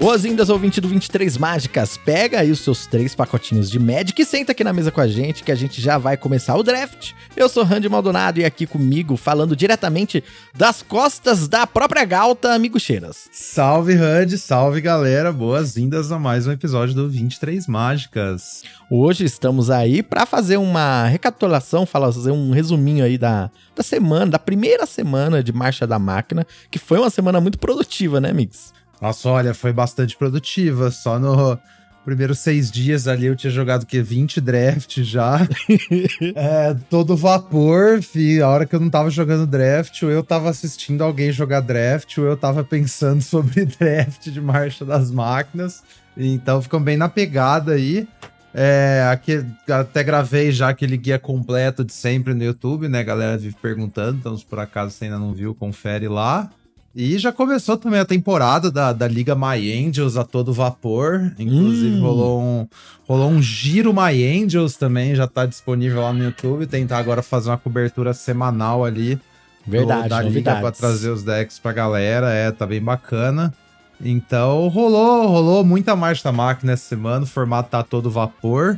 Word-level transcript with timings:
Boas-vindas, 0.00 0.48
ouvinte 0.48 0.80
do 0.80 0.88
23 0.88 1.36
Mágicas. 1.36 1.98
Pega 1.98 2.40
aí 2.40 2.50
os 2.50 2.60
seus 2.60 2.86
três 2.86 3.14
pacotinhos 3.14 3.70
de 3.70 3.78
Magic 3.78 4.22
e 4.22 4.24
senta 4.24 4.52
aqui 4.52 4.64
na 4.64 4.72
mesa 4.72 4.90
com 4.90 5.02
a 5.02 5.06
gente 5.06 5.44
que 5.44 5.52
a 5.52 5.54
gente 5.54 5.78
já 5.78 5.98
vai 5.98 6.16
começar 6.16 6.56
o 6.56 6.62
draft. 6.62 7.12
Eu 7.36 7.50
sou 7.50 7.62
Randy 7.64 7.86
Maldonado 7.86 8.40
e 8.40 8.44
aqui 8.46 8.66
comigo, 8.66 9.14
falando 9.14 9.54
diretamente 9.54 10.24
das 10.56 10.80
costas 10.80 11.46
da 11.46 11.66
própria 11.66 12.02
Galta, 12.06 12.54
amigo 12.54 12.80
Cheiras. 12.80 13.28
Salve, 13.30 13.92
Randy, 13.92 14.38
salve, 14.38 14.80
galera. 14.80 15.30
Boas-vindas 15.30 16.10
a 16.10 16.18
mais 16.18 16.46
um 16.46 16.52
episódio 16.52 16.94
do 16.94 17.06
23 17.06 17.66
Mágicas. 17.66 18.62
Hoje 18.90 19.26
estamos 19.26 19.68
aí 19.68 20.02
para 20.02 20.24
fazer 20.24 20.56
uma 20.56 21.04
recapitulação, 21.08 21.84
fazer 21.84 22.30
um 22.30 22.52
resuminho 22.52 23.04
aí 23.04 23.18
da, 23.18 23.50
da 23.76 23.82
semana, 23.82 24.30
da 24.30 24.38
primeira 24.38 24.86
semana 24.86 25.42
de 25.42 25.52
Marcha 25.52 25.86
da 25.86 25.98
Máquina, 25.98 26.46
que 26.70 26.78
foi 26.78 26.98
uma 26.98 27.10
semana 27.10 27.38
muito 27.38 27.58
produtiva, 27.58 28.18
né, 28.18 28.32
Mix? 28.32 28.72
Nossa, 29.00 29.28
olha, 29.28 29.54
foi 29.54 29.72
bastante 29.72 30.16
produtiva. 30.16 30.90
Só 30.90 31.18
no 31.18 31.58
primeiros 32.04 32.38
seis 32.38 32.70
dias 32.70 33.06
ali 33.06 33.26
eu 33.26 33.36
tinha 33.36 33.50
jogado 33.50 33.82
o 33.82 33.86
quê? 33.86 34.02
20 34.02 34.40
draft 34.40 35.00
já. 35.02 35.46
é, 36.34 36.74
todo 36.88 37.16
vapor, 37.16 38.02
fi. 38.02 38.40
A 38.40 38.48
hora 38.48 38.66
que 38.66 38.74
eu 38.74 38.80
não 38.80 38.90
tava 38.90 39.10
jogando 39.10 39.46
draft, 39.46 40.02
ou 40.02 40.10
eu 40.10 40.22
tava 40.22 40.48
assistindo 40.48 41.02
alguém 41.02 41.30
jogar 41.30 41.60
draft, 41.60 42.18
ou 42.18 42.24
eu 42.24 42.36
tava 42.36 42.64
pensando 42.64 43.20
sobre 43.22 43.64
draft 43.64 44.28
de 44.28 44.40
marcha 44.40 44.84
das 44.84 45.10
máquinas. 45.10 45.82
Então 46.16 46.60
ficam 46.60 46.82
bem 46.82 46.96
na 46.96 47.08
pegada 47.08 47.72
aí. 47.72 48.08
É, 48.52 49.08
aqui, 49.12 49.46
até 49.70 50.02
gravei 50.02 50.50
já 50.50 50.70
aquele 50.70 50.96
guia 50.96 51.20
completo 51.20 51.84
de 51.84 51.92
sempre 51.92 52.34
no 52.34 52.42
YouTube, 52.42 52.88
né? 52.88 52.98
A 52.98 53.04
galera 53.04 53.38
vive 53.38 53.54
perguntando, 53.62 54.18
então 54.18 54.36
se 54.36 54.44
por 54.44 54.58
acaso 54.58 54.90
você 54.90 55.04
ainda 55.04 55.20
não 55.20 55.32
viu, 55.32 55.54
confere 55.54 56.08
lá. 56.08 56.50
E 56.94 57.18
já 57.18 57.30
começou 57.30 57.76
também 57.76 58.00
a 58.00 58.04
temporada 58.04 58.68
da, 58.70 58.92
da 58.92 59.06
Liga 59.06 59.34
My 59.36 59.86
Angels 59.86 60.16
a 60.16 60.24
todo 60.24 60.52
vapor. 60.52 61.32
Inclusive 61.38 61.96
hum. 61.96 62.00
rolou, 62.00 62.42
um, 62.42 62.68
rolou 63.06 63.30
um 63.30 63.40
giro 63.40 63.94
My 63.94 64.42
Angels 64.42 64.76
também, 64.76 65.14
já 65.14 65.26
tá 65.26 65.46
disponível 65.46 66.02
lá 66.02 66.12
no 66.12 66.24
YouTube. 66.24 66.66
Tentar 66.66 66.98
agora 66.98 67.22
fazer 67.22 67.50
uma 67.50 67.58
cobertura 67.58 68.12
semanal 68.12 68.84
ali. 68.84 69.20
Verdade, 69.64 70.04
do, 70.04 70.08
da 70.08 70.22
Liga 70.22 70.56
pra 70.56 70.72
trazer 70.72 71.10
os 71.10 71.22
decks 71.22 71.60
pra 71.60 71.72
galera. 71.72 72.32
É, 72.32 72.50
tá 72.50 72.66
bem 72.66 72.82
bacana. 72.82 73.54
Então 74.02 74.66
rolou, 74.66 75.28
rolou 75.28 75.64
muita 75.64 75.94
marcha 75.94 76.24
da 76.24 76.32
máquina 76.32 76.72
essa 76.72 76.88
semana. 76.88 77.22
O 77.22 77.28
formato 77.28 77.70
tá 77.70 77.84
todo 77.84 78.10
vapor. 78.10 78.76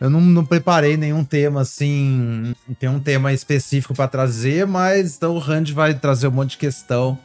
Eu 0.00 0.08
não, 0.08 0.20
não 0.20 0.44
preparei 0.44 0.96
nenhum 0.96 1.24
tema 1.24 1.62
assim. 1.62 2.54
Tem 2.78 2.88
um 2.88 3.00
tema 3.00 3.32
específico 3.32 3.94
para 3.94 4.06
trazer, 4.06 4.64
mas 4.64 5.16
então 5.16 5.34
o 5.34 5.40
Randy 5.40 5.72
vai 5.72 5.92
trazer 5.92 6.28
um 6.28 6.30
monte 6.30 6.50
de 6.50 6.58
questão 6.58 7.18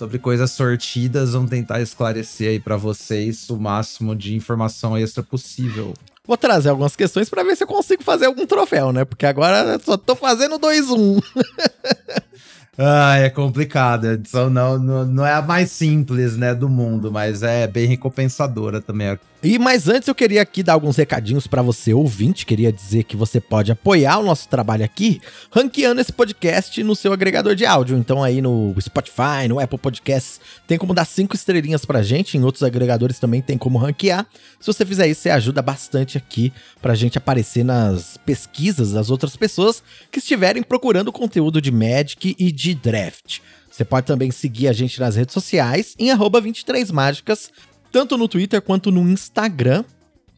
sobre 0.00 0.18
coisas 0.18 0.50
sortidas. 0.52 1.34
Vamos 1.34 1.50
tentar 1.50 1.82
esclarecer 1.82 2.48
aí 2.48 2.58
para 2.58 2.74
vocês 2.74 3.50
o 3.50 3.58
máximo 3.58 4.16
de 4.16 4.34
informação 4.34 4.96
extra 4.96 5.22
possível. 5.22 5.92
Vou 6.26 6.38
trazer 6.38 6.70
algumas 6.70 6.96
questões 6.96 7.28
para 7.28 7.44
ver 7.44 7.54
se 7.54 7.64
eu 7.64 7.66
consigo 7.66 8.02
fazer 8.02 8.24
algum 8.24 8.46
troféu, 8.46 8.92
né? 8.92 9.04
Porque 9.04 9.26
agora 9.26 9.74
eu 9.74 9.80
só 9.80 9.98
tô 9.98 10.16
fazendo 10.16 10.58
2-1. 10.58 11.22
Ah, 12.82 13.18
é 13.18 13.28
complicado. 13.28 14.06
Então 14.10 14.48
não, 14.48 14.78
não, 14.78 15.04
não 15.04 15.26
é 15.26 15.34
a 15.34 15.42
mais 15.42 15.70
simples, 15.70 16.34
né, 16.38 16.54
do 16.54 16.66
mundo, 16.66 17.12
mas 17.12 17.42
é 17.42 17.66
bem 17.66 17.86
recompensadora 17.86 18.80
também. 18.80 19.18
E 19.42 19.58
mas 19.58 19.88
antes 19.88 20.06
eu 20.06 20.14
queria 20.14 20.42
aqui 20.42 20.62
dar 20.62 20.74
alguns 20.74 20.96
recadinhos 20.96 21.46
para 21.46 21.62
você 21.62 21.94
ouvinte, 21.94 22.44
queria 22.44 22.70
dizer 22.70 23.04
que 23.04 23.16
você 23.16 23.40
pode 23.40 23.72
apoiar 23.72 24.18
o 24.18 24.22
nosso 24.22 24.46
trabalho 24.46 24.84
aqui, 24.84 25.18
ranqueando 25.50 25.98
esse 25.98 26.12
podcast 26.12 26.82
no 26.82 26.94
seu 26.94 27.10
agregador 27.10 27.54
de 27.54 27.64
áudio. 27.64 27.96
Então 27.96 28.22
aí 28.22 28.42
no 28.42 28.74
Spotify, 28.78 29.48
no 29.48 29.58
Apple 29.58 29.78
Podcasts, 29.78 30.38
tem 30.66 30.76
como 30.76 30.92
dar 30.92 31.06
cinco 31.06 31.34
estrelinhas 31.34 31.86
pra 31.86 32.02
gente, 32.02 32.36
em 32.36 32.44
outros 32.44 32.62
agregadores 32.62 33.18
também 33.18 33.40
tem 33.40 33.56
como 33.56 33.78
ranquear. 33.78 34.26
Se 34.60 34.66
você 34.66 34.84
fizer 34.84 35.06
isso, 35.06 35.22
você 35.22 35.30
ajuda 35.30 35.62
bastante 35.62 36.18
aqui 36.18 36.52
pra 36.82 36.94
gente 36.94 37.16
aparecer 37.16 37.64
nas 37.64 38.18
pesquisas 38.18 38.92
das 38.92 39.08
outras 39.08 39.36
pessoas 39.36 39.82
que 40.10 40.18
estiverem 40.18 40.62
procurando 40.62 41.10
conteúdo 41.10 41.62
de 41.62 41.70
Magic 41.70 42.36
e 42.38 42.52
de 42.52 42.74
Draft. 42.74 43.40
Você 43.70 43.84
pode 43.84 44.06
também 44.06 44.30
seguir 44.30 44.68
a 44.68 44.72
gente 44.72 45.00
nas 45.00 45.16
redes 45.16 45.32
sociais 45.32 45.94
em 45.98 46.10
23mágicas, 46.10 47.50
tanto 47.90 48.16
no 48.16 48.28
Twitter 48.28 48.62
quanto 48.62 48.90
no 48.90 49.06
Instagram. 49.08 49.84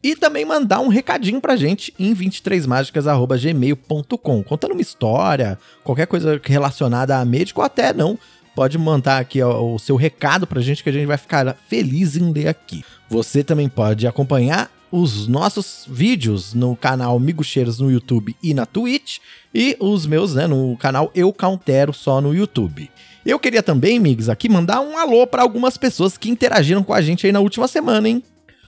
E 0.03 0.15
também 0.17 0.43
mandar 0.43 0.81
um 0.81 0.89
recadinho 0.89 1.39
pra 1.39 1.55
gente 1.55 1.93
em 1.97 2.13
23mágicas.gmail.com, 2.13 4.43
contando 4.43 4.73
uma 4.73 4.81
história, 4.81 5.57
qualquer 5.81 6.07
coisa 6.07 6.41
relacionada 6.43 7.17
a 7.17 7.23
médico 7.23 7.61
até 7.61 7.93
não. 7.93 8.19
Pode 8.53 8.77
mandar 8.77 9.19
aqui 9.19 9.41
o 9.41 9.79
seu 9.79 9.95
recado 9.95 10.45
pra 10.45 10.59
gente 10.59 10.83
que 10.83 10.89
a 10.89 10.93
gente 10.93 11.05
vai 11.05 11.17
ficar 11.17 11.55
feliz 11.69 12.17
em 12.17 12.33
ler 12.33 12.49
aqui. 12.49 12.83
Você 13.09 13.45
também 13.45 13.69
pode 13.69 14.05
acompanhar 14.05 14.69
os 14.91 15.25
nossos 15.27 15.85
vídeos 15.87 16.53
no 16.53 16.75
canal 16.75 17.17
Migucheiros 17.19 17.79
no 17.79 17.89
YouTube 17.89 18.35
e 18.43 18.53
na 18.53 18.67
Twitch 18.67 19.17
e 19.51 19.75
os 19.79 20.05
meus, 20.05 20.35
né, 20.35 20.45
no 20.45 20.77
canal 20.77 21.09
Eu 21.15 21.33
Countero 21.33 21.91
só 21.91 22.21
no 22.21 22.35
YouTube. 22.35 22.91
Eu 23.25 23.39
queria 23.39 23.63
também, 23.63 23.99
Migs, 23.99 24.29
aqui 24.29 24.49
mandar 24.49 24.81
um 24.81 24.97
alô 24.97 25.25
para 25.25 25.41
algumas 25.41 25.77
pessoas 25.77 26.17
que 26.17 26.29
interagiram 26.29 26.83
com 26.83 26.93
a 26.93 27.01
gente 27.01 27.25
aí 27.25 27.31
na 27.31 27.39
última 27.39 27.67
semana, 27.67 28.09
hein? 28.09 28.23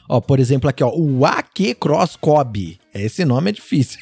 Ó, 0.07 0.21
por 0.21 0.39
exemplo, 0.39 0.69
aqui, 0.69 0.83
ó, 0.83 0.91
o 0.95 1.25
AK 1.25 1.75
Cross 1.79 2.16
Cobb. 2.16 2.79
Esse 2.93 3.25
nome 3.25 3.49
é 3.49 3.53
difícil. 3.53 3.99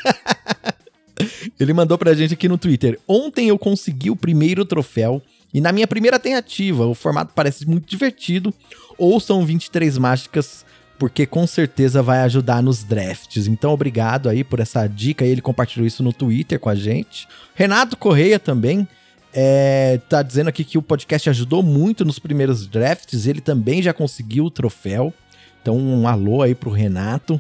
Ele 1.60 1.74
mandou 1.74 1.98
pra 1.98 2.14
gente 2.14 2.34
aqui 2.34 2.48
no 2.48 2.58
Twitter. 2.58 3.00
Ontem 3.08 3.48
eu 3.48 3.58
consegui 3.58 4.10
o 4.10 4.16
primeiro 4.16 4.66
troféu 4.66 5.22
e 5.54 5.62
na 5.62 5.72
minha 5.72 5.88
primeira 5.88 6.20
tentativa, 6.20 6.86
o 6.86 6.94
formato 6.94 7.34
parece 7.36 7.68
muito 7.68 7.88
divertido. 7.88 8.54
Ou 8.98 9.20
são 9.20 9.46
23 9.46 9.98
mágicas, 9.98 10.66
porque 11.00 11.26
com 11.26 11.48
certeza 11.48 12.04
vai 12.04 12.20
ajudar 12.20 12.62
nos 12.62 12.84
drafts. 12.84 13.48
Então, 13.48 13.72
obrigado 13.72 14.30
aí 14.30 14.44
por 14.44 14.60
essa 14.60 14.86
dica. 14.88 15.26
Ele 15.26 15.42
compartilhou 15.42 15.88
isso 15.88 16.04
no 16.04 16.14
Twitter 16.14 16.60
com 16.60 16.70
a 16.70 16.76
gente. 16.76 17.28
Renato 17.56 17.96
Correia 17.98 18.40
também 18.40 18.88
é, 19.34 20.00
tá 20.08 20.22
dizendo 20.22 20.48
aqui 20.48 20.64
que 20.64 20.78
o 20.78 20.82
podcast 20.82 21.30
ajudou 21.30 21.64
muito 21.64 22.06
nos 22.06 22.20
primeiros 22.20 22.68
drafts, 22.68 23.26
ele 23.26 23.42
também 23.42 23.82
já 23.82 23.94
conseguiu 23.94 24.46
o 24.46 24.52
troféu. 24.52 25.14
Então, 25.62 25.78
um 25.78 26.08
alô 26.08 26.42
aí 26.42 26.54
pro 26.54 26.70
Renato. 26.70 27.40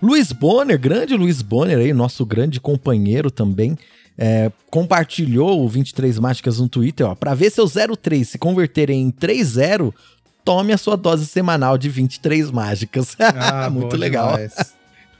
Luiz 0.00 0.30
Bonner, 0.32 0.78
grande 0.78 1.16
Luiz 1.16 1.42
Bonner 1.42 1.78
aí, 1.78 1.92
nosso 1.92 2.24
grande 2.24 2.60
companheiro 2.60 3.30
também, 3.30 3.76
é, 4.16 4.50
compartilhou 4.70 5.64
o 5.64 5.68
23 5.68 6.18
Mágicas 6.20 6.60
no 6.60 6.68
Twitter, 6.68 7.06
ó, 7.06 7.14
para 7.16 7.34
ver 7.34 7.50
seu 7.50 7.66
03 7.68 8.28
se 8.28 8.38
converter 8.38 8.90
em 8.90 9.10
3-0, 9.10 9.92
tome 10.44 10.72
a 10.72 10.78
sua 10.78 10.96
dose 10.96 11.26
semanal 11.26 11.76
de 11.76 11.88
23 11.88 12.50
mágicas. 12.50 13.16
Ah, 13.20 13.68
Muito 13.68 13.96
legal. 13.96 14.32
Demais. 14.32 14.77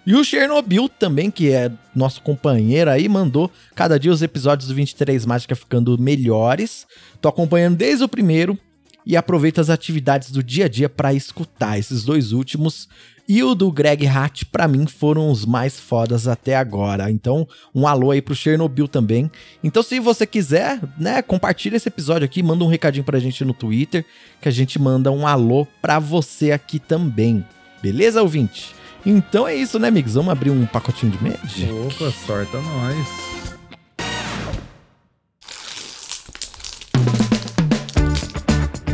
E 0.08 0.14
o 0.14 0.24
Chernobyl 0.24 0.88
também, 0.88 1.30
que 1.30 1.52
é 1.52 1.70
nosso 1.94 2.22
companheiro 2.22 2.90
aí, 2.90 3.06
mandou 3.10 3.50
cada 3.74 4.00
dia 4.00 4.10
os 4.10 4.22
episódios 4.22 4.66
do 4.66 4.74
23 4.74 5.26
Mágica 5.26 5.54
ficando 5.54 5.98
melhores. 5.98 6.86
Tô 7.20 7.28
acompanhando 7.28 7.76
desde 7.76 8.04
o 8.04 8.08
primeiro 8.08 8.58
e 9.04 9.18
aproveito 9.18 9.60
as 9.60 9.68
atividades 9.68 10.30
do 10.30 10.42
dia 10.42 10.64
a 10.64 10.68
dia 10.68 10.88
para 10.88 11.12
escutar 11.12 11.78
esses 11.78 12.04
dois 12.04 12.32
últimos. 12.32 12.88
E 13.28 13.42
o 13.42 13.54
do 13.54 13.70
Greg 13.70 14.06
Hatt, 14.06 14.46
para 14.46 14.66
mim, 14.66 14.86
foram 14.86 15.30
os 15.30 15.44
mais 15.44 15.78
fodas 15.78 16.26
até 16.26 16.56
agora. 16.56 17.10
Então, 17.10 17.46
um 17.74 17.86
alô 17.86 18.10
aí 18.10 18.22
pro 18.22 18.34
Chernobyl 18.34 18.88
também. 18.88 19.30
Então, 19.62 19.82
se 19.82 20.00
você 20.00 20.26
quiser, 20.26 20.80
né, 20.98 21.20
compartilha 21.20 21.76
esse 21.76 21.88
episódio 21.88 22.24
aqui, 22.24 22.42
manda 22.42 22.64
um 22.64 22.68
recadinho 22.68 23.04
pra 23.04 23.18
gente 23.18 23.44
no 23.44 23.52
Twitter, 23.52 24.06
que 24.40 24.48
a 24.48 24.52
gente 24.52 24.78
manda 24.78 25.12
um 25.12 25.26
alô 25.26 25.66
pra 25.82 25.98
você 25.98 26.50
aqui 26.50 26.78
também. 26.78 27.44
Beleza, 27.82 28.22
ouvinte? 28.22 28.77
Então 29.10 29.48
é 29.48 29.54
isso, 29.54 29.78
né, 29.78 29.88
amigos? 29.88 30.12
Vamos 30.12 30.30
abrir 30.30 30.50
um 30.50 30.66
pacotinho 30.66 31.10
de 31.10 31.24
Magic? 31.24 31.72
Opa, 31.72 32.10
sorta 32.10 32.60
nós. 32.60 33.08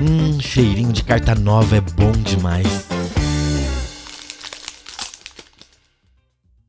Hum, 0.01 0.41
cheirinho 0.41 0.93
de 0.93 1.03
carta 1.03 1.35
nova 1.35 1.79
é 1.79 1.81
bom 1.81 2.13
demais. 2.13 2.87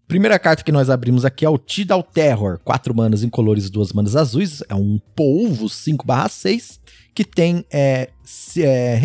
Primeira 0.08 0.40
carta 0.40 0.64
que 0.64 0.72
nós 0.72 0.90
abrimos 0.90 1.24
aqui 1.24 1.46
é 1.46 1.50
o 1.50 1.60
Tidal 1.60 2.02
Terror. 2.02 2.60
4 2.64 2.96
manas 2.96 3.22
incolores 3.22 3.68
e 3.68 3.72
2 3.72 3.94
manas 3.94 4.16
azuis. 4.16 4.64
É 4.68 4.74
um 4.74 5.00
polvo 5.16 5.69
5/6 5.69 6.80
que 7.14 7.24
tem 7.24 7.64
é, 7.72 8.10
é, 8.58 9.00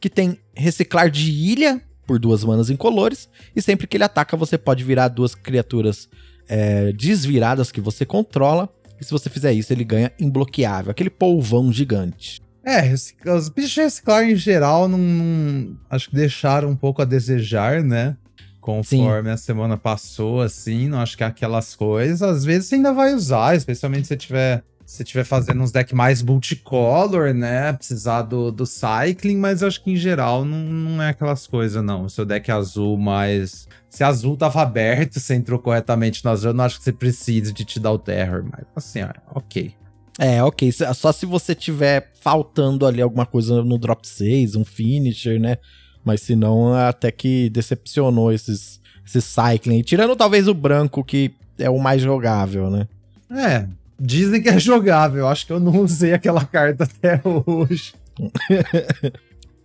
que 0.00 0.08
tem 0.08 0.38
reciclar 0.54 1.10
de 1.10 1.30
ilha 1.30 1.82
por 2.10 2.18
duas 2.18 2.42
manas 2.42 2.68
incolores, 2.70 3.28
e 3.54 3.62
sempre 3.62 3.86
que 3.86 3.96
ele 3.96 4.02
ataca, 4.02 4.36
você 4.36 4.58
pode 4.58 4.82
virar 4.82 5.06
duas 5.06 5.32
criaturas 5.32 6.08
é, 6.48 6.92
desviradas 6.92 7.70
que 7.70 7.80
você 7.80 8.04
controla, 8.04 8.68
e 9.00 9.04
se 9.04 9.12
você 9.12 9.30
fizer 9.30 9.52
isso, 9.52 9.72
ele 9.72 9.84
ganha 9.84 10.10
imbloqueável, 10.18 10.90
aquele 10.90 11.08
polvão 11.08 11.72
gigante. 11.72 12.42
É, 12.64 12.92
os 12.92 13.48
bichos 13.48 13.76
reciclar 13.76 14.24
em 14.24 14.34
geral 14.34 14.88
não, 14.88 14.98
não, 14.98 15.76
acho 15.88 16.10
que 16.10 16.16
deixaram 16.16 16.70
um 16.70 16.74
pouco 16.74 17.00
a 17.00 17.04
desejar, 17.04 17.80
né? 17.80 18.16
Conforme 18.60 19.28
Sim. 19.28 19.34
a 19.34 19.36
semana 19.36 19.76
passou, 19.76 20.40
assim, 20.40 20.88
não 20.88 20.98
acho 20.98 21.16
que 21.16 21.22
é 21.22 21.26
aquelas 21.28 21.76
coisas. 21.76 22.22
Às 22.22 22.44
vezes 22.44 22.66
você 22.66 22.74
ainda 22.74 22.92
vai 22.92 23.14
usar, 23.14 23.54
especialmente 23.54 24.02
se 24.02 24.08
você 24.08 24.16
tiver 24.16 24.64
se 24.90 25.04
estiver 25.04 25.22
fazendo 25.22 25.62
uns 25.62 25.70
decks 25.70 25.92
mais 25.92 26.20
multicolor, 26.20 27.32
né? 27.32 27.72
Precisar 27.74 28.22
do, 28.22 28.50
do 28.50 28.66
cycling, 28.66 29.36
mas 29.36 29.62
acho 29.62 29.84
que 29.84 29.92
em 29.92 29.96
geral 29.96 30.44
não, 30.44 30.58
não 30.58 31.00
é 31.00 31.10
aquelas 31.10 31.46
coisas, 31.46 31.80
não. 31.80 32.06
O 32.06 32.10
seu 32.10 32.24
deck 32.24 32.50
azul 32.50 32.98
mais. 32.98 33.68
Se 33.88 34.02
azul 34.02 34.36
tava 34.36 34.60
aberto, 34.60 35.20
você 35.20 35.36
entrou 35.36 35.60
corretamente 35.60 36.24
no 36.24 36.32
azul, 36.32 36.50
eu 36.50 36.54
não 36.54 36.64
acho 36.64 36.78
que 36.78 36.82
você 36.82 36.92
precise 36.92 37.52
de 37.52 37.64
te 37.64 37.78
dar 37.78 37.92
o 37.92 38.00
terror, 38.00 38.44
mas 38.44 38.66
assim, 38.74 39.00
ó, 39.02 39.12
ok. 39.32 39.72
É, 40.18 40.42
ok. 40.42 40.72
Só 40.72 41.12
se 41.12 41.24
você 41.24 41.54
tiver 41.54 42.10
faltando 42.20 42.84
ali 42.84 43.00
alguma 43.00 43.24
coisa 43.24 43.62
no 43.62 43.78
drop 43.78 44.06
6, 44.06 44.56
um 44.56 44.64
finisher, 44.64 45.38
né? 45.38 45.58
Mas 46.04 46.20
se 46.22 46.34
não, 46.34 46.74
até 46.74 47.12
que 47.12 47.48
decepcionou 47.50 48.32
esses, 48.32 48.80
esses 49.06 49.24
cycling. 49.24 49.82
Tirando 49.82 50.16
talvez 50.16 50.48
o 50.48 50.54
branco, 50.54 51.04
que 51.04 51.32
é 51.60 51.70
o 51.70 51.78
mais 51.78 52.02
jogável, 52.02 52.68
né? 52.68 52.88
É, 53.30 53.68
Dizem 54.02 54.42
que 54.42 54.48
é 54.48 54.58
jogável. 54.58 55.28
Acho 55.28 55.46
que 55.46 55.52
eu 55.52 55.60
não 55.60 55.82
usei 55.82 56.14
aquela 56.14 56.42
carta 56.42 56.84
até 56.84 57.20
hoje. 57.22 57.92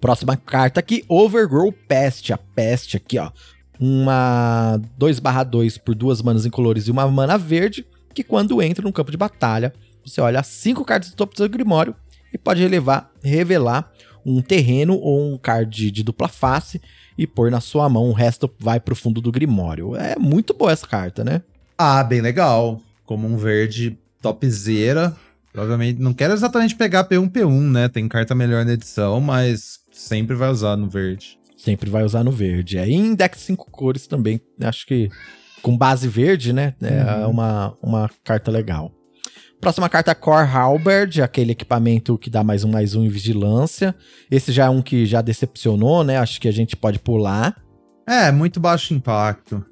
Próxima 0.01 0.35
carta 0.35 0.81
aqui, 0.81 1.05
Overgrow 1.07 1.71
Pest. 1.71 2.31
A 2.31 2.37
Peste 2.37 2.97
aqui, 2.97 3.17
ó. 3.17 3.31
Uma 3.79 4.79
2/2 4.99 5.77
por 5.77 5.95
duas 5.95 6.21
manas 6.21 6.45
incolores 6.45 6.87
e 6.87 6.91
uma 6.91 7.07
mana 7.07 7.37
verde, 7.37 7.85
que 8.13 8.23
quando 8.23 8.61
entra 8.61 8.83
no 8.83 8.91
campo 8.91 9.11
de 9.11 9.17
batalha, 9.17 9.73
você 10.05 10.19
olha 10.19 10.43
cinco 10.43 10.83
cartas 10.83 11.11
do 11.11 11.15
topo 11.15 11.33
do 11.33 11.37
seu 11.37 11.49
grimório 11.49 11.95
e 12.33 12.37
pode 12.37 12.61
relevar, 12.61 13.09
revelar 13.23 13.91
um 14.25 14.41
terreno 14.41 14.95
ou 14.95 15.33
um 15.33 15.37
card 15.37 15.91
de 15.91 16.03
dupla 16.03 16.27
face 16.27 16.81
e 17.17 17.25
pôr 17.25 17.49
na 17.49 17.61
sua 17.61 17.87
mão, 17.87 18.09
o 18.09 18.13
resto 18.13 18.51
vai 18.59 18.79
pro 18.79 18.95
fundo 18.95 19.21
do 19.21 19.31
grimório. 19.31 19.95
É 19.95 20.17
muito 20.17 20.53
boa 20.53 20.71
essa 20.71 20.85
carta, 20.85 21.23
né? 21.23 21.41
Ah, 21.77 22.03
bem 22.03 22.21
legal. 22.21 22.81
Como 23.05 23.27
um 23.27 23.37
verde 23.37 23.97
topzera. 24.25 25.15
Provavelmente, 25.53 26.01
não 26.01 26.13
quero 26.13 26.33
exatamente 26.33 26.75
pegar 26.75 27.07
P1, 27.07 27.31
P1, 27.31 27.71
né? 27.71 27.87
Tem 27.87 28.07
carta 28.07 28.33
melhor 28.33 28.65
na 28.65 28.73
edição, 28.73 29.21
mas 29.21 29.79
sempre 29.91 30.35
vai 30.35 30.49
usar 30.49 30.75
no 30.75 30.89
verde. 30.89 31.39
Sempre 31.55 31.89
vai 31.89 32.03
usar 32.03 32.23
no 32.23 32.31
verde. 32.31 32.77
É, 32.77 32.87
e 32.87 32.93
em 32.93 33.15
deck 33.15 33.37
5 33.37 33.71
cores 33.71 34.07
também, 34.07 34.41
acho 34.61 34.85
que 34.85 35.09
com 35.61 35.77
base 35.77 36.07
verde, 36.07 36.51
né? 36.51 36.73
É 36.81 37.25
uhum. 37.25 37.31
uma, 37.31 37.73
uma 37.81 38.09
carta 38.23 38.51
legal. 38.51 38.91
Próxima 39.61 39.87
carta, 39.87 40.13
Core 40.13 40.47
Halberd, 40.47 41.21
aquele 41.21 41.53
equipamento 41.53 42.17
que 42.17 42.29
dá 42.29 42.43
mais 42.43 42.63
um 42.63 42.71
mais 42.71 42.93
um 42.93 43.03
em 43.03 43.09
vigilância. 43.09 43.95
Esse 44.29 44.51
já 44.51 44.65
é 44.65 44.69
um 44.69 44.81
que 44.81 45.05
já 45.05 45.21
decepcionou, 45.21 46.03
né? 46.03 46.17
Acho 46.17 46.41
que 46.41 46.47
a 46.47 46.51
gente 46.51 46.75
pode 46.75 46.99
pular. 46.99 47.55
É, 48.07 48.31
muito 48.31 48.59
baixo 48.59 48.93
impacto. 48.93 49.65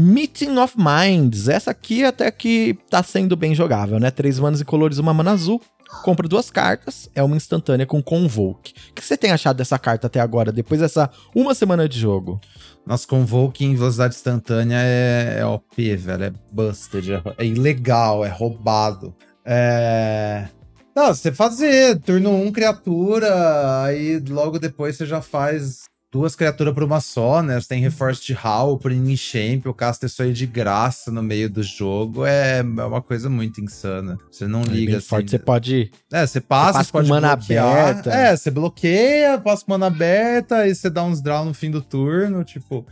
Meeting 0.00 0.56
of 0.58 0.76
Minds. 0.78 1.48
Essa 1.48 1.72
aqui 1.72 2.04
até 2.04 2.30
que 2.30 2.78
tá 2.88 3.02
sendo 3.02 3.34
bem 3.34 3.52
jogável, 3.52 3.98
né? 3.98 4.12
Três 4.12 4.38
manas 4.38 4.60
e 4.60 4.64
colores, 4.64 4.98
uma 4.98 5.12
mana 5.12 5.32
azul. 5.32 5.60
Compra 6.04 6.28
duas 6.28 6.50
cartas, 6.50 7.10
é 7.16 7.22
uma 7.22 7.36
instantânea 7.36 7.84
com 7.84 8.00
Convoke. 8.00 8.74
O 8.90 8.94
que 8.94 9.04
você 9.04 9.16
tem 9.16 9.32
achado 9.32 9.56
dessa 9.56 9.76
carta 9.76 10.06
até 10.06 10.20
agora, 10.20 10.52
depois 10.52 10.80
dessa 10.80 11.10
uma 11.34 11.52
semana 11.52 11.88
de 11.88 11.98
jogo? 11.98 12.40
Nossa, 12.86 13.08
Convoke 13.08 13.64
em 13.64 13.74
velocidade 13.74 14.14
instantânea 14.14 14.76
é, 14.78 15.38
é 15.40 15.46
OP, 15.46 15.96
velho. 15.96 16.24
É 16.24 16.32
busted, 16.52 17.14
é, 17.14 17.22
é 17.36 17.44
ilegal, 17.44 18.24
é 18.24 18.28
roubado. 18.28 19.12
É. 19.44 20.46
Não, 20.94 21.08
você 21.08 21.32
fazer 21.32 21.98
turno 22.02 22.30
1 22.30 22.46
um, 22.46 22.52
criatura, 22.52 23.82
aí 23.82 24.20
logo 24.28 24.60
depois 24.60 24.96
você 24.96 25.06
já 25.06 25.20
faz 25.20 25.88
duas 26.10 26.34
criaturas 26.34 26.72
por 26.72 26.82
uma 26.82 27.00
só, 27.00 27.42
né? 27.42 27.60
Você 27.60 27.68
tem 27.68 27.80
reforço 27.80 28.24
de 28.24 28.32
Hall 28.32 28.78
por 28.78 28.92
Champ, 29.16 29.66
o 29.66 29.74
casta 29.74 30.06
isso 30.06 30.22
aí 30.22 30.32
de 30.32 30.46
graça 30.46 31.10
no 31.10 31.22
meio 31.22 31.50
do 31.50 31.62
jogo. 31.62 32.24
É, 32.24 32.58
é 32.58 32.62
uma 32.62 33.02
coisa 33.02 33.28
muito 33.28 33.60
insana. 33.60 34.18
Você 34.30 34.46
não 34.46 34.62
é 34.62 34.64
liga 34.64 34.98
assim. 34.98 35.06
Forte, 35.06 35.30
você 35.30 35.38
pode. 35.38 35.90
É, 36.12 36.26
você 36.26 36.40
passa, 36.40 36.72
você, 36.72 36.78
passa 36.78 36.92
pode 36.92 37.08
mana 37.08 37.36
bloquear. 37.36 37.88
aberta. 37.88 38.10
É, 38.10 38.36
você 38.36 38.50
bloqueia, 38.50 39.38
passa 39.38 39.64
com 39.64 39.72
mana 39.72 39.86
aberta, 39.86 40.58
aí 40.58 40.74
você 40.74 40.88
dá 40.88 41.04
uns 41.04 41.20
draw 41.20 41.44
no 41.44 41.54
fim 41.54 41.70
do 41.70 41.82
turno, 41.82 42.44
tipo. 42.44 42.86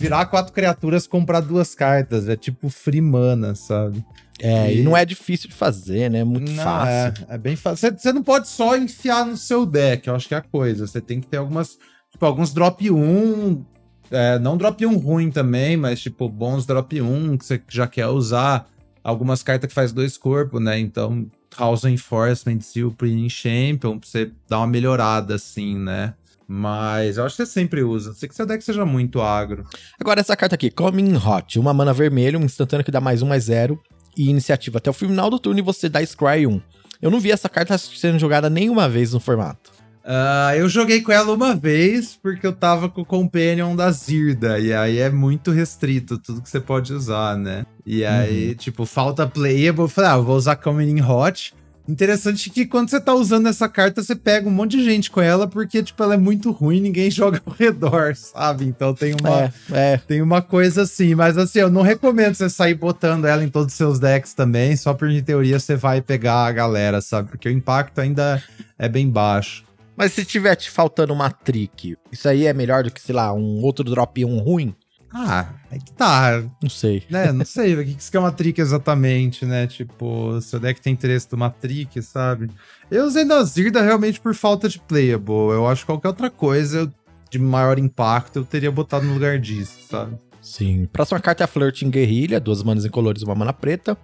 Virar 0.00 0.24
quatro 0.24 0.54
criaturas, 0.54 1.06
comprar 1.06 1.40
duas 1.40 1.74
cartas. 1.74 2.26
É 2.26 2.34
tipo 2.34 2.70
free 2.70 3.02
mana, 3.02 3.54
sabe? 3.54 4.02
É, 4.40 4.72
e... 4.72 4.80
e, 4.80 4.82
não 4.82 4.96
é 4.96 5.04
difícil 5.04 5.50
de 5.50 5.54
fazer, 5.54 6.10
né? 6.10 6.20
É 6.20 6.24
muito 6.24 6.50
não, 6.50 6.64
fácil. 6.64 7.26
É, 7.28 7.34
é 7.34 7.38
bem 7.38 7.54
fácil. 7.54 7.94
Você 7.94 8.10
não 8.10 8.22
pode 8.22 8.48
só 8.48 8.74
enfiar 8.74 9.26
no 9.26 9.36
seu 9.36 9.66
deck, 9.66 10.08
eu 10.08 10.14
acho 10.14 10.26
que 10.26 10.34
é 10.34 10.38
a 10.38 10.42
coisa. 10.42 10.86
Você 10.86 10.98
tem 10.98 11.20
que 11.20 11.26
ter 11.26 11.36
algumas 11.36 11.78
Tipo, 12.12 12.26
alguns 12.26 12.52
drop 12.52 12.90
1, 12.90 13.64
é, 14.10 14.38
não 14.38 14.56
drop 14.56 14.84
1 14.84 14.96
ruim 14.98 15.30
também, 15.30 15.76
mas 15.76 16.00
tipo, 16.00 16.28
bons 16.28 16.66
drop 16.66 17.00
1 17.00 17.38
que 17.38 17.44
você 17.44 17.60
já 17.68 17.86
quer 17.86 18.06
usar. 18.08 18.68
Algumas 19.02 19.42
cartas 19.42 19.66
que 19.68 19.74
faz 19.74 19.92
dois 19.92 20.16
corpos, 20.16 20.62
né? 20.62 20.78
Então, 20.78 21.26
House 21.58 21.84
Enforcement 21.84 22.60
o 22.86 22.90
Premium 22.92 23.28
Champion, 23.28 23.98
pra 23.98 24.08
você 24.08 24.30
dar 24.48 24.58
uma 24.58 24.66
melhorada 24.68 25.34
assim, 25.34 25.76
né? 25.76 26.14
Mas 26.46 27.16
eu 27.16 27.24
acho 27.24 27.36
que 27.36 27.44
você 27.44 27.50
sempre 27.50 27.82
usa. 27.82 28.12
Sei 28.12 28.28
que 28.28 28.34
seu 28.34 28.44
deck 28.44 28.62
seja 28.62 28.84
muito 28.84 29.20
agro. 29.22 29.64
Agora, 29.98 30.20
essa 30.20 30.36
carta 30.36 30.54
aqui, 30.54 30.70
Coming 30.70 31.16
Hot. 31.16 31.58
Uma 31.58 31.72
mana 31.72 31.94
vermelha, 31.94 32.38
um 32.38 32.44
instantâneo 32.44 32.84
que 32.84 32.90
dá 32.90 33.00
mais 33.00 33.22
um, 33.22 33.26
mais 33.26 33.44
zero. 33.44 33.80
E 34.16 34.28
iniciativa 34.28 34.78
até 34.78 34.90
o 34.90 34.92
final 34.92 35.30
do 35.30 35.38
turno 35.38 35.58
e 35.58 35.62
você 35.62 35.88
dá 35.88 36.04
Scry 36.04 36.46
1. 36.46 36.60
Eu 37.00 37.10
não 37.10 37.18
vi 37.18 37.30
essa 37.30 37.48
carta 37.48 37.76
sendo 37.78 38.18
jogada 38.18 38.50
nenhuma 38.50 38.88
vez 38.88 39.12
no 39.12 39.20
formato. 39.20 39.72
Uh, 40.04 40.56
eu 40.56 40.68
joguei 40.68 41.00
com 41.00 41.12
ela 41.12 41.32
uma 41.32 41.54
vez 41.54 42.18
porque 42.20 42.44
eu 42.46 42.52
tava 42.52 42.88
com 42.88 43.02
o 43.02 43.06
Companion 43.06 43.74
da 43.76 43.90
Zirda. 43.90 44.58
E 44.58 44.72
aí 44.72 44.98
é 44.98 45.10
muito 45.10 45.50
restrito 45.50 46.18
tudo 46.18 46.42
que 46.42 46.50
você 46.50 46.60
pode 46.60 46.92
usar, 46.92 47.36
né? 47.36 47.64
E 47.86 48.04
aí, 48.04 48.48
uhum. 48.48 48.54
tipo, 48.54 48.84
falta 48.84 49.26
playable. 49.26 49.82
Eu 49.82 49.88
falei, 49.88 50.10
ah, 50.10 50.14
eu 50.14 50.24
vou 50.24 50.36
usar 50.36 50.56
Coming 50.56 51.00
Hot. 51.00 51.54
Interessante 51.88 52.48
que 52.48 52.64
quando 52.64 52.90
você 52.90 53.00
tá 53.00 53.12
usando 53.12 53.48
essa 53.48 53.68
carta, 53.68 54.02
você 54.02 54.14
pega 54.14 54.48
um 54.48 54.52
monte 54.52 54.76
de 54.76 54.84
gente 54.84 55.10
com 55.10 55.20
ela, 55.20 55.48
porque, 55.48 55.82
tipo, 55.82 56.00
ela 56.00 56.14
é 56.14 56.16
muito 56.16 56.52
ruim, 56.52 56.80
ninguém 56.80 57.10
joga 57.10 57.42
ao 57.44 57.52
redor, 57.52 58.14
sabe? 58.14 58.64
Então 58.64 58.94
tem 58.94 59.14
uma, 59.20 59.52
é, 59.72 59.94
é. 59.94 59.96
tem 59.96 60.22
uma 60.22 60.40
coisa 60.40 60.82
assim. 60.82 61.14
Mas 61.14 61.36
assim, 61.36 61.58
eu 61.58 61.70
não 61.70 61.82
recomendo 61.82 62.34
você 62.34 62.48
sair 62.48 62.74
botando 62.74 63.24
ela 63.24 63.42
em 63.42 63.48
todos 63.48 63.72
os 63.72 63.76
seus 63.76 63.98
decks 63.98 64.32
também, 64.32 64.76
só 64.76 64.94
por 64.94 65.10
em 65.10 65.22
teoria 65.22 65.58
você 65.58 65.74
vai 65.74 66.00
pegar 66.00 66.46
a 66.46 66.52
galera, 66.52 67.00
sabe? 67.00 67.30
Porque 67.30 67.48
o 67.48 67.52
impacto 67.52 68.00
ainda 68.00 68.42
é 68.78 68.88
bem 68.88 69.08
baixo. 69.08 69.64
Mas 69.96 70.12
se 70.12 70.24
tiver 70.24 70.56
te 70.56 70.70
faltando 70.70 71.12
uma 71.12 71.30
trick, 71.30 71.96
isso 72.10 72.28
aí 72.28 72.46
é 72.46 72.52
melhor 72.52 72.84
do 72.84 72.90
que, 72.90 73.00
sei 73.00 73.14
lá, 73.14 73.32
um 73.32 73.62
outro 73.62 73.84
drop 73.84 74.24
1 74.24 74.38
ruim? 74.38 74.74
Ah, 75.14 75.46
é 75.70 75.78
que 75.78 75.92
tá. 75.92 76.42
Não 76.62 76.70
sei. 76.70 77.02
Né, 77.10 77.30
não 77.32 77.44
sei. 77.44 77.74
O 77.74 77.84
que, 77.84 77.94
que 77.94 78.16
é 78.16 78.20
uma 78.20 78.32
trick 78.32 78.58
exatamente, 78.60 79.44
né? 79.44 79.66
Tipo, 79.66 80.40
seu 80.40 80.58
deck 80.58 80.80
tem 80.80 80.94
interesse 80.94 81.28
numa 81.30 81.50
trick, 81.50 82.00
sabe? 82.00 82.50
Eu 82.90 83.04
usei 83.04 83.24
na 83.24 83.42
Zirda 83.44 83.82
realmente 83.82 84.18
por 84.18 84.34
falta 84.34 84.68
de 84.68 84.78
playable. 84.78 85.52
Eu 85.52 85.68
acho 85.68 85.82
que 85.82 85.86
qualquer 85.86 86.08
outra 86.08 86.30
coisa 86.30 86.90
de 87.30 87.38
maior 87.38 87.78
impacto 87.78 88.38
eu 88.38 88.44
teria 88.44 88.70
botado 88.70 89.04
no 89.04 89.12
lugar 89.14 89.38
disso, 89.38 89.78
sabe? 89.90 90.18
Sim. 90.40 90.86
Próxima 90.90 91.20
carta 91.20 91.42
é 91.42 91.46
a 91.46 91.48
Flirting 91.48 91.90
Guerrilha, 91.90 92.40
duas 92.40 92.62
manas 92.62 92.84
em 92.84 92.90
colores 92.90 93.22
e 93.22 93.24
uma 93.24 93.34
mana 93.34 93.52
preta. 93.52 93.96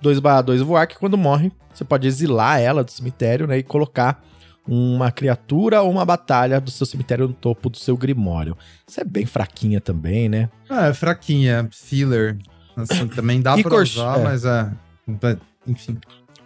2 0.00 0.18
2 0.44 0.60
voar, 0.62 0.86
que 0.86 0.98
quando 0.98 1.16
morre, 1.16 1.52
você 1.72 1.84
pode 1.84 2.06
exilar 2.06 2.60
ela 2.60 2.82
do 2.82 2.90
cemitério, 2.90 3.46
né? 3.46 3.58
E 3.58 3.62
colocar 3.62 4.22
uma 4.66 5.10
criatura 5.10 5.82
ou 5.82 5.90
uma 5.90 6.04
batalha 6.04 6.60
do 6.60 6.70
seu 6.70 6.86
cemitério 6.86 7.28
no 7.28 7.34
topo 7.34 7.68
do 7.68 7.76
seu 7.76 7.96
grimório. 7.96 8.56
Isso 8.86 9.00
é 9.00 9.04
bem 9.04 9.26
fraquinha 9.26 9.80
também, 9.80 10.28
né? 10.28 10.48
Ah, 10.68 10.86
é 10.86 10.94
fraquinha, 10.94 11.68
filler. 11.70 12.38
Assim, 12.76 13.06
também 13.14 13.40
dá 13.40 13.56
pra 13.58 13.76
usar, 13.76 14.20
é. 14.20 14.22
mas 14.24 14.44
é. 14.44 14.70
Enfim. 15.66 15.98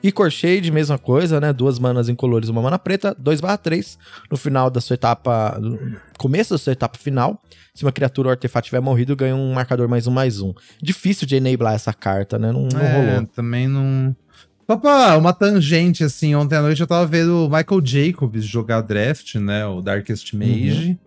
E 0.02 0.12
Corshade, 0.12 0.70
mesma 0.70 0.96
coisa, 0.96 1.40
né? 1.40 1.52
Duas 1.52 1.78
manas 1.78 2.08
incolores, 2.08 2.48
uma 2.48 2.62
mana 2.62 2.78
preta, 2.78 3.16
2/3 3.20 3.98
no 4.30 4.36
final 4.36 4.70
da 4.70 4.80
sua 4.80 4.94
etapa. 4.94 5.60
começo 6.16 6.54
da 6.54 6.58
sua 6.58 6.72
etapa 6.72 6.96
final. 6.96 7.42
Se 7.74 7.84
uma 7.84 7.92
criatura 7.92 8.28
ou 8.28 8.30
artefato 8.30 8.66
tiver 8.66 8.80
morrido, 8.80 9.16
ganha 9.16 9.34
um 9.34 9.52
marcador 9.52 9.88
mais 9.88 10.06
um 10.06 10.10
mais 10.10 10.40
um. 10.40 10.52
Difícil 10.80 11.26
de 11.26 11.36
enablar 11.36 11.74
essa 11.74 11.92
carta, 11.92 12.38
né? 12.38 12.52
Não, 12.52 12.68
não 12.72 12.80
é, 12.80 12.92
rolou. 12.92 13.26
Também 13.26 13.66
não. 13.66 14.14
Só 14.70 14.76
pra 14.76 15.16
uma 15.16 15.32
tangente, 15.32 16.04
assim, 16.04 16.34
ontem 16.34 16.54
à 16.54 16.60
noite 16.60 16.78
eu 16.78 16.86
tava 16.86 17.06
vendo 17.06 17.46
o 17.46 17.48
Michael 17.48 17.80
Jacobs 17.82 18.44
jogar 18.44 18.82
draft, 18.82 19.36
né? 19.36 19.64
O 19.64 19.80
Darkest 19.80 20.34
Mage. 20.34 20.88
Uhum. 20.88 20.98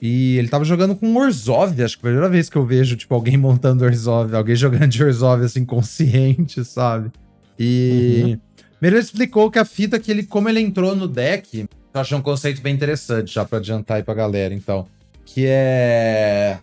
E 0.00 0.38
ele 0.38 0.48
tava 0.48 0.64
jogando 0.64 0.96
com 0.96 1.14
Orzhov, 1.14 1.82
acho 1.82 1.98
que 1.98 2.06
é 2.06 2.08
a 2.08 2.12
primeira 2.12 2.30
vez 2.30 2.48
que 2.48 2.56
eu 2.56 2.64
vejo, 2.64 2.96
tipo, 2.96 3.14
alguém 3.14 3.36
montando 3.38 3.84
Orzhov, 3.84 4.34
alguém 4.34 4.56
jogando 4.56 4.88
de 4.88 5.04
Orzhov, 5.04 5.44
assim, 5.44 5.66
consciente, 5.66 6.64
sabe? 6.64 7.12
E... 7.58 8.22
Uhum. 8.24 8.38
Ele 8.80 8.98
explicou 8.98 9.50
que 9.50 9.58
a 9.58 9.66
fita 9.66 9.98
que 10.00 10.10
ele, 10.10 10.22
como 10.22 10.48
ele 10.48 10.60
entrou 10.60 10.96
no 10.96 11.06
deck, 11.06 11.68
eu 11.92 12.00
achei 12.00 12.16
um 12.16 12.22
conceito 12.22 12.62
bem 12.62 12.74
interessante, 12.74 13.34
já 13.34 13.44
pra 13.44 13.58
adiantar 13.58 13.98
aí 13.98 14.02
pra 14.02 14.14
galera, 14.14 14.54
então. 14.54 14.86
Que 15.26 15.44
é... 15.46 16.58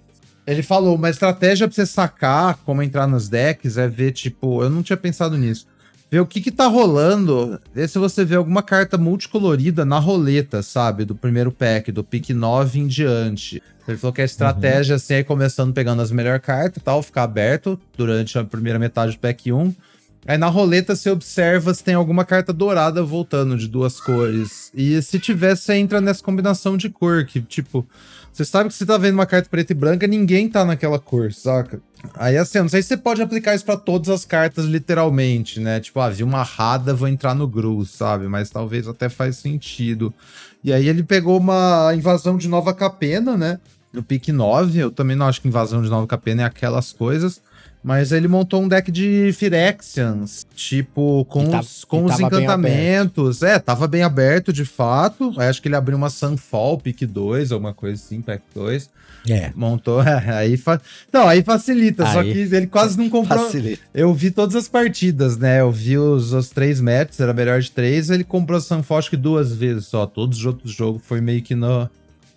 Ele 0.48 0.64
falou, 0.64 0.96
uma 0.96 1.12
estratégia 1.12 1.68
pra 1.68 1.76
você 1.76 1.86
sacar 1.86 2.58
como 2.66 2.82
entrar 2.82 3.06
nos 3.06 3.30
decks 3.30 3.78
é 3.78 3.88
ver, 3.88 4.12
tipo... 4.12 4.64
Eu 4.64 4.72
não 4.72 4.82
tinha 4.82 4.98
pensado 4.98 5.38
nisso 5.38 5.68
ver 6.10 6.20
o 6.20 6.26
que 6.26 6.42
que 6.42 6.52
tá 6.52 6.68
rolando, 6.68 7.60
ver 7.74 7.88
se 7.90 8.00
você 8.00 8.24
vê 8.24 8.36
alguma 8.36 8.64
carta 8.64 8.98
multicolorida 8.98 9.84
na 9.84 10.00
roleta, 10.00 10.62
sabe? 10.62 11.06
Do 11.06 11.16
primeiro 11.16 11.52
pack, 11.52 11.92
do 11.92 12.04
pick 12.04 12.30
9 12.30 12.80
em 12.80 12.88
diante. 12.88 13.62
Ele 13.88 13.98
falou 13.98 14.14
que 14.14 14.22
a 14.22 14.26
estratégia, 14.26 14.94
uhum. 14.94 14.98
assim, 14.98 15.14
é 15.16 15.24
começando 15.24 15.74
pegando 15.74 16.02
as 16.02 16.12
melhores 16.12 16.42
cartas 16.42 16.82
e 16.82 16.84
tal, 16.84 17.02
ficar 17.02 17.24
aberto 17.24 17.80
durante 17.98 18.38
a 18.38 18.44
primeira 18.44 18.80
metade 18.80 19.14
do 19.14 19.20
pack 19.20 19.52
1. 19.52 19.74
Aí 20.28 20.38
na 20.38 20.48
roleta 20.48 20.94
você 20.94 21.10
observa 21.10 21.74
se 21.74 21.82
tem 21.82 21.96
alguma 21.96 22.26
carta 22.26 22.52
dourada 22.52 23.02
voltando 23.02 23.58
de 23.58 23.66
duas 23.66 24.00
cores. 24.02 24.70
E 24.74 25.02
se 25.02 25.20
tiver, 25.20 25.56
você 25.56 25.76
entra 25.76 26.02
nessa 26.02 26.22
combinação 26.22 26.76
de 26.76 26.90
cor, 26.90 27.26
que 27.26 27.40
tipo, 27.40 27.88
você 28.38 28.46
sabe 28.46 28.70
que 28.70 28.76
você 28.76 28.86
tá 28.86 29.00
vendo 29.00 29.16
uma 29.16 29.26
carta 29.26 29.50
preta 29.50 29.72
e 29.72 29.76
branca, 29.76 30.06
ninguém 30.06 30.48
tá 30.48 30.64
naquela 30.64 31.00
cor, 31.00 31.34
saca? 31.34 31.82
Aí 32.14 32.38
assim, 32.38 32.60
eu 32.60 32.66
não 32.66 32.70
sei 32.70 32.84
se 32.84 32.90
você 32.90 32.98
pode 32.98 33.20
aplicar 33.20 33.56
isso 33.56 33.66
para 33.66 33.78
todas 33.78 34.10
as 34.10 34.26
cartas 34.26 34.66
literalmente, 34.66 35.60
né? 35.60 35.80
Tipo, 35.80 36.00
ah, 36.00 36.10
vi 36.10 36.24
uma 36.24 36.44
rada, 36.44 36.94
vou 36.94 37.08
entrar 37.08 37.34
no 37.34 37.48
Gru, 37.48 37.84
sabe? 37.84 38.28
Mas 38.28 38.52
talvez 38.52 38.88
até 38.88 39.10
faz 39.10 39.38
sentido. 39.38 40.14
E 40.64 40.72
aí 40.72 40.88
ele 40.88 41.02
pegou 41.02 41.40
uma 41.40 41.92
invasão 41.96 42.38
de 42.38 42.48
Nova 42.48 42.76
Capena, 42.76 43.36
né? 43.36 43.60
No 43.92 44.04
pick 44.04 44.28
9, 44.28 44.78
eu 44.78 44.92
também 44.92 45.16
não 45.16 45.26
acho 45.26 45.42
que 45.42 45.48
invasão 45.48 45.82
de 45.82 45.90
Nova 45.90 46.06
Capena 46.06 46.44
é 46.44 46.46
aquelas 46.46 46.94
coisas. 46.94 47.42
Mas 47.84 48.12
ele 48.12 48.28
montou 48.28 48.62
um 48.62 48.68
deck 48.68 48.92
de 48.92 49.32
Phyrexians, 49.34 50.46
tipo, 50.56 51.24
com 51.26 51.46
tá, 51.50 51.60
os, 51.60 51.86
com 51.86 52.04
os 52.04 52.20
encantamentos. 52.20 53.42
É, 53.44 53.60
tava 53.60 53.88
bem 53.88 54.04
aberto, 54.04 54.52
de 54.52 54.66
fato. 54.66 55.34
Aí 55.38 55.48
acho 55.48 55.62
que 55.62 55.68
ele 55.68 55.76
abriu 55.76 55.98
uma 55.98 56.10
Sunfall, 56.10 56.78
pick 56.80 57.04
2, 57.06 57.52
alguma 57.52 57.74
coisa 57.74 58.02
assim, 58.02 58.22
pack 58.22 58.44
2. 58.54 58.90
É. 59.30 59.52
Montou, 59.56 60.02
é, 60.04 60.32
aí 60.32 60.58
fa... 60.58 60.82
Não, 61.12 61.28
aí 61.28 61.44
facilita, 61.44 62.06
aí, 62.06 62.14
só 62.14 62.24
que 62.24 62.30
ele 62.30 62.68
quase 62.68 62.98
não 62.98 63.10
comprou. 63.10 63.46
Facilita. 63.46 63.82
Eu 63.94 64.14
vi 64.14 64.32
todas 64.32 64.56
as 64.56 64.68
partidas, 64.68 65.38
né? 65.38 65.62
Eu 65.62 65.72
vi 65.72 65.98
os, 65.98 66.34
os 66.34 66.50
três 66.50 66.82
matches, 66.82 67.20
era 67.20 67.34
melhor 67.34 67.62
de 67.62 67.72
três. 67.72 68.10
Ele 68.10 68.24
comprou 68.24 68.60
Sunfall 68.60 68.98
acho 68.98 69.10
que 69.10 69.18
duas 69.18 69.54
vezes 69.54 69.86
só. 69.86 70.06
Todos 70.06 70.40
os 70.40 70.46
outros 70.46 70.72
jogos 70.72 71.02
foi 71.06 71.22
meio 71.22 71.42
que 71.42 71.56
no, 71.56 71.90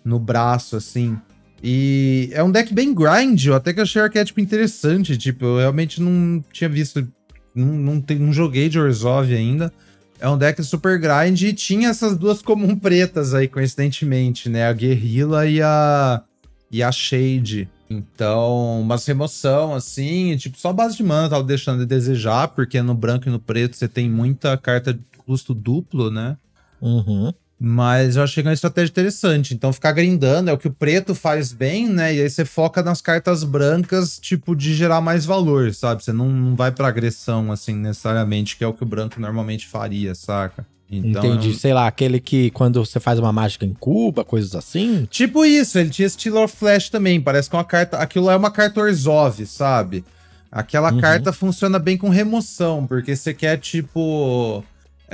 no 0.03 0.19
braço, 0.19 0.75
assim. 0.75 1.17
E 1.63 2.29
é 2.33 2.43
um 2.43 2.51
deck 2.51 2.73
bem 2.73 2.93
grind, 2.93 3.45
eu 3.45 3.53
até 3.53 3.73
que 3.73 3.81
achei 3.81 4.01
arquétipo 4.01 4.39
interessante. 4.39 5.17
Tipo, 5.17 5.45
eu 5.45 5.57
realmente 5.59 6.01
não 6.01 6.43
tinha 6.51 6.69
visto. 6.69 7.07
Não, 7.53 7.67
não, 7.67 8.03
não 8.19 8.33
joguei 8.33 8.67
de 8.67 8.79
Orzhov 8.79 9.33
ainda. 9.33 9.71
É 10.19 10.29
um 10.29 10.37
deck 10.37 10.61
super 10.63 10.99
grind 10.99 11.41
e 11.41 11.53
tinha 11.53 11.89
essas 11.89 12.17
duas 12.17 12.41
comum 12.43 12.75
pretas 12.75 13.33
aí, 13.33 13.47
coincidentemente, 13.47 14.49
né? 14.49 14.67
A 14.67 14.73
Guerrilla 14.73 15.47
e 15.47 15.61
a. 15.61 16.23
e 16.71 16.81
a 16.81 16.91
Shade. 16.91 17.69
Então, 17.89 18.79
umas 18.79 19.05
remoção, 19.05 19.75
assim, 19.75 20.37
tipo, 20.37 20.57
só 20.57 20.71
base 20.71 20.95
de 20.95 21.03
mana 21.03 21.29
tava 21.29 21.43
deixando 21.43 21.79
de 21.79 21.85
desejar, 21.85 22.47
porque 22.47 22.81
no 22.81 22.95
branco 22.95 23.27
e 23.27 23.31
no 23.31 23.39
preto 23.39 23.75
você 23.75 23.85
tem 23.85 24.09
muita 24.09 24.57
carta 24.57 24.93
de 24.93 25.01
custo 25.25 25.53
duplo, 25.53 26.09
né? 26.09 26.37
Uhum. 26.81 27.33
Mas 27.63 28.15
eu 28.15 28.23
achei 28.23 28.41
uma 28.41 28.53
estratégia 28.53 28.89
interessante. 28.89 29.53
Então, 29.53 29.71
ficar 29.71 29.91
grindando 29.91 30.49
é 30.49 30.53
o 30.53 30.57
que 30.57 30.67
o 30.67 30.73
preto 30.73 31.13
faz 31.13 31.53
bem, 31.53 31.87
né? 31.87 32.15
E 32.15 32.19
aí 32.19 32.27
você 32.27 32.43
foca 32.43 32.81
nas 32.81 33.03
cartas 33.03 33.43
brancas, 33.43 34.17
tipo, 34.17 34.55
de 34.55 34.73
gerar 34.73 34.99
mais 34.99 35.27
valor, 35.27 35.71
sabe? 35.71 36.03
Você 36.03 36.11
não, 36.11 36.27
não 36.27 36.55
vai 36.55 36.71
pra 36.71 36.87
agressão, 36.87 37.51
assim, 37.51 37.75
necessariamente, 37.75 38.57
que 38.57 38.63
é 38.63 38.67
o 38.67 38.73
que 38.73 38.81
o 38.81 38.85
branco 38.85 39.21
normalmente 39.21 39.67
faria, 39.67 40.15
saca? 40.15 40.65
Então, 40.89 41.23
Entendi. 41.23 41.53
Sei 41.53 41.71
lá, 41.71 41.85
aquele 41.85 42.19
que 42.19 42.49
quando 42.49 42.83
você 42.83 42.99
faz 42.99 43.19
uma 43.19 43.31
mágica 43.31 43.63
em 43.63 43.75
Cuba, 43.75 44.25
coisas 44.25 44.55
assim. 44.55 45.07
Tipo 45.11 45.45
isso, 45.45 45.77
ele 45.77 45.91
tinha 45.91 46.09
Steel 46.09 46.43
of 46.43 46.57
Flash 46.57 46.89
também. 46.89 47.21
Parece 47.21 47.47
que 47.47 47.55
uma 47.55 47.63
carta. 47.63 47.97
Aquilo 47.97 48.31
é 48.31 48.35
uma 48.35 48.49
carta 48.49 48.81
Orzhov, 48.81 49.45
sabe? 49.45 50.03
Aquela 50.51 50.91
uhum. 50.91 50.99
carta 50.99 51.31
funciona 51.31 51.77
bem 51.77 51.95
com 51.95 52.09
remoção, 52.09 52.87
porque 52.87 53.15
você 53.15 53.35
quer, 53.35 53.57
tipo 53.57 54.63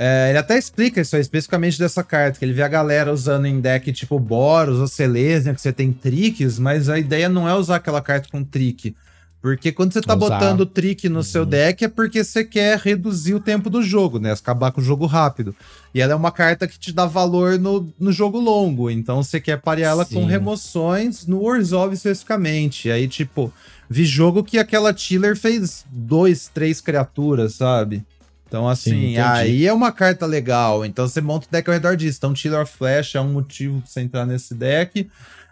é, 0.00 0.28
ele 0.30 0.38
até 0.38 0.56
explica 0.56 1.00
isso 1.00 1.16
aí, 1.16 1.20
especificamente 1.20 1.76
dessa 1.76 2.04
carta, 2.04 2.38
que 2.38 2.44
ele 2.44 2.52
vê 2.52 2.62
a 2.62 2.68
galera 2.68 3.12
usando 3.12 3.46
em 3.46 3.60
deck 3.60 3.92
tipo 3.92 4.16
Boros 4.16 4.78
ou 4.78 4.86
Selesnya, 4.86 5.52
que 5.52 5.60
você 5.60 5.72
tem 5.72 5.92
tricks, 5.92 6.56
mas 6.56 6.88
a 6.88 7.00
ideia 7.00 7.28
não 7.28 7.48
é 7.48 7.54
usar 7.56 7.76
aquela 7.76 8.00
carta 8.00 8.28
com 8.30 8.44
trick. 8.44 8.94
Porque 9.42 9.72
quando 9.72 9.92
você 9.92 10.00
tá 10.00 10.14
usar. 10.14 10.38
botando 10.38 10.64
trick 10.64 11.08
no 11.08 11.16
uhum. 11.16 11.22
seu 11.24 11.44
deck 11.44 11.84
é 11.84 11.88
porque 11.88 12.22
você 12.22 12.44
quer 12.44 12.78
reduzir 12.78 13.34
o 13.34 13.40
tempo 13.40 13.68
do 13.68 13.82
jogo, 13.82 14.20
né? 14.20 14.32
Acabar 14.32 14.70
com 14.70 14.80
o 14.80 14.84
jogo 14.84 15.04
rápido. 15.04 15.54
E 15.92 16.00
ela 16.00 16.12
é 16.12 16.16
uma 16.16 16.30
carta 16.30 16.68
que 16.68 16.78
te 16.78 16.92
dá 16.92 17.04
valor 17.04 17.58
no, 17.58 17.92
no 17.98 18.12
jogo 18.12 18.38
longo. 18.38 18.90
Então 18.90 19.22
você 19.22 19.40
quer 19.40 19.60
parear 19.60 19.90
ela 19.90 20.04
Sim. 20.04 20.14
com 20.14 20.26
remoções 20.26 21.26
no 21.26 21.42
Warzone 21.42 21.94
especificamente. 21.94 22.86
E 22.86 22.92
aí, 22.92 23.08
tipo, 23.08 23.52
vi 23.90 24.04
jogo 24.04 24.44
que 24.44 24.58
aquela 24.58 24.92
Tiller 24.92 25.36
fez 25.36 25.84
dois, 25.90 26.48
três 26.52 26.80
criaturas, 26.80 27.54
sabe? 27.54 28.04
Então, 28.48 28.66
assim, 28.66 29.12
Sim, 29.12 29.18
aí 29.18 29.66
é 29.66 29.72
uma 29.72 29.92
carta 29.92 30.24
legal. 30.24 30.84
Então, 30.84 31.06
você 31.06 31.20
monta 31.20 31.46
o 31.46 31.50
deck 31.50 31.68
ao 31.68 31.74
redor 31.74 31.94
disso. 31.96 32.16
Então, 32.16 32.32
Tiller 32.32 32.62
of 32.62 32.74
Flash 32.74 33.14
é 33.14 33.20
um 33.20 33.30
motivo 33.30 33.82
pra 33.82 33.86
você 33.86 34.00
entrar 34.00 34.24
nesse 34.24 34.54
deck. 34.54 35.06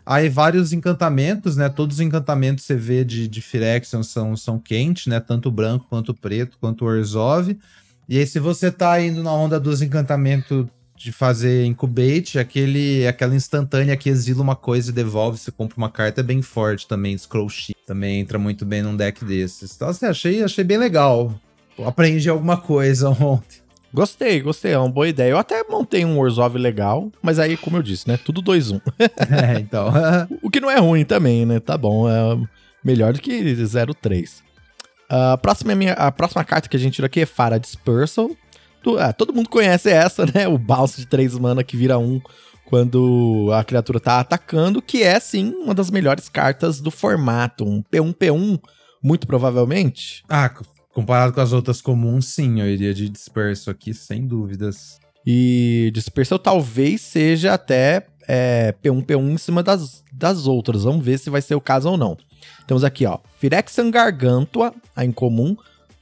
Aí, 0.04 0.30
vários 0.30 0.72
encantamentos, 0.72 1.56
né? 1.56 1.68
Todos 1.68 1.96
os 1.96 2.00
encantamentos 2.00 2.64
que 2.64 2.68
você 2.68 2.74
vê 2.74 3.04
de, 3.04 3.28
de 3.28 3.42
Phyrexian 3.42 4.02
são, 4.02 4.34
são 4.34 4.58
quentes, 4.58 5.08
né? 5.08 5.20
Tanto 5.20 5.50
branco, 5.50 5.86
quanto 5.90 6.14
preto, 6.14 6.56
quanto 6.58 6.86
o 6.86 6.88
Orzhov. 6.88 7.54
E 8.08 8.18
aí, 8.18 8.26
se 8.26 8.40
você 8.40 8.70
tá 8.70 8.98
indo 8.98 9.22
na 9.22 9.32
onda 9.32 9.60
dos 9.60 9.82
encantamentos 9.82 10.66
de 10.96 11.12
fazer 11.12 11.66
incubate, 11.66 12.38
aquele, 12.38 13.06
aquela 13.06 13.34
instantânea 13.34 13.94
que 13.98 14.08
exila 14.08 14.42
uma 14.42 14.56
coisa 14.56 14.90
e 14.90 14.94
devolve, 14.94 15.36
você 15.36 15.50
compra 15.50 15.76
uma 15.76 15.90
carta, 15.90 16.22
é 16.22 16.24
bem 16.24 16.40
forte 16.40 16.88
também, 16.88 17.18
Scroll 17.18 17.50
Sheet. 17.50 17.76
Também 17.86 18.20
entra 18.20 18.38
muito 18.38 18.64
bem 18.64 18.80
num 18.80 18.96
deck 18.96 19.22
desses. 19.22 19.74
Então, 19.76 19.88
assim, 19.88 20.06
achei, 20.06 20.42
achei 20.42 20.64
bem 20.64 20.78
legal 20.78 21.38
aprendi 21.84 22.28
alguma 22.28 22.56
coisa 22.56 23.10
ontem. 23.10 23.66
Gostei, 23.92 24.40
gostei, 24.40 24.72
é 24.72 24.78
uma 24.78 24.90
boa 24.90 25.08
ideia. 25.08 25.30
Eu 25.30 25.38
até 25.38 25.62
montei 25.64 26.04
um 26.04 26.18
Orzhov 26.18 26.58
legal, 26.58 27.10
mas 27.22 27.38
aí, 27.38 27.56
como 27.56 27.78
eu 27.78 27.82
disse, 27.82 28.06
né? 28.06 28.18
Tudo 28.18 28.42
2-1. 28.42 28.80
é, 29.00 29.58
então. 29.58 29.90
o 30.42 30.50
que 30.50 30.60
não 30.60 30.70
é 30.70 30.78
ruim 30.78 31.04
também, 31.04 31.46
né? 31.46 31.60
Tá 31.60 31.78
bom, 31.78 32.08
é 32.08 32.38
melhor 32.84 33.12
do 33.12 33.20
que 33.20 33.32
0-3. 33.32 34.40
Uh, 35.10 35.32
a, 35.32 35.38
próxima, 35.38 35.74
minha, 35.74 35.92
a 35.94 36.12
próxima 36.12 36.44
carta 36.44 36.68
que 36.68 36.76
a 36.76 36.80
gente 36.80 36.94
tira 36.94 37.06
aqui 37.06 37.20
é 37.20 37.26
Fara 37.26 37.58
Dispersal. 37.58 38.30
Ah, 39.00 39.12
todo 39.12 39.32
mundo 39.32 39.48
conhece 39.48 39.90
essa, 39.90 40.24
né? 40.26 40.46
O 40.46 40.58
bounce 40.58 41.00
de 41.00 41.06
3 41.06 41.36
mana 41.38 41.64
que 41.64 41.76
vira 41.76 41.98
1 41.98 42.02
um 42.04 42.20
quando 42.66 43.50
a 43.52 43.64
criatura 43.64 43.98
tá 43.98 44.20
atacando, 44.20 44.82
que 44.82 45.02
é, 45.02 45.18
sim, 45.18 45.54
uma 45.62 45.74
das 45.74 45.90
melhores 45.90 46.28
cartas 46.28 46.80
do 46.80 46.90
formato. 46.90 47.64
Um 47.64 47.82
P1-P1, 47.82 48.60
muito 49.02 49.26
provavelmente. 49.26 50.22
Ah, 50.28 50.52
Comparado 50.96 51.30
com 51.34 51.42
as 51.42 51.52
outras 51.52 51.82
comuns, 51.82 52.24
sim, 52.24 52.58
eu 52.58 52.66
iria 52.66 52.94
de 52.94 53.10
disperso 53.10 53.70
aqui, 53.70 53.92
sem 53.92 54.26
dúvidas. 54.26 54.98
E 55.26 55.90
disperso 55.92 56.38
talvez 56.38 57.02
seja 57.02 57.52
até 57.52 58.06
é, 58.26 58.74
P1, 58.82 59.04
P1 59.04 59.32
em 59.32 59.36
cima 59.36 59.62
das, 59.62 60.02
das 60.10 60.46
outras. 60.46 60.84
Vamos 60.84 61.04
ver 61.04 61.18
se 61.18 61.28
vai 61.28 61.42
ser 61.42 61.54
o 61.54 61.60
caso 61.60 61.90
ou 61.90 61.98
não. 61.98 62.16
Temos 62.66 62.82
aqui, 62.82 63.04
ó, 63.04 63.18
Phyrexian 63.38 63.90
Gargantua, 63.90 64.72
a 64.96 65.04
incomum, 65.04 65.54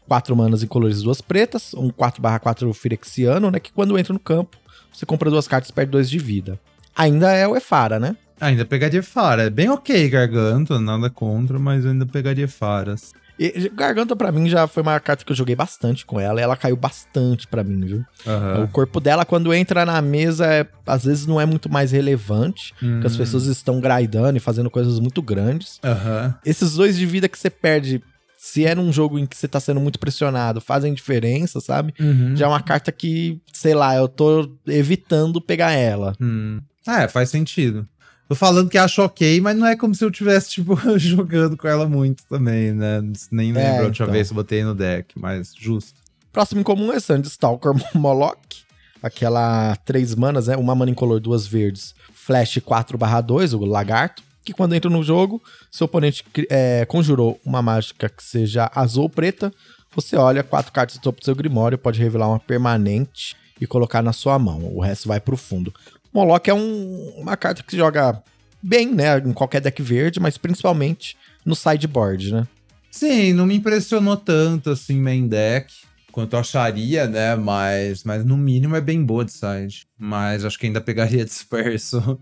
4 0.06 0.36
manas 0.36 0.62
em 0.62 0.68
colores 0.68 1.02
duas 1.02 1.20
pretas, 1.20 1.74
um 1.74 1.90
4/4 1.90 2.72
Phyrexiano, 2.72 3.50
né, 3.50 3.58
que 3.58 3.72
quando 3.72 3.98
entra 3.98 4.12
no 4.12 4.20
campo, 4.20 4.56
você 4.92 5.04
compra 5.04 5.28
duas 5.28 5.48
cartas 5.48 5.70
e 5.70 5.72
perde 5.72 5.90
2 5.90 6.08
de 6.08 6.18
vida. 6.20 6.56
Ainda 6.94 7.32
é 7.32 7.48
o 7.48 7.56
Efara, 7.56 7.98
né? 7.98 8.16
Ainda 8.40 8.64
pegaria 8.64 9.00
Efara. 9.00 9.42
É 9.42 9.50
bem 9.50 9.68
ok, 9.68 10.08
Gargantua, 10.08 10.78
nada 10.78 11.10
contra, 11.10 11.58
mas 11.58 11.84
ainda 11.84 12.06
pegaria 12.06 12.46
Faras. 12.46 13.12
E 13.38 13.68
Garganta, 13.74 14.14
para 14.14 14.30
mim, 14.30 14.48
já 14.48 14.66
foi 14.66 14.82
uma 14.82 14.98
carta 15.00 15.24
que 15.24 15.32
eu 15.32 15.36
joguei 15.36 15.56
bastante 15.56 16.06
com 16.06 16.20
ela. 16.20 16.40
E 16.40 16.42
ela 16.42 16.56
caiu 16.56 16.76
bastante 16.76 17.46
para 17.46 17.64
mim, 17.64 17.84
viu? 17.84 18.04
Uhum. 18.26 18.64
O 18.64 18.68
corpo 18.68 19.00
dela, 19.00 19.24
quando 19.24 19.52
entra 19.52 19.84
na 19.84 20.00
mesa, 20.00 20.46
é, 20.46 20.66
às 20.86 21.04
vezes 21.04 21.26
não 21.26 21.40
é 21.40 21.46
muito 21.46 21.70
mais 21.70 21.92
relevante. 21.92 22.72
Porque 22.78 23.06
as 23.06 23.14
hum. 23.14 23.18
pessoas 23.18 23.46
estão 23.46 23.80
grindando 23.80 24.36
e 24.36 24.40
fazendo 24.40 24.70
coisas 24.70 25.00
muito 25.00 25.20
grandes. 25.20 25.80
Uhum. 25.82 26.32
Esses 26.44 26.74
dois 26.74 26.96
de 26.96 27.06
vida 27.06 27.28
que 27.28 27.38
você 27.38 27.50
perde, 27.50 28.02
se 28.38 28.64
é 28.64 28.74
num 28.74 28.92
jogo 28.92 29.18
em 29.18 29.26
que 29.26 29.36
você 29.36 29.48
tá 29.48 29.58
sendo 29.58 29.80
muito 29.80 29.98
pressionado, 29.98 30.60
fazem 30.60 30.94
diferença, 30.94 31.60
sabe? 31.60 31.92
Uhum. 31.98 32.36
Já 32.36 32.46
é 32.46 32.48
uma 32.48 32.62
carta 32.62 32.92
que, 32.92 33.40
sei 33.52 33.74
lá, 33.74 33.96
eu 33.96 34.06
tô 34.06 34.48
evitando 34.66 35.40
pegar 35.40 35.72
ela. 35.72 36.14
Hum. 36.20 36.60
É, 36.86 37.08
faz 37.08 37.30
sentido. 37.30 37.88
Tô 38.28 38.34
falando 38.34 38.70
que 38.70 38.78
acho 38.78 39.02
ok, 39.02 39.40
mas 39.40 39.56
não 39.56 39.66
é 39.66 39.76
como 39.76 39.94
se 39.94 40.04
eu 40.04 40.10
tivesse, 40.10 40.50
tipo, 40.50 40.76
jogando 40.98 41.56
com 41.56 41.68
ela 41.68 41.86
muito 41.86 42.24
também, 42.28 42.72
né? 42.72 43.02
Nem 43.30 43.52
lembro 43.52 43.60
é, 43.60 43.78
a 43.78 43.82
última 43.82 44.04
então. 44.04 44.12
vez 44.12 44.28
que 44.28 44.32
eu 44.32 44.36
botei 44.36 44.64
no 44.64 44.74
deck, 44.74 45.18
mas 45.18 45.52
justo. 45.54 45.94
Próximo 46.32 46.60
em 46.60 46.64
comum 46.64 46.92
é 46.92 46.98
Sandstalker 46.98 47.72
Moloch. 47.94 48.64
Aquela 49.02 49.76
três 49.84 50.14
manas, 50.14 50.46
né? 50.46 50.56
Uma 50.56 50.74
mana 50.74 50.90
incolor, 50.90 51.20
duas 51.20 51.46
verdes. 51.46 51.94
Flash 52.12 52.58
4 52.64 52.98
2, 53.24 53.52
o 53.52 53.64
lagarto. 53.64 54.22
Que 54.42 54.52
quando 54.52 54.74
entra 54.74 54.90
no 54.90 55.02
jogo, 55.02 55.42
seu 55.70 55.84
oponente 55.84 56.24
é, 56.50 56.84
conjurou 56.86 57.40
uma 57.44 57.62
mágica 57.62 58.08
que 58.08 58.22
seja 58.22 58.70
azul 58.74 59.04
ou 59.04 59.08
preta. 59.08 59.52
Você 59.94 60.16
olha 60.16 60.42
quatro 60.42 60.72
cartas 60.72 60.96
do 60.96 61.02
topo 61.02 61.20
do 61.20 61.24
seu 61.24 61.34
grimório, 61.34 61.78
pode 61.78 62.00
revelar 62.00 62.28
uma 62.28 62.40
permanente 62.40 63.36
e 63.60 63.66
colocar 63.66 64.02
na 64.02 64.12
sua 64.12 64.38
mão. 64.38 64.74
O 64.74 64.80
resto 64.80 65.08
vai 65.08 65.20
pro 65.20 65.36
fundo. 65.36 65.72
Moloch 66.14 66.48
é 66.48 66.54
um, 66.54 67.12
uma 67.16 67.36
carta 67.36 67.62
que 67.62 67.72
se 67.72 67.76
joga 67.76 68.22
bem, 68.62 68.94
né? 68.94 69.18
Em 69.18 69.32
qualquer 69.32 69.60
deck 69.60 69.82
verde, 69.82 70.20
mas 70.20 70.38
principalmente 70.38 71.16
no 71.44 71.56
sideboard, 71.56 72.32
né? 72.32 72.46
Sim, 72.90 73.32
não 73.32 73.44
me 73.44 73.56
impressionou 73.56 74.16
tanto 74.16 74.70
assim 74.70 75.00
main 75.00 75.26
deck 75.26 75.74
quanto 76.12 76.34
eu 76.34 76.38
acharia, 76.38 77.08
né? 77.08 77.34
Mas, 77.34 78.04
mas 78.04 78.24
no 78.24 78.36
mínimo 78.36 78.76
é 78.76 78.80
bem 78.80 79.04
boa 79.04 79.24
de 79.24 79.32
side. 79.32 79.84
Mas 79.98 80.44
acho 80.44 80.56
que 80.56 80.66
ainda 80.66 80.80
pegaria 80.80 81.24
disperso. 81.26 82.20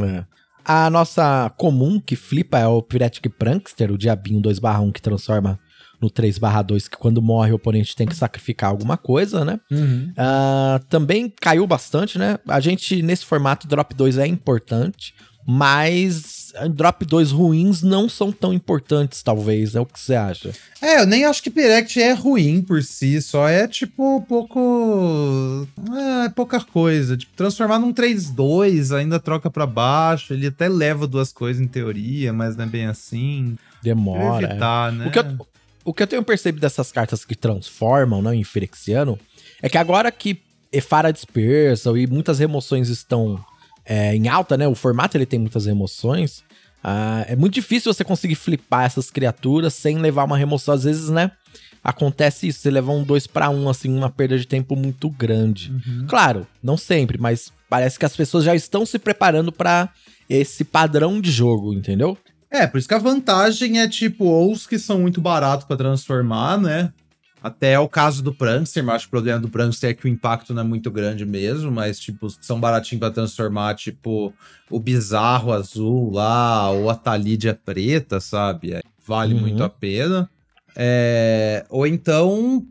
É. 0.00 0.24
A 0.64 0.88
nossa 0.88 1.52
comum 1.58 2.00
que 2.00 2.14
flipa 2.14 2.58
é 2.58 2.66
o 2.66 2.80
Pyretic 2.80 3.28
Prankster, 3.36 3.90
o 3.90 3.98
diabinho 3.98 4.40
2/1 4.40 4.92
que 4.92 5.02
transforma 5.02 5.58
no 6.04 6.10
3/2, 6.10 6.88
que 6.88 6.96
quando 6.96 7.22
morre 7.22 7.52
o 7.52 7.56
oponente 7.56 7.96
tem 7.96 8.06
que 8.06 8.14
sacrificar 8.14 8.70
alguma 8.70 8.96
coisa, 8.96 9.44
né? 9.44 9.58
Uhum. 9.70 10.12
Uh, 10.12 10.84
também 10.88 11.32
caiu 11.40 11.66
bastante, 11.66 12.18
né? 12.18 12.38
A 12.46 12.60
gente, 12.60 13.02
nesse 13.02 13.24
formato, 13.24 13.66
drop 13.66 13.94
2 13.94 14.18
é 14.18 14.26
importante, 14.26 15.14
mas 15.46 16.52
drop 16.70 17.04
2 17.04 17.32
ruins 17.32 17.82
não 17.82 18.08
são 18.08 18.30
tão 18.30 18.52
importantes, 18.52 19.22
talvez, 19.22 19.74
né? 19.74 19.80
O 19.80 19.86
que 19.86 19.98
você 19.98 20.14
acha? 20.14 20.52
É, 20.80 21.00
eu 21.00 21.06
nem 21.06 21.24
acho 21.24 21.42
que 21.42 21.50
Pirect 21.50 22.00
é 22.00 22.12
ruim 22.12 22.62
por 22.62 22.82
si, 22.82 23.20
só 23.20 23.48
é 23.48 23.66
tipo 23.66 24.18
um 24.18 24.20
pouco. 24.20 25.66
É, 26.24 26.28
pouca 26.30 26.60
coisa. 26.60 27.16
Tipo, 27.16 27.32
transformar 27.36 27.78
num 27.78 27.92
3-2, 27.92 28.96
ainda 28.96 29.18
troca 29.18 29.50
para 29.50 29.66
baixo, 29.66 30.32
ele 30.32 30.46
até 30.46 30.68
leva 30.68 31.06
duas 31.06 31.32
coisas 31.32 31.60
em 31.60 31.66
teoria, 31.66 32.32
mas 32.32 32.56
não 32.56 32.64
é 32.64 32.68
bem 32.68 32.86
assim. 32.86 33.56
Demora. 33.82 34.46
Evitar, 34.46 34.92
é. 34.92 34.96
né? 34.96 35.06
O 35.06 35.10
que, 35.10 35.18
eu, 35.18 35.24
o 35.84 35.92
que 35.92 36.02
eu 36.02 36.06
tenho 36.06 36.22
percebido 36.22 36.60
dessas 36.60 36.90
cartas 36.90 37.24
que 37.24 37.34
transformam, 37.34 38.22
né, 38.22 38.34
em 38.34 38.44
Phyrexiano, 38.44 39.18
é 39.60 39.68
que 39.68 39.78
agora 39.78 40.10
que 40.10 40.40
Efara 40.72 41.12
dispersa 41.12 41.90
e 41.96 42.06
muitas 42.06 42.38
remoções 42.38 42.88
estão 42.88 43.38
é, 43.84 44.14
em 44.16 44.28
alta, 44.28 44.56
né? 44.56 44.66
O 44.66 44.74
formato 44.74 45.16
ele 45.16 45.26
tem 45.26 45.38
muitas 45.38 45.66
remoções. 45.66 46.42
Ah, 46.82 47.24
é 47.28 47.36
muito 47.36 47.54
difícil 47.54 47.92
você 47.92 48.02
conseguir 48.02 48.34
flipar 48.34 48.84
essas 48.84 49.10
criaturas 49.10 49.72
sem 49.74 49.98
levar 49.98 50.24
uma 50.24 50.36
remoção. 50.36 50.74
Às 50.74 50.84
vezes, 50.84 51.08
né? 51.10 51.30
Acontece 51.82 52.48
isso, 52.48 52.60
você 52.60 52.70
leva 52.70 52.90
um 52.92 53.04
2 53.04 53.26
para 53.26 53.50
1, 53.50 53.62
um, 53.62 53.68
assim, 53.68 53.94
uma 53.94 54.08
perda 54.08 54.38
de 54.38 54.46
tempo 54.46 54.74
muito 54.74 55.10
grande. 55.10 55.70
Uhum. 55.70 56.06
Claro, 56.08 56.46
não 56.62 56.78
sempre, 56.78 57.18
mas 57.18 57.52
parece 57.68 57.98
que 57.98 58.06
as 58.06 58.16
pessoas 58.16 58.42
já 58.42 58.54
estão 58.54 58.86
se 58.86 58.98
preparando 58.98 59.52
para 59.52 59.90
esse 60.28 60.64
padrão 60.64 61.20
de 61.20 61.30
jogo, 61.30 61.74
entendeu? 61.74 62.16
É, 62.54 62.68
por 62.68 62.78
isso 62.78 62.86
que 62.86 62.94
a 62.94 62.98
vantagem 62.98 63.80
é 63.80 63.88
tipo, 63.88 64.26
ou 64.26 64.52
os 64.52 64.64
que 64.64 64.78
são 64.78 65.00
muito 65.00 65.20
baratos 65.20 65.66
para 65.66 65.76
transformar, 65.76 66.56
né? 66.56 66.92
Até 67.42 67.76
o 67.80 67.88
caso 67.88 68.22
do 68.22 68.32
Prankster, 68.32 68.84
mas 68.84 68.94
acho 68.94 69.04
que 69.06 69.08
o 69.08 69.10
problema 69.10 69.40
do 69.40 69.48
Prankster 69.48 69.90
é 69.90 69.92
que 69.92 70.04
o 70.04 70.08
impacto 70.08 70.54
não 70.54 70.62
é 70.62 70.64
muito 70.64 70.88
grande 70.88 71.26
mesmo, 71.26 71.68
mas, 71.72 71.98
tipo, 71.98 72.30
são 72.40 72.60
baratinhos 72.60 73.00
pra 73.00 73.10
transformar, 73.10 73.74
tipo, 73.74 74.32
o 74.70 74.78
bizarro 74.78 75.52
azul 75.52 76.12
lá, 76.12 76.70
ou 76.70 76.88
a 76.88 76.94
Talídia 76.94 77.58
preta, 77.64 78.20
sabe? 78.20 78.80
Vale 79.04 79.34
Uhum. 79.34 79.40
muito 79.40 79.64
a 79.64 79.68
pena. 79.68 80.30
É... 80.76 81.66
Ou 81.68 81.88
então, 81.88 82.64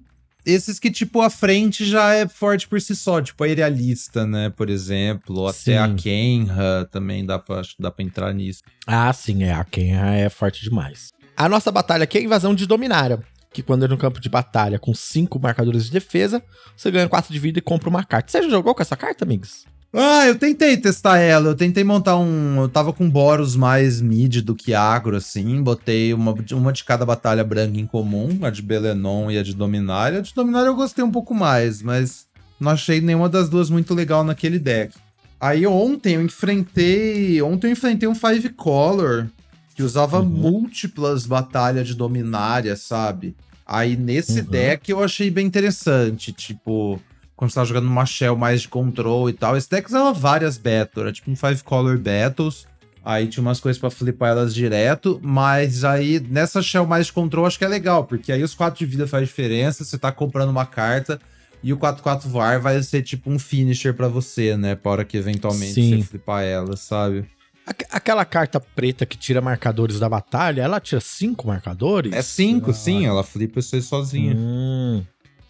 esses 0.46 0.80
que, 0.80 0.92
tipo, 0.92 1.22
a 1.22 1.30
frente 1.30 1.86
já 1.86 2.14
é 2.14 2.28
forte 2.28 2.68
por 2.68 2.82
si 2.82 2.96
só, 2.96 3.22
tipo 3.22 3.44
a 3.44 3.48
Aerialista, 3.48 4.26
né, 4.26 4.50
por 4.50 4.70
exemplo, 4.70 5.40
ou 5.40 5.48
até 5.48 5.78
a 5.78 5.94
Kenra 5.94 6.88
também 6.92 7.26
dá 7.26 7.40
pra, 7.40 7.60
acho 7.60 7.76
que 7.76 7.82
dá 7.82 7.90
pra 7.90 8.04
entrar 8.04 8.34
nisso. 8.34 8.62
Ah, 8.86 9.12
sim, 9.14 9.44
é. 9.44 9.54
A 9.54 9.64
Kenra 9.64 10.16
é 10.16 10.30
forte 10.30 10.64
demais. 10.64 11.12
A 11.36 11.50
nossa 11.50 11.72
batalha 11.72 12.04
aqui 12.04 12.18
é 12.18 12.22
a 12.22 12.24
invasão 12.24 12.54
de 12.54 12.66
Dominária. 12.66 13.20
Que 13.52 13.62
quando 13.62 13.86
é 13.86 13.88
no 13.88 13.98
campo 13.98 14.20
de 14.20 14.30
batalha 14.30 14.80
com 14.80 14.96
cinco 14.96 15.40
marcadores 15.40 15.86
de 15.86 15.92
defesa, 15.92 16.42
você 16.76 16.90
ganha 16.90 17.08
4 17.08 17.32
de 17.32 17.38
vida 17.38 17.60
e 17.60 17.62
compra 17.62 17.88
uma 17.88 18.04
carta. 18.04 18.32
Você 18.32 18.42
já 18.42 18.50
jogou 18.50 18.74
com 18.74 18.82
essa 18.82 18.98
carta, 18.98 19.24
amigos? 19.24 19.66
Ah, 19.96 20.26
eu 20.28 20.36
tentei 20.36 20.76
testar 20.76 21.20
ela. 21.20 21.50
Eu 21.50 21.56
tentei 21.56 21.84
montar 21.84 22.18
um. 22.18 22.62
Eu 22.62 22.68
tava 22.70 22.92
com 22.92 23.08
Boros 23.10 23.56
mais 23.56 24.02
mid 24.02 24.38
do 24.42 24.56
que 24.56 24.74
agro, 24.74 25.16
assim. 25.16 25.62
Botei 25.62 26.14
uma, 26.14 26.34
uma 26.54 26.74
de 26.74 26.84
cada 26.84 27.06
batalha 27.06 27.44
branca 27.44 27.80
em 27.80 27.86
comum, 27.86 28.40
a 28.42 28.50
de 28.50 28.62
Belenon 28.64 29.30
e 29.30 29.38
a 29.38 29.44
de 29.44 29.54
Dominária. 29.54 30.18
A 30.20 30.22
de 30.22 30.34
Dominária 30.34 30.68
eu 30.68 30.76
gostei 30.76 31.04
um 31.04 31.12
pouco 31.12 31.36
mais, 31.36 31.82
mas 31.84 32.26
não 32.60 32.72
achei 32.72 33.02
nenhuma 33.02 33.30
das 33.30 33.50
duas 33.50 33.70
muito 33.70 33.94
legal 33.94 34.24
naquele 34.24 34.58
deck. 34.58 34.96
Aí 35.40 35.68
ontem 35.68 36.16
eu 36.16 36.24
enfrentei. 36.24 37.40
Ontem 37.44 37.68
eu 37.68 37.72
enfrentei 37.74 38.10
um 38.10 38.16
Five 38.16 38.50
Color 38.50 39.28
que 39.76 39.84
usava 39.84 40.20
Uhum. 40.22 40.26
múltiplas 40.30 41.26
batalhas 41.28 41.88
de 41.88 41.94
Dominária, 41.96 42.76
sabe? 42.76 43.36
Aí 43.66 43.96
nesse 43.96 44.40
Uhum. 44.40 44.46
deck 44.48 44.90
eu 44.90 45.04
achei 45.04 45.30
bem 45.30 45.46
interessante. 45.46 46.32
Tipo, 46.32 47.00
quando 47.44 47.52
você 47.52 47.60
tá 47.60 47.66
jogando 47.66 47.88
uma 47.88 48.06
shell 48.06 48.36
mais 48.38 48.62
de 48.62 48.68
control 48.70 49.30
e 49.30 49.34
tal. 49.34 49.58
Esse 49.58 49.70
deck 49.70 49.88
usava 49.88 50.14
várias 50.14 50.58
battles, 50.58 50.98
era 51.04 51.12
tipo 51.12 51.30
um 51.30 51.36
five 51.36 51.62
color 51.64 51.98
battles. 51.98 52.66
Aí 53.06 53.28
tinha 53.28 53.42
umas 53.42 53.60
coisas 53.60 53.78
pra 53.78 53.90
flipar 53.90 54.30
elas 54.32 54.54
direto, 54.56 55.20
mas 55.22 55.84
aí 55.84 56.22
nessa 56.22 56.62
shell 56.62 56.86
mais 56.86 57.08
de 57.08 57.12
control 57.14 57.46
acho 57.46 57.58
que 57.60 57.66
é 57.66 57.68
legal, 57.68 58.06
porque 58.06 58.32
aí 58.32 58.42
os 58.42 58.56
4 58.56 58.80
de 58.80 58.86
vida 58.86 59.06
faz 59.06 59.28
diferença, 59.28 59.84
você 59.84 59.98
tá 59.98 60.10
comprando 60.10 60.50
uma 60.52 60.66
carta 60.66 61.20
e 61.62 61.74
o 61.74 61.78
4-4 61.78 62.28
VAR 62.30 62.62
vai 62.62 62.82
ser 62.82 63.02
tipo 63.02 63.30
um 63.30 63.38
finisher 63.38 63.94
pra 63.94 64.08
você, 64.08 64.56
né? 64.56 64.74
Pra 64.76 64.92
hora 64.94 65.04
que 65.06 65.18
eventualmente 65.18 65.74
Sim. 65.74 65.98
você 66.02 66.04
flipar 66.08 66.44
ela, 66.44 66.78
sabe? 66.78 67.26
Aqu- 67.66 67.86
Aquela 67.92 68.24
carta 68.26 68.60
preta 68.60 69.06
que 69.06 69.18
tira 69.18 69.42
marcadores 69.42 70.00
da 70.00 70.08
batalha, 70.08 70.62
ela 70.62 70.80
tira 70.80 71.02
cinco 71.02 71.48
marcadores? 71.48 72.12
É 72.14 72.22
5, 72.22 72.72
Ah, 72.72 72.74
sim, 72.74 73.06
ela 73.06 73.24
flipa 73.24 73.60
isso 73.60 73.76
aí 73.76 73.82
sozinha. 73.82 74.34
Hum, 74.36 75.04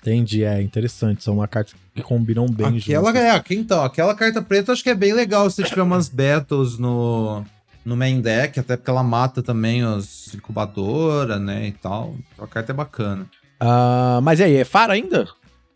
entendi, 0.04 0.44
é 0.44 0.62
interessante. 0.62 1.24
São 1.24 1.36
uma 1.36 1.48
carta 1.48 1.74
que 1.96 2.02
combinam 2.02 2.46
bem 2.46 2.78
Aquela 2.78 3.08
juntas. 3.08 3.22
é, 3.24 3.32
aqui, 3.32 3.56
então, 3.56 3.84
aquela 3.84 4.14
carta 4.14 4.42
preta 4.42 4.72
eu 4.72 4.74
acho 4.74 4.84
que 4.84 4.90
é 4.90 4.96
bem 4.96 5.14
legal 5.14 5.50
se 5.50 5.64
tiver 5.64 5.82
umas 5.82 6.10
battles 6.10 6.78
no, 6.78 7.44
no 7.86 7.96
main 7.96 8.20
deck, 8.22 8.60
até 8.60 8.76
porque 8.78 8.90
ela 8.90 9.04
mata 9.04 9.42
também 9.42 9.84
os 9.86 10.34
incubadora, 10.34 11.40
né, 11.40 11.68
e 11.68 11.72
tal. 11.72 12.16
A 12.38 12.46
carta 12.48 12.72
é 12.72 12.76
bacana. 12.76 13.26
Ah, 13.60 14.20
mas 14.22 14.40
e 14.40 14.44
aí, 14.44 14.56
é 14.58 14.66
Fara 14.66 14.94
ainda? 14.94 15.28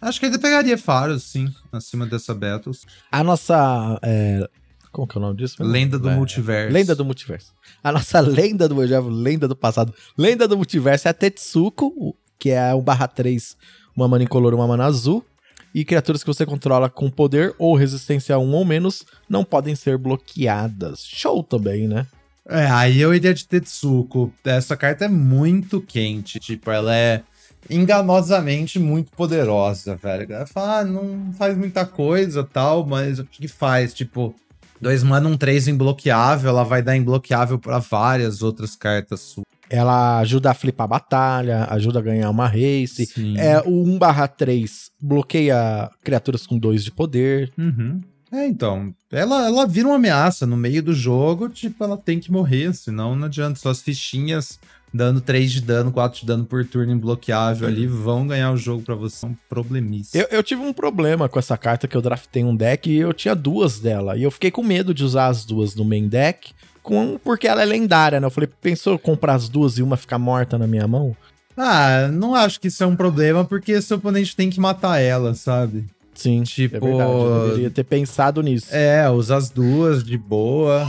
Acho 0.02 0.20
que 0.20 0.26
ainda 0.28 0.38
pegaria 0.38 0.78
Faros, 0.78 1.24
sim, 1.24 1.48
acima 1.72 2.06
dessa 2.06 2.34
battles. 2.34 2.86
A 3.12 3.24
nossa. 3.24 4.00
é, 4.04 4.48
Como 4.92 5.08
que 5.08 5.18
é 5.18 5.20
o 5.20 5.22
nome 5.22 5.38
disso? 5.38 5.64
Lenda 5.64 5.98
do 5.98 6.10
É, 6.10 6.16
multiverso. 6.16 6.74
Lenda 6.74 6.94
do 6.96 7.04
multiverso. 7.06 7.52
A 7.84 7.92
nossa 7.92 8.20
lenda 8.22 8.68
do 8.70 8.86
já- 8.86 9.00
lenda 9.00 9.48
do 9.48 9.56
passado. 9.56 9.94
Lenda 10.18 10.48
do 10.48 10.56
multiverso 10.58 11.08
é 11.08 11.12
a 11.12 11.14
Tetsuko, 11.14 12.16
que 12.38 12.52
é 12.52 12.76
um 12.76 12.82
barra 12.82 13.08
3, 13.08 13.58
uma 13.98 14.08
mana 14.08 14.24
incolor, 14.24 14.54
uma 14.54 14.68
mana 14.68 14.86
azul. 14.86 15.26
E 15.74 15.84
criaturas 15.84 16.24
que 16.24 16.28
você 16.28 16.46
controla 16.46 16.90
com 16.90 17.10
poder 17.10 17.54
ou 17.58 17.76
resistência 17.76 18.38
1 18.40 18.54
ou 18.54 18.64
menos 18.64 19.04
não 19.28 19.44
podem 19.44 19.76
ser 19.76 19.98
bloqueadas. 19.98 21.04
Show 21.06 21.44
também, 21.44 21.88
né? 21.88 22.08
É, 22.48 22.66
aí 22.68 23.02
eu 23.02 23.14
iria 23.14 23.34
de 23.34 23.46
Tetsuko. 23.46 24.32
Essa 24.46 24.78
carta 24.78 25.06
é 25.06 25.10
muito 25.10 25.82
quente. 25.82 26.40
Tipo, 26.40 26.72
ela 26.72 26.96
é 26.96 27.22
enganosamente 27.70 28.80
muito 28.80 29.12
poderosa, 29.12 29.96
velho. 29.96 30.32
Ela 30.32 30.46
fala, 30.46 30.80
ah, 30.80 30.86
não 30.86 31.34
faz 31.34 31.58
muita 31.58 31.86
coisa 31.86 32.44
tal, 32.44 32.86
mas 32.86 33.20
o 33.20 33.26
que 33.26 33.48
faz? 33.48 33.94
Tipo, 33.94 34.34
dois 34.80 35.04
mana, 35.04 35.28
um 35.28 35.38
três 35.38 35.68
imbloqueável, 35.68 36.50
ela 36.50 36.64
vai 36.64 36.82
dar 36.82 36.96
imbloqueável 36.96 37.60
pra 37.60 37.80
várias 37.80 38.42
outras 38.42 38.76
cartas 38.76 39.20
suas. 39.20 39.46
Ela 39.70 40.20
ajuda 40.20 40.52
a 40.52 40.54
flipar 40.54 40.86
a 40.86 40.88
batalha, 40.88 41.68
ajuda 41.70 42.00
a 42.00 42.02
ganhar 42.02 42.30
uma 42.30 42.48
race. 42.48 43.06
Sim. 43.06 43.38
É, 43.38 43.62
o 43.66 43.84
1 43.84 43.98
barra 43.98 44.28
3 44.28 44.92
bloqueia 45.02 45.90
criaturas 46.04 46.46
com 46.48 46.58
2 46.58 46.84
de 46.84 46.92
poder. 46.92 47.52
Uhum. 47.58 48.02
É, 48.32 48.46
então, 48.46 48.94
ela, 49.12 49.48
ela 49.48 49.66
vira 49.66 49.88
uma 49.88 49.96
ameaça 49.96 50.46
no 50.46 50.58
meio 50.58 50.84
do 50.84 50.94
jogo, 50.94 51.48
tipo, 51.48 51.82
ela 51.84 51.96
tem 51.96 52.20
que 52.20 52.32
morrer, 52.32 52.74
senão 52.74 53.16
não 53.16 53.26
adianta. 53.26 53.60
Suas 53.60 53.82
fichinhas 53.82 54.60
dando 54.94 55.22
3 55.22 55.52
de 55.52 55.62
dano, 55.62 55.92
4 55.92 56.22
de 56.22 56.26
dano 56.26 56.46
por 56.46 56.66
turno 56.66 56.92
imbloqueável 56.92 57.68
ali, 57.68 57.86
vão 57.88 58.28
ganhar 58.28 58.52
o 58.52 58.58
jogo 58.58 58.84
pra 58.84 58.96
você. 58.96 59.26
É 59.26 59.30
um 59.30 59.36
problemíssimo. 59.50 60.22
Eu, 60.22 60.38
eu 60.38 60.44
tive 60.44 60.62
um 60.62 60.74
problema 60.74 61.30
com 61.30 61.40
essa 61.40 61.58
carta 61.58 61.88
que 61.88 61.96
eu 61.96 62.02
draftei 62.02 62.44
um 62.44 62.56
deck 62.56 62.90
e 62.90 62.98
eu 62.98 63.14
tinha 63.14 63.36
duas 63.36 63.80
dela. 63.80 64.18
E 64.18 64.24
eu 64.24 64.32
fiquei 64.32 64.52
com 64.52 64.64
medo 64.64 64.94
de 64.94 65.04
usar 65.04 65.28
as 65.28 65.46
duas 65.46 65.76
no 65.76 65.86
main 65.86 66.08
deck, 66.08 66.52
com, 66.88 67.20
porque 67.22 67.50
ela 67.50 67.62
é 67.62 67.66
lendária, 67.66 68.18
né? 68.18 68.26
Eu 68.26 68.32
falei, 68.32 68.50
pensou 68.62 68.94
eu 68.94 69.00
comprar 69.00 69.34
as 69.34 69.50
duas 69.50 69.78
e 69.78 69.84
uma 69.84 69.98
ficar 69.98 70.18
morta 70.18 70.58
na 70.58 70.66
minha 70.66 70.88
mão? 70.88 71.14
Ah, 71.58 72.08
não 72.10 72.34
acho 72.34 72.62
que 72.62 72.70
isso 72.70 72.82
é 72.82 72.88
um 72.88 72.96
problema, 72.96 73.44
porque 73.44 73.82
seu 73.82 73.98
oponente 73.98 74.34
tem 74.34 74.50
que 74.50 74.58
matar 74.58 74.98
ela, 75.00 75.34
sabe? 75.34 75.86
Sim, 76.16 76.44
Tipo, 76.44 76.78
é 76.78 76.80
verdade. 76.80 77.12
Eu 77.12 77.48
deveria 77.50 77.70
ter 77.70 77.84
pensado 77.84 78.42
nisso. 78.42 78.68
É, 78.72 79.10
usa 79.10 79.36
as 79.36 79.50
duas 79.50 80.02
de 80.02 80.18
boa. 80.18 80.88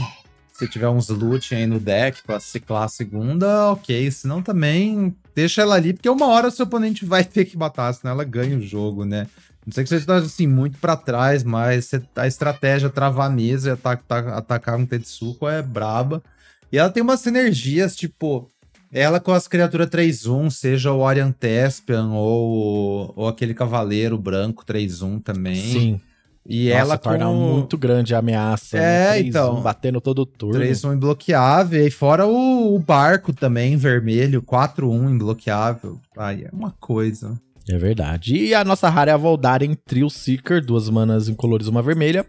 Se 0.53 0.69
tiver 0.69 0.87
uns 0.87 1.09
loot 1.09 1.53
aí 1.53 1.65
no 1.67 1.79
deck 1.79 2.23
pra 2.23 2.39
ciclar 2.39 2.83
a 2.83 2.87
segunda, 2.87 3.71
ok. 3.71 4.09
Senão 4.09 4.41
também 4.41 5.13
deixa 5.35 5.61
ela 5.61 5.75
ali, 5.75 5.93
porque 5.93 6.09
uma 6.09 6.27
hora 6.27 6.49
seu 6.49 6.65
oponente 6.65 7.05
vai 7.05 7.23
ter 7.25 7.43
que 7.43 7.57
matar, 7.57 7.93
senão 7.93 8.13
ela 8.13 8.23
ganha 8.23 8.57
o 8.57 8.61
jogo, 8.61 9.03
né? 9.03 9.27
Não 9.69 9.73
sei 9.73 9.83
que 9.83 9.89
você 9.89 9.97
esteja 9.97 10.25
assim, 10.25 10.47
muito 10.47 10.79
pra 10.79 10.95
trás, 10.95 11.43
mas 11.43 11.85
você- 11.85 12.01
a 12.15 12.25
estratégia 12.25 12.89
travar 12.89 13.27
a 13.27 13.33
mesa 13.33 13.69
e 13.69 13.71
ata- 13.73 13.91
ata- 13.91 14.35
atacar 14.35 14.75
um 14.77 14.85
Tetsuko 14.85 15.47
é 15.47 15.61
braba. 15.61 16.23
E 16.71 16.77
ela 16.79 16.89
tem 16.89 17.03
umas 17.03 17.19
sinergias, 17.19 17.95
tipo, 17.95 18.47
ela 18.91 19.19
com 19.19 19.31
as 19.31 19.47
criaturas 19.47 19.87
3-1, 19.89 20.49
seja 20.49 20.91
o 20.91 21.01
Orion 21.01 21.31
Tespian 21.31 22.07
ou, 22.13 23.13
ou 23.15 23.27
aquele 23.27 23.53
Cavaleiro 23.53 24.17
Branco 24.17 24.65
3-1 24.65 25.19
também. 25.19 25.55
Sim. 25.55 26.01
E 26.47 26.69
Nossa, 26.69 26.79
ela 26.79 26.97
torna 26.97 27.25
com 27.25 27.33
muito 27.35 27.77
grande 27.77 28.15
a 28.15 28.19
ameaça. 28.19 28.75
É, 28.75 29.11
né? 29.11 29.19
Então. 29.19 29.61
batendo 29.61 30.01
todo 30.01 30.25
turno. 30.25 30.55
3-1 30.59 30.93
imbloqueável. 30.95 31.85
E 31.85 31.91
fora 31.91 32.25
o, 32.25 32.73
o 32.75 32.79
barco 32.79 33.31
também, 33.33 33.77
vermelho, 33.77 34.41
4-1 34.41 35.11
imbloqueável. 35.11 35.99
Ai, 36.17 36.45
é 36.45 36.49
uma 36.51 36.71
coisa. 36.79 37.39
É 37.69 37.77
verdade. 37.77 38.35
E 38.35 38.53
a 38.55 38.63
nossa 38.63 38.89
rara 38.89 39.11
é 39.11 39.13
a 39.13 39.17
Voldaren 39.17 39.75
Trio 39.85 40.09
Seeker, 40.09 40.65
duas 40.65 40.89
manas 40.89 41.29
incolores, 41.29 41.67
uma 41.67 41.83
vermelha. 41.83 42.25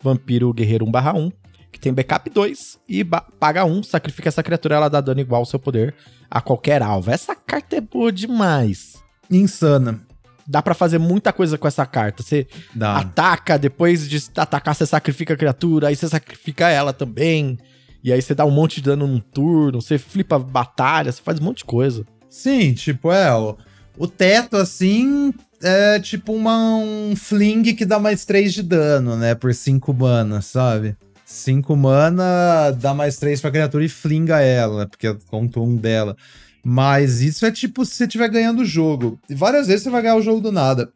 Vampiro 0.00 0.52
Guerreiro 0.52 0.86
1/1. 0.86 1.32
que 1.72 1.80
tem 1.80 1.92
backup 1.92 2.30
2 2.30 2.78
e 2.88 3.04
paga 3.04 3.64
1, 3.64 3.78
um, 3.78 3.82
sacrifica 3.82 4.28
essa 4.28 4.44
criatura, 4.44 4.76
ela 4.76 4.88
dá 4.88 5.00
dano 5.00 5.20
igual 5.20 5.40
ao 5.40 5.44
seu 5.44 5.58
poder 5.58 5.92
a 6.30 6.40
qualquer 6.40 6.80
alvo. 6.80 7.10
Essa 7.10 7.34
carta 7.34 7.74
é 7.74 7.80
boa 7.80 8.12
demais. 8.12 9.02
Insana. 9.28 10.00
Dá 10.46 10.62
para 10.62 10.72
fazer 10.74 10.98
muita 10.98 11.32
coisa 11.32 11.58
com 11.58 11.66
essa 11.66 11.84
carta. 11.84 12.22
Você 12.22 12.46
Dá. 12.72 12.98
ataca, 12.98 13.58
depois 13.58 14.08
de 14.08 14.22
atacar, 14.36 14.72
você 14.72 14.86
sacrifica 14.86 15.34
a 15.34 15.36
criatura, 15.36 15.88
aí 15.88 15.96
você 15.96 16.08
sacrifica 16.08 16.68
ela 16.68 16.92
também. 16.92 17.58
E 18.04 18.12
aí 18.12 18.22
você 18.22 18.36
dá 18.36 18.44
um 18.44 18.52
monte 18.52 18.76
de 18.76 18.82
dano 18.82 19.08
num 19.08 19.18
turno, 19.18 19.82
você 19.82 19.98
flipa 19.98 20.38
batalha, 20.38 21.10
você 21.10 21.22
faz 21.22 21.40
um 21.40 21.44
monte 21.44 21.58
de 21.58 21.64
coisa. 21.64 22.04
Sim, 22.28 22.72
tipo, 22.74 23.10
é, 23.10 23.34
o, 23.34 23.56
o 23.96 24.06
teto, 24.06 24.56
assim, 24.56 25.32
é 25.62 25.98
tipo 26.00 26.32
uma, 26.32 26.76
um 26.76 27.14
fling 27.16 27.74
que 27.74 27.84
dá 27.84 27.98
mais 27.98 28.24
3 28.24 28.52
de 28.52 28.62
dano, 28.62 29.16
né? 29.16 29.34
Por 29.34 29.54
5 29.54 29.92
mana, 29.94 30.42
sabe? 30.42 30.96
5 31.24 31.74
mana, 31.76 32.70
dá 32.72 32.92
mais 32.92 33.16
3 33.16 33.40
pra 33.40 33.50
criatura 33.50 33.84
e 33.84 33.88
flinga 33.88 34.40
ela, 34.40 34.86
porque 34.86 35.16
conta 35.28 35.60
um 35.60 35.76
dela. 35.76 36.16
Mas 36.64 37.20
isso 37.20 37.44
é 37.44 37.50
tipo 37.50 37.84
se 37.84 37.94
você 37.94 38.04
estiver 38.04 38.28
ganhando 38.28 38.62
o 38.62 38.64
jogo. 38.64 39.18
E 39.28 39.34
várias 39.34 39.66
vezes 39.66 39.82
você 39.82 39.90
vai 39.90 40.02
ganhar 40.02 40.16
o 40.16 40.22
jogo 40.22 40.40
do 40.40 40.52
nada. 40.52 40.90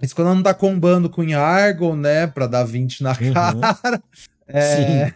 Isso 0.00 0.14
quando 0.14 0.34
não 0.34 0.42
tá 0.42 0.52
combando 0.52 1.08
com 1.08 1.22
Argon, 1.34 1.96
né? 1.96 2.26
Pra 2.26 2.46
dar 2.46 2.64
20 2.64 3.02
na 3.02 3.10
uhum. 3.10 3.32
cara. 3.32 4.02
É... 4.46 5.06
Sim. 5.08 5.14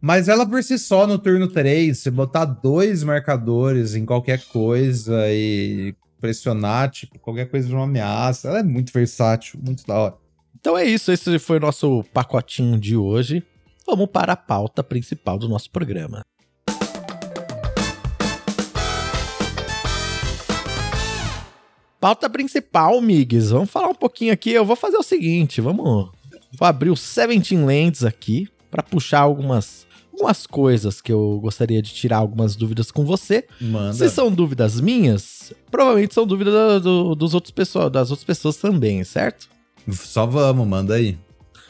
Mas 0.00 0.26
ela 0.26 0.46
por 0.46 0.64
si 0.64 0.78
só, 0.78 1.06
no 1.06 1.18
turno 1.18 1.46
3, 1.46 1.98
você 1.98 2.10
botar 2.10 2.46
dois 2.46 3.04
marcadores 3.04 3.94
em 3.94 4.06
qualquer 4.06 4.40
coisa 4.46 5.26
e 5.28 5.94
pressionar, 6.20 6.90
tipo, 6.90 7.18
qualquer 7.18 7.50
coisa 7.50 7.66
de 7.66 7.74
uma 7.74 7.84
ameaça, 7.84 8.48
ela 8.48 8.58
é 8.60 8.62
muito 8.62 8.92
versátil, 8.92 9.58
muito 9.64 9.86
da 9.86 9.98
hora. 9.98 10.14
Então 10.58 10.76
é 10.76 10.84
isso, 10.84 11.10
esse 11.10 11.38
foi 11.38 11.56
o 11.56 11.60
nosso 11.60 12.04
pacotinho 12.12 12.78
de 12.78 12.96
hoje. 12.96 13.42
Vamos 13.86 14.08
para 14.08 14.34
a 14.34 14.36
pauta 14.36 14.84
principal 14.84 15.38
do 15.38 15.48
nosso 15.48 15.70
programa. 15.70 16.22
Pauta 21.98 22.30
principal, 22.30 23.00
Migs. 23.00 23.50
Vamos 23.50 23.70
falar 23.70 23.88
um 23.88 23.94
pouquinho 23.94 24.32
aqui. 24.32 24.50
Eu 24.50 24.64
vou 24.64 24.76
fazer 24.76 24.96
o 24.96 25.02
seguinte, 25.02 25.60
vamos... 25.60 26.10
Vou 26.58 26.66
abrir 26.66 26.90
o 26.90 26.96
Seventeen 26.96 27.64
Lands 27.64 28.04
aqui 28.04 28.48
para 28.70 28.82
puxar 28.82 29.20
algumas 29.20 29.86
algumas 30.20 30.46
coisas 30.46 31.00
que 31.00 31.10
eu 31.10 31.38
gostaria 31.40 31.80
de 31.80 31.92
tirar 31.92 32.18
algumas 32.18 32.54
dúvidas 32.54 32.90
com 32.90 33.04
você. 33.04 33.46
Manda. 33.60 33.94
Se 33.94 34.08
são 34.10 34.30
dúvidas 34.30 34.80
minhas, 34.80 35.52
provavelmente 35.70 36.14
são 36.14 36.26
dúvidas 36.26 36.82
do, 36.82 37.14
dos 37.14 37.34
outros 37.34 37.50
pessoas, 37.50 37.90
das 37.90 38.10
outras 38.10 38.24
pessoas 38.24 38.56
também, 38.56 39.02
certo? 39.02 39.48
Só 39.90 40.26
vamos, 40.26 40.66
manda 40.66 40.94
aí. 40.94 41.18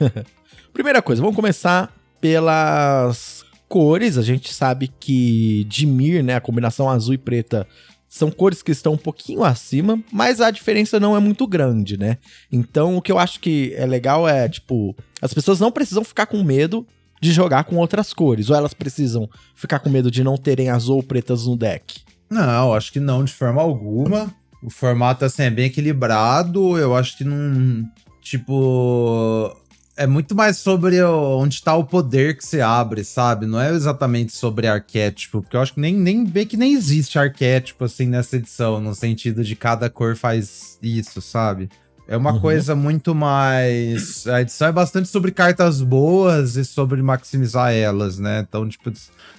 Primeira 0.73 1.01
coisa, 1.01 1.23
vamos 1.23 1.37
começar 1.37 1.95
pelas 2.21 3.45
cores. 3.69 4.19
A 4.19 4.23
gente 4.23 4.53
sabe 4.53 4.91
que 4.99 5.65
Dimir, 5.69 6.23
né, 6.23 6.35
a 6.35 6.41
combinação 6.41 6.91
azul 6.91 7.15
e 7.15 7.19
preta, 7.19 7.67
são 8.09 8.31
cores 8.33 8.63
que 8.63 8.73
estão 8.73 8.95
um 8.95 8.99
pouquinho 8.99 9.45
acima, 9.45 10.03
mas 10.11 10.41
a 10.41 10.51
diferença 10.51 10.99
não 10.99 11.17
é 11.17 11.21
muito 11.21 11.47
grande, 11.47 11.97
né? 11.97 12.19
Então, 12.51 12.97
o 12.97 13.03
que 13.03 13.13
eu 13.13 13.19
acho 13.21 13.39
que 13.39 13.73
é 13.77 13.87
legal 13.87 14.29
é, 14.29 14.49
tipo, 14.49 14.97
as 15.23 15.33
pessoas 15.33 15.61
não 15.61 15.71
precisam 15.71 16.03
ficar 16.03 16.27
com 16.27 16.43
medo 16.43 16.85
de 17.21 17.33
jogar 17.33 17.65
com 17.65 17.77
outras 17.77 18.13
cores? 18.13 18.49
Ou 18.49 18.57
elas 18.57 18.75
precisam 18.75 19.29
ficar 19.55 19.79
com 19.81 19.91
medo 19.91 20.11
de 20.11 20.25
não 20.25 20.37
terem 20.37 20.71
azul 20.71 20.97
ou 20.97 21.03
pretas 21.03 21.47
no 21.47 21.57
deck? 21.57 22.01
Não, 22.31 22.73
acho 22.73 22.93
que 22.93 23.01
não, 23.01 23.25
de 23.25 23.33
forma 23.33 23.61
alguma. 23.61 24.33
O 24.63 24.71
formato, 24.71 25.25
assim, 25.25 25.43
é 25.43 25.51
bem 25.51 25.67
equilibrado. 25.67 26.79
Eu 26.79 26.97
acho 26.97 27.17
que 27.17 27.25
não. 27.25 27.85
Tipo. 28.23 29.57
É 29.97 30.07
muito 30.07 30.35
mais 30.35 30.57
sobre 30.57 31.03
onde 31.03 31.57
está 31.57 31.75
o 31.75 31.85
poder 31.85 32.35
que 32.35 32.47
você 32.47 32.63
abre, 32.63 33.05
sabe? 33.05 33.45
Não 33.45 33.61
é 33.61 33.71
exatamente 33.71 34.35
sobre 34.35 34.67
arquétipo, 34.67 35.43
porque 35.43 35.55
eu 35.55 35.61
acho 35.61 35.75
que 35.75 35.81
nem, 35.81 35.95
nem 35.95 36.25
bem 36.25 36.47
que 36.47 36.57
nem 36.57 36.73
existe 36.73 37.19
arquétipo 37.19 37.85
assim 37.85 38.07
nessa 38.07 38.37
edição, 38.37 38.81
no 38.81 38.95
sentido 38.95 39.45
de 39.45 39.55
cada 39.55 39.91
cor 39.91 40.17
faz 40.17 40.79
isso, 40.81 41.21
sabe? 41.21 41.69
É 42.11 42.16
uma 42.16 42.33
uhum. 42.33 42.40
coisa 42.40 42.75
muito 42.75 43.14
mais. 43.14 44.27
A 44.27 44.42
edição 44.42 44.66
é 44.66 44.73
bastante 44.73 45.09
sobre 45.09 45.31
cartas 45.31 45.81
boas 45.81 46.57
e 46.57 46.64
sobre 46.64 47.01
maximizar 47.01 47.73
elas, 47.73 48.18
né? 48.18 48.44
Então, 48.49 48.68
tipo, 48.68 48.92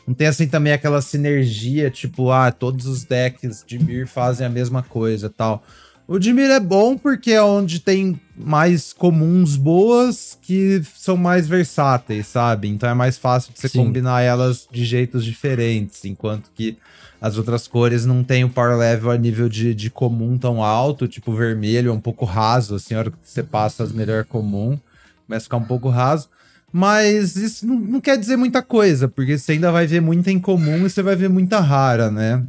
não 0.08 0.14
tem 0.14 0.28
assim 0.28 0.48
também 0.48 0.72
aquela 0.72 1.02
sinergia, 1.02 1.92
tipo, 1.92 2.32
ah, 2.32 2.50
todos 2.50 2.86
os 2.86 3.04
decks 3.04 3.62
de 3.68 3.78
Mir 3.78 4.08
fazem 4.08 4.48
a 4.48 4.50
mesma 4.50 4.82
coisa 4.82 5.30
tal. 5.30 5.62
O 6.08 6.18
Dimir 6.18 6.50
é 6.50 6.62
bom 6.62 6.98
porque 6.98 7.32
é 7.32 7.44
onde 7.44 7.82
tem 7.82 8.20
mais 8.38 8.94
comuns 8.94 9.58
boas 9.58 10.38
que 10.42 10.82
são 10.96 11.18
mais 11.18 11.50
versáteis, 11.50 12.28
sabe? 12.28 12.70
Então 12.70 12.90
é 12.90 12.94
mais 12.94 13.18
fácil 13.18 13.52
de 13.54 13.60
você 13.60 13.68
Sim. 13.68 13.86
combinar 13.86 14.22
elas 14.22 14.66
de 14.72 14.86
jeitos 14.86 15.26
diferentes, 15.26 16.06
enquanto 16.06 16.50
que 16.56 16.78
as 17.22 17.38
outras 17.38 17.68
cores 17.68 18.04
não 18.04 18.24
tem 18.24 18.44
o 18.44 18.50
power 18.50 18.76
level 18.76 19.12
a 19.12 19.18
nível 19.18 19.48
de, 19.48 19.76
de 19.76 19.92
comum 19.92 20.40
tão 20.40 20.64
alto, 20.64 21.08
tipo 21.08 21.32
vermelho 21.36 21.92
é 21.92 21.94
um 21.94 22.02
pouco 22.02 22.26
raso, 22.26 22.74
assim, 22.74 22.96
a 22.96 22.98
hora 22.98 23.12
que 23.12 23.18
você 23.22 23.44
passa 23.44 23.84
as 23.84 23.92
melhor 23.92 24.26
comum, 24.26 24.80
começa 25.28 25.44
a 25.44 25.46
ficar 25.46 25.58
um 25.58 25.66
pouco 25.66 25.88
raso. 25.88 26.28
Mas 26.74 27.36
isso 27.36 27.68
não, 27.68 27.80
não, 27.80 28.02
quer 28.02 28.18
dizer 28.18 28.38
muita 28.38 28.64
coisa, 28.64 29.08
porque 29.08 29.38
você 29.38 29.52
ainda 29.52 29.72
vai 29.72 29.86
ver 29.86 30.02
muita 30.02 30.32
em 30.32 30.40
comum 30.40 30.78
e 30.78 30.90
você 30.90 31.04
vai 31.04 31.16
ver 31.16 31.30
muita 31.30 31.60
rara, 31.60 32.10
né? 32.10 32.44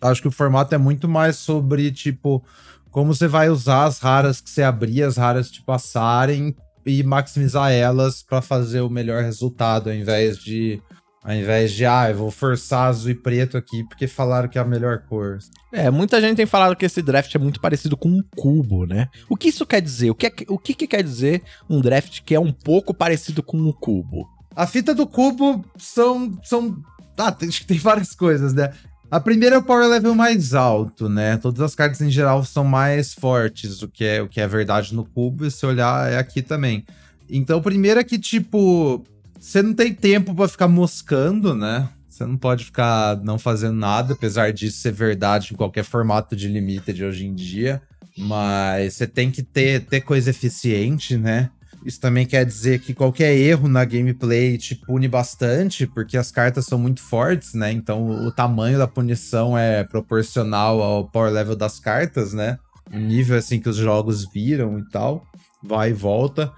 Acho 0.00 0.22
que 0.22 0.28
o 0.28 0.32
formato 0.32 0.74
é 0.74 0.78
muito 0.78 1.06
mais 1.06 1.36
sobre, 1.36 1.90
tipo, 1.90 2.42
como 2.90 3.12
você 3.12 3.28
vai 3.28 3.50
usar 3.50 3.84
as 3.84 3.98
raras 3.98 4.40
que 4.40 4.48
você 4.48 4.62
abrir, 4.62 5.02
as 5.02 5.16
raras 5.16 5.50
te 5.50 5.60
passarem 5.60 6.54
e 6.86 7.02
maximizar 7.02 7.72
elas 7.72 8.22
para 8.22 8.40
fazer 8.40 8.80
o 8.80 8.88
melhor 8.88 9.22
resultado, 9.22 9.90
ao 9.90 9.96
invés 9.96 10.38
de 10.38 10.80
ao 11.24 11.34
invés 11.34 11.72
de, 11.72 11.86
ah, 11.86 12.10
eu 12.10 12.16
vou 12.16 12.30
forçar 12.30 12.88
azul 12.88 13.10
e 13.10 13.14
preto 13.14 13.56
aqui 13.56 13.82
porque 13.84 14.06
falaram 14.06 14.46
que 14.46 14.58
é 14.58 14.60
a 14.60 14.64
melhor 14.64 14.98
cor. 15.08 15.38
É, 15.72 15.90
muita 15.90 16.20
gente 16.20 16.36
tem 16.36 16.44
falado 16.44 16.76
que 16.76 16.84
esse 16.84 17.00
draft 17.00 17.34
é 17.34 17.38
muito 17.38 17.60
parecido 17.60 17.96
com 17.96 18.10
um 18.10 18.22
cubo, 18.36 18.84
né? 18.84 19.08
O 19.26 19.34
que 19.34 19.48
isso 19.48 19.64
quer 19.64 19.80
dizer? 19.80 20.10
O 20.10 20.14
que, 20.14 20.26
é, 20.26 20.32
o 20.48 20.58
que, 20.58 20.74
que 20.74 20.86
quer 20.86 21.02
dizer 21.02 21.42
um 21.68 21.80
draft 21.80 22.20
que 22.20 22.34
é 22.34 22.38
um 22.40 22.52
pouco 22.52 22.92
parecido 22.92 23.42
com 23.42 23.56
um 23.56 23.72
cubo? 23.72 24.28
A 24.54 24.66
fita 24.66 24.94
do 24.94 25.06
cubo 25.06 25.64
são. 25.78 26.38
são 26.42 26.76
ah, 27.16 27.32
tem, 27.32 27.48
tem 27.48 27.78
várias 27.78 28.14
coisas, 28.14 28.52
né? 28.52 28.70
A 29.10 29.18
primeira 29.18 29.56
é 29.56 29.58
o 29.58 29.62
power 29.62 29.88
level 29.88 30.14
mais 30.14 30.52
alto, 30.52 31.08
né? 31.08 31.38
Todas 31.38 31.62
as 31.62 31.74
cartas 31.74 32.02
em 32.02 32.10
geral 32.10 32.44
são 32.44 32.64
mais 32.64 33.14
fortes, 33.14 33.80
o 33.80 33.88
que 33.88 34.04
é, 34.04 34.20
o 34.20 34.28
que 34.28 34.40
é 34.40 34.46
verdade 34.46 34.94
no 34.94 35.04
cubo, 35.04 35.46
e 35.46 35.50
se 35.50 35.64
olhar 35.64 36.12
é 36.12 36.18
aqui 36.18 36.42
também. 36.42 36.84
Então, 37.30 37.62
primeiro 37.62 37.98
é 37.98 38.04
que, 38.04 38.18
tipo, 38.18 39.04
você 39.44 39.62
não 39.62 39.74
tem 39.74 39.92
tempo 39.92 40.34
para 40.34 40.48
ficar 40.48 40.68
moscando, 40.68 41.54
né? 41.54 41.90
Você 42.08 42.24
não 42.24 42.36
pode 42.36 42.64
ficar 42.64 43.22
não 43.22 43.38
fazendo 43.38 43.74
nada, 43.74 44.14
apesar 44.14 44.54
disso 44.54 44.78
ser 44.78 44.92
verdade 44.92 45.52
em 45.52 45.56
qualquer 45.56 45.84
formato 45.84 46.34
de 46.34 46.48
limited 46.48 47.04
hoje 47.04 47.26
em 47.26 47.34
dia. 47.34 47.82
Mas 48.16 48.94
você 48.94 49.06
tem 49.06 49.30
que 49.30 49.42
ter, 49.42 49.84
ter 49.84 50.00
coisa 50.00 50.30
eficiente, 50.30 51.18
né? 51.18 51.50
Isso 51.84 52.00
também 52.00 52.24
quer 52.24 52.46
dizer 52.46 52.80
que 52.80 52.94
qualquer 52.94 53.36
erro 53.36 53.68
na 53.68 53.84
gameplay 53.84 54.56
te 54.56 54.74
pune 54.74 55.08
bastante, 55.08 55.86
porque 55.86 56.16
as 56.16 56.30
cartas 56.30 56.64
são 56.64 56.78
muito 56.78 57.02
fortes, 57.02 57.52
né? 57.52 57.70
Então 57.70 58.26
o 58.26 58.32
tamanho 58.32 58.78
da 58.78 58.88
punição 58.88 59.58
é 59.58 59.84
proporcional 59.84 60.80
ao 60.80 61.06
power 61.06 61.30
level 61.30 61.54
das 61.54 61.78
cartas, 61.78 62.32
né? 62.32 62.58
O 62.90 62.96
nível 62.96 63.36
assim 63.36 63.60
que 63.60 63.68
os 63.68 63.76
jogos 63.76 64.24
viram 64.32 64.78
e 64.78 64.88
tal, 64.88 65.26
vai 65.62 65.90
e 65.90 65.92
volta. 65.92 66.50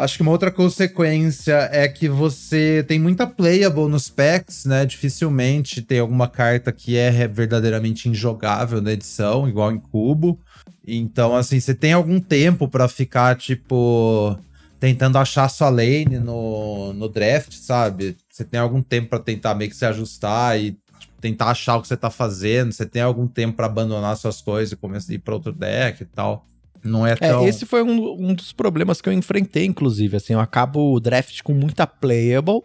Acho 0.00 0.16
que 0.16 0.22
uma 0.22 0.32
outra 0.32 0.50
consequência 0.50 1.68
é 1.70 1.86
que 1.86 2.08
você 2.08 2.82
tem 2.88 2.98
muita 2.98 3.26
playable 3.26 3.86
nos 3.86 4.08
packs, 4.08 4.64
né? 4.64 4.86
Dificilmente 4.86 5.82
tem 5.82 5.98
alguma 5.98 6.26
carta 6.26 6.72
que 6.72 6.96
é 6.96 7.28
verdadeiramente 7.28 8.08
injogável 8.08 8.80
na 8.80 8.92
edição, 8.92 9.46
igual 9.46 9.70
em 9.70 9.78
Cubo. 9.78 10.40
Então, 10.86 11.36
assim, 11.36 11.60
você 11.60 11.74
tem 11.74 11.92
algum 11.92 12.18
tempo 12.18 12.66
para 12.66 12.88
ficar, 12.88 13.36
tipo, 13.36 14.38
tentando 14.78 15.18
achar 15.18 15.50
sua 15.50 15.68
lane 15.68 16.18
no, 16.18 16.94
no 16.94 17.06
draft, 17.06 17.52
sabe? 17.52 18.16
Você 18.30 18.42
tem 18.42 18.58
algum 18.58 18.80
tempo 18.82 19.10
para 19.10 19.18
tentar 19.18 19.54
meio 19.54 19.68
que 19.68 19.76
se 19.76 19.84
ajustar 19.84 20.58
e 20.58 20.78
tipo, 20.98 21.20
tentar 21.20 21.50
achar 21.50 21.76
o 21.76 21.82
que 21.82 21.88
você 21.88 21.96
tá 21.96 22.08
fazendo. 22.08 22.72
Você 22.72 22.86
tem 22.86 23.02
algum 23.02 23.28
tempo 23.28 23.58
para 23.58 23.66
abandonar 23.66 24.16
suas 24.16 24.40
coisas 24.40 24.72
e 24.72 24.76
começar 24.76 25.12
a 25.12 25.14
ir 25.14 25.18
pra 25.18 25.34
outro 25.34 25.52
deck 25.52 26.02
e 26.02 26.06
tal. 26.06 26.46
Não 26.82 27.06
é, 27.06 27.12
é 27.12 27.16
tão. 27.16 27.44
É, 27.44 27.48
esse 27.48 27.66
foi 27.66 27.82
um, 27.82 28.30
um 28.30 28.34
dos 28.34 28.52
problemas 28.52 29.00
que 29.00 29.08
eu 29.08 29.12
enfrentei, 29.12 29.64
inclusive. 29.64 30.16
Assim, 30.16 30.32
eu 30.32 30.40
acabo 30.40 30.94
o 30.94 31.00
draft 31.00 31.42
com 31.42 31.52
muita 31.52 31.86
playable 31.86 32.62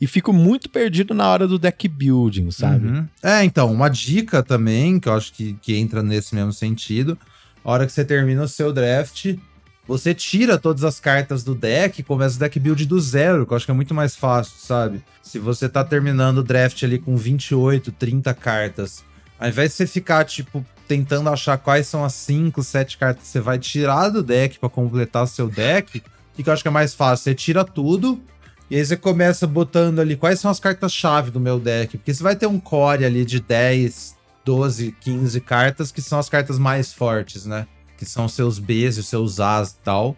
e 0.00 0.06
fico 0.06 0.32
muito 0.32 0.68
perdido 0.68 1.14
na 1.14 1.28
hora 1.28 1.46
do 1.46 1.58
deck 1.58 1.88
building, 1.88 2.50
sabe? 2.50 2.86
Uhum. 2.86 3.08
É, 3.22 3.44
então, 3.44 3.72
uma 3.72 3.88
dica 3.88 4.42
também, 4.42 4.98
que 5.00 5.08
eu 5.08 5.14
acho 5.14 5.32
que, 5.32 5.54
que 5.62 5.76
entra 5.76 6.02
nesse 6.02 6.34
mesmo 6.34 6.52
sentido. 6.52 7.18
A 7.64 7.70
hora 7.70 7.86
que 7.86 7.92
você 7.92 8.04
termina 8.04 8.42
o 8.42 8.48
seu 8.48 8.72
draft, 8.72 9.34
você 9.86 10.14
tira 10.14 10.58
todas 10.58 10.84
as 10.84 10.98
cartas 11.00 11.42
do 11.42 11.54
deck 11.54 12.00
e 12.00 12.04
começa 12.04 12.36
o 12.36 12.38
deck 12.38 12.58
build 12.58 12.84
do 12.86 13.00
zero, 13.00 13.46
que 13.46 13.52
eu 13.52 13.56
acho 13.56 13.64
que 13.64 13.70
é 13.70 13.74
muito 13.74 13.94
mais 13.94 14.16
fácil, 14.16 14.54
sabe? 14.58 15.02
Se 15.22 15.38
você 15.38 15.68
tá 15.68 15.84
terminando 15.84 16.38
o 16.38 16.42
draft 16.42 16.82
ali 16.82 16.98
com 16.98 17.16
28, 17.16 17.92
30 17.92 18.34
cartas, 18.34 19.04
ao 19.38 19.48
invés 19.48 19.70
de 19.70 19.76
você 19.76 19.86
ficar, 19.86 20.24
tipo, 20.24 20.64
tentando 20.86 21.28
achar 21.28 21.56
quais 21.58 21.86
são 21.86 22.04
as 22.04 22.14
5, 22.14 22.62
7 22.62 22.98
cartas 22.98 23.24
que 23.24 23.28
você 23.28 23.40
vai 23.40 23.58
tirar 23.58 24.08
do 24.10 24.22
deck 24.22 24.58
para 24.58 24.68
completar 24.68 25.26
seu 25.26 25.48
deck. 25.48 25.98
O 25.98 26.42
que 26.42 26.48
eu 26.48 26.52
acho 26.52 26.62
que 26.62 26.68
é 26.68 26.70
mais 26.70 26.94
fácil? 26.94 27.24
Você 27.24 27.34
tira 27.34 27.64
tudo 27.64 28.20
E 28.70 28.76
aí 28.76 28.84
você 28.84 28.96
começa 28.96 29.46
botando 29.46 30.00
ali 30.00 30.16
quais 30.16 30.40
são 30.40 30.50
as 30.50 30.58
cartas-chave 30.58 31.30
do 31.30 31.38
meu 31.38 31.60
deck. 31.60 31.98
Porque 31.98 32.14
você 32.14 32.22
vai 32.22 32.34
ter 32.34 32.46
um 32.46 32.58
core 32.58 33.04
ali 33.04 33.24
de 33.24 33.38
10, 33.40 34.16
12, 34.44 34.96
15 35.00 35.40
cartas, 35.40 35.92
que 35.92 36.00
são 36.00 36.18
as 36.18 36.28
cartas 36.28 36.58
mais 36.58 36.92
fortes, 36.92 37.44
né? 37.44 37.66
Que 37.98 38.04
são 38.06 38.26
seus 38.26 38.58
Bs 38.58 38.96
e 38.96 39.02
seus 39.02 39.38
As 39.38 39.72
e 39.72 39.76
tal. 39.84 40.16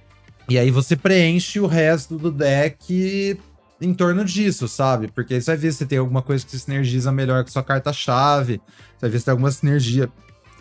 E 0.48 0.58
aí 0.58 0.70
você 0.70 0.94
preenche 0.94 1.58
o 1.58 1.66
resto 1.66 2.16
do 2.16 2.30
deck 2.30 3.38
em 3.80 3.92
torno 3.92 4.24
disso, 4.24 4.68
sabe? 4.68 5.08
Porque 5.08 5.34
aí 5.34 5.42
você 5.42 5.50
vai 5.50 5.56
ver 5.58 5.72
se 5.72 5.84
tem 5.84 5.98
alguma 5.98 6.22
coisa 6.22 6.44
que 6.44 6.52
se 6.52 6.60
sinergiza 6.60 7.10
melhor 7.10 7.42
com 7.42 7.50
sua 7.50 7.64
carta-chave. 7.64 8.60
Você 8.94 9.00
vai 9.02 9.10
ver 9.10 9.18
se 9.18 9.24
tem 9.24 9.32
alguma 9.32 9.50
sinergia 9.50 10.08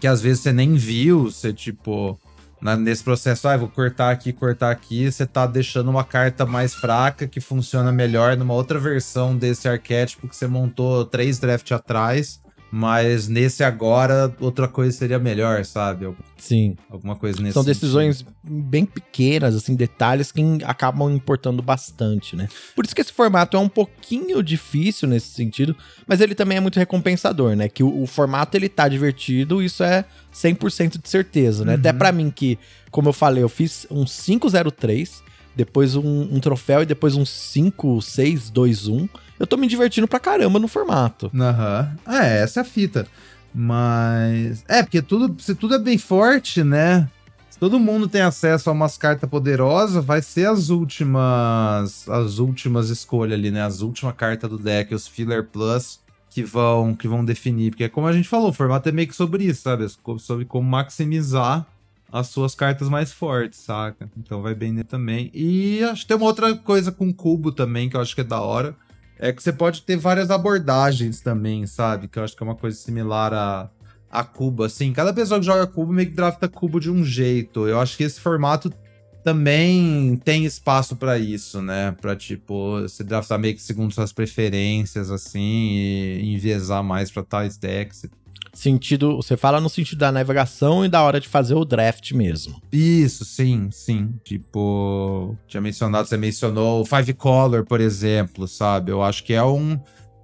que 0.06 0.08
às 0.08 0.22
vezes 0.22 0.44
você 0.44 0.54
nem 0.54 0.76
viu, 0.76 1.32
você 1.32 1.52
tipo 1.52 2.20
nesse 2.78 3.04
processo, 3.04 3.48
ah, 3.48 3.58
vou 3.58 3.68
cortar 3.68 4.12
aqui, 4.12 4.32
cortar 4.32 4.70
aqui, 4.70 5.12
você 5.12 5.26
tá 5.26 5.48
deixando 5.48 5.90
uma 5.90 6.04
carta 6.04 6.46
mais 6.46 6.76
fraca 6.76 7.28
que 7.28 7.42
funciona 7.42 7.92
melhor 7.92 8.38
numa 8.38 8.54
outra 8.54 8.78
versão 8.78 9.36
desse 9.36 9.68
arquétipo 9.68 10.28
que 10.28 10.36
você 10.36 10.46
montou 10.46 11.06
três 11.06 11.40
drafts 11.40 11.72
atrás. 11.72 12.40
Mas 12.78 13.30
nesse 13.30 13.64
agora, 13.64 14.36
outra 14.38 14.68
coisa 14.68 14.92
seria 14.92 15.18
melhor, 15.18 15.64
sabe? 15.64 16.14
Sim. 16.36 16.76
Alguma 16.90 17.16
coisa 17.16 17.42
nesse 17.42 17.54
São 17.54 17.64
decisões 17.64 18.18
sentido. 18.18 18.36
bem 18.44 18.86
pequenas, 18.86 19.56
assim, 19.56 19.76
detalhes 19.76 20.30
que 20.30 20.42
acabam 20.66 21.10
importando 21.10 21.62
bastante, 21.62 22.36
né? 22.36 22.50
Por 22.76 22.84
isso 22.84 22.94
que 22.94 23.00
esse 23.00 23.14
formato 23.14 23.56
é 23.56 23.60
um 23.62 23.70
pouquinho 23.70 24.44
difícil 24.44 25.08
nesse 25.08 25.28
sentido, 25.30 25.74
mas 26.06 26.20
ele 26.20 26.36
também 26.36 26.58
é 26.58 26.60
muito 26.60 26.78
recompensador, 26.78 27.56
né? 27.56 27.70
Que 27.70 27.82
o, 27.82 28.02
o 28.02 28.06
formato, 28.06 28.58
ele 28.58 28.68
tá 28.68 28.90
divertido, 28.90 29.64
isso 29.64 29.82
é 29.82 30.04
100% 30.34 31.02
de 31.02 31.08
certeza, 31.08 31.64
né? 31.64 31.76
Uhum. 31.76 31.80
Até 31.80 31.94
para 31.94 32.12
mim 32.12 32.30
que, 32.30 32.60
como 32.92 33.08
eu 33.08 33.14
falei, 33.14 33.42
eu 33.42 33.48
fiz 33.48 33.88
um 33.90 34.04
503, 34.04 35.24
depois 35.56 35.96
um, 35.96 36.28
um 36.32 36.40
troféu 36.40 36.82
e 36.82 36.86
depois 36.86 37.16
um 37.16 37.26
5, 37.26 38.02
6, 38.02 38.50
2, 38.50 38.88
1 38.88 39.10
eu 39.40 39.46
tô 39.46 39.58
me 39.58 39.68
divertindo 39.68 40.08
pra 40.08 40.20
caramba 40.20 40.60
no 40.60 40.68
formato. 40.68 41.32
Aham. 41.36 41.98
Uhum. 42.08 42.14
É, 42.14 42.42
essa 42.42 42.60
é 42.60 42.62
a 42.62 42.66
fita. 42.66 43.08
Mas. 43.54 44.64
É, 44.68 44.84
porque 44.84 45.02
tudo, 45.02 45.42
se 45.42 45.56
tudo 45.56 45.76
é 45.76 45.80
bem 45.80 45.98
forte, 45.98 46.64
né? 46.64 47.10
Se 47.50 47.58
todo 47.58 47.80
mundo 47.80 48.08
tem 48.08 48.22
acesso 48.22 48.70
a 48.70 48.74
umas 48.74 48.98
cartas 48.98 49.30
poderosas, 49.30 50.04
vai 50.04 50.22
ser 50.22 50.48
as 50.48 50.70
últimas. 50.70 52.08
As 52.10 52.38
últimas 52.40 52.90
escolhas 52.90 53.40
ali, 53.40 53.52
né? 53.52 53.62
As 53.62 53.82
últimas 53.82 54.14
cartas 54.16 54.50
do 54.50 54.58
deck, 54.58 54.94
os 54.94 55.08
Filler 55.08 55.46
Plus, 55.46 56.00
que 56.30 56.44
vão, 56.44 56.94
que 56.94 57.08
vão 57.08 57.24
definir. 57.24 57.72
Porque, 57.72 57.88
como 57.88 58.08
a 58.08 58.14
gente 58.14 58.28
falou, 58.28 58.50
o 58.50 58.54
formato 58.54 58.90
é 58.90 58.92
meio 58.92 59.08
que 59.08 59.16
sobre 59.16 59.46
isso, 59.46 59.62
sabe? 59.62 59.86
Sobre 60.20 60.44
como 60.44 60.70
maximizar 60.70 61.66
as 62.20 62.28
suas 62.28 62.56
cartas 62.56 62.90
mais 62.90 63.12
fortes, 63.12 63.60
saca? 63.60 64.10
Então 64.18 64.42
vai 64.42 64.56
bem 64.56 64.76
também. 64.84 65.30
E 65.34 65.84
acho 65.84 66.02
que 66.02 66.08
tem 66.08 66.18
uma 66.18 66.26
outra 66.26 66.56
coisa 66.56 66.92
com 66.92 67.14
cubo 67.14 67.52
também, 67.52 67.90
que 67.90 67.98
eu 67.98 68.02
acho 68.02 68.16
que 68.16 68.22
é 68.22 68.24
da 68.24 68.40
hora 68.40 68.76
é 69.18 69.32
que 69.32 69.42
você 69.42 69.52
pode 69.52 69.82
ter 69.82 69.96
várias 69.96 70.30
abordagens 70.30 71.22
também, 71.22 71.66
sabe? 71.66 72.08
Que 72.08 72.20
eu 72.20 72.24
acho 72.24 72.36
que 72.36 72.44
é 72.44 72.46
uma 72.46 72.56
coisa 72.56 72.78
similar 72.78 73.34
a, 73.34 73.70
a 74.12 74.24
cubo, 74.24 74.64
assim. 74.64 74.92
Cada 74.92 75.14
pessoa 75.14 75.40
que 75.40 75.46
joga 75.46 75.66
cubo 75.68 75.94
meio 75.94 76.10
que 76.10 76.16
drafta 76.16 76.48
cubo 76.48 76.80
de 76.80 76.92
um 76.92 77.04
jeito. 77.04 77.68
Eu 77.68 77.80
acho 77.80 77.96
que 77.96 78.04
esse 78.04 78.20
formato 78.20 78.72
também 79.26 80.16
tem 80.24 80.46
espaço 80.46 80.96
para 80.96 81.18
isso, 81.18 81.60
né? 81.60 81.96
Pra, 82.00 82.16
tipo, 82.16 82.80
você 82.82 83.04
draftar 83.04 83.40
meio 83.40 83.56
que 83.56 83.62
segundo 83.62 83.92
suas 83.92 84.14
preferências, 84.14 85.10
assim, 85.10 85.40
e 85.42 86.36
enviesar 86.36 86.84
mais 86.84 87.10
pra 87.10 87.24
tais 87.24 87.58
decks 87.58 88.08
Sentido, 88.54 89.18
você 89.18 89.36
fala 89.36 89.60
no 89.60 89.68
sentido 89.68 90.00
da 90.00 90.14
navegação 90.14 90.86
e 90.86 90.88
da 90.88 91.02
hora 91.02 91.20
de 91.20 91.28
fazer 91.28 91.56
o 91.56 91.66
draft 91.66 92.14
mesmo. 92.14 92.62
Isso, 92.72 93.26
sim, 93.26 93.70
sim. 93.70 94.14
Tipo, 94.24 95.36
tinha 95.46 95.60
mencionado, 95.60 96.08
você 96.08 96.16
mencionou 96.16 96.82
o 96.82 96.86
Five 96.86 97.14
Color, 97.16 97.66
por 97.66 97.82
exemplo, 97.82 98.48
sabe? 98.48 98.92
Eu 98.92 99.04
acho 99.04 99.26
que 99.26 99.34
é 99.34 99.44
um 99.44 99.78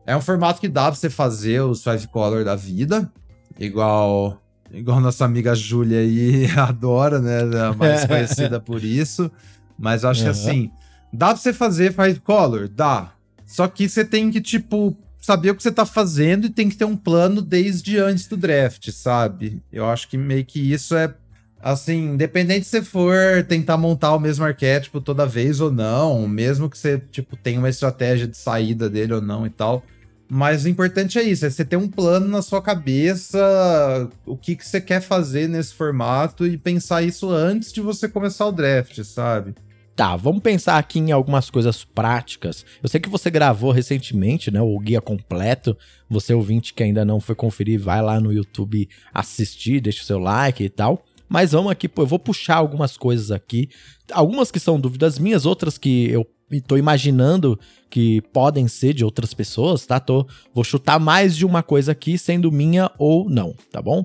é 0.06 0.16
um 0.16 0.22
formato 0.22 0.62
que 0.62 0.70
dá 0.70 0.84
pra 0.84 0.96
você 0.96 1.10
fazer 1.10 1.62
os 1.62 1.84
Five 1.84 2.08
Color 2.08 2.46
da 2.46 2.56
vida, 2.56 3.12
igual 3.60 4.42
igual 4.74 5.00
nossa 5.00 5.26
amiga 5.26 5.54
Júlia 5.56 6.00
aí 6.00 6.48
adora, 6.58 7.20
né? 7.20 7.40
A 7.68 7.74
mais 7.74 8.06
conhecida 8.08 8.60
por 8.60 8.84
isso. 8.84 9.32
Mas 9.78 10.04
eu 10.04 10.10
acho 10.10 10.22
uhum. 10.22 10.26
que 10.26 10.32
assim, 10.32 10.72
dá 11.12 11.28
pra 11.28 11.38
você 11.38 11.54
fazer 11.54 11.94
Five 11.94 12.20
Color? 12.20 12.68
Dá. 12.68 13.14
Só 13.46 13.68
que 13.68 13.90
você 13.90 14.06
tem 14.06 14.32
que, 14.32 14.40
tipo, 14.40 14.96
saber 15.20 15.52
o 15.52 15.56
que 15.56 15.62
você 15.64 15.72
tá 15.72 15.86
fazendo 15.86 16.46
e 16.46 16.50
tem 16.50 16.70
que 16.70 16.78
ter 16.78 16.86
um 16.86 16.96
plano 16.96 17.42
desde 17.42 17.98
antes 17.98 18.28
do 18.28 18.38
draft, 18.38 18.90
sabe? 18.92 19.62
Eu 19.72 19.86
acho 19.86 20.08
que 20.08 20.18
meio 20.18 20.46
que 20.46 20.60
isso 20.72 20.96
é 20.96 21.14
assim, 21.62 22.14
independente 22.14 22.66
se 22.66 22.72
você 22.72 22.82
for 22.82 23.44
tentar 23.48 23.78
montar 23.78 24.16
o 24.16 24.20
mesmo 24.20 24.44
arquétipo 24.44 25.00
toda 25.00 25.28
vez 25.28 25.62
ou 25.62 25.72
não, 25.72 26.28
mesmo 26.28 26.70
que 26.70 26.78
você, 26.78 26.98
tipo, 27.12 27.36
tenha 27.36 27.60
uma 27.60 27.70
estratégia 27.70 28.28
de 28.28 28.36
saída 28.36 28.90
dele 28.90 29.14
ou 29.14 29.22
não 29.22 29.46
e 29.46 29.50
tal. 29.50 29.84
Mas 30.34 30.64
o 30.64 30.70
importante 30.70 31.20
é 31.20 31.24
isso, 31.24 31.46
é 31.46 31.50
você 31.50 31.66
ter 31.66 31.76
um 31.76 31.90
plano 31.90 32.26
na 32.26 32.42
sua 32.42 32.62
cabeça, 32.62 34.10
o 34.26 34.38
que, 34.38 34.56
que 34.56 34.66
você 34.66 34.80
quer 34.80 35.02
fazer 35.02 35.50
nesse 35.50 35.74
formato 35.74 36.48
e 36.48 36.58
pensar 36.58 37.02
isso 37.02 37.30
antes 37.30 37.74
de 37.74 37.82
você 37.82 38.08
começar 38.08 38.46
o 38.46 38.52
draft, 38.54 39.04
sabe? 39.04 39.54
Tá, 39.94 40.16
vamos 40.16 40.42
pensar 40.42 40.78
aqui 40.78 41.00
em 41.00 41.12
algumas 41.12 41.50
coisas 41.50 41.84
práticas. 41.84 42.66
Eu 42.82 42.88
sei 42.88 43.02
que 43.02 43.10
você 43.10 43.30
gravou 43.30 43.74
recentemente, 43.74 44.50
né, 44.50 44.62
o 44.62 44.80
guia 44.80 45.02
completo. 45.02 45.76
Você 46.10 46.34
ouvinte 46.34 46.74
que 46.74 46.82
ainda 46.82 47.04
não 47.04 47.20
foi 47.20 47.36
conferir, 47.36 47.78
vai 47.78 48.02
lá 48.02 48.18
no 48.18 48.32
YouTube 48.32 48.88
assistir, 49.14 49.82
deixa 49.82 50.02
o 50.02 50.06
seu 50.06 50.18
like 50.18 50.64
e 50.64 50.70
tal. 50.70 51.04
Mas 51.28 51.52
vamos 51.52 51.74
aqui, 51.74 51.92
eu 51.94 52.08
vou 52.08 52.18
puxar 52.18 52.56
algumas 52.56 52.96
coisas 52.96 53.32
aqui. 53.32 53.68
Algumas 54.14 54.50
que 54.50 54.62
são 54.62 54.80
dúvidas 54.80 55.20
minhas, 55.20 55.46
outras 55.46 55.78
que 55.78 56.10
eu 56.10 56.26
tô 56.60 56.76
imaginando 56.76 57.58
que 57.90 58.22
podem 58.34 58.68
ser 58.68 58.94
de 58.94 59.06
outras 59.06 59.34
pessoas, 59.34 59.86
tá? 59.86 60.00
Tô, 60.00 60.26
vou 60.54 60.64
chutar 60.64 61.00
mais 61.00 61.38
de 61.38 61.46
uma 61.46 61.62
coisa 61.62 61.92
aqui, 61.92 62.18
sendo 62.18 62.52
minha 62.52 62.90
ou 62.98 63.30
não, 63.30 63.56
tá 63.72 63.82
bom? 63.82 64.04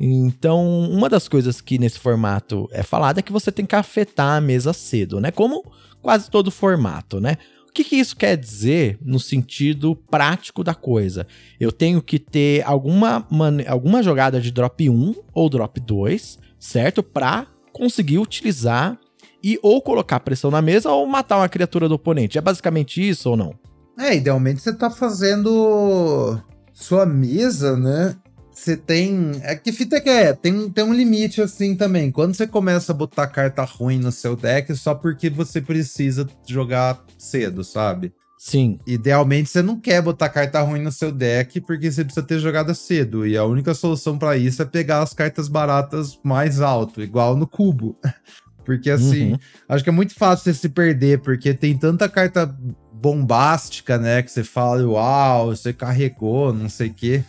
Então, 0.00 0.88
uma 0.90 1.08
das 1.08 1.28
coisas 1.28 1.60
que 1.60 1.78
nesse 1.78 1.98
formato 1.98 2.68
é 2.72 2.82
falada 2.82 3.20
é 3.20 3.22
que 3.22 3.32
você 3.32 3.52
tem 3.52 3.64
que 3.64 3.76
afetar 3.76 4.36
a 4.36 4.40
mesa 4.40 4.72
cedo, 4.72 5.20
né? 5.20 5.30
Como 5.30 5.64
quase 6.02 6.30
todo 6.30 6.50
formato, 6.50 7.20
né? 7.20 7.36
O 7.68 7.72
que, 7.74 7.82
que 7.82 7.96
isso 7.96 8.16
quer 8.16 8.36
dizer 8.36 8.98
no 9.02 9.18
sentido 9.18 9.96
prático 9.96 10.62
da 10.62 10.74
coisa? 10.74 11.26
Eu 11.58 11.72
tenho 11.72 12.00
que 12.00 12.18
ter 12.20 12.64
alguma, 12.64 13.26
alguma 13.66 14.02
jogada 14.02 14.40
de 14.40 14.52
drop 14.52 14.88
1 14.88 15.14
ou 15.32 15.50
drop 15.50 15.80
2, 15.80 16.38
certo? 16.58 17.02
Para 17.02 17.48
conseguir 17.72 18.18
utilizar 18.18 18.96
e 19.44 19.58
ou 19.62 19.82
colocar 19.82 20.18
pressão 20.20 20.50
na 20.50 20.62
mesa 20.62 20.90
ou 20.90 21.06
matar 21.06 21.36
uma 21.36 21.48
criatura 21.48 21.88
do 21.88 21.96
oponente. 21.96 22.38
É 22.38 22.40
basicamente 22.40 23.06
isso 23.06 23.30
ou 23.30 23.36
não? 23.36 23.54
É, 23.98 24.16
idealmente 24.16 24.62
você 24.62 24.72
tá 24.72 24.90
fazendo 24.90 26.40
sua 26.72 27.04
mesa, 27.04 27.76
né? 27.76 28.16
você 28.54 28.76
tem. 28.76 29.32
É 29.42 29.56
que 29.56 29.72
fita 29.72 30.00
que 30.00 30.08
é, 30.08 30.32
tem, 30.32 30.70
tem 30.70 30.84
um 30.84 30.94
limite 30.94 31.42
assim 31.42 31.74
também. 31.74 32.10
Quando 32.10 32.34
você 32.34 32.46
começa 32.46 32.92
a 32.92 32.94
botar 32.94 33.26
carta 33.26 33.62
ruim 33.64 33.98
no 33.98 34.12
seu 34.12 34.36
deck, 34.36 34.74
só 34.76 34.94
porque 34.94 35.28
você 35.28 35.60
precisa 35.60 36.26
jogar 36.46 37.04
cedo, 37.18 37.64
sabe? 37.64 38.12
Sim. 38.38 38.78
Idealmente 38.86 39.48
você 39.48 39.62
não 39.62 39.80
quer 39.80 40.02
botar 40.02 40.28
carta 40.28 40.60
ruim 40.60 40.82
no 40.82 40.92
seu 40.92 41.10
deck 41.10 41.60
porque 41.62 41.90
você 41.90 42.04
precisa 42.04 42.24
ter 42.24 42.38
jogada 42.38 42.74
cedo. 42.74 43.26
E 43.26 43.36
a 43.36 43.44
única 43.44 43.74
solução 43.74 44.18
para 44.18 44.36
isso 44.36 44.62
é 44.62 44.64
pegar 44.64 45.02
as 45.02 45.12
cartas 45.12 45.48
baratas 45.48 46.18
mais 46.22 46.60
alto, 46.60 47.02
igual 47.02 47.36
no 47.36 47.46
cubo. 47.46 47.98
porque 48.64 48.90
assim, 48.90 49.32
uhum. 49.32 49.38
acho 49.68 49.84
que 49.84 49.90
é 49.90 49.92
muito 49.92 50.14
fácil 50.14 50.44
você 50.44 50.54
se 50.54 50.68
perder, 50.68 51.20
porque 51.20 51.52
tem 51.54 51.76
tanta 51.76 52.08
carta 52.08 52.46
bombástica, 52.92 53.98
né? 53.98 54.22
Que 54.22 54.30
você 54.30 54.42
fala, 54.42 54.86
uau, 54.86 55.48
você 55.48 55.72
carregou, 55.72 56.52
não 56.52 56.68
sei 56.68 56.88
o 56.88 56.94
quê 56.94 57.24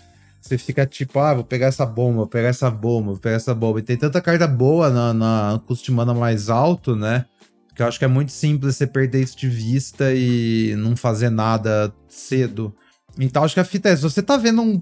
você 0.45 0.59
fica 0.59 0.85
tipo, 0.85 1.17
ah, 1.17 1.33
vou 1.33 1.43
pegar 1.43 1.67
essa 1.67 1.85
bomba, 1.85 2.17
vou 2.17 2.27
pegar 2.27 2.49
essa 2.49 2.69
bomba, 2.69 3.11
vou 3.11 3.19
pegar 3.19 3.37
essa 3.37 3.53
bomba. 3.55 3.79
E 3.79 3.83
tem 3.83 3.97
tanta 3.97 4.21
carta 4.21 4.47
boa 4.47 4.91
na, 4.91 5.13
na 5.13 5.61
custo 5.65 5.91
mana 5.91 6.13
mais 6.13 6.49
alto, 6.49 6.95
né? 6.95 7.25
Que 7.75 7.81
eu 7.81 7.87
acho 7.87 7.97
que 7.97 8.05
é 8.05 8.07
muito 8.07 8.31
simples 8.31 8.75
você 8.75 8.85
perder 8.85 9.23
isso 9.23 9.35
de 9.35 9.49
vista 9.49 10.13
e 10.13 10.75
não 10.77 10.95
fazer 10.95 11.31
nada 11.31 11.91
cedo. 12.07 12.73
Então 13.19 13.43
acho 13.43 13.55
que 13.55 13.59
a 13.59 13.65
fita 13.65 13.89
é, 13.89 13.95
se 13.95 14.03
você 14.03 14.21
tá 14.21 14.37
vendo 14.37 14.61
um, 14.61 14.81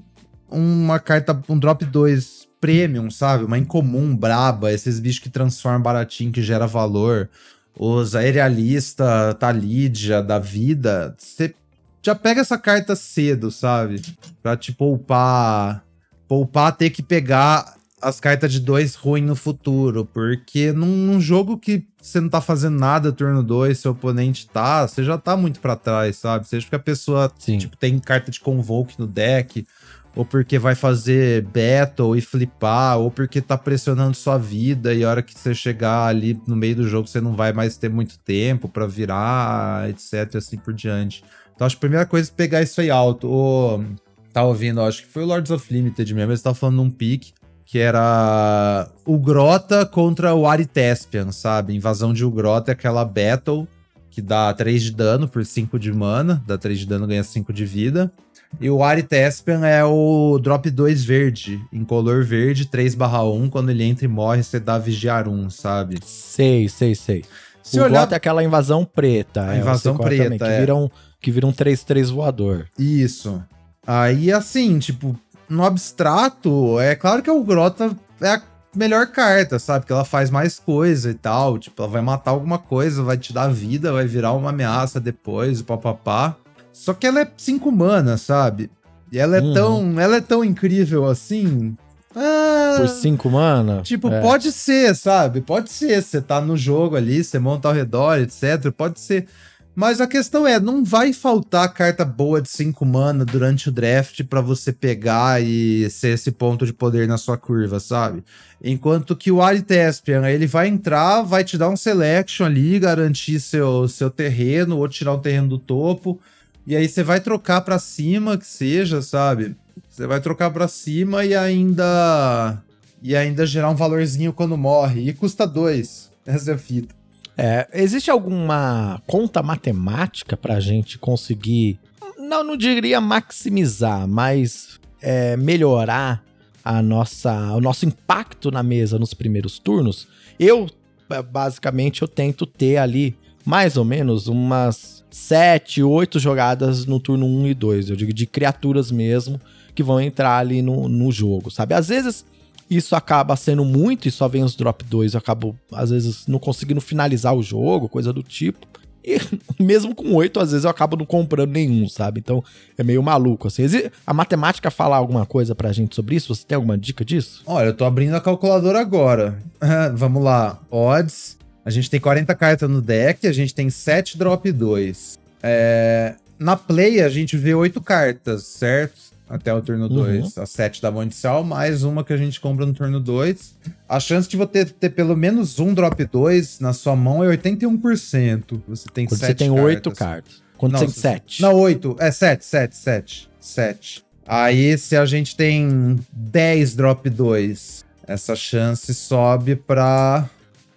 uma 0.51 0.99
carta, 0.99 1.41
um 1.47 1.57
drop 1.57 1.85
2 1.85 2.42
premium, 2.63 3.11
sabe? 3.11 3.43
Uma 3.43 3.57
incomum, 3.57 4.15
braba, 4.15 4.71
esses 4.71 4.97
bichos 4.97 5.19
que 5.19 5.29
transformam 5.29 5.81
baratinho, 5.81 6.31
que 6.31 6.41
gera 6.41 6.65
valor. 6.65 7.29
Os 7.77 8.15
aerialista, 8.15 9.35
Talídia 9.37 10.23
da 10.23 10.39
vida, 10.39 11.13
você 11.17 11.53
já 12.01 12.15
pega 12.15 12.39
essa 12.39 12.57
carta 12.57 12.95
cedo, 12.95 13.51
sabe? 13.51 14.01
Pra 14.41 14.55
te 14.55 14.71
poupar. 14.71 15.83
Poupar 16.25 16.71
ter 16.71 16.89
que 16.89 17.03
pegar 17.03 17.75
as 18.01 18.21
cartas 18.21 18.49
de 18.49 18.61
dois 18.61 18.95
ruins 18.95 19.25
no 19.25 19.35
futuro. 19.35 20.05
Porque 20.05 20.71
num, 20.71 20.85
num, 20.85 21.19
jogo 21.19 21.57
que 21.57 21.85
você 22.01 22.21
não 22.21 22.29
tá 22.29 22.39
fazendo 22.39 22.79
nada 22.79 23.11
turno 23.11 23.43
2, 23.43 23.77
seu 23.77 23.91
oponente 23.91 24.47
tá, 24.47 24.87
você 24.87 25.03
já 25.03 25.17
tá 25.17 25.35
muito 25.35 25.59
para 25.59 25.75
trás, 25.75 26.15
sabe? 26.15 26.47
Seja 26.47 26.65
porque 26.65 26.77
a 26.77 26.79
pessoa 26.79 27.29
tipo, 27.37 27.75
tem 27.75 27.99
carta 27.99 28.31
de 28.31 28.39
Convoke 28.39 28.97
no 28.97 29.07
deck, 29.07 29.67
ou 30.15 30.23
porque 30.23 30.59
vai 30.59 30.75
fazer 30.75 31.43
battle 31.43 32.15
e 32.15 32.21
flipar, 32.21 32.97
ou 32.99 33.09
porque 33.09 33.41
tá 33.41 33.57
pressionando 33.57 34.15
sua 34.15 34.37
vida 34.37 34.93
e 34.93 35.03
a 35.03 35.09
hora 35.09 35.23
que 35.23 35.37
você 35.37 35.55
chegar 35.55 36.05
ali 36.05 36.39
no 36.47 36.55
meio 36.55 36.75
do 36.75 36.87
jogo 36.87 37.07
você 37.07 37.19
não 37.19 37.35
vai 37.35 37.51
mais 37.51 37.77
ter 37.77 37.89
muito 37.89 38.19
tempo 38.19 38.69
para 38.69 38.85
virar, 38.85 39.89
etc, 39.89 40.35
assim 40.35 40.57
por 40.57 40.73
diante. 40.73 41.23
Então 41.55 41.65
acho 41.65 41.75
que 41.75 41.79
a 41.79 41.87
primeira 41.87 42.05
coisa 42.05 42.29
é 42.29 42.35
pegar 42.35 42.61
isso 42.61 42.79
aí 42.79 42.89
alto. 42.89 43.27
O, 43.27 43.83
tá 44.31 44.43
ouvindo, 44.43 44.81
acho 44.81 45.01
que 45.01 45.07
foi 45.07 45.23
o 45.23 45.25
Lords 45.27 45.51
of 45.51 45.73
Limited 45.73 46.13
mesmo, 46.13 46.31
eles 46.31 46.39
estavam 46.39 46.55
falando 46.55 46.77
num 46.77 46.89
pique 46.89 47.33
que 47.65 47.79
era 47.79 48.87
o 49.05 49.17
Grota 49.17 49.83
contra 49.83 50.35
o 50.35 50.45
Aritespian, 50.45 51.31
sabe? 51.31 51.73
Invasão 51.73 52.13
de 52.13 52.23
Ugrota 52.23 52.69
é 52.69 52.73
aquela 52.73 53.03
battle 53.03 53.67
que 54.11 54.21
dá 54.21 54.53
3 54.53 54.83
de 54.83 54.91
dano 54.91 55.27
por 55.27 55.43
5 55.43 55.79
de 55.79 55.91
mana, 55.91 56.43
dá 56.45 56.55
3 56.55 56.81
de 56.81 56.85
dano, 56.85 57.07
ganha 57.07 57.23
5 57.23 57.51
de 57.51 57.65
vida. 57.65 58.13
E 58.61 58.69
o 58.69 58.83
Aritespian 58.83 59.65
é 59.65 59.83
o 59.83 60.39
drop 60.41 60.69
2 60.69 61.03
verde, 61.03 61.59
em 61.71 61.83
color 61.83 62.23
verde, 62.23 62.65
3/1, 62.65 63.49
quando 63.49 63.69
ele 63.69 63.83
entra 63.83 64.05
e 64.05 64.07
morre, 64.07 64.43
você 64.43 64.59
dá 64.59 64.77
vigiar 64.77 65.27
1, 65.27 65.49
sabe? 65.49 65.97
Sei, 66.03 66.69
sei, 66.69 66.95
sei. 66.95 67.25
Se 67.61 67.79
o 67.79 67.83
olhar- 67.83 68.01
Gota 68.01 68.15
é 68.15 68.17
aquela 68.17 68.43
invasão 68.43 68.85
preta. 68.85 69.47
A 69.47 69.55
é, 69.55 69.59
invasão 69.59 69.95
qual 69.95 70.07
preta, 70.07 70.23
também, 70.25 70.39
que 70.39 70.45
é. 70.45 70.59
vira 70.59 70.75
um 70.75 70.89
que 71.21 71.31
vira 71.31 71.47
um 71.47 71.53
3-3 71.53 72.09
voador. 72.09 72.67
Isso. 72.77 73.41
Aí, 73.87 74.31
assim, 74.31 74.77
tipo, 74.77 75.17
no 75.47 75.63
abstrato, 75.63 76.77
é 76.79 76.95
claro 76.95 77.21
que 77.21 77.31
o 77.31 77.41
Grota 77.43 77.95
é 78.21 78.27
a 78.29 78.41
melhor 78.75 79.07
carta, 79.07 79.57
sabe? 79.57 79.85
Que 79.85 79.93
ela 79.93 80.03
faz 80.03 80.29
mais 80.29 80.59
coisa 80.59 81.09
e 81.11 81.13
tal. 81.13 81.57
Tipo, 81.57 81.81
ela 81.81 81.91
vai 81.91 82.01
matar 82.01 82.31
alguma 82.31 82.57
coisa, 82.57 83.01
vai 83.03 83.17
te 83.17 83.31
dar 83.31 83.47
vida, 83.47 83.93
vai 83.93 84.05
virar 84.05 84.33
uma 84.33 84.49
ameaça 84.49 84.99
depois, 84.99 85.61
papapá. 85.61 86.35
Só 86.83 86.93
que 86.93 87.07
ela 87.07 87.21
é 87.21 87.27
5 87.37 87.71
mana, 87.71 88.17
sabe? 88.17 88.69
E 89.09 89.17
ela 89.17 89.37
é 89.37 89.41
Uhum. 89.41 89.53
tão. 89.53 89.99
Ela 90.01 90.17
é 90.17 90.21
tão 90.21 90.43
incrível 90.43 91.05
assim. 91.05 91.77
Ah, 92.13 92.75
Por 92.77 92.89
5 92.89 93.29
mana. 93.29 93.81
Tipo, 93.81 94.09
é. 94.09 94.19
pode 94.19 94.51
ser, 94.51 94.93
sabe? 94.93 95.39
Pode 95.39 95.71
ser. 95.71 96.03
Você 96.03 96.19
tá 96.21 96.41
no 96.41 96.57
jogo 96.57 96.97
ali, 96.97 97.23
você 97.23 97.39
monta 97.39 97.69
ao 97.69 97.73
redor, 97.73 98.17
etc. 98.19 98.69
Pode 98.75 98.99
ser. 98.99 99.27
Mas 99.73 100.01
a 100.01 100.05
questão 100.07 100.45
é, 100.45 100.59
não 100.59 100.83
vai 100.83 101.13
faltar 101.13 101.73
carta 101.73 102.03
boa 102.03 102.41
de 102.41 102.49
5 102.49 102.85
mana 102.85 103.23
durante 103.23 103.69
o 103.69 103.71
draft 103.71 104.21
pra 104.25 104.41
você 104.41 104.73
pegar 104.73 105.41
e 105.41 105.89
ser 105.89 106.09
esse 106.09 106.31
ponto 106.31 106.65
de 106.65 106.73
poder 106.73 107.07
na 107.07 107.17
sua 107.17 107.37
curva, 107.37 107.79
sabe? 107.79 108.23
Enquanto 108.61 109.15
que 109.15 109.31
o 109.31 109.41
Aritespian, 109.41 110.29
ele 110.29 110.47
vai 110.47 110.67
entrar, 110.67 111.21
vai 111.21 111.45
te 111.45 111.57
dar 111.57 111.69
um 111.69 111.77
selection 111.77 112.45
ali, 112.45 112.77
garantir 112.77 113.39
seu, 113.39 113.87
seu 113.87 114.09
terreno, 114.11 114.77
ou 114.77 114.87
tirar 114.89 115.13
o 115.13 115.19
terreno 115.19 115.47
do 115.47 115.57
topo. 115.57 116.19
E 116.65 116.75
aí 116.75 116.87
você 116.87 117.03
vai 117.03 117.19
trocar 117.19 117.61
pra 117.61 117.77
cima, 117.79 118.37
que 118.37 118.45
seja, 118.45 119.01
sabe? 119.01 119.55
Você 119.89 120.07
vai 120.07 120.19
trocar 120.21 120.49
pra 120.51 120.67
cima 120.67 121.25
e 121.25 121.35
ainda 121.35 122.61
e 123.01 123.15
ainda 123.15 123.45
gerar 123.45 123.69
um 123.69 123.75
valorzinho 123.75 124.31
quando 124.31 124.57
morre. 124.57 125.09
E 125.09 125.13
custa 125.13 125.45
dois. 125.45 126.09
Essa 126.25 126.53
é 126.53 126.57
fita. 126.57 126.95
É, 127.37 127.67
existe 127.73 128.09
alguma 128.11 129.01
conta 129.07 129.41
matemática 129.43 130.37
pra 130.37 130.59
gente 130.59 130.97
conseguir, 130.99 131.79
não, 132.17 132.43
não 132.43 132.55
diria 132.55 133.01
maximizar, 133.01 134.07
mas 134.07 134.79
é, 135.01 135.35
melhorar 135.35 136.23
a 136.63 136.81
nossa, 136.81 137.33
o 137.53 137.59
nosso 137.59 137.85
impacto 137.87 138.51
na 138.51 138.61
mesa 138.61 138.99
nos 138.99 139.13
primeiros 139.15 139.57
turnos? 139.57 140.07
Eu, 140.39 140.69
ba- 141.09 141.23
basicamente, 141.23 142.03
eu 142.03 142.07
tento 142.07 142.45
ter 142.45 142.77
ali 142.77 143.17
mais 143.43 143.77
ou 143.77 143.83
menos 143.83 144.27
umas 144.27 144.92
7, 145.13 145.83
8 145.83 146.19
jogadas 146.19 146.87
no 146.87 146.99
turno 146.99 147.27
1 147.27 147.47
e 147.47 147.53
2, 147.53 147.89
eu 147.91 147.95
digo 147.95 148.11
de 148.11 148.25
criaturas 148.25 148.89
mesmo, 148.89 149.39
que 149.75 149.83
vão 149.83 150.01
entrar 150.01 150.39
ali 150.39 150.63
no, 150.63 150.89
no 150.89 151.11
jogo, 151.11 151.51
sabe? 151.51 151.75
Às 151.75 151.87
vezes 151.87 152.25
isso 152.67 152.95
acaba 152.95 153.35
sendo 153.35 153.63
muito 153.63 154.07
e 154.07 154.11
só 154.11 154.27
vem 154.27 154.43
os 154.43 154.55
drop 154.55 154.83
2, 154.83 155.13
eu 155.13 155.19
acabo, 155.19 155.55
às 155.71 155.91
vezes, 155.91 156.25
não 156.25 156.39
conseguindo 156.39 156.81
finalizar 156.81 157.35
o 157.35 157.43
jogo, 157.43 157.87
coisa 157.87 158.11
do 158.11 158.23
tipo. 158.23 158.65
E 159.05 159.17
mesmo 159.61 159.93
com 159.93 160.15
8, 160.15 160.39
às 160.39 160.49
vezes 160.49 160.63
eu 160.63 160.71
acabo 160.71 160.97
não 160.97 161.05
comprando 161.05 161.51
nenhum, 161.51 161.87
sabe? 161.87 162.19
Então 162.19 162.43
é 162.75 162.83
meio 162.83 163.03
maluco, 163.03 163.47
assim. 163.47 163.63
A 164.07 164.13
matemática 164.15 164.71
fala 164.71 164.97
alguma 164.97 165.27
coisa 165.27 165.53
pra 165.53 165.71
gente 165.71 165.93
sobre 165.93 166.15
isso? 166.15 166.33
Você 166.33 166.43
tem 166.43 166.55
alguma 166.55 166.75
dica 166.75 167.05
disso? 167.05 167.43
Olha, 167.45 167.67
eu 167.67 167.75
tô 167.75 167.85
abrindo 167.85 168.15
a 168.15 168.21
calculadora 168.21 168.79
agora. 168.79 169.43
Vamos 169.93 170.23
lá. 170.23 170.59
Odds. 170.71 171.37
A 171.65 171.69
gente 171.69 171.89
tem 171.89 171.99
40 171.99 172.33
cartas 172.35 172.69
no 172.69 172.81
deck, 172.81 173.25
a 173.27 173.31
gente 173.31 173.53
tem 173.55 173.69
7 173.69 174.17
drop 174.17 174.51
2. 174.51 175.17
É, 175.41 176.15
Na 176.39 176.57
play, 176.57 177.01
a 177.01 177.07
gente 177.09 177.37
vê 177.37 177.53
8 177.53 177.79
cartas, 177.79 178.43
certo? 178.43 178.95
Até 179.29 179.53
o 179.53 179.61
turno 179.61 179.83
Uhum. 179.87 179.95
2. 180.21 180.37
As 180.37 180.49
7 180.49 180.81
da 180.81 180.91
mão 180.91 181.01
inicial, 181.03 181.43
mais 181.43 181.83
uma 181.83 182.03
que 182.03 182.11
a 182.11 182.17
gente 182.17 182.39
compra 182.39 182.65
no 182.65 182.73
turno 182.73 182.99
2. 182.99 183.55
A 183.87 183.99
chance 183.99 184.27
de 184.27 184.35
você 184.35 184.65
ter 184.65 184.89
pelo 184.89 185.15
menos 185.15 185.59
um 185.59 185.73
drop 185.73 186.03
2 186.05 186.59
na 186.59 186.73
sua 186.73 186.95
mão 186.95 187.23
é 187.23 187.27
81%. 187.29 188.61
Você 188.67 188.87
tem 188.93 189.05
Quando 189.05 189.19
7 189.19 189.29
você 189.29 189.33
tem 189.35 189.49
8 189.51 189.91
cartas. 189.91 190.43
Quando 190.57 190.73
Não, 190.73 190.79
você 190.79 190.85
tem 190.85 190.93
se- 190.93 190.99
7. 191.01 191.41
Não, 191.41 191.53
8. 191.55 191.95
É 191.99 192.11
7, 192.11 192.43
7, 192.45 192.75
7. 192.75 193.29
7. 193.39 194.03
Aí, 194.25 194.77
se 194.77 194.95
a 194.95 195.05
gente 195.05 195.35
tem 195.35 195.97
10 196.11 196.75
drop 196.75 197.09
2, 197.09 197.85
essa 198.07 198.35
chance 198.35 198.93
sobe 198.93 199.55
pra. 199.55 200.29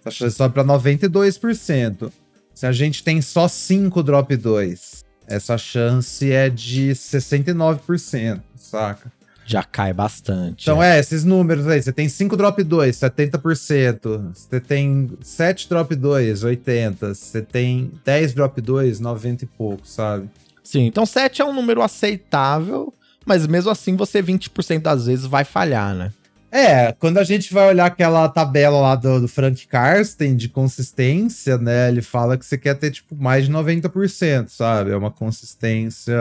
Essa 0.07 0.11
chance 0.11 0.37
sobe 0.37 0.53
pra 0.53 0.63
92%. 0.63 2.11
Se 2.53 2.65
a 2.65 2.71
gente 2.71 3.03
tem 3.03 3.21
só 3.21 3.47
5 3.47 4.01
drop 4.01 4.35
2, 4.35 5.05
essa 5.27 5.57
chance 5.57 6.31
é 6.31 6.49
de 6.49 6.91
69%, 6.91 8.41
saca? 8.55 9.11
Já 9.45 9.63
cai 9.63 9.93
bastante. 9.93 10.63
Então 10.63 10.83
é, 10.83 10.99
esses 10.99 11.23
números 11.23 11.67
aí. 11.67 11.81
Você 11.81 11.93
tem 11.93 12.09
5 12.09 12.35
drop 12.35 12.61
2, 12.61 12.95
70%. 12.97 14.33
Você 14.33 14.59
tem 14.59 15.09
7 15.21 15.69
drop 15.69 15.95
2, 15.95 16.43
80%. 16.43 17.13
Você 17.13 17.41
tem 17.41 17.91
10 18.03 18.33
drop 18.33 18.59
2, 18.59 18.99
90 18.99 19.43
e 19.45 19.47
pouco, 19.47 19.87
sabe? 19.87 20.29
Sim, 20.61 20.85
então 20.85 21.05
7 21.05 21.41
é 21.41 21.45
um 21.45 21.53
número 21.53 21.81
aceitável, 21.81 22.93
mas 23.25 23.47
mesmo 23.47 23.71
assim 23.71 23.95
você 23.95 24.21
20% 24.21 24.81
das 24.81 25.05
vezes 25.05 25.25
vai 25.25 25.45
falhar, 25.45 25.95
né? 25.95 26.11
É, 26.51 26.93
quando 26.93 27.17
a 27.17 27.23
gente 27.23 27.53
vai 27.53 27.67
olhar 27.67 27.85
aquela 27.85 28.27
tabela 28.29 28.79
lá 28.79 28.95
do, 28.95 29.21
do 29.21 29.27
Frank 29.27 29.67
Karsten 29.67 30.35
de 30.35 30.47
consistência, 30.47 31.57
né? 31.57 31.89
Ele 31.89 32.01
fala 32.01 32.37
que 32.37 32.45
você 32.45 32.57
quer 32.57 32.75
ter, 32.75 32.91
tipo, 32.91 33.15
mais 33.15 33.45
de 33.45 33.51
90%, 33.51 34.49
sabe? 34.49 34.91
É 34.91 34.95
uma 34.95 35.11
consistência. 35.11 36.15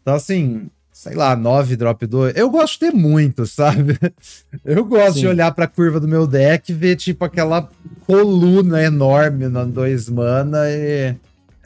Então, 0.00 0.14
assim, 0.14 0.70
sei 0.90 1.14
lá, 1.14 1.36
9 1.36 1.76
drop 1.76 2.06
2. 2.06 2.36
Eu 2.36 2.48
gosto 2.48 2.74
de 2.74 2.78
ter 2.78 2.92
muito, 2.92 3.44
sabe? 3.46 3.98
Eu 4.64 4.84
gosto 4.84 5.14
Sim. 5.14 5.20
de 5.20 5.26
olhar 5.26 5.52
pra 5.52 5.66
curva 5.66 6.00
do 6.00 6.08
meu 6.08 6.26
deck 6.26 6.70
e 6.70 6.74
ver, 6.74 6.96
tipo, 6.96 7.24
aquela 7.24 7.68
coluna 8.06 8.82
enorme 8.82 9.48
na 9.48 9.64
2 9.64 10.08
mana 10.08 10.70
e. 10.70 11.14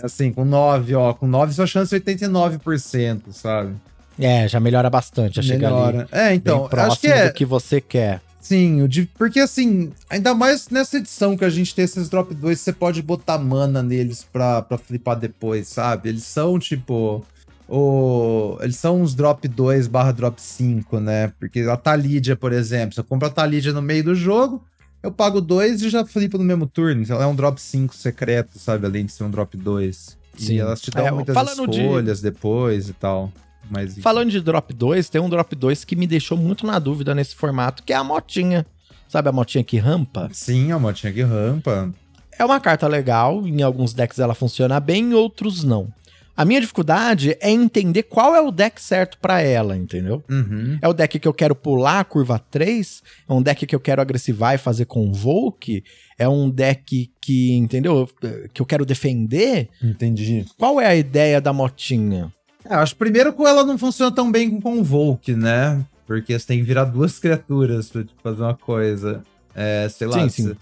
Assim, 0.02 0.32
com 0.32 0.44
9, 0.44 0.94
ó. 0.94 1.12
Com 1.12 1.26
9, 1.26 1.52
sua 1.52 1.66
chance 1.66 1.94
é 1.94 1.98
89%, 1.98 3.32
sabe? 3.32 3.74
É, 4.18 4.48
já 4.48 4.58
melhora 4.58 4.90
bastante, 4.90 5.36
já 5.36 5.42
chega 5.42 5.68
ali 5.68 5.76
Melhora. 5.76 6.08
É, 6.10 6.34
então, 6.34 6.60
bem 6.60 6.68
próximo 6.68 6.92
acho 6.92 7.00
que 7.00 7.06
é. 7.08 7.28
do 7.28 7.34
que 7.34 7.44
você 7.44 7.80
quer. 7.80 8.20
Sim, 8.40 8.82
o 8.82 8.88
de- 8.88 9.06
porque 9.18 9.40
assim, 9.40 9.92
ainda 10.08 10.32
mais 10.34 10.68
nessa 10.70 10.96
edição 10.96 11.36
que 11.36 11.44
a 11.44 11.50
gente 11.50 11.74
tem 11.74 11.84
esses 11.84 12.08
drop 12.08 12.34
2, 12.34 12.58
você 12.58 12.72
pode 12.72 13.02
botar 13.02 13.36
mana 13.38 13.82
neles 13.82 14.24
pra, 14.32 14.62
pra 14.62 14.78
flipar 14.78 15.18
depois, 15.18 15.68
sabe? 15.68 16.08
Eles 16.08 16.24
são 16.24 16.58
tipo. 16.58 17.24
O, 17.68 18.56
eles 18.62 18.76
são 18.76 19.02
uns 19.02 19.14
drop 19.14 19.46
2 19.46 19.86
barra 19.86 20.10
drop 20.12 20.40
5, 20.40 20.98
né? 21.00 21.30
Porque 21.38 21.60
a 21.60 21.76
Talidia, 21.76 22.34
por 22.34 22.52
exemplo, 22.52 22.94
se 22.94 23.00
eu 23.00 23.04
compro 23.04 23.28
a 23.28 23.30
Talidia 23.30 23.72
no 23.74 23.82
meio 23.82 24.02
do 24.02 24.14
jogo, 24.14 24.64
eu 25.02 25.12
pago 25.12 25.40
2 25.40 25.82
e 25.82 25.90
já 25.90 26.04
flipo 26.04 26.38
no 26.38 26.44
mesmo 26.44 26.66
turno. 26.66 27.02
Então 27.02 27.16
ela 27.16 27.24
é 27.24 27.28
um 27.28 27.34
drop 27.34 27.60
5 27.60 27.94
secreto, 27.94 28.58
sabe? 28.58 28.86
Além 28.86 29.04
de 29.04 29.12
ser 29.12 29.24
um 29.24 29.30
drop 29.30 29.54
2. 29.56 30.16
Sim. 30.38 30.54
E 30.54 30.58
elas 30.60 30.80
te 30.80 30.90
dão 30.90 31.06
É, 31.06 31.10
muitas 31.10 31.34
falando 31.34 31.66
de- 31.68 31.80
escolhas 31.82 32.20
depois 32.22 32.88
e 32.88 32.92
tal. 32.94 33.30
Mas. 33.70 33.98
Falando 33.98 34.30
de 34.30 34.40
drop 34.40 34.72
2, 34.72 35.08
tem 35.08 35.20
um 35.20 35.28
drop 35.28 35.54
2 35.54 35.84
que 35.84 35.96
me 35.96 36.06
deixou 36.06 36.36
muito 36.36 36.66
na 36.66 36.78
dúvida 36.78 37.14
nesse 37.14 37.34
formato, 37.34 37.82
que 37.82 37.92
é 37.92 37.96
a 37.96 38.04
motinha. 38.04 38.66
Sabe 39.08 39.28
a 39.28 39.32
motinha 39.32 39.64
que 39.64 39.78
rampa? 39.78 40.28
Sim, 40.32 40.70
a 40.72 40.78
motinha 40.78 41.12
que 41.12 41.22
rampa. 41.22 41.92
É 42.38 42.44
uma 42.44 42.60
carta 42.60 42.86
legal, 42.86 43.46
em 43.46 43.62
alguns 43.62 43.92
decks 43.92 44.18
ela 44.18 44.34
funciona 44.34 44.78
bem, 44.78 45.10
em 45.10 45.14
outros 45.14 45.64
não. 45.64 45.92
A 46.36 46.44
minha 46.44 46.60
dificuldade 46.60 47.36
é 47.40 47.50
entender 47.50 48.04
qual 48.04 48.32
é 48.32 48.40
o 48.40 48.52
deck 48.52 48.80
certo 48.80 49.18
pra 49.18 49.40
ela, 49.40 49.76
entendeu? 49.76 50.22
Uhum. 50.30 50.78
É 50.80 50.86
o 50.86 50.92
deck 50.92 51.18
que 51.18 51.26
eu 51.26 51.34
quero 51.34 51.52
pular 51.52 51.98
a 51.98 52.04
curva 52.04 52.38
3? 52.38 53.02
É 53.28 53.32
um 53.32 53.42
deck 53.42 53.66
que 53.66 53.74
eu 53.74 53.80
quero 53.80 54.00
agressivar 54.00 54.54
e 54.54 54.58
fazer 54.58 54.84
convoke? 54.84 55.82
É 56.16 56.28
um 56.28 56.48
deck 56.48 57.10
que, 57.20 57.56
entendeu? 57.56 58.08
Que 58.54 58.62
eu 58.62 58.66
quero 58.66 58.86
defender? 58.86 59.68
Entendi. 59.82 60.46
Qual 60.56 60.80
é 60.80 60.86
a 60.86 60.94
ideia 60.94 61.40
da 61.40 61.52
motinha? 61.52 62.32
É, 62.64 62.74
eu 62.74 62.78
acho 62.78 62.94
que 62.94 62.98
primeiro 62.98 63.32
que 63.32 63.42
ela 63.42 63.64
não 63.64 63.78
funciona 63.78 64.14
tão 64.14 64.30
bem 64.30 64.50
com 64.50 64.60
Convoke, 64.60 65.34
né? 65.34 65.84
Porque 66.06 66.38
você 66.38 66.46
tem 66.46 66.58
que 66.58 66.64
virar 66.64 66.84
duas 66.84 67.18
criaturas 67.20 67.88
pra 67.90 68.02
tipo, 68.02 68.20
fazer 68.22 68.42
uma 68.42 68.54
coisa. 68.56 69.22
É, 69.54 69.88
sei 69.88 70.06
lá. 70.06 70.20
Sim, 70.22 70.28
sim. 70.28 70.42
você- 70.48 70.56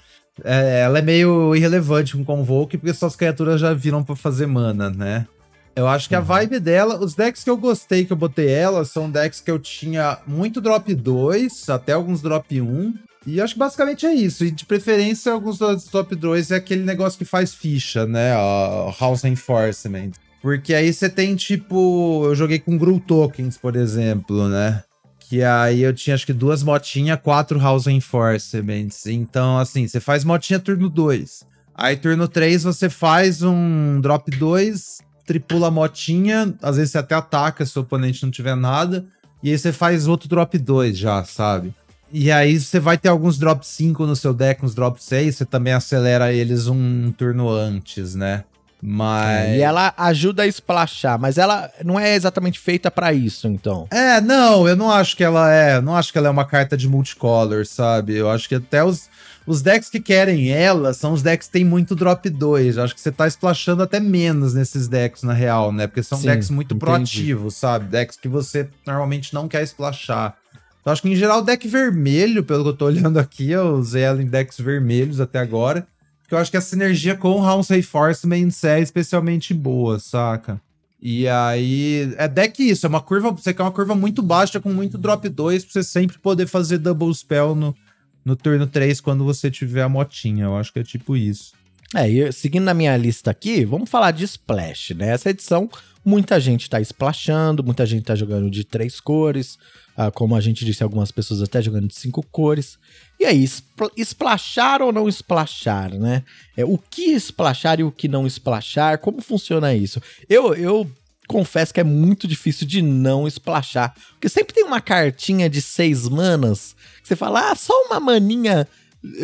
é, 0.44 0.80
ela 0.82 0.98
é 0.98 1.02
meio 1.02 1.54
irrelevante 1.56 2.14
com 2.14 2.22
Convoke, 2.24 2.76
porque 2.76 2.92
suas 2.92 3.16
criaturas 3.16 3.58
já 3.58 3.72
viram 3.72 4.02
pra 4.04 4.14
fazer 4.14 4.46
mana, 4.46 4.90
né? 4.90 5.26
Eu 5.74 5.86
acho 5.86 6.08
que 6.08 6.14
a 6.14 6.20
vibe 6.20 6.58
dela, 6.60 6.98
os 7.02 7.14
decks 7.14 7.42
que 7.44 7.48
eu 7.50 7.56
gostei 7.56 8.04
que 8.04 8.12
eu 8.12 8.16
botei 8.16 8.48
ela, 8.48 8.84
são 8.84 9.10
decks 9.10 9.40
que 9.40 9.50
eu 9.50 9.58
tinha 9.58 10.18
muito 10.26 10.60
drop 10.60 10.94
2, 10.94 11.68
até 11.70 11.92
alguns 11.92 12.20
drop 12.22 12.60
1. 12.60 12.94
E 13.26 13.40
acho 13.40 13.54
que 13.54 13.58
basicamente 13.60 14.04
é 14.06 14.14
isso. 14.14 14.44
E 14.44 14.50
de 14.50 14.64
preferência, 14.64 15.32
alguns 15.32 15.58
drop 15.58 16.14
2 16.14 16.50
é 16.50 16.56
aquele 16.56 16.82
negócio 16.84 17.18
que 17.18 17.24
faz 17.24 17.52
ficha, 17.54 18.06
né? 18.06 18.32
A 18.34 18.94
House 19.00 19.24
Enforcement. 19.24 20.10
Porque 20.46 20.74
aí 20.74 20.92
você 20.92 21.08
tem, 21.08 21.34
tipo, 21.34 22.22
eu 22.24 22.36
joguei 22.36 22.60
com 22.60 22.78
Gru 22.78 23.00
Tokens, 23.00 23.58
por 23.58 23.74
exemplo, 23.74 24.48
né? 24.48 24.80
Que 25.18 25.42
aí 25.42 25.82
eu 25.82 25.92
tinha 25.92 26.14
acho 26.14 26.24
que 26.24 26.32
duas 26.32 26.62
motinhas, 26.62 27.18
quatro 27.20 27.58
House 27.58 27.88
Enforcements. 27.88 29.06
Então, 29.06 29.58
assim, 29.58 29.88
você 29.88 29.98
faz 29.98 30.22
motinha 30.22 30.60
turno 30.60 30.88
2. 30.88 31.44
Aí 31.74 31.96
turno 31.96 32.28
3 32.28 32.62
você 32.62 32.88
faz 32.88 33.42
um 33.42 34.00
drop 34.00 34.30
2, 34.30 34.98
tripula 35.26 35.66
a 35.66 35.70
motinha, 35.72 36.54
às 36.62 36.76
vezes 36.76 36.92
você 36.92 36.98
até 36.98 37.16
ataca 37.16 37.66
se 37.66 37.76
o 37.76 37.82
oponente 37.82 38.22
não 38.22 38.30
tiver 38.30 38.54
nada. 38.54 39.04
E 39.42 39.50
aí 39.50 39.58
você 39.58 39.72
faz 39.72 40.06
outro 40.06 40.28
drop 40.28 40.56
2 40.56 40.96
já, 40.96 41.24
sabe? 41.24 41.74
E 42.12 42.30
aí 42.30 42.60
você 42.60 42.78
vai 42.78 42.96
ter 42.96 43.08
alguns 43.08 43.36
drop 43.36 43.66
5 43.66 44.06
no 44.06 44.14
seu 44.14 44.32
deck, 44.32 44.64
uns 44.64 44.76
drop 44.76 45.02
6, 45.02 45.34
você 45.34 45.44
também 45.44 45.72
acelera 45.72 46.32
eles 46.32 46.68
um 46.68 47.10
turno 47.10 47.50
antes, 47.50 48.14
né? 48.14 48.44
Mas. 48.80 49.56
E 49.56 49.60
ela 49.60 49.92
ajuda 49.96 50.42
a 50.42 50.46
splashar, 50.46 51.18
mas 51.18 51.38
ela 51.38 51.70
não 51.84 51.98
é 51.98 52.14
exatamente 52.14 52.58
feita 52.58 52.90
para 52.90 53.12
isso, 53.12 53.48
então. 53.48 53.86
É, 53.90 54.20
não, 54.20 54.68
eu 54.68 54.76
não 54.76 54.90
acho 54.90 55.16
que 55.16 55.24
ela 55.24 55.50
é. 55.52 55.80
Não 55.80 55.96
acho 55.96 56.12
que 56.12 56.18
ela 56.18 56.28
é 56.28 56.30
uma 56.30 56.44
carta 56.44 56.76
de 56.76 56.88
multicolor, 56.88 57.64
sabe? 57.66 58.14
Eu 58.16 58.30
acho 58.30 58.48
que 58.48 58.54
até 58.56 58.84
os, 58.84 59.08
os 59.46 59.62
decks 59.62 59.88
que 59.88 60.00
querem 60.00 60.50
ela 60.50 60.92
são 60.92 61.12
os 61.12 61.22
decks 61.22 61.46
que 61.46 61.52
tem 61.52 61.64
muito 61.64 61.96
drop 61.96 62.28
2. 62.28 62.76
Eu 62.76 62.84
acho 62.84 62.94
que 62.94 63.00
você 63.00 63.10
tá 63.10 63.26
splashando 63.26 63.82
até 63.82 63.98
menos 63.98 64.52
nesses 64.52 64.88
decks, 64.88 65.22
na 65.22 65.32
real, 65.32 65.72
né? 65.72 65.86
Porque 65.86 66.02
são 66.02 66.18
Sim, 66.18 66.26
decks 66.26 66.50
muito 66.50 66.74
entendi. 66.74 66.84
proativos, 66.84 67.54
sabe? 67.56 67.86
Decks 67.86 68.16
que 68.16 68.28
você 68.28 68.68
normalmente 68.86 69.32
não 69.32 69.48
quer 69.48 69.62
splashar. 69.62 70.36
Então, 70.80 70.92
acho 70.92 71.02
que 71.02 71.08
em 71.08 71.16
geral 71.16 71.40
o 71.40 71.42
deck 71.42 71.66
vermelho, 71.66 72.44
pelo 72.44 72.62
que 72.62 72.70
eu 72.70 72.76
tô 72.76 72.84
olhando 72.86 73.18
aqui, 73.18 73.50
eu 73.50 73.74
usei 73.74 74.02
ela 74.02 74.22
em 74.22 74.26
decks 74.26 74.60
vermelhos 74.60 75.18
até 75.18 75.38
agora. 75.38 75.86
Porque 76.26 76.34
eu 76.34 76.38
acho 76.38 76.50
que 76.50 76.56
a 76.56 76.60
sinergia 76.60 77.14
com 77.14 77.40
House 77.40 77.68
Reinforcements 77.68 78.64
é 78.64 78.80
especialmente 78.80 79.54
boa, 79.54 80.00
saca? 80.00 80.60
E 81.00 81.28
aí, 81.28 82.12
é 82.16 82.26
deck 82.26 82.68
isso, 82.68 82.84
é 82.84 82.88
uma 82.88 83.00
curva, 83.00 83.30
você 83.30 83.54
quer 83.54 83.62
uma 83.62 83.70
curva 83.70 83.94
muito 83.94 84.24
baixa 84.24 84.58
com 84.58 84.72
muito 84.72 84.98
drop 84.98 85.28
2 85.28 85.64
pra 85.64 85.72
você 85.72 85.84
sempre 85.84 86.18
poder 86.18 86.48
fazer 86.48 86.78
double 86.78 87.14
spell 87.14 87.54
no, 87.54 87.76
no 88.24 88.34
turno 88.34 88.66
3 88.66 89.00
quando 89.00 89.24
você 89.24 89.52
tiver 89.52 89.82
a 89.82 89.88
motinha. 89.88 90.46
Eu 90.46 90.56
acho 90.56 90.72
que 90.72 90.80
é 90.80 90.82
tipo 90.82 91.16
isso. 91.16 91.52
É, 91.94 92.10
e 92.10 92.32
seguindo 92.32 92.64
na 92.64 92.74
minha 92.74 92.96
lista 92.96 93.30
aqui, 93.30 93.64
vamos 93.64 93.88
falar 93.88 94.10
de 94.10 94.24
Splash, 94.24 94.94
né? 94.96 95.10
Essa 95.10 95.30
edição, 95.30 95.70
muita 96.06 96.38
gente 96.38 96.70
tá 96.70 96.80
splashando, 96.80 97.64
muita 97.64 97.84
gente 97.84 98.04
tá 98.04 98.14
jogando 98.14 98.48
de 98.48 98.62
três 98.62 99.00
cores, 99.00 99.58
ah, 99.96 100.08
como 100.08 100.36
a 100.36 100.40
gente 100.40 100.64
disse, 100.64 100.84
algumas 100.84 101.10
pessoas 101.10 101.42
até 101.42 101.60
jogando 101.60 101.88
de 101.88 101.96
cinco 101.96 102.22
cores. 102.22 102.78
E 103.18 103.24
aí, 103.24 103.42
espl 103.42 103.86
splashar 103.96 104.82
ou 104.82 104.92
não 104.92 105.08
splashar, 105.08 105.92
né? 105.98 106.22
É, 106.56 106.64
o 106.64 106.78
que 106.78 107.10
splashar 107.18 107.80
e 107.80 107.84
o 107.84 107.90
que 107.90 108.06
não 108.06 108.24
splashar, 108.24 108.98
como 108.98 109.20
funciona 109.20 109.74
isso? 109.74 110.00
Eu, 110.28 110.54
eu 110.54 110.88
confesso 111.26 111.74
que 111.74 111.80
é 111.80 111.84
muito 111.84 112.28
difícil 112.28 112.68
de 112.68 112.80
não 112.80 113.26
splashar, 113.26 113.92
porque 114.12 114.28
sempre 114.28 114.54
tem 114.54 114.62
uma 114.64 114.80
cartinha 114.80 115.50
de 115.50 115.60
seis 115.60 116.08
manas, 116.08 116.76
que 117.02 117.08
você 117.08 117.16
fala, 117.16 117.50
ah, 117.50 117.56
só 117.56 117.72
uma 117.86 117.98
maninha 117.98 118.68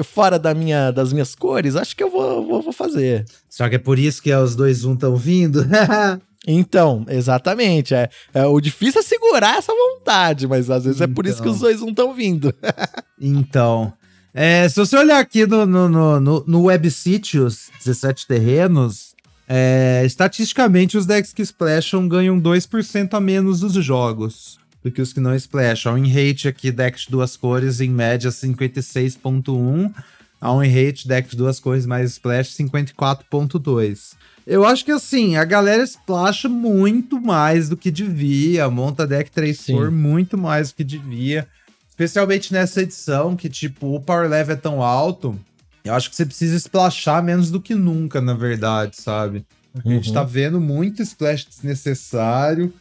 fora 0.05 0.39
da 0.39 0.55
minha, 0.55 0.91
das 0.91 1.13
minhas 1.13 1.35
cores, 1.35 1.77
acho 1.77 1.97
que 1.97 2.03
eu 2.03 2.11
vou, 2.11 2.47
vou, 2.47 2.63
vou 2.63 2.73
fazer. 2.73 3.25
Só 3.49 3.69
que 3.69 3.77
é 3.77 3.79
por 3.79 3.99
isso 3.99 4.23
que 4.23 4.33
os 4.35 4.57
dois 4.57 4.85
um 4.85 4.95
estão 4.95 5.17
vindo? 5.17 5.65
Então, 6.45 7.07
exatamente. 7.09 7.95
É, 7.95 8.11
é, 8.35 8.45
o 8.45 8.61
difícil 8.61 8.99
é 9.01 9.05
segurar 9.05 9.59
essa 9.59 9.73
vontade, 9.73 10.49
mas 10.49 10.69
às 10.69 10.83
vezes 10.83 11.01
então. 11.01 11.13
é 11.13 11.15
por 11.15 11.25
isso 11.25 11.41
que 11.41 11.49
os 11.49 11.59
então. 11.59 11.69
dois 11.69 11.81
não 11.81 11.91
estão 11.91 12.13
vindo. 12.13 12.53
então. 13.17 13.93
É, 14.35 14.69
se 14.69 14.75
você 14.75 14.97
olhar 14.97 15.21
aqui 15.21 15.47
no, 15.47 15.65
no, 15.65 15.89
no, 16.19 16.45
no 16.45 16.63
Web 16.65 16.91
Sítios 16.91 17.71
17 17.85 18.27
terrenos, 18.27 19.15
é, 19.49 20.03
estatisticamente 20.05 20.99
os 20.99 21.07
decks 21.07 21.33
que 21.33 21.43
splasham 21.43 22.09
ganham 22.09 22.41
2% 22.41 23.15
a 23.15 23.21
menos 23.21 23.61
dos 23.61 23.75
jogos 23.75 24.59
do 24.83 24.91
que 24.91 25.01
os 25.01 25.13
que 25.13 25.21
não 25.21 25.35
splasham. 25.35 25.97
Em 25.97 26.09
rate 26.09 26.49
aqui, 26.49 26.71
deck 26.71 26.99
de 26.99 27.11
duas 27.11 27.37
cores, 27.37 27.81
em 27.81 27.91
média 27.91 28.31
56.1. 28.31 29.93
A 30.41 30.53
win 30.59 30.69
rate, 30.69 31.07
deck 31.07 31.31
de 31.31 31.37
duas 31.37 31.61
cores 31.61 31.87
mais 31.87 32.13
splash, 32.13 32.51
54.2. 32.57 34.15
Eu 34.45 34.65
acho 34.65 34.85
que 34.85 34.91
assim, 34.91 35.37
a 35.37 35.45
galera 35.45 35.85
splasha 35.85 36.49
muito 36.49 37.21
mais 37.21 37.69
do 37.69 37.77
que 37.77 37.93
devia, 37.93 38.69
monta 38.69 39.07
deck 39.07 39.31
3 39.31 39.57
Sim. 39.57 39.75
cor 39.75 39.91
muito 39.93 40.37
mais 40.37 40.71
do 40.71 40.75
que 40.75 40.83
devia. 40.83 41.47
Especialmente 41.89 42.53
nessa 42.53 42.83
edição, 42.83 43.37
que 43.37 43.49
tipo, 43.49 43.95
o 43.95 44.01
power 44.01 44.29
level 44.29 44.55
é 44.55 44.59
tão 44.59 44.83
alto. 44.83 45.39
Eu 45.85 45.95
acho 45.95 46.11
que 46.11 46.17
você 46.17 46.27
precisa 46.27 46.57
splashar 46.57 47.23
menos 47.23 47.51
do 47.51 47.61
que 47.61 47.75
nunca, 47.75 48.21
na 48.21 48.35
verdade, 48.35 48.97
sabe? 49.01 49.45
A 49.75 49.89
gente 49.89 50.13
tá 50.13 50.23
uhum. 50.23 50.27
vendo 50.27 50.61
muito 50.61 51.03
splash 51.03 51.47
desnecessário 51.49 52.73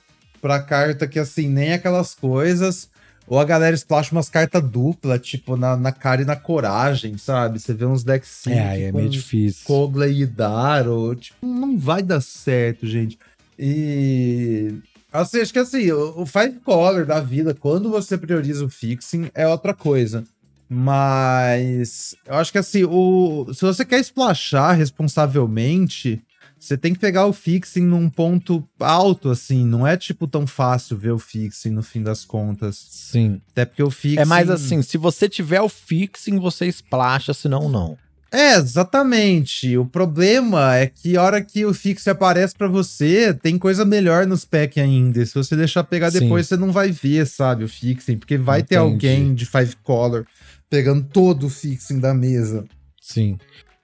pra 0.42 0.62
carta 0.62 1.08
que, 1.08 1.20
assim, 1.20 1.48
nem 1.48 1.74
aquelas 1.74 2.16
coisas. 2.16 2.90
Ou 3.28 3.40
a 3.40 3.46
galera 3.46 3.76
splasha 3.76 4.14
umas 4.14 4.30
cartas 4.30 4.62
duplas, 4.62 5.22
tipo, 5.22 5.56
na, 5.56 5.78
na 5.78 5.92
cara 5.92 6.22
e 6.22 6.26
na 6.26 6.36
coragem, 6.36 7.18
sabe? 7.18 7.60
Você 7.60 7.74
vê 7.74 7.86
uns 7.86 8.04
decks 8.04 8.30
sim. 8.30 8.52
É, 8.52 8.68
aí 8.68 8.84
é 8.84 8.92
meio 8.92 9.10
difícil. 9.10 9.64
Kogla 9.66 10.08
e 10.08 10.24
Idaro, 10.24 11.16
tipo, 11.16 11.46
não 11.46 11.78
vai 11.78 12.04
dar 12.04 12.20
certo, 12.20 12.86
gente. 12.86 13.18
E. 13.58 14.74
Assim, 15.14 15.42
acho 15.42 15.54
que 15.54 15.60
assim, 15.60 15.92
o, 15.92 16.22
o 16.22 16.26
Five 16.26 16.60
Color 16.64 17.06
da 17.06 17.20
vida, 17.20 17.54
quando 17.54 17.90
você 17.90 18.18
prioriza 18.18 18.66
o 18.66 18.70
fixing, 18.70 19.30
é 19.34 19.48
outra 19.48 19.74
coisa. 19.74 20.24
Mas 20.68 22.16
eu 22.26 22.36
acho 22.36 22.52
que 22.52 22.58
assim, 22.58 22.86
o, 22.86 23.54
se 23.54 23.62
você 23.62 23.84
quer 23.84 24.00
splashar 24.00 24.76
responsavelmente, 24.76 26.22
você 26.62 26.78
tem 26.78 26.94
que 26.94 27.00
pegar 27.00 27.26
o 27.26 27.34
fixing 27.34 27.82
num 27.82 28.08
ponto 28.08 28.64
alto, 28.80 29.30
assim. 29.32 29.66
Não 29.66 29.86
é, 29.86 29.98
tipo, 29.98 30.28
tão 30.28 30.46
fácil 30.46 30.96
ver 30.96 31.12
o 31.12 31.18
fixing 31.18 31.72
no 31.72 31.82
fim 31.82 32.04
das 32.04 32.24
contas. 32.24 32.78
Sim. 32.90 33.42
Até 33.52 33.66
porque 33.66 33.82
o 33.82 33.90
fixing... 33.90 34.20
É 34.20 34.26
mais 34.26 34.48
assim, 34.48 34.84
se 34.84 34.96
você 34.96 35.28
tiver 35.28 35.60
o 35.60 35.68
fixing, 35.68 36.38
você 36.38 36.68
splasha, 36.68 37.34
senão 37.34 37.68
não. 37.68 37.98
É, 38.32 38.54
exatamente. 38.56 39.76
O 39.76 39.86
problema 39.86 40.76
é 40.78 40.86
que 40.86 41.18
a 41.18 41.24
hora 41.24 41.42
que 41.42 41.66
o 41.66 41.74
fixing 41.74 42.12
aparece 42.12 42.56
para 42.56 42.68
você, 42.68 43.34
tem 43.34 43.58
coisa 43.58 43.84
melhor 43.84 44.28
nos 44.28 44.46
packs 44.46 44.82
ainda. 44.82 45.26
Se 45.26 45.34
você 45.34 45.56
deixar 45.56 45.84
pegar 45.84 46.12
Sim. 46.12 46.20
depois, 46.20 46.48
você 46.48 46.56
não 46.56 46.72
vai 46.72 46.92
ver, 46.92 47.26
sabe, 47.26 47.64
o 47.64 47.68
fixing. 47.68 48.18
Porque 48.18 48.38
vai 48.38 48.60
Entendi. 48.60 48.70
ter 48.70 48.76
alguém 48.78 49.34
de 49.34 49.48
five 49.48 49.76
color 49.84 50.28
pegando 50.70 51.04
todo 51.12 51.48
o 51.48 51.50
fixing 51.50 52.00
da 52.00 52.14
mesa. 52.14 52.64
Sim. 53.02 53.38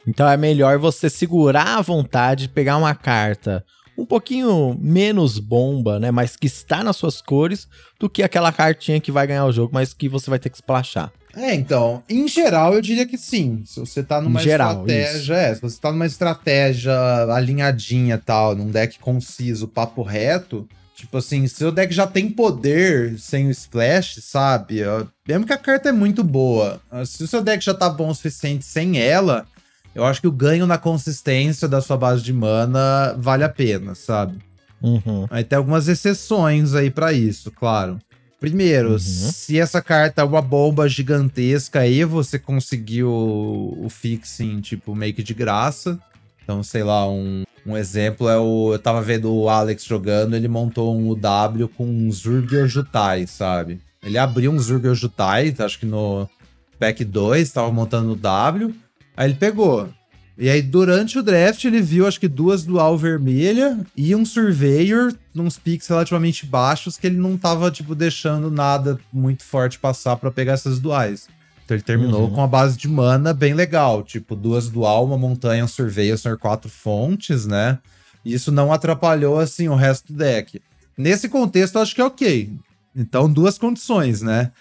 Então 0.08 0.28
é 0.28 0.38
melhor 0.38 0.80
você 0.80 1.10
segurar 1.10 1.78
a 1.78 1.82
vontade, 1.82 2.50
pegar 2.50 2.78
uma 2.78 2.96
carta 2.96 3.64
um 3.98 4.06
pouquinho 4.06 4.78
menos 4.80 5.40
bomba, 5.40 6.00
né? 6.00 6.12
Mas 6.12 6.36
que 6.36 6.46
está 6.46 6.84
nas 6.84 6.96
suas 6.96 7.20
cores, 7.20 7.68
do 8.00 8.08
que 8.08 8.22
aquela 8.22 8.52
cartinha 8.52 9.02
que 9.02 9.12
vai 9.12 9.26
ganhar 9.26 9.46
o 9.46 9.52
jogo, 9.52 9.72
mas 9.74 9.94
que 9.94 10.08
você 10.08 10.30
vai 10.30 10.38
ter 10.38 10.50
que 10.50 10.58
splashar. 10.58 11.12
É, 11.36 11.54
então, 11.54 12.04
em 12.08 12.28
geral, 12.28 12.74
eu 12.74 12.82
diria 12.82 13.06
que 13.06 13.18
sim. 13.18 13.64
Se 13.66 13.80
você 13.80 14.04
tá 14.04 14.22
numa 14.22 14.40
geral, 14.42 14.86
estratégia, 14.88 15.34
é, 15.36 15.56
se 15.56 15.62
você 15.62 15.80
tá 15.80 15.92
numa 15.92 16.06
estratégia 16.06 16.94
alinhadinha 17.32 18.16
e 18.16 18.20
tal, 18.20 18.56
num 18.56 18.70
deck 18.70 19.00
conciso, 19.00 19.68
papo 19.68 20.04
reto, 20.04 20.68
tipo 20.96 21.18
assim, 21.18 21.48
se 21.48 21.64
o 21.66 21.72
deck 21.72 21.94
já 21.94 22.08
tem 22.08 22.30
poder 22.30 23.20
sem 23.20 23.48
o 23.48 23.52
splash, 23.52 24.20
sabe? 24.22 24.82
Mesmo 25.28 25.46
que 25.46 25.54
a 25.54 25.58
carta 25.58 25.90
é 25.90 25.92
muito 25.92 26.24
boa, 26.24 26.82
se 27.06 27.24
o 27.24 27.28
seu 27.28 27.44
deck 27.44 27.64
já 27.64 27.74
tá 27.74 27.88
bom 27.90 28.10
o 28.10 28.16
suficiente 28.16 28.66
sem 28.66 29.00
ela, 29.00 29.46
eu 29.98 30.06
acho 30.06 30.22
que 30.22 30.28
o 30.28 30.32
ganho 30.32 30.68
na 30.68 30.78
consistência 30.78 31.68
da 31.68 31.82
sua 31.82 31.98
base 31.98 32.22
de 32.22 32.32
mana 32.32 33.16
vale 33.18 33.44
a 33.44 33.50
pena, 33.50 33.96
sabe? 33.96 34.38
Uhum. 34.80 35.26
Aí 35.28 35.44
tem 35.44 35.58
algumas 35.58 35.88
exceções 35.88 36.76
aí 36.76 36.92
para 36.92 37.12
isso, 37.12 37.50
claro. 37.50 37.98
Primeiro, 38.40 38.92
uhum. 38.92 39.00
se 39.00 39.60
essa 39.60 39.82
carta 39.82 40.22
é 40.22 40.24
uma 40.24 40.40
bomba 40.40 40.88
gigantesca 40.88 41.80
aí, 41.80 42.04
você 42.04 42.38
conseguiu 42.38 43.10
o 43.10 43.88
fixing, 43.90 44.62
tipo, 44.62 44.94
meio 44.94 45.16
que 45.16 45.24
de 45.24 45.34
graça. 45.34 46.00
Então, 46.44 46.62
sei 46.62 46.84
lá, 46.84 47.10
um, 47.10 47.44
um 47.66 47.76
exemplo 47.76 48.30
é 48.30 48.38
o. 48.38 48.74
Eu 48.74 48.80
tava 48.80 49.02
vendo 49.02 49.34
o 49.34 49.50
Alex 49.50 49.84
jogando, 49.84 50.36
ele 50.36 50.48
montou 50.48 50.96
um 50.96 51.10
UW 51.10 51.68
com 51.76 51.88
um 51.88 52.12
Zurger 52.12 52.68
Jutai, 52.68 53.26
sabe? 53.26 53.82
Ele 54.04 54.20
abriu 54.20 54.52
um 54.52 54.60
Zurger 54.60 54.94
Jutai, 54.94 55.56
acho 55.58 55.80
que 55.80 55.88
no 55.88 56.30
pack 56.78 57.04
2, 57.04 57.52
tava 57.52 57.72
montando 57.72 58.12
o 58.12 58.16
W. 58.16 58.76
Aí 59.18 59.32
ele 59.32 59.40
pegou. 59.40 59.90
E 60.38 60.52
aí, 60.52 60.62
durante 60.62 61.18
o 61.18 61.24
draft, 61.24 61.66
ele 61.66 61.82
viu 61.82 62.06
acho 62.06 62.20
que 62.20 62.28
duas 62.28 62.64
dual 62.64 62.96
vermelha 62.96 63.80
e 63.96 64.16
um 64.16 64.24
Surveyor 64.24 65.12
nos 65.34 65.58
picks 65.58 65.88
relativamente 65.88 66.46
baixos 66.46 66.96
que 66.96 67.08
ele 67.08 67.18
não 67.18 67.36
tava, 67.36 67.72
tipo, 67.72 67.96
deixando 67.96 68.52
nada 68.52 69.00
muito 69.12 69.44
forte 69.44 69.80
passar 69.80 70.16
para 70.18 70.30
pegar 70.30 70.54
essas 70.54 70.80
duais. 70.80 71.28
Então 71.66 71.76
ele 71.76 71.84
terminou 71.84 72.26
uhum. 72.26 72.30
com 72.30 72.36
uma 72.36 72.48
base 72.48 72.78
de 72.78 72.88
mana 72.88 73.34
bem 73.34 73.56
legal. 73.56 74.04
Tipo, 74.04 74.36
duas 74.36 74.70
dual, 74.70 75.06
uma 75.06 75.18
montanha, 75.18 75.66
um 75.66 75.68
Surveyor, 75.68 76.20
são 76.20 76.38
quatro 76.38 76.70
fontes, 76.70 77.48
né? 77.48 77.80
Isso 78.24 78.52
não 78.52 78.72
atrapalhou, 78.72 79.40
assim, 79.40 79.68
o 79.68 79.76
resto 79.76 80.14
do 80.14 80.20
deck. 80.20 80.62
Nesse 80.96 81.28
contexto, 81.28 81.76
eu 81.76 81.82
acho 81.82 81.96
que 81.96 82.02
é 82.02 82.06
ok. 82.06 82.54
Então, 82.96 83.32
duas 83.32 83.58
condições, 83.58 84.22
né? 84.22 84.52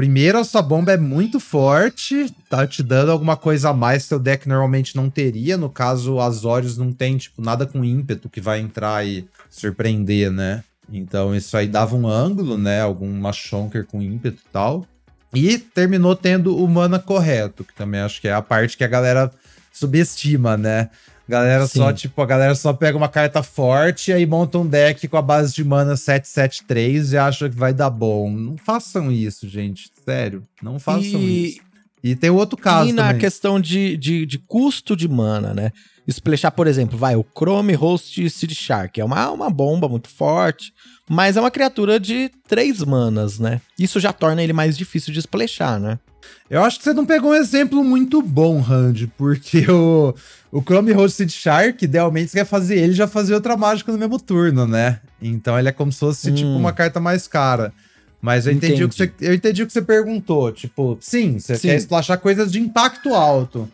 Primeiro, 0.00 0.38
a 0.38 0.44
sua 0.44 0.62
bomba 0.62 0.92
é 0.92 0.96
muito 0.96 1.38
forte, 1.38 2.34
tá 2.48 2.66
te 2.66 2.82
dando 2.82 3.12
alguma 3.12 3.36
coisa 3.36 3.68
a 3.68 3.74
mais 3.74 4.04
que 4.04 4.08
seu 4.08 4.18
deck 4.18 4.48
normalmente 4.48 4.96
não 4.96 5.10
teria. 5.10 5.58
No 5.58 5.68
caso, 5.68 6.14
o 6.14 6.20
Azorius 6.22 6.78
não 6.78 6.90
tem, 6.90 7.18
tipo, 7.18 7.42
nada 7.42 7.66
com 7.66 7.84
ímpeto 7.84 8.26
que 8.26 8.40
vai 8.40 8.60
entrar 8.60 9.06
e 9.06 9.28
surpreender, 9.50 10.30
né? 10.30 10.64
Então, 10.90 11.34
isso 11.36 11.54
aí 11.54 11.68
dava 11.68 11.94
um 11.96 12.08
ângulo, 12.08 12.56
né? 12.56 12.80
Alguma 12.80 13.30
Shonker 13.30 13.84
com 13.84 14.00
ímpeto 14.00 14.38
e 14.40 14.50
tal. 14.50 14.86
E 15.34 15.58
terminou 15.58 16.16
tendo 16.16 16.56
o 16.56 16.66
mana 16.66 16.98
correto, 16.98 17.62
que 17.62 17.74
também 17.74 18.00
acho 18.00 18.22
que 18.22 18.28
é 18.28 18.32
a 18.32 18.40
parte 18.40 18.78
que 18.78 18.84
a 18.84 18.88
galera 18.88 19.30
subestima, 19.70 20.56
né? 20.56 20.88
Galera 21.30 21.64
Sim. 21.68 21.78
só, 21.78 21.92
tipo, 21.92 22.20
a 22.20 22.26
galera 22.26 22.56
só 22.56 22.72
pega 22.72 22.98
uma 22.98 23.08
carta 23.08 23.40
forte 23.40 24.10
e 24.10 24.14
aí 24.14 24.26
monta 24.26 24.58
um 24.58 24.66
deck 24.66 25.06
com 25.06 25.16
a 25.16 25.22
base 25.22 25.54
de 25.54 25.62
mana 25.62 25.96
773 25.96 27.12
e 27.12 27.16
acha 27.16 27.48
que 27.48 27.54
vai 27.54 27.72
dar 27.72 27.88
bom. 27.88 28.28
Não 28.28 28.56
façam 28.56 29.12
isso, 29.12 29.48
gente. 29.48 29.92
Sério. 30.04 30.42
Não 30.60 30.80
façam 30.80 31.20
e... 31.20 31.50
isso. 31.50 31.60
E 32.02 32.16
tem 32.16 32.30
outro 32.30 32.56
caso. 32.56 32.90
E 32.90 32.92
na 32.92 33.08
também. 33.08 33.20
questão 33.20 33.60
de, 33.60 33.96
de, 33.96 34.26
de, 34.26 34.38
custo 34.38 34.96
de 34.96 35.06
mana, 35.06 35.54
né? 35.54 35.70
Splashar, 36.08 36.50
por 36.50 36.66
exemplo, 36.66 36.98
vai, 36.98 37.14
o 37.14 37.24
Chrome 37.24 37.74
Host 37.74 38.28
Seed 38.28 38.52
Shark. 38.52 39.00
É 39.00 39.04
uma, 39.04 39.30
uma 39.30 39.50
bomba 39.50 39.88
muito 39.88 40.08
forte, 40.08 40.72
mas 41.08 41.36
é 41.36 41.40
uma 41.40 41.50
criatura 41.50 42.00
de 42.00 42.28
três 42.48 42.82
manas, 42.82 43.38
né? 43.38 43.60
Isso 43.78 44.00
já 44.00 44.12
torna 44.12 44.42
ele 44.42 44.52
mais 44.52 44.76
difícil 44.76 45.12
de 45.12 45.20
splashar, 45.20 45.78
né? 45.78 46.00
Eu 46.48 46.64
acho 46.64 46.78
que 46.78 46.84
você 46.84 46.92
não 46.92 47.06
pegou 47.06 47.30
um 47.30 47.34
exemplo 47.34 47.84
muito 47.84 48.20
bom, 48.20 48.60
Randy, 48.60 49.06
porque 49.16 49.70
o, 49.70 50.14
o 50.52 50.60
Chrome 50.60 50.92
Hosted 50.92 51.30
Shark, 51.30 51.84
idealmente, 51.84 52.30
você 52.30 52.38
quer 52.38 52.44
fazer 52.44 52.76
ele 52.76 52.92
já 52.92 53.06
fazer 53.06 53.34
outra 53.34 53.56
mágica 53.56 53.92
no 53.92 53.98
mesmo 53.98 54.18
turno, 54.18 54.66
né? 54.66 55.00
Então 55.22 55.58
ele 55.58 55.68
é 55.68 55.72
como 55.72 55.92
se 55.92 56.00
fosse, 56.00 56.32
tipo, 56.32 56.48
hum. 56.48 56.52
tipo, 56.52 56.58
uma 56.58 56.72
carta 56.72 56.98
mais 56.98 57.28
cara. 57.28 57.72
Mas 58.20 58.46
eu 58.46 58.52
entendi, 58.52 58.74
entendi, 58.74 58.84
o 58.84 58.88
que 58.88 58.94
você, 58.94 59.12
eu 59.20 59.32
entendi 59.32 59.62
o 59.62 59.66
que 59.66 59.72
você 59.72 59.80
perguntou. 59.80 60.52
Tipo, 60.52 60.98
sim, 61.00 61.38
você 61.38 61.56
sim. 61.56 61.68
quer 61.68 61.76
splashar 61.76 62.18
coisas 62.18 62.52
de 62.52 62.60
impacto 62.60 63.14
alto. 63.14 63.68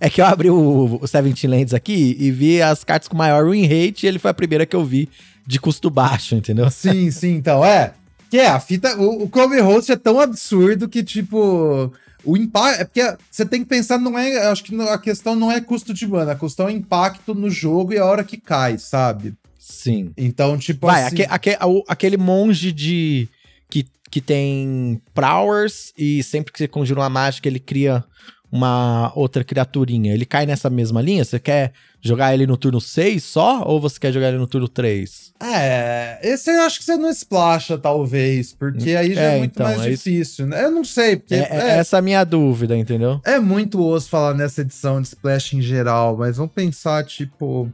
É, 0.00 0.08
que 0.08 0.20
eu 0.20 0.24
abri 0.24 0.48
o, 0.48 0.98
o 1.00 1.06
Seventeen 1.06 1.50
Lands 1.50 1.74
aqui 1.74 2.16
e 2.18 2.30
vi 2.30 2.62
as 2.62 2.84
cartas 2.84 3.06
com 3.06 3.16
maior 3.16 3.50
win 3.50 3.66
rate 3.66 4.04
e 4.04 4.08
ele 4.08 4.18
foi 4.18 4.30
a 4.30 4.34
primeira 4.34 4.64
que 4.64 4.74
eu 4.74 4.84
vi 4.84 5.08
de 5.46 5.60
custo 5.60 5.90
baixo, 5.90 6.34
entendeu? 6.34 6.70
Sim, 6.70 7.10
sim, 7.10 7.34
então, 7.34 7.64
é. 7.64 7.92
Que 8.30 8.38
é, 8.38 8.48
a 8.48 8.58
fita. 8.58 8.96
O, 8.96 9.24
o 9.24 9.28
Chrome 9.28 9.60
Host 9.60 9.92
é 9.92 9.96
tão 9.96 10.18
absurdo 10.18 10.88
que, 10.88 11.02
tipo. 11.02 11.92
O 12.24 12.36
impacto. 12.36 12.80
É 12.80 12.84
porque 12.84 13.16
você 13.30 13.44
tem 13.44 13.62
que 13.62 13.68
pensar, 13.68 13.98
não 13.98 14.18
é. 14.18 14.46
Acho 14.46 14.64
que 14.64 14.80
a 14.80 14.98
questão 14.98 15.34
não 15.34 15.50
é 15.50 15.60
custo 15.60 15.92
de 15.92 16.06
mana, 16.06 16.32
a 16.32 16.36
questão 16.36 16.68
é 16.68 16.72
impacto 16.72 17.34
no 17.34 17.50
jogo 17.50 17.92
e 17.92 17.98
a 17.98 18.04
hora 18.04 18.24
que 18.24 18.36
cai, 18.36 18.78
sabe? 18.78 19.34
Sim. 19.58 20.12
Então, 20.16 20.58
tipo 20.58 20.86
Vai, 20.86 21.04
assim... 21.04 21.22
aquele, 21.28 21.58
aquele 21.88 22.16
monge 22.16 22.72
de. 22.72 23.28
Que, 23.70 23.86
que 24.10 24.20
tem 24.20 25.00
powers 25.14 25.92
e 25.96 26.22
sempre 26.22 26.52
que 26.52 26.58
você 26.58 26.68
conjura 26.68 27.00
uma 27.00 27.08
mágica, 27.08 27.48
ele 27.48 27.60
cria 27.60 28.04
uma 28.52 29.10
outra 29.16 29.42
criaturinha, 29.42 30.12
ele 30.12 30.26
cai 30.26 30.44
nessa 30.44 30.68
mesma 30.68 31.00
linha? 31.00 31.24
Você 31.24 31.38
quer 31.38 31.72
jogar 32.02 32.34
ele 32.34 32.46
no 32.46 32.58
turno 32.58 32.82
6 32.82 33.24
só? 33.24 33.62
Ou 33.64 33.80
você 33.80 33.98
quer 33.98 34.12
jogar 34.12 34.28
ele 34.28 34.36
no 34.36 34.46
turno 34.46 34.68
3? 34.68 35.31
É, 35.44 36.20
esse 36.22 36.50
eu 36.50 36.62
acho 36.62 36.78
que 36.78 36.84
você 36.84 36.96
não 36.96 37.10
splasha, 37.10 37.76
talvez, 37.76 38.52
porque 38.52 38.90
aí 38.90 39.12
já 39.12 39.22
é, 39.22 39.36
é 39.36 39.38
muito 39.38 39.54
então, 39.56 39.66
mais 39.66 39.82
é 39.82 39.90
difícil. 39.90 40.46
Né? 40.46 40.64
Eu 40.64 40.70
não 40.70 40.84
sei, 40.84 41.16
porque. 41.16 41.34
É, 41.34 41.48
é, 41.50 41.68
essa 41.78 41.96
é 41.96 41.98
a 41.98 42.02
minha 42.02 42.22
dúvida, 42.22 42.76
entendeu? 42.76 43.20
É 43.24 43.40
muito 43.40 43.84
osso 43.84 44.08
falar 44.08 44.34
nessa 44.34 44.60
edição 44.60 45.00
de 45.02 45.08
Splash 45.08 45.54
em 45.54 45.60
geral, 45.60 46.16
mas 46.16 46.36
vamos 46.36 46.52
pensar, 46.52 47.04
tipo. 47.04 47.68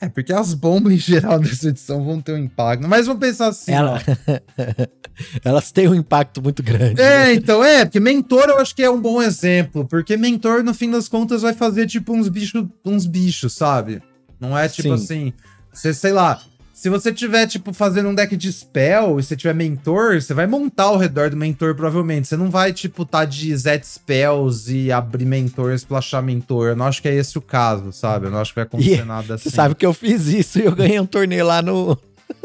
É, 0.00 0.08
porque 0.08 0.34
as 0.34 0.52
bombas 0.52 0.92
em 0.92 0.98
geral 0.98 1.38
dessa 1.40 1.68
edição 1.68 2.04
vão 2.04 2.20
ter 2.20 2.32
um 2.32 2.38
impacto. 2.38 2.86
Mas 2.86 3.06
vamos 3.06 3.20
pensar 3.20 3.48
assim. 3.48 3.72
Ela... 3.72 4.02
Elas 5.44 5.70
têm 5.70 5.88
um 5.88 5.94
impacto 5.94 6.42
muito 6.42 6.62
grande. 6.62 7.00
É, 7.00 7.26
né? 7.26 7.34
então, 7.34 7.64
é, 7.64 7.84
porque 7.84 8.00
mentor 8.00 8.46
eu 8.48 8.58
acho 8.58 8.74
que 8.74 8.82
é 8.82 8.90
um 8.90 9.00
bom 9.00 9.22
exemplo. 9.22 9.86
Porque 9.86 10.16
mentor, 10.16 10.64
no 10.64 10.74
fim 10.74 10.90
das 10.90 11.08
contas, 11.08 11.42
vai 11.42 11.54
fazer 11.54 11.86
tipo 11.86 12.12
uns 12.12 12.28
bichos, 12.28 12.66
uns 12.84 13.06
bichos, 13.06 13.54
sabe? 13.54 14.02
Não 14.40 14.58
é 14.58 14.68
tipo 14.68 14.88
Sim. 14.88 14.94
assim. 14.94 15.32
Você, 15.72 15.94
sei 15.94 16.12
lá, 16.12 16.40
se 16.74 16.90
você 16.90 17.12
tiver, 17.12 17.46
tipo, 17.46 17.72
fazendo 17.72 18.08
um 18.08 18.14
deck 18.14 18.36
de 18.36 18.52
spell 18.52 19.20
e 19.20 19.22
você 19.22 19.36
tiver 19.36 19.54
mentor, 19.54 20.20
você 20.20 20.34
vai 20.34 20.44
montar 20.44 20.82
ao 20.84 20.98
redor 20.98 21.30
do 21.30 21.36
mentor, 21.36 21.72
provavelmente. 21.76 22.26
Você 22.26 22.36
não 22.36 22.50
vai, 22.50 22.72
tipo, 22.72 23.06
tá 23.06 23.24
de 23.24 23.56
Zet 23.56 23.86
Spells 23.86 24.74
e 24.74 24.90
abrir 24.90 25.24
mentor, 25.24 25.72
splashar 25.74 26.20
mentor. 26.20 26.70
Eu 26.70 26.76
não 26.76 26.86
acho 26.86 27.00
que 27.00 27.06
é 27.06 27.14
esse 27.14 27.38
o 27.38 27.40
caso, 27.40 27.92
sabe? 27.92 28.26
Eu 28.26 28.32
não 28.32 28.40
acho 28.40 28.50
que 28.50 28.56
vai 28.56 28.64
acontecer 28.64 29.02
e 29.02 29.04
nada 29.04 29.34
assim. 29.34 29.48
Você 29.48 29.54
sabe 29.54 29.76
que 29.76 29.86
eu 29.86 29.94
fiz 29.94 30.26
isso 30.26 30.58
e 30.58 30.64
eu 30.64 30.74
ganhei 30.74 30.98
um 30.98 31.06
torneio 31.06 31.46
lá 31.46 31.62
no, 31.62 31.96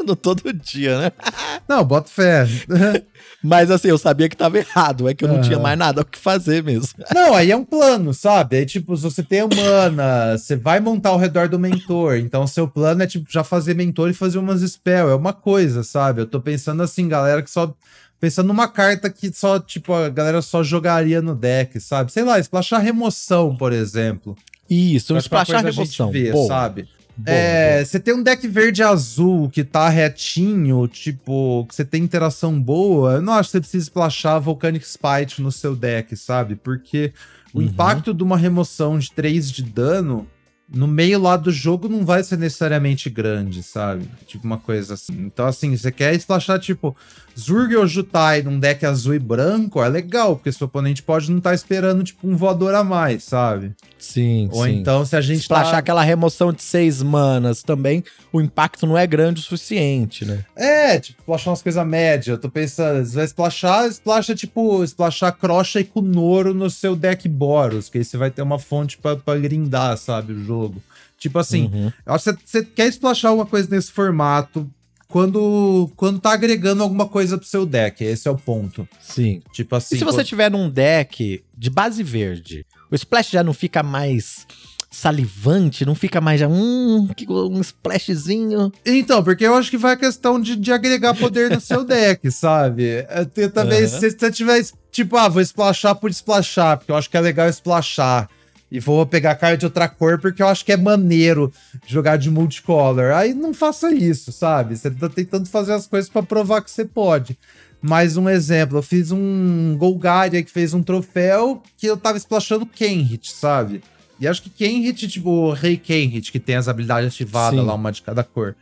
no 0.02 0.16
todo 0.16 0.52
dia, 0.52 0.98
né? 0.98 1.12
Não, 1.68 1.84
bota 1.84 2.08
fé. 2.08 2.46
Mas 3.42 3.70
assim, 3.70 3.88
eu 3.88 3.98
sabia 3.98 4.28
que 4.28 4.36
tava 4.36 4.58
errado, 4.58 5.08
é 5.08 5.14
que 5.14 5.24
eu 5.24 5.28
não 5.28 5.40
tinha 5.40 5.58
mais 5.58 5.78
nada 5.78 6.02
o 6.02 6.04
que 6.04 6.18
fazer 6.18 6.62
mesmo. 6.62 6.88
Não, 7.14 7.34
aí 7.34 7.50
é 7.50 7.56
um 7.56 7.64
plano, 7.64 8.12
sabe? 8.12 8.56
Aí, 8.56 8.66
tipo, 8.66 8.96
se 8.96 9.02
você 9.02 9.22
tem 9.22 9.42
humana, 9.42 10.36
você 10.36 10.56
vai 10.56 10.78
montar 10.80 11.10
ao 11.10 11.18
redor 11.18 11.48
do 11.48 11.58
mentor. 11.58 12.16
Então, 12.16 12.46
seu 12.46 12.68
plano 12.68 13.02
é, 13.02 13.06
tipo, 13.06 13.30
já 13.30 13.42
fazer 13.42 13.74
mentor 13.74 14.10
e 14.10 14.14
fazer 14.14 14.38
umas 14.38 14.60
spell. 14.60 15.08
É 15.08 15.14
uma 15.14 15.32
coisa, 15.32 15.82
sabe? 15.82 16.20
Eu 16.20 16.26
tô 16.26 16.40
pensando 16.40 16.82
assim, 16.82 17.08
galera 17.08 17.42
que 17.42 17.50
só. 17.50 17.74
Pensando 18.18 18.48
numa 18.48 18.68
carta 18.68 19.08
que 19.08 19.32
só, 19.32 19.58
tipo, 19.58 19.94
a 19.94 20.10
galera 20.10 20.42
só 20.42 20.62
jogaria 20.62 21.22
no 21.22 21.34
deck, 21.34 21.80
sabe? 21.80 22.12
Sei 22.12 22.22
lá, 22.22 22.38
splashar 22.38 22.82
remoção, 22.82 23.56
por 23.56 23.72
exemplo. 23.72 24.36
Isso, 24.68 25.14
um 25.14 25.16
splashar 25.16 25.64
remoção. 25.64 26.10
Ver, 26.10 26.34
sabe? 26.46 26.86
É, 27.26 27.84
você 27.84 27.98
tem 27.98 28.14
um 28.14 28.22
deck 28.22 28.46
verde 28.46 28.82
azul 28.82 29.48
que 29.48 29.64
tá 29.64 29.88
retinho, 29.88 30.86
tipo, 30.88 31.66
que 31.68 31.74
você 31.74 31.84
tem 31.84 32.02
interação 32.02 32.60
boa, 32.60 33.14
eu 33.14 33.22
não 33.22 33.32
acho 33.34 33.48
que 33.48 33.52
você 33.52 33.60
precisa 33.60 33.84
splashar 33.84 34.40
Volcanic 34.40 34.86
Spite 34.86 35.42
no 35.42 35.50
seu 35.50 35.74
deck, 35.74 36.16
sabe? 36.16 36.56
Porque 36.56 37.12
o 37.52 37.58
uhum. 37.58 37.64
impacto 37.64 38.14
de 38.14 38.22
uma 38.22 38.36
remoção 38.36 38.98
de 38.98 39.10
3 39.12 39.50
de 39.50 39.62
dano 39.62 40.26
no 40.72 40.86
meio 40.86 41.20
lá 41.20 41.36
do 41.36 41.50
jogo 41.50 41.88
não 41.88 42.04
vai 42.04 42.22
ser 42.22 42.38
necessariamente 42.38 43.10
grande, 43.10 43.62
sabe? 43.62 44.08
Tipo 44.26 44.46
uma 44.46 44.58
coisa 44.58 44.94
assim. 44.94 45.12
Então, 45.12 45.46
assim, 45.46 45.76
você 45.76 45.90
quer 45.90 46.14
splashar, 46.14 46.60
tipo, 46.60 46.96
Zurg 47.38 47.74
ou 47.76 47.86
Jutai 47.86 48.42
num 48.42 48.58
deck 48.58 48.84
azul 48.84 49.14
e 49.14 49.18
branco, 49.18 49.82
é 49.82 49.88
legal, 49.88 50.36
porque 50.36 50.52
seu 50.52 50.66
oponente 50.66 51.02
pode 51.02 51.30
não 51.30 51.38
estar 51.38 51.50
tá 51.50 51.54
esperando, 51.54 52.02
tipo, 52.02 52.28
um 52.28 52.36
voador 52.36 52.74
a 52.74 52.84
mais, 52.84 53.24
sabe? 53.24 53.72
Sim, 53.98 54.48
Ou 54.52 54.64
sim. 54.64 54.76
então, 54.76 55.04
se 55.04 55.14
a 55.14 55.20
gente 55.20 55.42
Splashar 55.42 55.72
tá... 55.72 55.78
aquela 55.78 56.02
remoção 56.02 56.52
de 56.52 56.62
seis 56.62 57.02
manas 57.02 57.62
também, 57.62 58.02
o 58.32 58.40
impacto 58.40 58.86
não 58.86 58.96
é 58.96 59.06
grande 59.06 59.40
o 59.40 59.42
suficiente, 59.42 60.24
né? 60.24 60.44
É, 60.56 60.98
tipo, 60.98 61.20
splashar 61.20 61.50
umas 61.50 61.62
coisas 61.62 61.86
médias. 61.86 62.28
Eu 62.28 62.38
tô 62.38 62.48
pensando, 62.48 63.04
você 63.04 63.16
vai 63.16 63.24
splashar, 63.26 63.86
splasha, 63.88 64.34
tipo, 64.34 64.82
splashar 64.84 65.36
Crocha 65.36 65.80
e 65.80 65.84
Kunoro 65.84 66.54
no 66.54 66.70
seu 66.70 66.96
deck 66.96 67.28
Boros, 67.28 67.88
que 67.88 67.98
aí 67.98 68.04
você 68.04 68.16
vai 68.16 68.30
ter 68.30 68.42
uma 68.42 68.58
fonte 68.58 68.96
pra, 68.96 69.16
pra 69.16 69.36
grindar, 69.36 69.96
sabe, 69.98 70.32
o 70.32 70.44
jogo. 70.44 70.82
Tipo 71.18 71.38
assim, 71.38 71.70
uhum. 71.72 71.92
você, 72.06 72.34
você 72.42 72.64
quer 72.64 72.88
splashar 72.88 73.30
alguma 73.30 73.46
coisa 73.46 73.68
nesse 73.70 73.92
formato, 73.92 74.68
quando, 75.10 75.90
quando 75.96 76.20
tá 76.20 76.32
agregando 76.32 76.82
alguma 76.82 77.06
coisa 77.06 77.36
pro 77.36 77.46
seu 77.46 77.66
deck. 77.66 78.02
Esse 78.02 78.28
é 78.28 78.30
o 78.30 78.38
ponto. 78.38 78.88
Sim. 79.00 79.42
Tipo 79.52 79.76
assim. 79.76 79.96
E 79.96 79.98
se 79.98 80.04
você 80.04 80.24
tiver 80.24 80.50
num 80.50 80.70
deck 80.70 81.44
de 81.56 81.70
base 81.70 82.02
verde, 82.02 82.64
o 82.90 82.94
splash 82.94 83.30
já 83.30 83.42
não 83.42 83.52
fica 83.52 83.82
mais 83.82 84.46
salivante, 84.90 85.86
não 85.86 85.94
fica 85.94 86.20
mais 86.20 86.40
já, 86.40 86.48
hum, 86.48 87.08
um 87.28 87.60
splashzinho. 87.60 88.72
Então, 88.84 89.22
porque 89.22 89.46
eu 89.46 89.54
acho 89.54 89.70
que 89.70 89.78
vai 89.78 89.92
a 89.94 89.96
questão 89.96 90.40
de, 90.40 90.56
de 90.56 90.72
agregar 90.72 91.14
poder 91.14 91.50
no 91.50 91.60
seu 91.60 91.84
deck, 91.84 92.28
sabe? 92.32 93.06
Eu, 93.36 93.50
também, 93.52 93.82
uhum. 93.82 93.88
se 93.88 94.10
você 94.10 94.30
tiver, 94.32 94.64
tipo, 94.90 95.16
ah, 95.16 95.28
vou 95.28 95.42
splashar 95.42 95.94
por 95.94 96.10
splashar, 96.10 96.78
porque 96.78 96.90
eu 96.90 96.96
acho 96.96 97.08
que 97.08 97.16
é 97.16 97.20
legal 97.20 97.48
splashar. 97.48 98.28
E 98.70 98.78
vou 98.78 99.04
pegar 99.04 99.34
carta 99.34 99.58
de 99.58 99.64
outra 99.64 99.88
cor 99.88 100.18
porque 100.20 100.42
eu 100.42 100.46
acho 100.46 100.64
que 100.64 100.72
é 100.72 100.76
maneiro 100.76 101.52
jogar 101.86 102.16
de 102.16 102.30
multicolor. 102.30 103.12
Aí 103.12 103.34
não 103.34 103.52
faça 103.52 103.92
isso, 103.92 104.30
sabe? 104.30 104.76
Você 104.76 104.90
tá 104.90 105.08
tentando 105.08 105.48
fazer 105.48 105.72
as 105.72 105.86
coisas 105.86 106.08
para 106.08 106.22
provar 106.22 106.62
que 106.62 106.70
você 106.70 106.84
pode. 106.84 107.36
Mais 107.82 108.16
um 108.16 108.28
exemplo, 108.28 108.78
eu 108.78 108.82
fiz 108.82 109.10
um 109.10 109.74
Golgaria 109.76 110.42
que 110.42 110.50
fez 110.50 110.74
um 110.74 110.82
troféu 110.82 111.62
que 111.76 111.86
eu 111.86 111.96
tava 111.96 112.18
splashando 112.18 112.66
Kenhit, 112.66 113.32
sabe? 113.32 113.82
E 114.20 114.28
acho 114.28 114.42
que 114.42 114.50
Kenhit, 114.50 115.08
tipo, 115.08 115.30
o 115.30 115.52
Rei 115.52 115.78
Kenhit, 115.78 116.30
que 116.30 116.38
tem 116.38 116.56
as 116.56 116.68
habilidades 116.68 117.08
ativadas 117.08 117.58
Sim. 117.58 117.66
lá, 117.66 117.74
uma 117.74 117.90
de 117.90 118.02
cada 118.02 118.22
cor. 118.22 118.54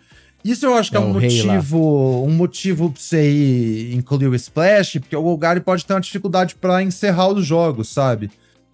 Isso 0.44 0.64
eu 0.64 0.74
acho 0.74 0.90
que 0.90 0.96
é, 0.96 1.00
é 1.00 1.02
um 1.02 1.12
motivo, 1.12 2.24
um 2.24 2.30
motivo 2.30 2.90
pra 2.90 3.00
você 3.00 3.28
ir 3.28 3.94
incluir 3.96 4.28
o 4.28 4.34
Splash, 4.36 4.98
porque 5.00 5.16
o 5.16 5.22
Golgari 5.22 5.60
pode 5.60 5.84
ter 5.84 5.94
uma 5.94 6.00
dificuldade 6.00 6.54
para 6.54 6.80
encerrar 6.80 7.28
os 7.28 7.44
jogos, 7.44 7.88
sabe? 7.88 8.30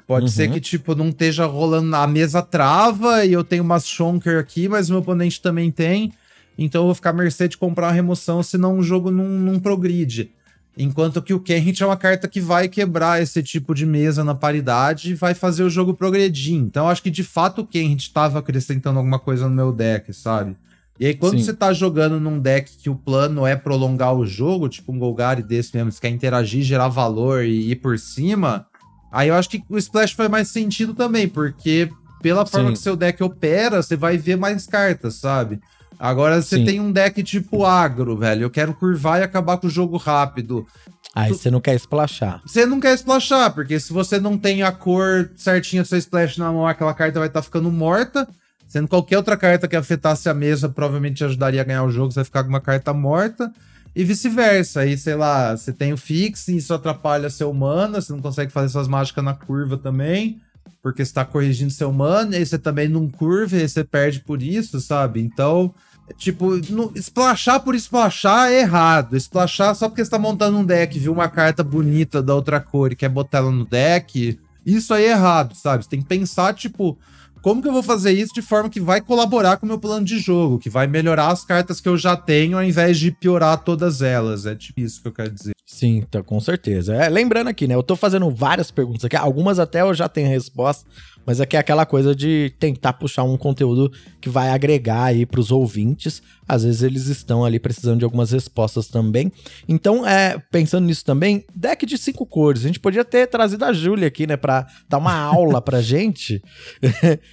Pode 0.07 0.27
uhum. 0.27 0.31
ser 0.31 0.51
que, 0.51 0.61
tipo, 0.61 0.95
não 0.95 1.09
esteja 1.09 1.47
rolando 1.47 1.95
a 1.97 2.07
mesa 2.07 2.43
trava 2.43 3.25
e 3.25 3.33
eu 3.33 3.43
tenho 3.43 3.63
umas 3.63 3.87
Shonker 3.89 4.39
aqui, 4.39 4.69
mas 4.69 4.89
o 4.89 4.93
meu 4.93 5.01
oponente 5.01 5.41
também 5.41 5.71
tem. 5.71 6.13
Então 6.59 6.83
eu 6.83 6.87
vou 6.87 6.95
ficar 6.95 7.11
à 7.11 7.13
mercê 7.13 7.49
de 7.49 7.57
comprar 7.57 7.87
uma 7.87 7.93
remoção, 7.93 8.43
senão 8.43 8.79
o 8.79 8.83
jogo 8.83 9.11
não, 9.11 9.25
não 9.25 9.59
progride. 9.59 10.31
Enquanto 10.77 11.23
que 11.23 11.33
o 11.33 11.41
Kenrit 11.41 11.83
é 11.83 11.87
uma 11.87 11.97
carta 11.97 12.27
que 12.27 12.41
vai 12.41 12.69
quebrar 12.69 13.23
esse 13.23 13.43
tipo 13.43 13.75
de 13.75 13.87
mesa 13.87 14.25
na 14.25 14.35
paridade 14.35 15.13
e 15.13 15.15
vai 15.15 15.33
fazer 15.33 15.63
o 15.63 15.71
jogo 15.71 15.95
progredir. 15.95 16.57
Então 16.57 16.89
acho 16.89 17.03
que 17.03 17.11
de 17.11 17.23
fato 17.23 17.63
o 17.63 17.67
Kenrit 17.67 18.09
estava 18.09 18.41
acrescentando 18.41 18.99
alguma 18.99 19.19
coisa 19.19 19.49
no 19.49 19.55
meu 19.55 19.73
deck, 19.73 20.13
sabe? 20.13 20.57
E 20.99 21.07
aí, 21.07 21.15
quando 21.15 21.39
Sim. 21.39 21.45
você 21.45 21.53
tá 21.53 21.73
jogando 21.73 22.21
num 22.21 22.39
deck 22.39 22.71
que 22.77 22.89
o 22.89 22.95
plano 22.95 23.45
é 23.45 23.57
prolongar 23.57 24.15
o 24.15 24.25
jogo, 24.25 24.69
tipo 24.69 24.93
um 24.93 24.99
Golgari 24.99 25.43
desse 25.43 25.75
mesmo, 25.77 25.91
você 25.91 26.01
quer 26.01 26.09
interagir, 26.09 26.63
gerar 26.63 26.87
valor 26.87 27.45
e 27.45 27.73
ir 27.73 27.77
por 27.77 27.99
cima, 27.99 28.67
aí 29.15 29.29
eu 29.29 29.35
acho 29.35 29.49
que 29.49 29.63
o 29.69 29.79
Splash 29.79 30.13
faz 30.13 30.29
mais 30.29 30.49
sentido 30.49 30.93
também, 30.93 31.29
porque 31.29 31.89
pela 32.21 32.45
forma 32.45 32.69
Sim. 32.69 32.75
que 32.75 32.79
seu 32.81 32.97
deck 32.97 33.23
opera, 33.23 33.83
você 33.83 33.97
vai 33.97 34.19
ver 34.19 34.37
mais 34.37 34.67
cartas, 34.67 35.15
sabe? 35.15 35.61
Agora 35.99 36.43
você 36.43 36.57
Sim. 36.57 36.65
tem 36.65 36.81
um 36.81 36.91
deck 36.91 37.23
tipo 37.23 37.65
agro, 37.65 38.17
velho. 38.17 38.43
Eu 38.43 38.51
quero 38.51 38.75
curvar 38.75 39.21
e 39.21 39.23
acabar 39.23 39.57
com 39.59 39.67
o 39.67 39.71
jogo 39.71 39.97
rápido. 39.97 40.67
Aí 41.15 41.31
você 41.31 41.51
não 41.51 41.61
quer 41.61 41.75
splashar. 41.77 42.43
Você 42.45 42.67
não 42.67 42.81
quer 42.81 42.95
splashar, 42.95 43.53
porque 43.53 43.79
se 43.79 43.93
você 43.93 44.19
não 44.19 44.37
tem 44.37 44.65
a 44.65 44.73
cor 44.73 45.31
certinha 45.37 45.83
do 45.83 45.89
seu 45.89 45.99
splash 45.99 46.39
na 46.39 46.51
mão, 46.51 46.67
aquela 46.67 46.93
carta 46.93 47.21
vai 47.21 47.29
estar 47.29 47.43
ficando 47.43 47.71
morta. 47.71 48.27
Sendo 48.67 48.89
qualquer 48.89 49.19
outra 49.19 49.37
carta 49.37 49.69
que 49.69 49.77
afetasse 49.77 50.29
a 50.29 50.35
mesa, 50.35 50.69
provavelmente 50.69 51.19
te 51.19 51.25
ajudaria 51.25 51.61
a 51.61 51.65
ganhar 51.65 51.85
o 51.85 51.91
jogo, 51.91 52.11
você 52.11 52.17
vai 52.17 52.25
ficar 52.25 52.43
com 52.43 52.49
uma 52.49 52.61
carta 52.61 52.93
morta. 52.93 53.53
E 53.95 54.05
vice-versa. 54.05 54.81
Aí, 54.81 54.97
sei 54.99 55.15
lá, 55.15 55.57
você 55.57 55.73
tem 55.73 55.93
o 55.93 55.97
fix 55.97 56.49
e 56.49 56.57
isso 56.57 56.75
atrapalha 56.75 57.31
seu 57.31 57.53
mana, 57.53 58.01
você 58.01 58.13
não 58.13 58.21
consegue 58.21 58.53
fazer 58.53 58.71
suas 58.71 58.89
mágicas 58.89 59.25
na 59.25 59.35
curva 59.35 59.77
também, 59.77 60.41
porque 60.83 61.05
você 61.05 61.13
tá 61.13 61.25
corrigindo 61.25 61.71
seu 61.71 61.93
mana, 61.93 62.35
e 62.35 62.39
aí 62.39 62.47
você 62.47 62.59
também 62.59 62.89
não 62.89 63.09
curva, 63.09 63.57
e 63.57 63.63
aí 63.63 63.69
você 63.69 63.85
perde 63.85 64.21
por 64.21 64.43
isso, 64.43 64.81
sabe? 64.81 65.21
Então, 65.21 65.73
Tipo, 66.19 66.57
no, 66.71 66.93
splashar 66.97 67.61
por 67.61 67.75
splashar 67.75 68.51
é 68.51 68.61
errado. 68.61 69.17
Splashar 69.17 69.75
só 69.75 69.89
porque 69.89 70.05
você 70.05 70.11
tá 70.11 70.19
montando 70.19 70.59
um 70.59 70.65
deck, 70.65 70.99
viu 70.99 71.13
uma 71.13 71.29
carta 71.29 71.65
bonita 71.65 72.23
da 72.23 72.35
outra 72.35 72.61
cor 72.61 72.93
e 72.93 72.97
quer 72.97 73.09
botar 73.09 73.39
ela 73.39 73.51
no 73.51 73.65
deck, 73.65 74.39
isso 74.65 74.95
aí 74.95 75.05
é 75.05 75.11
errado, 75.11 75.55
sabe? 75.55 75.85
Você 75.85 75.91
tem 75.91 76.01
que 76.01 76.07
pensar, 76.07 76.55
tipo, 76.55 76.99
como 77.45 77.61
que 77.61 77.69
eu 77.69 77.73
vou 77.75 77.83
fazer 77.83 78.13
isso 78.13 78.33
de 78.33 78.41
forma 78.41 78.71
que 78.71 78.81
vai 78.81 79.03
colaborar 79.03 79.59
com 79.59 79.67
o 79.67 79.69
meu 79.69 79.79
plano 79.79 80.07
de 80.07 80.19
jogo, 80.19 80.59
que 80.59 80.71
vai 80.71 80.87
melhorar 80.87 81.29
as 81.29 81.45
cartas 81.45 81.79
que 81.79 81.87
eu 81.87 81.95
já 81.95 82.17
tenho 82.17 82.57
ao 82.57 82.65
invés 82.65 82.99
de 82.99 83.11
piorar 83.11 83.63
todas 83.63 84.01
elas. 84.01 84.47
É 84.47 84.55
tipo 84.55 84.81
isso 84.81 85.03
que 85.03 85.09
eu 85.09 85.13
quero 85.13 85.31
dizer. 85.31 85.53
Sim, 85.67 86.07
tá, 86.11 86.23
com 86.23 86.41
certeza. 86.41 86.95
É, 86.95 87.07
lembrando 87.11 87.49
aqui, 87.49 87.69
né? 87.69 87.75
Eu 87.75 87.83
tô 87.83 87.97
fazendo 87.97 88.31
várias 88.31 88.71
perguntas 88.71 89.05
aqui, 89.05 89.15
algumas 89.15 89.59
até 89.59 89.83
eu 89.83 89.93
já 89.93 90.09
tenho 90.09 90.27
resposta, 90.27 90.89
mas 91.27 91.39
aqui 91.39 91.55
é 91.55 91.59
aquela 91.61 91.85
coisa 91.85 92.15
de 92.15 92.51
tentar 92.59 92.95
puxar 92.95 93.25
um 93.25 93.37
conteúdo 93.37 93.93
que 94.23 94.31
vai 94.31 94.49
agregar 94.49 95.05
aí 95.05 95.27
pros 95.27 95.51
ouvintes. 95.51 96.23
Às 96.47 96.65
vezes 96.65 96.83
eles 96.83 97.07
estão 97.07 97.45
ali 97.45 97.59
precisando 97.59 97.99
de 97.99 98.05
algumas 98.05 98.31
respostas 98.33 98.89
também. 98.89 99.33
Então, 99.69 100.07
é, 100.07 100.39
pensando 100.51 100.85
nisso 100.87 101.05
também, 101.05 101.45
deck 101.55 101.87
de 101.87 101.97
cinco 101.99 102.27
cores. 102.27 102.63
A 102.65 102.67
gente 102.67 102.81
podia 102.81 103.05
ter 103.05 103.27
trazido 103.27 103.65
a 103.65 103.73
Júlia 103.73 104.09
aqui, 104.09 104.27
né, 104.27 104.37
pra 104.37 104.67
dar 104.89 104.99
uma 104.99 105.15
aula 105.17 105.61
pra 105.63 105.81
gente. 105.81 106.43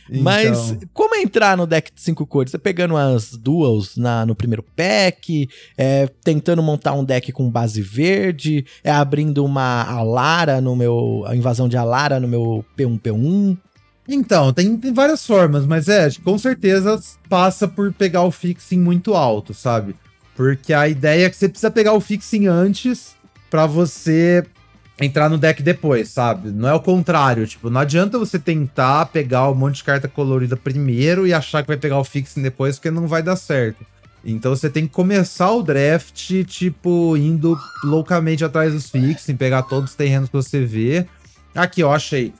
Mas 0.10 0.72
Então. 0.72 0.90
como 0.94 1.16
entrar 1.16 1.58
no 1.58 1.68
deck 1.68 1.92
de 1.94 2.02
cinco 2.02 2.26
cores? 2.26 2.52
Você 2.52 2.58
pegando 2.58 2.96
as 2.98 3.32
duas 3.36 3.96
na, 3.98 4.26
no 4.26 4.36
primeiro 4.36 4.64
pack, 4.76 5.48
é, 5.78 6.08
tentando 6.24 6.62
montar 6.64 6.94
um 6.94 7.04
deck 7.04 7.32
com 7.32 7.50
base 7.50 7.82
verde, 7.82 8.66
é 8.84 8.92
abrindo 8.92 9.44
uma 9.44 9.84
Alara 9.84 10.62
no 10.62 10.76
meu. 10.76 11.24
a 11.28 11.36
invasão 11.36 11.68
de 11.68 11.78
Alara 11.78 12.20
no 12.20 12.28
meu 12.28 12.66
P1P1. 12.78 13.58
Então, 14.08 14.52
tem, 14.52 14.76
tem 14.78 14.94
várias 14.94 15.26
formas, 15.26 15.66
mas 15.66 15.88
é, 15.88 16.10
com 16.24 16.38
certeza 16.38 17.00
passa 17.30 17.68
por 17.68 17.94
pegar 17.94 18.24
o 18.24 18.32
fixing 18.32 18.80
muito 18.80 19.14
alto, 19.14 19.54
sabe? 19.54 19.96
Porque 20.36 20.74
a 20.74 20.88
ideia 20.88 21.26
é 21.26 21.30
que 21.30 21.36
você 21.36 21.48
precisa 21.48 21.72
pegar 21.72 21.94
o 21.94 22.02
fixing 22.02 22.48
antes 22.48 23.16
pra 23.50 23.66
você 23.66 24.46
entrar 25.00 25.30
no 25.30 25.38
deck 25.38 25.62
depois, 25.62 26.10
sabe? 26.10 26.50
Não 26.50 26.70
é 26.70 26.74
o 26.74 26.80
contrário, 26.80 27.46
tipo, 27.48 27.70
não 27.70 27.82
adianta 27.82 28.20
você 28.20 28.38
tentar 28.38 29.06
pegar 29.08 29.50
um 29.50 29.56
monte 29.56 29.78
de 29.78 29.84
carta 29.84 30.08
colorida 30.08 30.56
primeiro 30.56 31.26
e 31.26 31.34
achar 31.34 31.62
que 31.62 31.68
vai 31.68 31.78
pegar 31.78 32.00
o 32.00 32.04
fixing 32.04 32.42
depois, 32.42 32.78
porque 32.78 32.92
não 32.92 33.08
vai 33.08 33.22
dar 33.24 33.36
certo. 33.36 33.86
Então 34.24 34.56
você 34.56 34.70
tem 34.70 34.86
que 34.86 34.94
começar 34.94 35.52
o 35.52 35.64
draft, 35.64 36.44
tipo, 36.46 37.18
indo 37.18 37.58
loucamente 37.84 38.46
atrás 38.46 38.74
dos 38.74 38.90
fixing, 38.90 39.36
pegar 39.36 39.64
todos 39.64 39.92
os 39.92 39.96
terrenos 39.96 40.30
que 40.30 40.36
você 40.36 40.64
vê. 40.64 41.08
Aqui, 41.56 41.84
ó, 41.84 41.94
achei. 41.94 42.34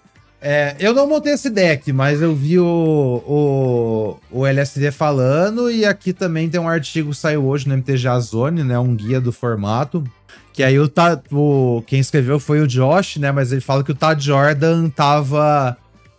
É, 0.44 0.76
eu 0.80 0.92
não 0.92 1.08
montei 1.08 1.34
esse 1.34 1.52
deck, 1.52 1.94
mas 1.94 2.20
eu 2.20 2.36
vi 2.36 2.58
o, 2.58 4.18
o, 4.32 4.40
o 4.40 4.46
LSD 4.48 4.90
falando, 4.90 5.70
e 5.70 5.86
aqui 5.86 6.14
também 6.14 6.50
tem 6.50 6.60
um 6.60 6.68
artigo 6.68 7.12
que 7.12 7.18
saiu 7.18 7.46
hoje 7.46 7.68
no 7.68 7.76
MTG 7.76 8.20
Zone, 8.22 8.64
né? 8.64 8.80
Um 8.80 8.96
guia 8.96 9.22
do 9.22 9.32
formato. 9.32 10.04
Que 10.52 10.64
aí 10.64 10.80
o, 10.80 10.92
o 11.32 11.84
quem 11.86 12.00
escreveu 12.00 12.40
foi 12.40 12.60
o 12.60 12.68
Josh, 12.68 13.18
né? 13.18 13.32
Mas 13.32 13.52
ele 13.52 13.62
fala 13.62 13.84
que 13.84 13.92
o 13.92 13.96
Tad 13.96 14.22
Jordan 14.22 14.90
tava 14.90 15.78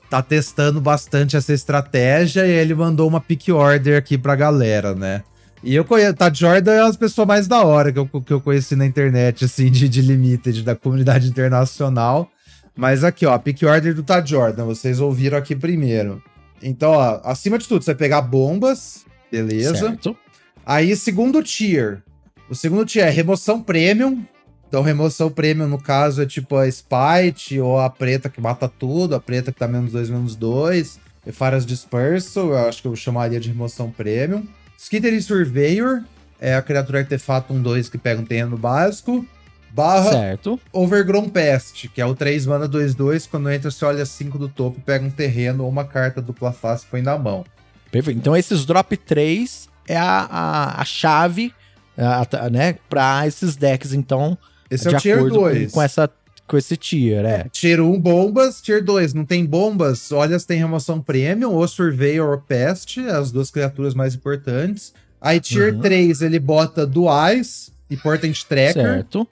tá 0.08 0.22
testando 0.22 0.80
bastante 0.80 1.36
essa 1.36 1.52
estratégia 1.52 2.46
e 2.46 2.50
ele 2.50 2.74
mandou 2.74 3.08
uma 3.08 3.20
pick 3.20 3.48
order 3.48 3.98
aqui 3.98 4.16
pra 4.16 4.36
galera, 4.36 4.94
né? 4.94 5.22
E 5.64 5.74
eu 5.74 5.84
conheço, 5.84 6.14
Jordan 6.34 6.72
é 6.72 6.80
uma 6.80 6.88
das 6.88 6.96
pessoas 6.96 7.26
mais 7.26 7.46
da 7.46 7.62
hora 7.62 7.92
que 7.92 7.98
eu, 7.98 8.06
que 8.06 8.32
eu 8.32 8.40
conheci 8.40 8.76
na 8.76 8.84
internet, 8.84 9.44
assim, 9.44 9.70
de, 9.70 9.88
de 9.88 10.00
Limited, 10.00 10.62
da 10.62 10.74
comunidade 10.74 11.28
internacional. 11.28 12.28
Mas 12.74 13.04
aqui, 13.04 13.26
ó, 13.26 13.36
pick 13.38 13.62
order 13.62 13.94
do 13.94 14.02
Tad 14.02 14.28
Jordan, 14.28 14.64
vocês 14.64 15.00
ouviram 15.00 15.36
aqui 15.36 15.54
primeiro. 15.54 16.22
Então, 16.62 16.92
ó, 16.92 17.20
acima 17.24 17.58
de 17.58 17.68
tudo, 17.68 17.84
você 17.84 17.92
vai 17.92 17.98
pegar 17.98 18.22
bombas, 18.22 19.04
beleza. 19.30 19.74
Certo? 19.76 20.16
Aí, 20.64 20.94
segundo 20.96 21.42
tier. 21.42 22.02
O 22.48 22.54
segundo 22.54 22.86
tier 22.86 23.06
é 23.06 23.10
remoção 23.10 23.62
premium. 23.62 24.24
Então, 24.68 24.82
remoção 24.82 25.30
premium, 25.30 25.68
no 25.68 25.78
caso, 25.78 26.22
é 26.22 26.26
tipo 26.26 26.56
a 26.56 26.70
Spite 26.70 27.60
ou 27.60 27.78
a 27.78 27.90
preta 27.90 28.30
que 28.30 28.40
mata 28.40 28.68
tudo, 28.68 29.14
a 29.14 29.20
preta 29.20 29.52
que 29.52 29.58
tá 29.58 29.68
menos 29.68 29.92
2, 29.92 30.08
menos 30.08 30.36
2. 30.36 30.98
Efaras 31.26 31.66
Dispersal, 31.66 32.48
eu 32.48 32.58
acho 32.68 32.80
que 32.80 32.88
eu 32.88 32.96
chamaria 32.96 33.38
de 33.38 33.48
remoção 33.48 33.90
premium. 33.90 34.46
Skittery 34.78 35.20
Surveyor, 35.20 36.02
é 36.40 36.56
a 36.56 36.62
criatura 36.62 36.98
artefato 36.98 37.54
1-2 37.54 37.88
que 37.90 37.96
pega 37.96 38.20
um 38.20 38.24
terreno 38.24 38.56
básico. 38.56 39.24
Barra 39.72 40.10
Certo. 40.12 40.60
Overgrown 40.72 41.28
Pest, 41.28 41.88
que 41.88 42.00
é 42.00 42.06
o 42.06 42.14
3 42.14 42.44
mana 42.46 42.68
2-2. 42.68 43.26
Quando 43.30 43.50
entra, 43.50 43.70
você 43.70 43.84
olha 43.84 44.04
5 44.04 44.38
do 44.38 44.48
topo, 44.48 44.80
pega 44.80 45.04
um 45.04 45.10
terreno 45.10 45.64
ou 45.64 45.70
uma 45.70 45.84
carta 45.84 46.20
dupla 46.20 46.52
face 46.52 46.84
e 46.86 46.90
põe 46.90 47.00
na 47.02 47.16
mão. 47.18 47.44
Perfeito. 47.90 48.18
Então, 48.18 48.36
esses 48.36 48.64
drop 48.66 48.94
3 48.96 49.68
é 49.88 49.96
a, 49.96 50.26
a, 50.30 50.80
a 50.80 50.84
chave, 50.84 51.52
a- 51.96 52.50
né, 52.50 52.76
pra 52.88 53.26
esses 53.26 53.56
decks, 53.56 53.92
então, 53.92 54.36
Esse 54.70 54.88
é 54.88 54.90
de 54.90 54.96
o 54.96 55.00
tier 55.00 55.16
acordo 55.18 55.34
com, 55.36 55.40
2. 55.42 55.72
com, 55.72 55.82
essa, 55.82 56.10
com 56.46 56.56
esse 56.56 56.76
tier, 56.76 57.24
é. 57.24 57.46
Tier 57.50 57.80
1, 57.80 57.98
bombas. 58.00 58.60
Tier 58.60 58.82
2, 58.84 59.14
não 59.14 59.24
tem 59.24 59.44
bombas. 59.44 60.12
Olha 60.12 60.38
se 60.38 60.46
tem 60.46 60.58
remoção 60.58 61.00
premium 61.00 61.50
ou 61.52 61.66
Surveyor 61.66 62.30
ou 62.30 62.38
Pest, 62.38 62.98
as 62.98 63.30
duas 63.32 63.50
criaturas 63.50 63.94
mais 63.94 64.14
importantes. 64.14 64.92
Aí, 65.20 65.40
Tier 65.40 65.74
Uhum. 65.74 65.80
3, 65.80 66.20
ele 66.22 66.38
bota 66.38 66.86
Duais 66.86 67.70
e 67.88 67.96
Portent 67.96 68.42
Tracker. 68.44 68.82
Certo. 68.82 69.26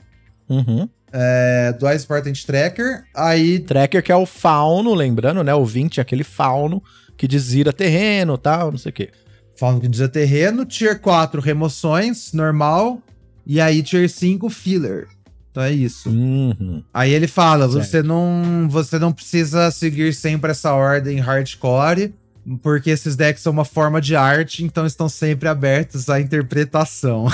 Uhum. 0.51 0.89
É, 1.13 1.73
Duais 1.79 2.03
e 2.03 2.07
Portent 2.07 2.45
Tracker. 2.45 3.05
Aí, 3.15 3.61
Tracker 3.61 4.03
que 4.03 4.13
é 4.13 4.17
o 4.17 4.27
fauno, 4.27 4.95
lembrando, 4.95 5.43
né? 5.43 5.55
O 5.55 5.65
20 5.65 5.99
é 5.99 6.03
aquele 6.03 6.25
fauno 6.25 6.83
que 7.17 7.27
desvira 7.27 7.73
terreno 7.73 8.37
tal, 8.37 8.71
não 8.71 8.79
sei 8.79 8.91
o 8.91 8.93
quê. 8.93 9.11
falando 9.57 9.81
que 9.81 9.89
diz 9.89 10.09
terreno. 10.09 10.65
Tier 10.65 11.01
4, 11.01 11.41
remoções, 11.41 12.33
normal. 12.33 13.01
E 13.47 13.61
aí, 13.61 13.83
Tier 13.83 14.09
5, 14.09 14.49
filler. 14.51 15.07
Então 15.51 15.63
é 15.63 15.73
isso. 15.73 16.09
Uhum. 16.09 16.83
Aí 16.95 17.13
ele 17.13 17.27
fala, 17.27 17.69
Certo. 17.69 17.85
você 17.85 18.03
não, 18.03 18.69
você 18.69 18.99
não 18.99 19.13
precisa 19.13 19.71
seguir 19.71 20.15
sempre 20.15 20.53
essa 20.53 20.73
ordem 20.73 21.19
hardcore, 21.19 22.15
porque 22.63 22.91
esses 22.91 23.17
decks 23.17 23.43
são 23.43 23.53
uma 23.53 23.65
forma 23.65 24.01
de 24.01 24.15
arte, 24.15 24.65
então 24.65 24.87
estão 24.87 25.09
sempre 25.09 25.49
abertos 25.49 26.09
à 26.09 26.21
interpretação. 26.21 27.27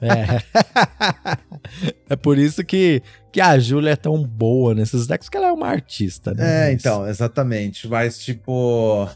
É. 0.00 0.42
é 2.08 2.16
por 2.16 2.38
isso 2.38 2.64
que, 2.64 3.02
que 3.32 3.40
a 3.40 3.58
Júlia 3.58 3.90
é 3.90 3.96
tão 3.96 4.22
boa 4.22 4.74
nesses 4.74 5.06
decks, 5.06 5.28
que 5.28 5.36
ela 5.36 5.48
é 5.48 5.52
uma 5.52 5.68
artista, 5.68 6.32
né? 6.34 6.68
É, 6.68 6.72
Mas- 6.72 6.80
então, 6.80 7.08
exatamente. 7.08 7.88
Mas, 7.88 8.18
tipo. 8.18 9.08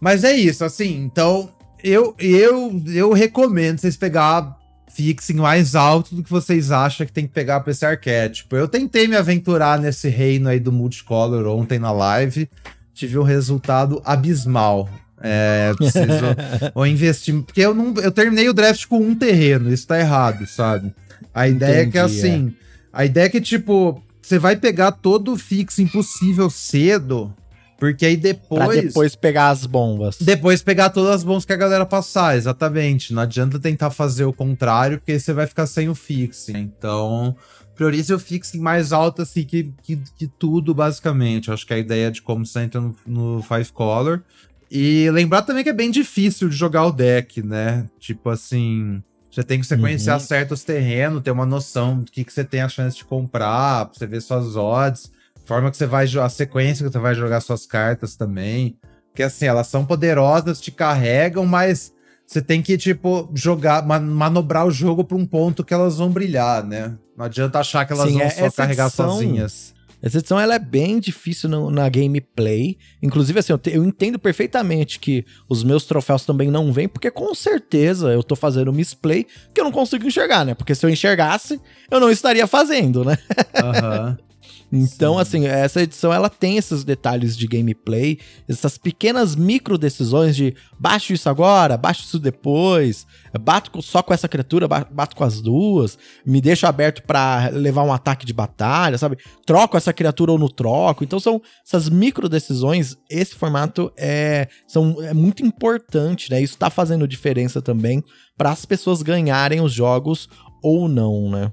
Mas 0.00 0.24
é 0.24 0.32
isso, 0.32 0.64
assim. 0.64 0.96
Então, 1.04 1.50
eu, 1.82 2.14
eu, 2.18 2.82
eu 2.88 3.12
recomendo 3.12 3.78
vocês 3.78 3.96
pegar 3.96 4.56
fixing 4.94 5.34
mais 5.34 5.74
alto 5.74 6.14
do 6.14 6.22
que 6.22 6.30
vocês 6.30 6.70
acham 6.70 7.04
que 7.04 7.12
tem 7.12 7.26
que 7.26 7.32
pegar 7.32 7.60
pra 7.60 7.72
esse 7.72 7.84
arquétipo. 7.84 8.54
Eu 8.54 8.68
tentei 8.68 9.08
me 9.08 9.16
aventurar 9.16 9.78
nesse 9.78 10.08
reino 10.08 10.48
aí 10.48 10.60
do 10.60 10.70
multicolor 10.70 11.46
ontem 11.46 11.78
na 11.78 11.90
live. 11.90 12.48
Tive 12.94 13.18
um 13.18 13.24
resultado 13.24 14.00
abismal. 14.04 14.88
É, 15.20 15.72
preciso 15.76 16.06
ou 16.74 16.86
investir. 16.86 17.34
Porque 17.42 17.60
eu 17.60 17.74
não. 17.74 17.94
Eu 17.94 18.12
terminei 18.12 18.48
o 18.48 18.54
draft 18.54 18.86
com 18.86 18.98
um 18.98 19.14
terreno, 19.14 19.72
isso 19.72 19.86
tá 19.86 19.98
errado, 19.98 20.46
sabe? 20.46 20.94
A 21.32 21.48
ideia 21.48 21.82
é 21.82 21.86
que 21.86 21.98
Entendi, 21.98 21.98
assim. 21.98 22.54
A 22.92 23.04
ideia 23.04 23.26
é 23.26 23.28
que, 23.28 23.40
tipo, 23.40 24.02
você 24.20 24.38
vai 24.38 24.56
pegar 24.56 24.92
todo 24.92 25.32
o 25.32 25.36
fixing 25.36 25.86
possível 25.86 26.48
cedo. 26.50 27.34
Porque 27.78 28.06
aí 28.06 28.16
Pra 28.16 28.30
depois. 28.32 28.82
depois 28.82 29.16
pegar 29.16 29.50
as 29.50 29.66
bombas. 29.66 30.16
Depois 30.20 30.62
pegar 30.62 30.90
todas 30.90 31.16
as 31.16 31.24
bombas 31.24 31.44
que 31.44 31.52
a 31.52 31.56
galera 31.56 31.84
passar, 31.84 32.36
exatamente. 32.36 33.12
Não 33.12 33.22
adianta 33.22 33.58
tentar 33.58 33.90
fazer 33.90 34.24
o 34.24 34.32
contrário, 34.32 34.98
porque 34.98 35.18
você 35.18 35.32
vai 35.32 35.46
ficar 35.46 35.66
sem 35.66 35.88
o 35.88 35.94
fixing. 35.94 36.56
Então, 36.56 37.36
priorize 37.74 38.14
o 38.14 38.18
fixing 38.18 38.60
mais 38.60 38.92
alto 38.92 39.22
assim 39.22 39.42
que, 39.44 39.72
que, 39.82 39.98
que 40.16 40.26
tudo, 40.26 40.72
basicamente. 40.72 41.48
Eu 41.48 41.54
acho 41.54 41.66
que 41.66 41.74
a 41.74 41.78
ideia 41.78 42.10
de 42.10 42.22
como 42.22 42.46
você 42.46 42.60
entra 42.60 42.80
no, 42.80 42.96
no 43.06 43.42
Five 43.42 43.72
Color. 43.72 44.22
E 44.70 45.10
lembrar 45.10 45.42
também 45.42 45.62
que 45.62 45.70
é 45.70 45.74
bem 45.74 45.90
difícil 45.90 46.48
de 46.48 46.56
jogar 46.56 46.86
o 46.86 46.92
deck, 46.92 47.42
né? 47.42 47.86
Tipo 47.98 48.30
assim, 48.30 49.02
você 49.34 49.42
tem 49.42 49.60
que 49.60 49.66
sequenciar 49.66 50.18
uhum. 50.18 50.24
certos 50.24 50.62
terrenos, 50.62 51.22
ter 51.22 51.30
uma 51.30 51.46
noção 51.46 52.00
do 52.00 52.10
que, 52.10 52.24
que 52.24 52.32
você 52.32 52.44
tem 52.44 52.62
a 52.62 52.68
chance 52.68 52.96
de 52.96 53.04
comprar, 53.04 53.86
pra 53.86 53.98
você 53.98 54.06
ver 54.06 54.20
suas 54.20 54.56
odds, 54.56 55.10
forma 55.44 55.70
que 55.70 55.76
você 55.76 55.86
vai 55.86 56.06
a 56.06 56.28
sequência 56.28 56.86
que 56.86 56.92
você 56.92 56.98
vai 56.98 57.14
jogar 57.14 57.40
suas 57.40 57.66
cartas 57.66 58.16
também. 58.16 58.76
Porque 59.10 59.22
assim, 59.22 59.46
elas 59.46 59.66
são 59.66 59.84
poderosas, 59.84 60.60
te 60.60 60.70
carregam, 60.70 61.46
mas 61.46 61.92
você 62.26 62.40
tem 62.40 62.62
que, 62.62 62.76
tipo, 62.78 63.30
jogar, 63.34 63.86
manobrar 63.86 64.66
o 64.66 64.70
jogo 64.70 65.04
para 65.04 65.16
um 65.16 65.26
ponto 65.26 65.62
que 65.62 65.74
elas 65.74 65.98
vão 65.98 66.10
brilhar, 66.10 66.64
né? 66.64 66.94
Não 67.16 67.24
adianta 67.26 67.58
achar 67.58 67.84
que 67.84 67.92
elas 67.92 68.08
Sim, 68.08 68.18
vão 68.18 68.26
é, 68.26 68.30
só 68.30 68.50
carregar 68.50 68.86
edição, 68.86 69.10
sozinhas. 69.10 69.74
Essa 70.04 70.18
edição 70.18 70.38
ela 70.38 70.54
é 70.54 70.58
bem 70.58 71.00
difícil 71.00 71.48
no, 71.48 71.70
na 71.70 71.88
gameplay. 71.88 72.76
Inclusive, 73.02 73.38
assim, 73.38 73.54
eu, 73.54 73.58
te, 73.58 73.74
eu, 73.74 73.82
entendo 73.82 74.18
perfeitamente 74.18 74.98
que 74.98 75.24
os 75.48 75.64
meus 75.64 75.86
troféus 75.86 76.26
também 76.26 76.50
não 76.50 76.70
vêm, 76.70 76.86
porque 76.86 77.10
com 77.10 77.34
certeza 77.34 78.12
eu 78.12 78.22
tô 78.22 78.36
fazendo 78.36 78.70
misplay 78.70 79.26
que 79.54 79.58
eu 79.58 79.64
não 79.64 79.72
consigo 79.72 80.06
enxergar, 80.06 80.44
né? 80.44 80.52
Porque 80.52 80.74
se 80.74 80.84
eu 80.84 80.90
enxergasse, 80.90 81.58
eu 81.90 81.98
não 81.98 82.10
estaria 82.10 82.46
fazendo, 82.46 83.02
né? 83.02 83.16
Aham. 83.56 84.18
Uhum. 84.20 84.24
Então, 84.76 85.14
Sim. 85.14 85.20
assim, 85.20 85.46
essa 85.46 85.80
edição 85.80 86.12
ela 86.12 86.28
tem 86.28 86.56
esses 86.56 86.82
detalhes 86.82 87.36
de 87.36 87.46
gameplay, 87.46 88.18
essas 88.48 88.76
pequenas 88.76 89.36
micro 89.36 89.78
decisões 89.78 90.34
de 90.34 90.52
baixo 90.76 91.12
isso 91.12 91.28
agora, 91.28 91.76
baixo 91.76 92.02
isso 92.02 92.18
depois, 92.18 93.06
bato 93.40 93.80
só 93.80 94.02
com 94.02 94.12
essa 94.12 94.28
criatura, 94.28 94.66
bato 94.66 95.14
com 95.14 95.22
as 95.22 95.40
duas, 95.40 95.96
me 96.26 96.40
deixo 96.40 96.66
aberto 96.66 97.04
para 97.04 97.50
levar 97.50 97.84
um 97.84 97.92
ataque 97.92 98.26
de 98.26 98.32
batalha, 98.32 98.98
sabe? 98.98 99.16
Troco 99.46 99.76
essa 99.76 99.92
criatura 99.92 100.32
ou 100.32 100.38
não 100.38 100.48
troco. 100.48 101.04
Então 101.04 101.20
são 101.20 101.40
essas 101.64 101.88
micro 101.88 102.28
decisões, 102.28 102.96
esse 103.08 103.36
formato 103.36 103.92
é, 103.96 104.48
são, 104.66 105.00
é 105.02 105.14
muito 105.14 105.44
importante, 105.44 106.32
né? 106.32 106.42
Isso 106.42 106.58
tá 106.58 106.68
fazendo 106.68 107.06
diferença 107.06 107.62
também 107.62 108.02
para 108.36 108.50
as 108.50 108.64
pessoas 108.64 109.02
ganharem 109.02 109.60
os 109.60 109.72
jogos 109.72 110.28
ou 110.60 110.88
não, 110.88 111.30
né? 111.30 111.52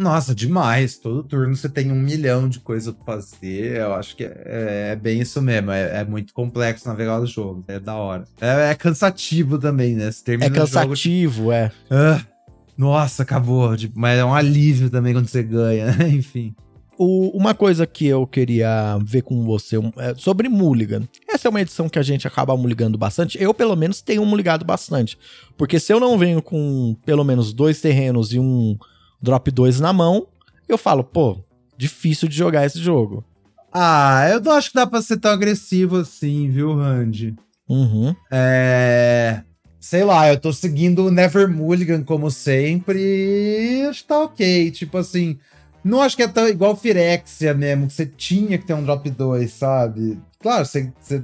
Nossa, 0.00 0.34
demais. 0.34 0.96
Todo 0.96 1.22
turno 1.22 1.54
você 1.54 1.68
tem 1.68 1.92
um 1.92 1.94
milhão 1.94 2.48
de 2.48 2.58
coisas 2.58 2.94
pra 2.94 3.16
fazer. 3.16 3.76
Eu 3.76 3.92
acho 3.92 4.16
que 4.16 4.24
é, 4.24 4.92
é 4.92 4.96
bem 4.96 5.20
isso 5.20 5.42
mesmo. 5.42 5.70
É, 5.70 6.00
é, 6.00 6.04
muito 6.06 6.32
complexo 6.32 6.88
navegar 6.88 7.20
o 7.20 7.26
jogo. 7.26 7.62
É 7.68 7.78
da 7.78 7.94
hora. 7.94 8.24
É, 8.40 8.70
é 8.70 8.74
cansativo 8.74 9.58
também, 9.58 9.94
né? 9.94 10.10
Você 10.10 10.24
termina 10.24 10.50
é 10.50 10.58
cansativo, 10.58 11.36
jogo, 11.36 11.52
é. 11.52 11.70
Ah, 11.90 12.18
nossa, 12.78 13.24
acabou. 13.24 13.76
Mas 13.94 14.18
é 14.18 14.24
um 14.24 14.34
alívio 14.34 14.88
também 14.88 15.12
quando 15.12 15.28
você 15.28 15.42
ganha. 15.42 15.94
Né? 15.94 16.08
Enfim. 16.16 16.54
Uma 16.98 17.54
coisa 17.54 17.86
que 17.86 18.06
eu 18.06 18.26
queria 18.26 18.98
ver 19.04 19.20
com 19.20 19.44
você 19.44 19.76
é 19.98 20.14
sobre 20.16 20.48
Mulligan. 20.48 21.06
Essa 21.28 21.48
é 21.48 21.50
uma 21.50 21.60
edição 21.60 21.90
que 21.90 21.98
a 21.98 22.02
gente 22.02 22.26
acaba 22.26 22.56
mulligando 22.56 22.96
bastante. 22.96 23.40
Eu, 23.40 23.52
pelo 23.52 23.76
menos, 23.76 24.00
tenho 24.00 24.24
mulligado 24.24 24.64
bastante. 24.64 25.18
Porque 25.58 25.78
se 25.78 25.92
eu 25.92 26.00
não 26.00 26.16
venho 26.16 26.40
com 26.40 26.96
pelo 27.04 27.24
menos 27.24 27.52
dois 27.52 27.82
terrenos 27.82 28.32
e 28.32 28.38
um 28.38 28.78
drop 29.20 29.50
2 29.50 29.80
na 29.80 29.92
mão, 29.92 30.26
eu 30.68 30.78
falo, 30.78 31.04
pô, 31.04 31.38
difícil 31.76 32.28
de 32.28 32.36
jogar 32.36 32.66
esse 32.66 32.78
jogo. 32.80 33.24
Ah, 33.72 34.28
eu 34.30 34.40
não 34.40 34.52
acho 34.52 34.70
que 34.70 34.74
dá 34.74 34.86
pra 34.86 35.00
ser 35.00 35.18
tão 35.18 35.30
agressivo 35.30 35.98
assim, 35.98 36.48
viu, 36.50 36.74
Randy? 36.74 37.36
Uhum. 37.68 38.14
É. 38.30 39.42
Sei 39.78 40.04
lá, 40.04 40.28
eu 40.28 40.38
tô 40.38 40.52
seguindo 40.52 41.06
o 41.06 41.10
Never 41.10 41.48
Mulligan 41.48 42.02
como 42.02 42.30
sempre 42.30 42.98
e 43.00 43.86
acho 43.86 44.02
que 44.02 44.08
tá 44.08 44.18
ok. 44.24 44.70
Tipo 44.72 44.98
assim, 44.98 45.38
não 45.82 46.02
acho 46.02 46.16
que 46.16 46.22
é 46.22 46.28
tão 46.28 46.48
igual 46.48 46.76
Firexia 46.76 47.54
mesmo, 47.54 47.86
que 47.86 47.92
você 47.92 48.06
tinha 48.06 48.58
que 48.58 48.66
ter 48.66 48.74
um 48.74 48.84
drop 48.84 49.08
2, 49.08 49.50
sabe? 49.50 50.18
Claro, 50.40 50.66
você, 50.66 50.92
você 51.00 51.22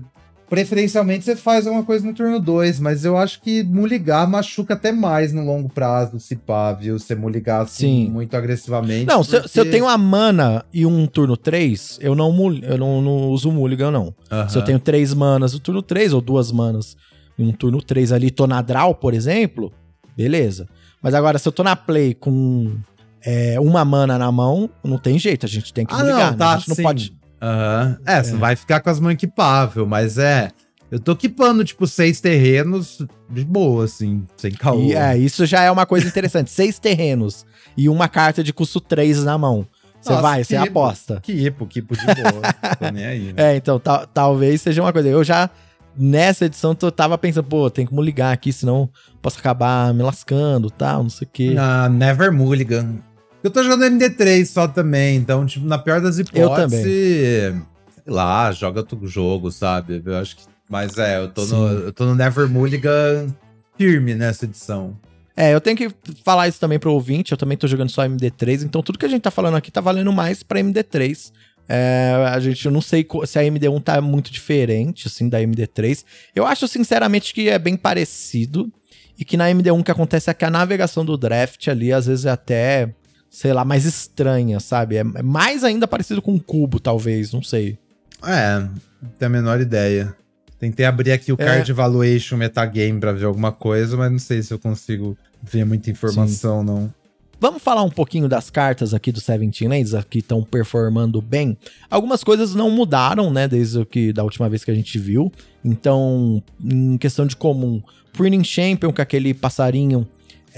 preferencialmente 0.49 1.25
você 1.25 1.35
faz 1.35 1.67
alguma 1.67 1.85
coisa 1.85 2.07
no 2.07 2.15
turno 2.15 2.39
2, 2.39 2.81
mas 2.81 3.05
eu 3.05 3.17
acho 3.17 3.41
que 3.41 3.63
muligar 3.65 4.29
machuca 4.29 4.75
até 4.75 4.93
mais 4.93 5.33
no 5.33 5.45
longo 5.45 5.69
prazo, 5.69 6.21
se 6.21 6.37
pá, 6.37 6.73
viu? 6.73 6.99
Você 6.99 7.15
muligar 7.15 7.63
assim 7.63 8.07
Sim. 8.07 8.11
muito 8.11 8.37
agressivamente. 8.37 9.07
Não, 9.07 9.25
porque... 9.25 9.49
se, 9.49 9.59
eu 9.59 9.71
tenho 9.71 9.89
a 9.89 9.99
mana 9.99 10.65
e 10.73 10.87
um 10.87 11.07
turno 11.07 11.37
3, 11.37 11.99
eu 12.01 12.15
não, 12.15 12.33
eu 12.63 12.79
não, 12.79 13.03
não 13.03 13.29
uso 13.29 13.51
mulligan, 13.51 13.91
não. 13.91 14.15
Se 14.49 14.57
eu 14.57 14.63
tenho 14.63 14.79
três 14.79 15.13
manas 15.13 15.53
no 15.53 15.61
turno 15.61 15.83
3, 15.83 16.13
ou 16.13 16.21
duas 16.21 16.53
manas 16.53 16.97
em 17.39 17.47
um 17.47 17.53
turno 17.53 17.83
3 17.83 18.13
ali, 18.13 18.31
tô 18.31 18.47
na 18.47 18.63
draw, 18.63 18.95
por 18.95 19.15
exemplo, 19.15 19.73
beleza. 20.17 20.69
Mas 21.03 21.13
agora, 21.15 21.39
se 21.39 21.47
eu 21.47 21.53
tô 21.53 21.63
na 21.63 21.77
play 21.77 22.15
com 22.15 22.77
é, 23.25 23.59
uma 23.61 23.85
mana 23.85 24.17
na 24.17 24.31
mão, 24.31 24.71
não 24.83 24.99
tem 24.99 25.19
jeito, 25.19 25.45
a 25.45 25.49
gente 25.49 25.73
tem 25.73 25.85
que 25.85 25.93
ah, 25.93 25.99
mulligar, 25.99 26.31
não, 26.31 26.39
tá, 26.39 26.51
né? 26.51 26.55
A 26.55 26.59
gente 26.59 26.69
não 26.69 26.77
pode 26.77 27.26
Aham. 27.41 27.99
É, 28.07 28.15
é, 28.19 28.23
você 28.23 28.37
vai 28.37 28.57
ficar 28.57 28.81
com 28.81 28.91
as 28.91 29.01
mãos 29.01 29.13
equipável, 29.13 29.87
mas 29.87 30.19
é. 30.19 30.51
Eu 30.91 31.01
tô 31.01 31.13
equipando, 31.13 31.65
tipo, 31.65 31.85
seis 31.87 32.21
terrenos 32.21 33.05
de 33.29 33.45
boa, 33.45 33.85
assim, 33.85 34.25
sem 34.37 34.53
caô. 34.53 34.81
E, 34.81 34.95
é, 34.95 35.19
isso 35.19 35.45
já 35.45 35.63
é 35.63 35.71
uma 35.71 35.85
coisa 35.85 36.07
interessante. 36.07 36.49
seis 36.51 36.79
terrenos 36.79 37.45
e 37.77 37.89
uma 37.89 38.09
carta 38.09 38.43
de 38.43 38.53
custo 38.53 38.81
3 38.81 39.25
na 39.25 39.37
mão. 39.37 39.67
Você 40.01 40.15
vai, 40.23 40.45
você 40.45 40.55
aposta. 40.55 41.21
Kipo, 41.21 41.67
Kipo 41.67 41.97
de 41.97 42.07
boa. 42.07 42.43
tô 42.79 42.91
nem 42.93 43.05
aí, 43.05 43.33
né? 43.33 43.55
É, 43.55 43.57
então, 43.57 43.81
talvez 44.15 44.63
seja 44.63 44.81
uma 44.81 44.93
coisa. 44.93 45.09
Eu 45.09 45.25
já, 45.25 45.51
nessa 45.97 46.45
edição, 46.45 46.77
eu 46.81 46.93
tava 46.93 47.19
pensando, 47.19 47.45
pô, 47.45 47.69
tem 47.69 47.85
como 47.85 48.01
ligar 48.01 48.33
aqui, 48.33 48.53
senão 48.53 48.89
posso 49.21 49.41
acabar 49.41 49.93
me 49.93 50.05
lascando, 50.05 50.71
tal, 50.71 51.03
não 51.03 51.11
sei 51.11 51.27
o 51.27 51.31
quê. 51.33 51.55
Ah, 51.59 51.89
Never 51.89 52.33
Mulligan. 52.33 53.01
Eu 53.47 53.51
tô 53.51 53.63
jogando 53.63 53.85
MD3 53.85 54.45
só 54.45 54.67
também, 54.67 55.17
então, 55.17 55.47
tipo, 55.47 55.65
na 55.65 55.79
pior 55.79 56.01
das 56.01 56.19
hipóteses, 56.19 56.83
sei 56.83 57.63
lá, 58.05 58.51
joga 58.51 58.81
outro 58.81 59.07
jogo, 59.07 59.53
sabe? 59.53 60.03
Eu 60.05 60.17
acho 60.17 60.37
que. 60.37 60.43
Mas 60.69 60.99
é, 60.99 61.21
eu 61.21 61.29
tô, 61.29 61.45
no, 61.47 61.69
eu 61.69 61.93
tô 61.93 62.07
no 62.07 62.17
Never 62.17 62.49
Mulligan 62.49 63.29
firme 63.79 64.17
nessa 64.17 64.47
edição. 64.47 64.99
É, 65.37 65.55
eu 65.55 65.61
tenho 65.61 65.77
que 65.77 65.89
falar 66.25 66.49
isso 66.49 66.59
também 66.59 66.77
pro 66.77 66.93
ouvinte, 66.93 67.31
eu 67.31 67.39
também 67.39 67.57
tô 67.57 67.69
jogando 67.69 67.89
só 67.89 68.03
MD3, 68.03 68.65
então 68.65 68.83
tudo 68.83 68.99
que 68.99 69.07
a 69.07 69.09
gente 69.09 69.23
tá 69.23 69.31
falando 69.31 69.57
aqui 69.57 69.71
tá 69.71 69.81
valendo 69.81 70.13
mais 70.13 70.43
pra 70.43 70.59
MD3. 70.59 71.31
É, 71.69 72.27
a 72.29 72.41
gente, 72.41 72.67
eu 72.67 72.73
não 72.73 72.81
sei 72.81 73.07
se 73.27 73.39
a 73.39 73.43
MD1 73.43 73.81
tá 73.81 74.01
muito 74.01 74.33
diferente, 74.33 75.07
assim, 75.07 75.29
da 75.29 75.41
MD3. 75.41 76.05
Eu 76.35 76.45
acho, 76.45 76.67
sinceramente, 76.67 77.33
que 77.33 77.49
é 77.49 77.61
bem 77.61 77.77
parecido. 77.77 78.73
E 79.17 79.25
que 79.25 79.37
na 79.37 79.49
MD1 79.49 79.81
o 79.81 79.85
que 79.85 79.91
acontece 79.93 80.29
é 80.29 80.35
que 80.35 80.45
a 80.45 80.51
navegação 80.51 81.05
do 81.05 81.17
draft 81.17 81.69
ali, 81.69 81.93
às 81.93 82.07
vezes, 82.07 82.27
é 82.27 82.31
até 82.31 82.93
sei 83.37 83.53
lá, 83.53 83.67
mais 83.67 83.85
estranha, 83.85 84.59
sabe? 84.59 84.97
É, 84.97 85.01
é 85.01 85.23
mais 85.23 85.63
ainda 85.63 85.87
parecido 85.87 86.23
com 86.23 86.33
um 86.33 86.39
cubo, 86.39 86.81
talvez, 86.81 87.35
não 87.35 87.43
sei. 87.43 87.77
É, 88.25 88.61
não 88.61 89.11
tenho 89.19 89.27
a 89.27 89.29
menor 89.29 89.61
ideia. 89.61 90.17
Tentei 90.59 90.87
abrir 90.87 91.13
aqui 91.13 91.31
o 91.31 91.37
é. 91.39 91.45
Card 91.45 91.71
Evaluation 91.71 92.39
Metagame 92.39 92.99
pra 92.99 93.13
ver 93.13 93.27
alguma 93.27 93.53
coisa, 93.53 93.95
mas 93.95 94.11
não 94.11 94.19
sei 94.19 94.43
se 94.43 94.55
eu 94.55 94.59
consigo 94.59 95.19
ver 95.43 95.67
muita 95.67 95.91
informação, 95.91 96.61
Sim. 96.61 96.67
não. 96.67 96.95
Vamos 97.39 97.63
falar 97.63 97.83
um 97.83 97.91
pouquinho 97.91 98.27
das 98.27 98.49
cartas 98.49 98.95
aqui 98.95 99.13
do 99.13 99.21
Seventeen 99.21 99.69
Lands, 99.69 99.93
que 100.09 100.21
estão 100.21 100.43
performando 100.43 101.21
bem. 101.21 101.59
Algumas 101.91 102.25
coisas 102.25 102.55
não 102.55 102.71
mudaram, 102.71 103.31
né, 103.31 103.47
desde 103.47 103.81
o 103.81 103.85
que 103.85 104.15
da 104.15 104.25
última 104.25 104.49
vez 104.49 104.65
que 104.65 104.71
a 104.71 104.75
gente 104.75 104.99
viu. 104.99 105.31
Então, 105.63 106.43
em 106.59 106.97
questão 106.97 107.27
de 107.27 107.37
comum, 107.37 107.83
Printing 108.15 108.45
Champion, 108.45 108.95
com 108.95 109.03
aquele 109.03 109.35
passarinho 109.35 110.09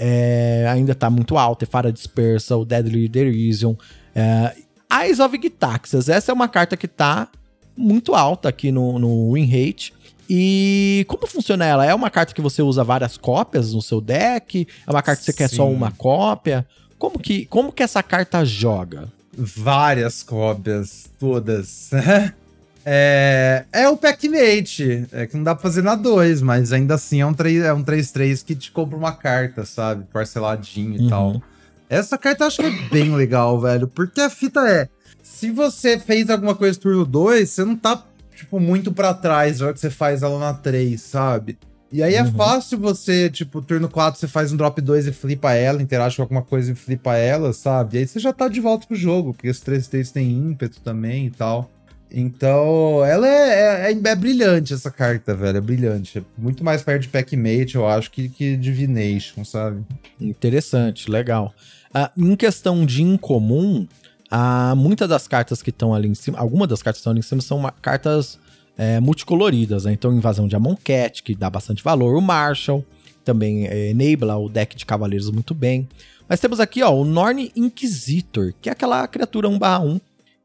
é, 0.01 0.65
ainda 0.69 0.95
tá 0.95 1.09
muito 1.09 1.37
alto, 1.37 1.63
é 1.63 1.65
Fara 1.65 1.91
Dispersa, 1.91 2.55
o 2.55 2.63
Deadly 2.63 3.09
Derision, 3.09 3.75
é, 4.15 4.55
Eyes 4.91 5.19
of 5.19 5.37
Gitaxias, 5.39 6.07
essa 6.07 6.31
é 6.31 6.33
uma 6.33 6.47
carta 6.47 6.77
que 6.77 6.87
tá 6.87 7.27
muito 7.75 8.15
alta 8.15 8.47
aqui 8.47 8.71
no, 8.71 8.97
no 8.97 9.33
win 9.33 9.45
rate. 9.45 9.93
E 10.29 11.05
como 11.07 11.27
funciona 11.27 11.65
ela? 11.65 11.85
É 11.85 11.93
uma 11.93 12.09
carta 12.09 12.33
que 12.33 12.41
você 12.41 12.61
usa 12.61 12.83
várias 12.83 13.17
cópias 13.17 13.73
no 13.73 13.81
seu 13.81 13.99
deck? 13.99 14.67
É 14.87 14.91
uma 14.91 15.01
carta 15.01 15.19
que 15.19 15.25
você 15.25 15.31
Sim. 15.31 15.37
quer 15.37 15.47
só 15.49 15.69
uma 15.69 15.91
cópia? 15.91 16.65
Como 16.97 17.19
que, 17.19 17.45
como 17.47 17.71
que 17.71 17.83
essa 17.83 18.01
carta 18.03 18.45
joga? 18.45 19.07
Várias 19.35 20.23
cópias, 20.23 21.09
todas. 21.19 21.89
É, 22.85 23.65
é 23.71 23.89
o 23.89 23.97
Packmate. 23.97 25.07
É 25.11 25.27
que 25.27 25.35
não 25.35 25.43
dá 25.43 25.53
pra 25.53 25.61
fazer 25.61 25.81
na 25.81 25.95
2, 25.95 26.41
mas 26.41 26.71
ainda 26.71 26.95
assim 26.95 27.21
é 27.21 27.25
um 27.25 27.33
3 27.33 27.63
é 27.63 27.73
um 27.73 27.83
3 27.83 28.43
que 28.43 28.55
te 28.55 28.71
compra 28.71 28.97
uma 28.97 29.11
carta, 29.11 29.65
sabe? 29.65 30.05
Parceladinho 30.11 30.95
e 30.95 30.99
uhum. 31.01 31.09
tal. 31.09 31.41
Essa 31.89 32.17
carta 32.17 32.43
eu 32.43 32.47
acho 32.47 32.57
que 32.57 32.67
é 32.67 32.89
bem 32.89 33.15
legal, 33.15 33.59
velho. 33.59 33.87
Porque 33.87 34.21
a 34.21 34.29
fita 34.29 34.61
é. 34.67 34.87
Se 35.21 35.51
você 35.51 35.97
fez 35.97 36.29
alguma 36.29 36.55
coisa 36.55 36.77
no 36.77 36.81
turno 36.81 37.05
2, 37.05 37.49
você 37.49 37.63
não 37.63 37.75
tá, 37.75 38.03
tipo, 38.35 38.59
muito 38.59 38.91
para 38.91 39.13
trás 39.13 39.57
já 39.57 39.73
que 39.73 39.79
você 39.79 39.89
faz 39.89 40.21
ela 40.21 40.39
na 40.39 40.53
3, 40.53 40.99
sabe? 41.01 41.57
E 41.91 42.03
aí 42.03 42.13
é 42.13 42.23
uhum. 42.23 42.33
fácil 42.33 42.77
você, 42.77 43.29
tipo, 43.29 43.61
turno 43.61 43.89
4 43.89 44.19
você 44.19 44.27
faz 44.27 44.51
um 44.51 44.57
drop 44.57 44.79
2 44.79 45.07
e 45.07 45.11
flipa 45.11 45.53
ela, 45.53 45.81
interage 45.81 46.17
com 46.17 46.21
alguma 46.21 46.43
coisa 46.43 46.71
e 46.71 46.75
flipa 46.75 47.15
ela, 47.15 47.51
sabe? 47.51 47.97
E 47.97 47.99
aí 47.99 48.07
você 48.07 48.19
já 48.19 48.31
tá 48.31 48.47
de 48.47 48.59
volta 48.59 48.85
pro 48.85 48.95
jogo, 48.95 49.33
porque 49.33 49.49
os 49.49 49.59
3 49.59 49.87
3 49.87 50.11
tem 50.11 50.29
ímpeto 50.29 50.79
também 50.81 51.25
e 51.25 51.31
tal. 51.31 51.71
Então, 52.11 53.05
ela 53.05 53.27
é, 53.27 53.91
é, 53.91 53.91
é, 53.91 54.15
brilhante 54.15 54.73
essa 54.73 54.89
carta, 54.89 55.35
velho. 55.35 55.57
É 55.57 55.61
brilhante. 55.61 56.19
É 56.19 56.23
muito 56.37 56.63
mais 56.63 56.81
perto 56.81 57.03
de 57.03 57.09
Packmate, 57.09 57.75
eu 57.75 57.87
acho, 57.87 58.09
que, 58.09 58.29
que 58.29 58.57
Divination, 58.57 59.43
sabe? 59.45 59.83
Interessante, 60.19 61.09
legal. 61.09 61.53
Ah, 61.93 62.11
em 62.17 62.35
questão 62.35 62.85
de 62.85 63.03
incomum, 63.03 63.87
ah, 64.29 64.73
muitas 64.75 65.07
das 65.07 65.27
cartas 65.27 65.61
que 65.61 65.69
estão 65.69 65.93
ali 65.93 66.07
em 66.07 66.15
cima, 66.15 66.37
algumas 66.39 66.67
das 66.67 66.81
cartas 66.81 66.97
que 66.97 67.01
estão 67.01 67.11
ali 67.11 67.19
em 67.19 67.23
cima 67.23 67.41
são 67.41 67.71
cartas 67.81 68.39
é, 68.77 68.99
multicoloridas, 68.99 69.85
né? 69.85 69.93
Então, 69.93 70.11
invasão 70.11 70.47
de 70.47 70.55
Amonkhet, 70.55 71.21
que 71.21 71.35
dá 71.35 71.49
bastante 71.49 71.83
valor, 71.83 72.15
o 72.15 72.21
Marshall, 72.21 72.83
também 73.23 73.67
é, 73.67 73.89
enabla 73.89 74.37
o 74.37 74.49
deck 74.49 74.75
de 74.75 74.85
cavaleiros 74.85 75.29
muito 75.29 75.53
bem. 75.53 75.87
Mas 76.27 76.39
temos 76.39 76.59
aqui, 76.59 76.81
ó, 76.81 76.91
o 76.91 77.03
Norn 77.03 77.51
Inquisitor, 77.55 78.53
que 78.61 78.69
é 78.69 78.71
aquela 78.71 79.07
criatura 79.07 79.47
1/1 79.47 79.99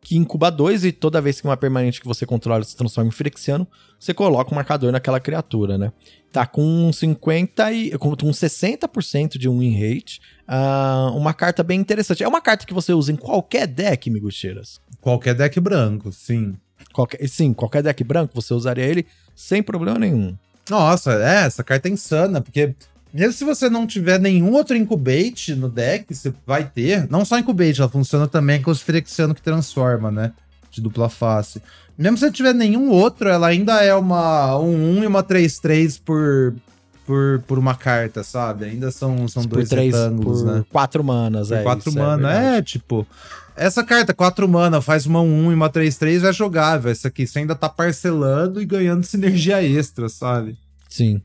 que 0.05 0.19
incuba 0.19 0.51
dois 0.51 0.85
e 0.85 0.93
toda 0.93 1.21
vez 1.21 1.41
que 1.41 1.47
uma 1.47 1.57
permanente 1.57 1.99
que 1.99 2.07
você 2.07 2.27
controla 2.27 2.63
se 2.63 2.77
transforma 2.77 3.09
em 3.09 3.11
Firexiano, 3.11 3.67
você 3.99 4.13
coloca 4.13 4.53
um 4.53 4.55
marcador 4.55 4.93
naquela 4.93 5.19
criatura, 5.19 5.79
né? 5.79 5.91
Tá 6.31 6.47
com 6.47 6.93
50 6.93 7.73
e 7.73 7.99
com 7.99 8.11
60% 8.15 9.39
de 9.39 9.49
win 9.49 9.73
rate. 9.73 10.21
Uh, 10.47 11.17
uma 11.17 11.33
carta 11.33 11.63
bem 11.63 11.81
interessante. 11.81 12.23
É 12.23 12.29
uma 12.29 12.43
carta 12.43 12.67
que 12.67 12.75
você 12.75 12.93
usa 12.93 13.11
em 13.13 13.17
qualquer 13.17 13.67
deck, 13.67 14.11
Migucheiras. 14.11 14.79
Qualquer 15.01 15.35
deck 15.35 15.59
branco, 15.59 16.13
sim. 16.13 16.55
Qualquer, 16.93 17.27
sim, 17.27 17.55
qualquer 17.55 17.83
deck 17.83 18.05
branco 18.05 18.35
você 18.35 18.53
usaria 18.53 18.85
ele 18.85 19.07
sem 19.35 19.63
problema 19.63 19.99
nenhum. 19.99 20.37
Nossa, 20.69 21.15
é, 21.15 21.47
essa 21.47 21.65
carta 21.65 21.89
é 21.89 21.93
insana, 21.93 22.43
porque 22.43 22.75
mesmo 23.15 23.33
se 23.33 23.45
você 23.45 23.71
não 23.71 23.87
tiver 23.87 24.19
nenhum 24.19 24.53
outro 24.53 24.77
incubate 24.77 25.55
no 25.55 25.69
deck, 25.69 26.13
você 26.13 26.35
vai 26.45 26.65
ter. 26.65 27.09
Não 27.09 27.25
só 27.25 27.39
incubate, 27.39 27.81
ela 27.81 27.89
funciona 27.89 28.27
também 28.27 28.61
com 28.61 28.73
os 28.73 28.83
Firexiano 28.83 29.37
que 29.37 29.41
transforma, 29.41 30.11
né? 30.11 30.33
De 30.69 30.81
dupla 30.81 31.09
face. 31.09 31.63
Mesmo 31.97 32.19
se 32.19 32.25
você 32.25 32.33
tiver 32.33 32.53
nenhum 32.53 32.91
outro, 32.91 33.29
ela 33.29 33.47
ainda 33.47 33.81
é 33.85 33.95
uma 33.95 34.59
1-1 34.59 35.05
e 35.05 35.07
uma 35.07 35.23
3-3 35.23 36.01
por, 36.05 36.57
por, 37.07 37.41
por 37.47 37.57
uma 37.57 37.77
carta, 37.77 38.25
sabe? 38.25 38.65
Ainda 38.65 38.91
são, 38.91 39.29
são 39.29 39.45
dois 39.45 39.69
três, 39.69 39.95
retângulos, 39.95 40.43
por 40.43 40.53
né? 40.53 40.65
Quatro 40.73 41.05
manas, 41.05 41.49
por 41.49 41.57
é. 41.57 41.63
Quatro 41.63 41.93
manas, 41.93 42.35
é, 42.35 42.59
é, 42.59 42.63
tipo. 42.63 43.07
Essa 43.57 43.85
carta, 43.85 44.13
4 44.13 44.49
mana, 44.49 44.83
faz 44.83 45.07
uma 45.07 45.21
1 45.21 45.53
e 45.53 45.55
uma 45.55 45.71
3-3, 45.71 46.29
é 46.29 46.33
jogável. 46.33 46.91
Essa 46.91 47.07
aqui 47.07 47.25
você 47.25 47.39
ainda 47.39 47.55
tá 47.55 47.69
parcelando 47.69 48.61
e 48.61 48.65
ganhando 48.65 49.05
sinergia 49.05 49.63
extra, 49.63 50.09
sabe? 50.09 50.59
Sim. 50.89 51.23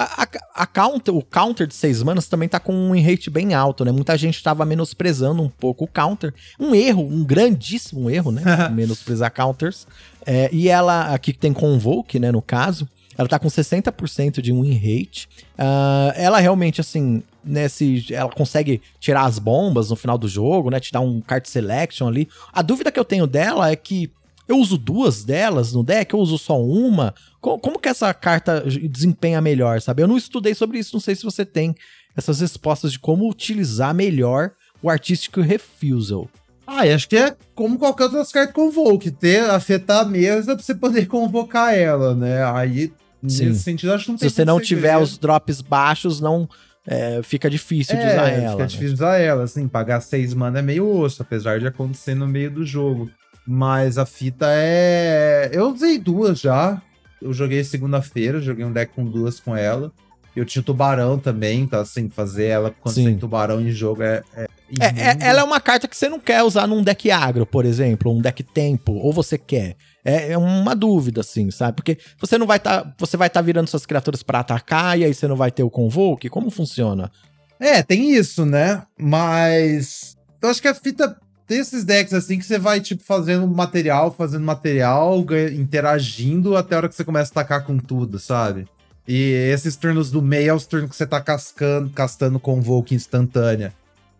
A, 0.00 0.22
a, 0.22 0.28
a, 0.62 0.66
counter, 0.66 1.12
o 1.12 1.20
counter 1.20 1.66
de 1.66 1.74
6 1.74 2.04
manas 2.04 2.28
também 2.28 2.48
tá 2.48 2.60
com 2.60 2.72
um 2.72 3.02
rate 3.02 3.28
bem 3.28 3.52
alto, 3.52 3.84
né? 3.84 3.90
Muita 3.90 4.16
gente 4.16 4.40
tava 4.40 4.64
menosprezando 4.64 5.42
um 5.42 5.48
pouco 5.48 5.86
o 5.86 5.88
counter. 5.88 6.32
Um 6.56 6.72
erro, 6.72 7.02
um 7.02 7.24
grandíssimo 7.24 8.08
erro, 8.08 8.30
né? 8.30 8.42
Menosprezar 8.70 9.32
counters. 9.32 9.88
É, 10.24 10.48
e 10.52 10.68
ela, 10.68 11.12
aqui 11.12 11.32
tem 11.32 11.52
Convoke, 11.52 12.20
né? 12.20 12.30
No 12.30 12.40
caso, 12.40 12.88
ela 13.18 13.26
tá 13.26 13.40
com 13.40 13.48
60% 13.48 14.40
de 14.40 14.52
win 14.52 14.74
rate. 14.74 15.28
Uh, 15.58 16.14
ela 16.14 16.38
realmente, 16.38 16.80
assim, 16.80 17.20
nesse. 17.42 18.14
Ela 18.14 18.30
consegue 18.30 18.80
tirar 19.00 19.24
as 19.24 19.40
bombas 19.40 19.90
no 19.90 19.96
final 19.96 20.16
do 20.16 20.28
jogo, 20.28 20.70
né? 20.70 20.78
Te 20.78 20.92
dar 20.92 21.00
um 21.00 21.20
card 21.20 21.48
selection 21.48 22.06
ali. 22.06 22.28
A 22.52 22.62
dúvida 22.62 22.92
que 22.92 23.00
eu 23.00 23.04
tenho 23.04 23.26
dela 23.26 23.68
é 23.68 23.74
que 23.74 24.12
eu 24.48 24.56
uso 24.56 24.78
duas 24.78 25.24
delas 25.24 25.74
no 25.74 25.84
deck, 25.84 26.14
eu 26.14 26.20
uso 26.20 26.38
só 26.38 26.60
uma. 26.60 27.14
Como, 27.40 27.58
como, 27.58 27.78
que 27.78 27.88
essa 27.88 28.12
carta 28.14 28.64
desempenha 28.90 29.40
melhor, 29.40 29.80
sabe? 29.80 30.02
Eu 30.02 30.08
não 30.08 30.16
estudei 30.16 30.54
sobre 30.54 30.78
isso, 30.78 30.94
não 30.94 31.00
sei 31.00 31.14
se 31.14 31.22
você 31.22 31.44
tem 31.44 31.74
essas 32.16 32.40
respostas 32.40 32.92
de 32.92 32.98
como 32.98 33.28
utilizar 33.28 33.94
melhor 33.94 34.52
o 34.82 34.88
Artistic 34.88 35.36
Refusal. 35.36 36.28
Ah, 36.66 36.86
e 36.86 36.92
acho 36.92 37.08
que 37.08 37.16
é 37.16 37.36
como 37.54 37.78
qualquer 37.78 38.04
outra 38.04 38.24
carta 38.26 38.52
Convoke, 38.52 39.10
ter, 39.10 39.48
afetar 39.50 40.00
a 40.00 40.04
mesa 40.04 40.54
pra 40.54 40.64
você 40.64 40.74
poder 40.74 41.06
convocar 41.06 41.74
ela, 41.74 42.14
né? 42.14 42.44
Aí, 42.44 42.92
Sim. 43.26 43.46
nesse 43.46 43.60
sentido, 43.60 43.92
acho 43.92 44.04
que 44.04 44.10
não 44.10 44.18
tem 44.18 44.28
Se 44.28 44.34
você 44.34 44.44
não 44.44 44.60
tiver 44.60 44.96
os 44.98 45.16
drops 45.16 45.60
baixos, 45.60 46.20
não 46.20 46.48
é, 46.86 47.22
fica 47.22 47.48
difícil 47.50 47.96
é, 47.96 48.00
de 48.00 48.06
usar 48.06 48.28
ela. 48.28 48.50
Fica 48.50 48.62
né? 48.62 48.66
difícil 48.66 48.88
de 48.88 48.94
usar 48.94 49.16
ela, 49.18 49.44
assim, 49.44 49.68
pagar 49.68 50.00
seis 50.00 50.34
mana 50.34 50.58
é 50.58 50.62
meio 50.62 50.88
osso, 50.88 51.22
apesar 51.22 51.58
de 51.60 51.66
acontecer 51.66 52.14
no 52.14 52.26
meio 52.26 52.50
do 52.50 52.64
jogo. 52.64 53.10
Mas 53.50 53.96
a 53.96 54.04
fita 54.04 54.44
é. 54.50 55.48
Eu 55.54 55.72
usei 55.72 55.96
duas 55.98 56.38
já. 56.38 56.82
Eu 57.20 57.32
joguei 57.32 57.64
segunda-feira, 57.64 58.42
joguei 58.42 58.62
um 58.62 58.70
deck 58.70 58.92
com 58.94 59.06
duas 59.06 59.40
com 59.40 59.56
ela. 59.56 59.90
Eu 60.36 60.44
tinha 60.44 60.62
tubarão 60.62 61.18
também, 61.18 61.62
então 61.62 61.80
assim, 61.80 62.10
fazer 62.10 62.44
ela 62.44 62.74
quando 62.78 62.94
Sim. 62.94 63.06
tem 63.06 63.18
tubarão 63.18 63.58
em 63.58 63.70
jogo 63.70 64.02
é. 64.02 64.22
É, 64.36 64.46
é, 64.80 64.86
é, 64.98 65.16
ela 65.20 65.40
é 65.40 65.42
uma 65.42 65.62
carta 65.62 65.88
que 65.88 65.96
você 65.96 66.10
não 66.10 66.20
quer 66.20 66.42
usar 66.42 66.66
num 66.66 66.82
deck 66.82 67.10
agro, 67.10 67.46
por 67.46 67.64
exemplo, 67.64 68.12
um 68.12 68.20
deck 68.20 68.42
tempo, 68.42 68.92
ou 68.92 69.14
você 69.14 69.38
quer. 69.38 69.76
É, 70.04 70.32
é 70.32 70.38
uma 70.38 70.76
dúvida, 70.76 71.22
assim, 71.22 71.50
sabe? 71.50 71.74
Porque 71.74 71.96
você 72.20 72.36
não 72.36 72.46
vai 72.46 72.58
estar. 72.58 72.82
Tá, 72.82 72.94
você 72.98 73.16
vai 73.16 73.28
estar 73.28 73.40
tá 73.40 73.46
virando 73.46 73.70
suas 73.70 73.86
criaturas 73.86 74.22
para 74.22 74.40
atacar 74.40 74.98
e 74.98 75.06
aí 75.06 75.14
você 75.14 75.26
não 75.26 75.36
vai 75.36 75.50
ter 75.50 75.62
o 75.62 75.70
Convoke. 75.70 76.28
Como 76.28 76.50
funciona? 76.50 77.10
É, 77.58 77.82
tem 77.82 78.12
isso, 78.12 78.44
né? 78.44 78.82
Mas. 79.00 80.18
Eu 80.42 80.50
acho 80.50 80.60
que 80.60 80.68
a 80.68 80.74
fita 80.74 81.16
tem 81.48 81.58
esses 81.58 81.82
decks 81.82 82.12
assim 82.12 82.38
que 82.38 82.44
você 82.44 82.58
vai, 82.58 82.78
tipo, 82.78 83.02
fazendo 83.02 83.46
material, 83.46 84.12
fazendo 84.12 84.44
material, 84.44 85.24
interagindo 85.56 86.54
até 86.54 86.74
a 86.74 86.78
hora 86.78 86.88
que 86.90 86.94
você 86.94 87.04
começa 87.04 87.30
a 87.30 87.40
atacar 87.40 87.64
com 87.64 87.78
tudo, 87.78 88.18
sabe? 88.18 88.68
E 89.06 89.32
esses 89.50 89.74
turnos 89.74 90.10
do 90.10 90.20
meio 90.20 90.50
é 90.50 90.54
os 90.54 90.66
turnos 90.66 90.90
que 90.90 90.96
você 90.96 91.06
tá 91.06 91.18
cascando, 91.22 91.88
castando 91.88 92.38
Convoke 92.38 92.94
instantânea. 92.94 93.72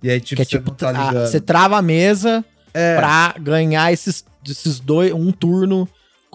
E 0.03 0.11
aí, 0.11 0.19
tipo, 0.19 0.37
que 0.37 0.43
é, 0.43 0.45
tipo 0.47 0.71
tá 0.71 0.89
a, 0.89 1.27
você 1.27 1.39
trava 1.39 1.77
a 1.77 1.83
mesa 1.83 2.43
é. 2.73 2.97
pra 2.97 3.35
ganhar 3.39 3.93
esses, 3.93 4.25
esses 4.49 4.81
dois, 4.81 5.13
um 5.13 5.31
turno 5.31 5.87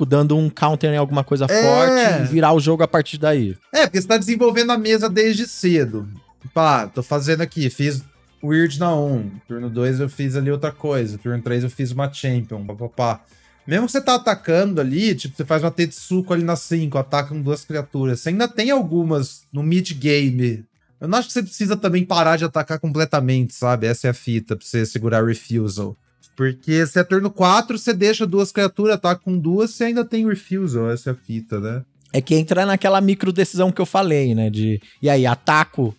dando 0.08 0.38
um 0.38 0.50
counter 0.50 0.92
em 0.92 0.98
alguma 0.98 1.24
coisa 1.24 1.46
é. 1.46 1.48
forte 1.48 2.24
e 2.24 2.28
virar 2.28 2.54
o 2.54 2.60
jogo 2.60 2.84
a 2.84 2.88
partir 2.88 3.18
daí. 3.18 3.58
É, 3.74 3.88
porque 3.88 4.00
você 4.00 4.08
tá 4.08 4.18
desenvolvendo 4.18 4.72
a 4.72 4.78
mesa 4.78 5.10
desde 5.10 5.48
cedo. 5.48 6.08
Pá, 6.54 6.88
tô 6.88 7.02
fazendo 7.02 7.42
aqui, 7.42 7.70
fiz 7.70 8.04
Weird 8.44 8.80
na 8.80 8.94
1. 8.94 9.32
Turno 9.48 9.70
2 9.70 10.02
eu 10.02 10.10
fiz 10.10 10.36
ali 10.36 10.52
outra 10.52 10.72
coisa. 10.72 11.18
Turno 11.18 11.42
3 11.42 11.64
eu 11.64 11.70
fiz 11.70 11.92
uma 11.92 12.12
Champion, 12.12 12.66
papapá. 12.66 13.24
Mesmo 13.66 13.86
que 13.86 13.94
você 13.94 14.02
tá 14.02 14.16
atacando 14.16 14.82
ali, 14.82 15.16
tipo, 15.16 15.36
você 15.36 15.46
faz 15.46 15.64
uma 15.64 15.72
Tetsuko 15.72 16.34
ali 16.34 16.44
na 16.44 16.56
5, 16.58 16.98
atacam 16.98 17.42
duas 17.42 17.64
criaturas. 17.64 18.20
Você 18.20 18.30
ainda 18.30 18.48
tem 18.48 18.72
algumas 18.72 19.44
no 19.54 19.64
mid-game. 19.64 20.66
Eu 21.00 21.08
não 21.08 21.18
acho 21.18 21.30
que 21.30 21.34
você 21.34 21.44
precisa 21.44 21.78
também 21.78 22.06
parar 22.06 22.38
de 22.38 22.44
atacar 22.44 22.80
completamente, 22.80 23.54
sabe? 23.54 23.88
Essa 23.88 24.08
é 24.08 24.10
a 24.10 24.14
fita 24.14 24.56
pra 24.56 24.66
você 24.66 24.86
segurar 24.86 25.26
Refusal. 25.26 25.96
Porque 26.36 26.86
se 26.86 27.00
é 27.00 27.04
turno 27.04 27.30
4, 27.30 27.78
você 27.78 27.94
deixa 27.94 28.28
duas 28.28 28.52
criaturas, 28.52 28.96
ataca 28.96 29.22
com 29.22 29.38
duas, 29.38 29.72
você 29.72 29.86
ainda 29.86 30.04
tem 30.04 30.28
Refusal. 30.28 30.92
Essa 30.92 31.12
é 31.12 31.14
a 31.14 31.16
fita, 31.16 31.60
né? 31.60 31.84
É 32.12 32.22
que 32.22 32.36
entra 32.36 32.66
naquela 32.66 33.00
micro 33.00 33.32
decisão 33.32 33.72
que 33.72 33.82
eu 33.82 33.86
falei, 33.86 34.36
né? 34.36 34.50
De, 34.50 34.82
e 35.02 35.10
aí, 35.10 35.26
ataco 35.26 35.96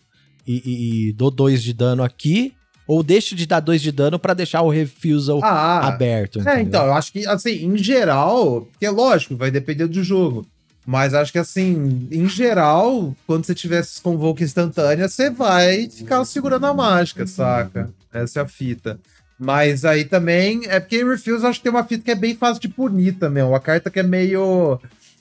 e, 0.47 0.63
e, 0.65 1.09
e 1.09 1.13
dou 1.13 1.31
2 1.31 1.63
de 1.63 1.73
dano 1.73 2.03
aqui, 2.03 2.55
ou 2.87 3.03
deixo 3.03 3.35
de 3.35 3.47
dar 3.47 3.61
2 3.61 3.81
de 3.81 3.91
dano 3.91 4.19
para 4.19 4.35
deixar 4.35 4.63
o 4.63 4.71
refusal 4.71 5.41
ah, 5.43 5.87
aberto. 5.87 6.39
É, 6.39 6.43
entendeu? 6.43 6.59
É, 6.59 6.63
então, 6.63 6.87
eu 6.87 6.93
acho 6.93 7.13
que, 7.13 7.27
assim, 7.27 7.65
em 7.65 7.77
geral, 7.77 8.63
porque 8.71 8.87
é 8.87 8.91
lógico, 8.91 9.37
vai 9.37 9.51
depender 9.51 9.87
do 9.87 10.03
jogo. 10.03 10.47
Mas 10.87 11.15
acho 11.15 11.33
que, 11.33 11.39
assim, 11.39 12.09
em 12.11 12.29
geral, 12.29 13.17
quando 13.27 13.47
você 13.47 13.55
tiver 13.55 13.81
esses 13.81 13.99
convoke 13.99 14.45
instantâneas, 14.45 15.15
você 15.15 15.31
vai 15.31 15.89
ficar 15.89 16.23
segurando 16.27 16.67
a 16.67 16.75
mágica, 16.75 17.27
saca? 17.27 17.91
Essa 18.13 18.41
é 18.41 18.43
a 18.43 18.47
fita. 18.47 19.01
Mas 19.39 19.85
aí 19.85 20.05
também, 20.05 20.63
é 20.67 20.79
porque 20.79 21.01
em 21.01 21.09
Refuse 21.09 21.45
acho 21.45 21.59
que 21.59 21.65
tem 21.65 21.73
uma 21.73 21.85
fita 21.85 22.05
que 22.05 22.11
é 22.11 22.15
bem 22.15 22.37
fácil 22.37 22.61
de 22.61 22.69
punir 22.69 23.15
também. 23.15 23.43
Uma 23.43 23.61
carta 23.61 23.91
que 23.91 23.99
é 23.99 24.03
meio. 24.03 24.79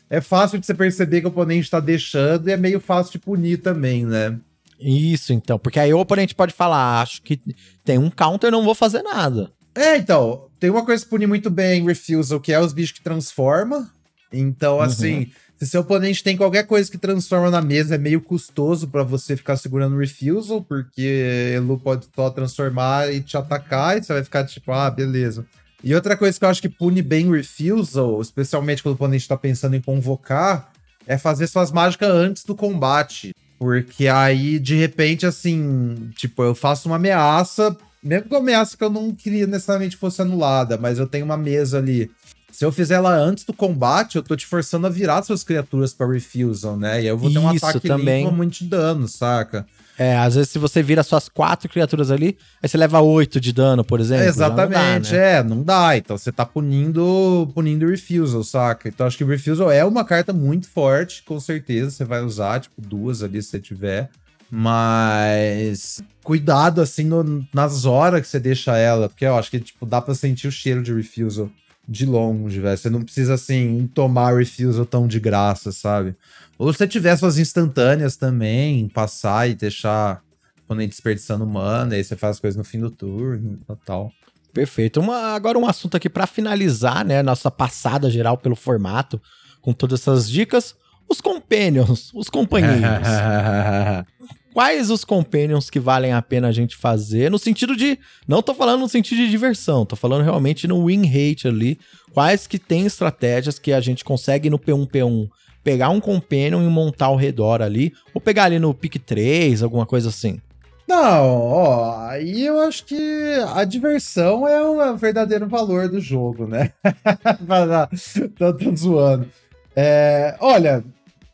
É 0.10 0.22
fácil 0.22 0.60
de 0.60 0.66
você 0.66 0.74
perceber 0.74 1.22
que 1.22 1.28
o 1.28 1.30
oponente 1.30 1.72
tá 1.72 1.80
deixando 1.80 2.48
e 2.48 2.52
é 2.52 2.58
meio 2.58 2.80
fácil 2.80 3.14
de 3.14 3.20
punir 3.20 3.58
também, 3.58 4.06
né? 4.06 4.38
Isso, 4.80 5.34
então. 5.34 5.58
Porque 5.58 5.80
aí 5.80 5.94
o 5.94 6.00
oponente 6.00 6.36
pode 6.36 6.54
falar, 6.54 7.02
acho 7.02 7.22
que 7.22 7.40
tem 7.84 7.98
um 7.98 8.10
counter, 8.10 8.52
não 8.52 8.64
vou 8.64 8.76
fazer 8.76 9.02
nada. 9.02 9.52
É, 9.76 9.98
então. 9.98 10.48
Tem 10.60 10.70
uma 10.70 10.86
coisa 10.86 11.04
que 11.04 11.10
pune 11.10 11.28
muito 11.28 11.50
bem 11.50 11.86
Refusal, 11.86 12.40
que 12.40 12.54
é 12.54 12.60
os 12.60 12.72
bichos 12.72 12.98
que 12.98 13.04
transforma. 13.04 13.92
Então, 14.32 14.78
uhum. 14.78 14.82
assim, 14.82 15.30
se 15.58 15.68
seu 15.68 15.82
oponente 15.82 16.24
tem 16.24 16.38
qualquer 16.38 16.66
coisa 16.66 16.90
que 16.90 16.98
transforma 16.98 17.50
na 17.50 17.62
mesa, 17.62 17.96
é 17.96 17.98
meio 17.98 18.22
custoso 18.22 18.88
para 18.88 19.04
você 19.04 19.36
ficar 19.36 19.58
segurando 19.58 19.98
Refusal, 19.98 20.62
porque 20.62 21.54
Elu 21.56 21.78
pode 21.80 22.08
só 22.16 22.30
transformar 22.30 23.14
e 23.14 23.22
te 23.22 23.36
atacar, 23.36 23.98
e 23.98 24.04
você 24.04 24.14
vai 24.14 24.24
ficar 24.24 24.46
tipo, 24.46 24.72
ah, 24.72 24.90
beleza. 24.90 25.46
E 25.84 25.94
outra 25.94 26.16
coisa 26.16 26.40
que 26.40 26.46
eu 26.46 26.50
acho 26.50 26.62
que 26.62 26.70
pune 26.70 27.02
bem 27.02 27.30
Refusal, 27.30 28.22
especialmente 28.22 28.82
quando 28.82 28.94
o 28.94 28.96
oponente 28.96 29.28
tá 29.28 29.36
pensando 29.36 29.76
em 29.76 29.82
convocar, 29.82 30.72
é 31.06 31.18
fazer 31.18 31.48
suas 31.48 31.72
mágicas 31.72 32.10
antes 32.10 32.46
do 32.46 32.56
combate. 32.56 33.36
Porque 33.58 34.08
aí, 34.08 34.60
de 34.60 34.76
repente, 34.76 35.26
assim, 35.26 36.10
tipo, 36.16 36.44
eu 36.44 36.54
faço 36.54 36.90
uma 36.90 36.98
ameaça, 36.98 37.76
mesmo 38.04 38.28
que 38.28 38.34
uma 38.34 38.40
ameaça 38.40 38.76
que 38.76 38.84
eu 38.84 38.90
não 38.90 39.14
queria 39.14 39.48
necessariamente 39.48 39.96
fosse 39.96 40.22
anulada, 40.22 40.78
mas 40.78 41.00
eu 41.00 41.08
tenho 41.08 41.26
uma 41.26 41.38
mesa 41.38 41.78
ali. 41.78 42.12
Se 42.52 42.64
eu 42.64 42.72
fizer 42.72 42.96
ela 42.96 43.16
antes 43.16 43.44
do 43.46 43.54
combate, 43.54 44.16
eu 44.16 44.22
tô 44.22 44.36
te 44.36 44.46
forçando 44.46 44.86
a 44.86 44.90
virar 44.90 45.24
suas 45.24 45.44
criaturas 45.44 45.94
para 45.94 46.12
refusal, 46.12 46.78
né? 46.78 46.98
E 46.98 47.00
aí 47.00 47.08
eu 47.08 47.18
vou 47.18 47.32
ter 47.32 47.40
um 47.40 47.50
ataque 47.50 47.88
também. 47.88 48.26
limpo 48.26 48.36
muito 48.36 48.60
de 48.60 48.66
dano, 48.66 49.08
saca? 49.08 49.66
É, 49.98 50.18
às 50.18 50.36
vezes 50.36 50.50
se 50.50 50.58
você 50.58 50.82
vira 50.82 51.04
suas 51.04 51.30
quatro 51.30 51.70
criaturas 51.70 52.10
ali, 52.10 52.38
aí 52.62 52.68
você 52.68 52.78
leva 52.78 53.00
oito 53.02 53.40
de 53.40 53.54
dano, 53.54 53.84
por 53.84 54.00
exemplo. 54.00 54.24
É, 54.24 54.28
exatamente, 54.28 55.12
não 55.12 55.12
dá, 55.12 55.18
né? 55.18 55.40
é, 55.40 55.44
não 55.44 55.64
dá. 55.64 55.98
Então 55.98 56.18
você 56.18 56.32
tá 56.32 56.46
punindo 56.46 57.50
punindo 57.54 57.88
Refusal, 57.88 58.44
saca? 58.44 58.90
Então 58.90 59.06
acho 59.06 59.18
que 59.18 59.24
Refusal 59.24 59.72
é 59.72 59.86
uma 59.86 60.04
carta 60.04 60.34
muito 60.34 60.68
forte, 60.68 61.24
com 61.24 61.40
certeza 61.40 61.92
você 61.92 62.06
vai 62.06 62.24
usar, 62.24 62.60
tipo, 62.60 62.82
duas 62.82 63.22
ali 63.22 63.42
se 63.42 63.50
você 63.50 63.60
tiver. 63.60 64.10
Mas 64.56 66.04
cuidado, 66.24 66.80
assim, 66.80 67.04
no, 67.06 67.44
nas 67.52 67.86
horas 67.86 68.22
que 68.22 68.28
você 68.28 68.40
deixa 68.40 68.78
ela, 68.78 69.10
porque 69.10 69.26
eu 69.26 69.36
acho 69.36 69.50
que, 69.50 69.60
tipo, 69.60 69.86
dá 69.86 70.00
pra 70.00 70.14
sentir 70.14 70.48
o 70.48 70.52
cheiro 70.52 70.84
de 70.84 70.94
Refusal. 70.94 71.50
De 71.88 72.06
longe, 72.06 72.60
velho. 72.60 72.78
Você 72.78 72.90
não 72.90 73.02
precisa, 73.02 73.34
assim, 73.34 73.90
tomar 73.94 74.38
refusal 74.38 74.86
tão 74.86 75.08
de 75.08 75.20
graça, 75.20 75.72
sabe? 75.72 76.16
Ou 76.58 76.72
se 76.72 76.78
você 76.78 76.88
tiver 76.88 77.16
suas 77.18 77.38
instantâneas 77.38 78.16
também, 78.16 78.88
passar 78.88 79.50
e 79.50 79.56
deixar 79.56 80.22
o 80.58 80.62
oponente 80.62 80.90
desperdiçando 80.90 81.46
mana, 81.46 81.96
aí 81.96 82.04
você 82.04 82.16
faz 82.16 82.38
as 82.38 82.40
coisas 82.40 82.58
no 82.58 82.64
fim 82.64 82.80
do 82.80 82.90
turno 82.90 83.60
e 83.70 83.76
tal. 83.86 84.12
Perfeito. 84.54 85.00
Uma, 85.00 85.34
agora 85.34 85.58
um 85.58 85.68
assunto 85.68 85.98
aqui 85.98 86.10
para 86.10 86.28
finalizar, 86.28 87.04
né? 87.04 87.24
Nossa 87.24 87.50
passada 87.50 88.10
geral 88.10 88.38
pelo 88.38 88.56
formato, 88.56 89.20
com 89.62 89.74
todas 89.74 90.02
essas 90.02 90.30
dicas. 90.30 90.76
Os 91.10 91.20
companions, 91.20 92.12
os 92.14 92.30
companheiros. 92.30 92.84
Quais 94.54 94.92
os 94.92 95.04
companions 95.04 95.70
que 95.70 95.80
valem 95.80 96.14
a 96.14 96.22
pena 96.22 96.50
a 96.50 96.52
gente 96.52 96.78
fazer? 96.78 97.32
No 97.32 97.40
sentido 97.40 97.76
de. 97.76 97.98
Não 98.28 98.42
tô 98.42 98.54
falando 98.54 98.82
no 98.82 98.90
sentido 98.90 99.18
de 99.18 99.30
diversão, 99.30 99.86
tô 99.86 99.96
falando 99.96 100.24
realmente 100.24 100.68
no 100.68 100.86
win 100.86 101.06
rate 101.06 101.48
ali. 101.48 101.80
Quais 102.14 102.46
que 102.46 102.60
tem 102.60 102.86
estratégias 102.86 103.58
que 103.58 103.74
a 103.74 103.82
gente 103.82 104.06
consegue 104.06 104.50
no 104.50 104.60
P1P1 104.60 105.28
pegar 105.64 105.90
um 105.90 106.00
companion 106.00 106.62
e 106.62 106.68
montar 106.68 107.06
ao 107.06 107.16
redor 107.16 107.62
ali, 107.62 107.94
ou 108.14 108.22
pegar 108.22 108.44
ali 108.44 108.60
no 108.60 108.74
pick 108.74 109.00
3, 109.00 109.64
alguma 109.64 109.86
coisa 109.86 110.10
assim. 110.10 110.40
Não, 110.88 111.40
ó, 111.40 112.08
aí 112.10 112.46
eu 112.46 112.60
acho 112.60 112.86
que 112.86 113.34
a 113.56 113.64
diversão 113.64 114.46
é 114.48 114.62
o 114.62 114.98
verdadeiro 114.98 115.48
valor 115.48 115.88
do 115.88 116.00
jogo, 116.00 116.46
né? 116.46 116.72
tô, 118.38 118.54
tô 118.54 118.76
zoando. 118.76 119.28
É, 119.76 120.36
olha, 120.40 120.84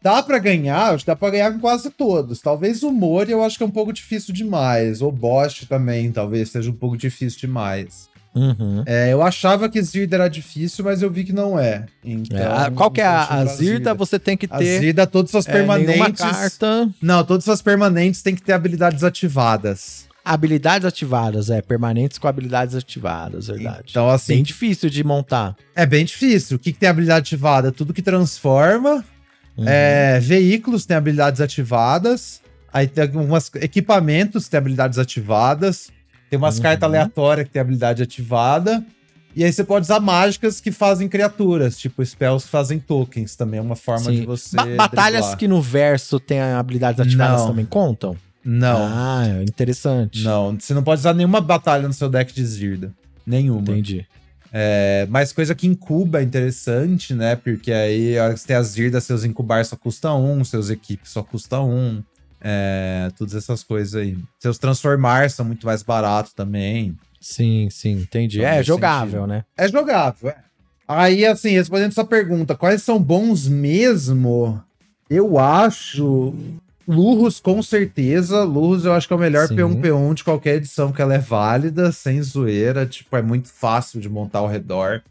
dá 0.02 0.24
para 0.24 0.40
ganhar, 0.40 0.94
acho 0.94 1.04
que 1.04 1.12
dá 1.12 1.16
pra 1.16 1.30
ganhar 1.30 1.52
com 1.52 1.60
quase 1.60 1.90
todos. 1.90 2.40
Talvez 2.40 2.84
o 2.84 2.92
Mori 2.92 3.32
eu 3.32 3.44
acho 3.44 3.58
que 3.58 3.64
é 3.64 3.68
um 3.68 3.72
pouco 3.72 3.94
difícil 3.94 4.34
demais. 4.34 5.02
O 5.02 5.12
Bosch 5.12 5.66
também 5.68 6.12
talvez 6.12 6.50
seja 6.50 6.70
um 6.70 6.76
pouco 6.76 6.98
difícil 6.98 7.40
demais. 7.40 8.10
Uhum. 8.36 8.84
É, 8.86 9.12
eu 9.12 9.22
achava 9.22 9.68
que 9.68 9.82
Zirda 9.82 10.16
era 10.16 10.28
difícil, 10.28 10.86
mas 10.86 11.02
eu 11.02 11.10
vi 11.10 11.24
que 11.24 11.34
não 11.34 11.60
é. 11.60 11.86
Então, 12.04 12.38
é, 12.38 12.70
qual 12.72 12.92
que 12.92 13.02
é 13.02 13.06
a, 13.06 13.26
a 13.26 13.46
Zirda? 13.46 13.94
Você 13.94 14.20
tem 14.20 14.38
que 14.38 14.48
ter. 14.48 14.78
A 14.78 14.80
Zirda, 14.80 15.08
todas 15.08 15.34
as 15.34 15.46
permanentes. 15.46 16.22
É, 16.24 16.30
carta. 16.30 16.90
Não, 17.02 17.24
todas 17.24 17.50
as 17.50 17.62
permanentes 17.62 18.22
têm 18.22 18.36
que 18.36 18.42
ter 18.42 18.54
habilidades 18.54 19.04
ativadas. 19.04 20.08
Habilidades 20.24 20.86
ativadas, 20.86 21.50
é. 21.50 21.62
Permanentes 21.62 22.20
com 22.20 22.28
habilidades 22.28 22.76
ativadas, 22.76 23.48
verdade. 23.48 23.88
Então, 23.90 24.10
assim. 24.10 24.36
Bem 24.36 24.44
difícil 24.44 24.90
de 24.90 25.04
montar. 25.04 25.56
É 25.76 25.86
bem 25.86 26.06
difícil. 26.06 26.58
O 26.58 26.60
que, 26.60 26.72
que 26.72 26.80
tem 26.80 26.88
habilidade 26.88 27.22
ativada? 27.22 27.72
Tudo 27.72 27.94
que 27.94 28.02
transforma. 28.02 29.04
Uhum. 29.60 29.66
É, 29.68 30.20
veículos 30.20 30.86
têm 30.86 30.96
habilidades 30.96 31.42
ativadas. 31.42 32.42
Aí 32.72 32.88
tem 32.88 33.04
alguns 33.04 33.52
equipamentos 33.56 34.48
têm 34.48 34.58
habilidades 34.58 34.98
ativadas. 34.98 35.92
Tem 36.30 36.38
umas 36.38 36.58
uhum. 36.58 36.64
cartas 36.64 36.84
aleatórias 36.84 37.48
que 37.48 37.54
tem 37.54 37.62
habilidade 37.62 38.02
ativada. 38.02 38.84
E 39.36 39.44
aí 39.44 39.52
você 39.52 39.64
pode 39.64 39.84
usar 39.84 40.00
mágicas 40.00 40.60
que 40.60 40.72
fazem 40.72 41.08
criaturas, 41.08 41.78
tipo 41.78 42.04
spells 42.04 42.46
que 42.46 42.52
fazem 42.52 42.80
tokens 42.80 43.36
também, 43.36 43.60
é 43.60 43.62
uma 43.62 43.76
forma 43.76 44.06
Sim. 44.06 44.22
de 44.22 44.26
você. 44.26 44.56
Ba 44.56 44.66
batalhas 44.76 45.22
driblar. 45.22 45.38
que 45.38 45.48
no 45.48 45.62
verso 45.62 46.20
tem 46.20 46.42
habilidades 46.42 47.00
ativadas 47.00 47.42
não. 47.42 47.48
também 47.48 47.66
contam? 47.66 48.16
Não. 48.44 48.78
Ah, 48.82 49.44
interessante. 49.48 50.24
Não, 50.24 50.58
você 50.60 50.74
não 50.74 50.82
pode 50.82 51.02
usar 51.02 51.14
nenhuma 51.14 51.42
batalha 51.42 51.88
no 51.88 51.94
seu 51.94 52.10
deck 52.10 52.34
de 52.34 52.44
Zirda. 52.44 52.92
Nenhuma. 53.26 53.62
Entendi. 53.62 54.08
É, 54.52 55.06
mas 55.10 55.32
coisa 55.32 55.54
que 55.54 55.68
incuba 55.68 56.20
é 56.20 56.24
interessante, 56.24 57.14
né? 57.14 57.36
Porque 57.36 57.72
aí, 57.72 58.18
a 58.18 58.26
hora 58.26 58.34
que 58.34 58.40
você 58.40 58.48
tem 58.48 58.56
a 58.56 58.64
Zirda, 58.64 59.00
seus 59.00 59.24
incubar 59.24 59.64
só 59.66 59.76
custa 59.76 60.14
um, 60.14 60.44
seus 60.44 60.70
equipes 60.70 61.12
só 61.12 61.24
custa 61.24 61.60
um. 61.62 62.04
É, 62.42 63.12
todas 63.18 63.36
essas 63.36 63.64
coisas 63.64 63.96
aí. 63.96 64.18
Seus 64.40 64.58
transformar 64.58 65.30
são 65.30 65.46
muito 65.46 65.66
mais 65.66 65.84
baratos 65.84 66.34
também. 66.34 66.98
Sim, 67.20 67.68
sim, 67.70 67.92
entendi. 67.92 68.42
É 68.42 68.64
jogável, 68.64 69.22
sentido. 69.22 69.28
né? 69.28 69.44
É 69.58 69.68
jogável, 69.68 70.30
é. 70.30 70.38
Aí, 70.88 71.26
assim, 71.26 71.52
respondendo 71.52 71.92
sua 71.92 72.06
pergunta, 72.06 72.56
quais 72.56 72.82
são 72.82 72.98
bons 73.00 73.48
mesmo? 73.48 74.60
Eu 75.10 75.38
acho. 75.38 76.34
Lurros, 76.90 77.40
com 77.40 77.62
certeza. 77.62 78.44
Lurros 78.44 78.84
eu 78.84 78.94
acho 78.94 79.08
que 79.08 79.14
é 79.14 79.16
o 79.16 79.20
melhor 79.20 79.48
Sim. 79.48 79.56
P1P1 79.56 80.16
de 80.16 80.24
qualquer 80.24 80.56
edição 80.56 80.92
que 80.92 81.00
ela 81.00 81.14
é 81.14 81.20
válida, 81.20 81.92
sem 81.92 82.20
zoeira. 82.22 82.86
Tipo, 82.88 83.16
é 83.16 83.22
muito 83.22 83.48
fácil 83.48 84.02
de 84.02 84.10
montar 84.10 84.40
ao 84.40 84.48
redor. 84.48 85.04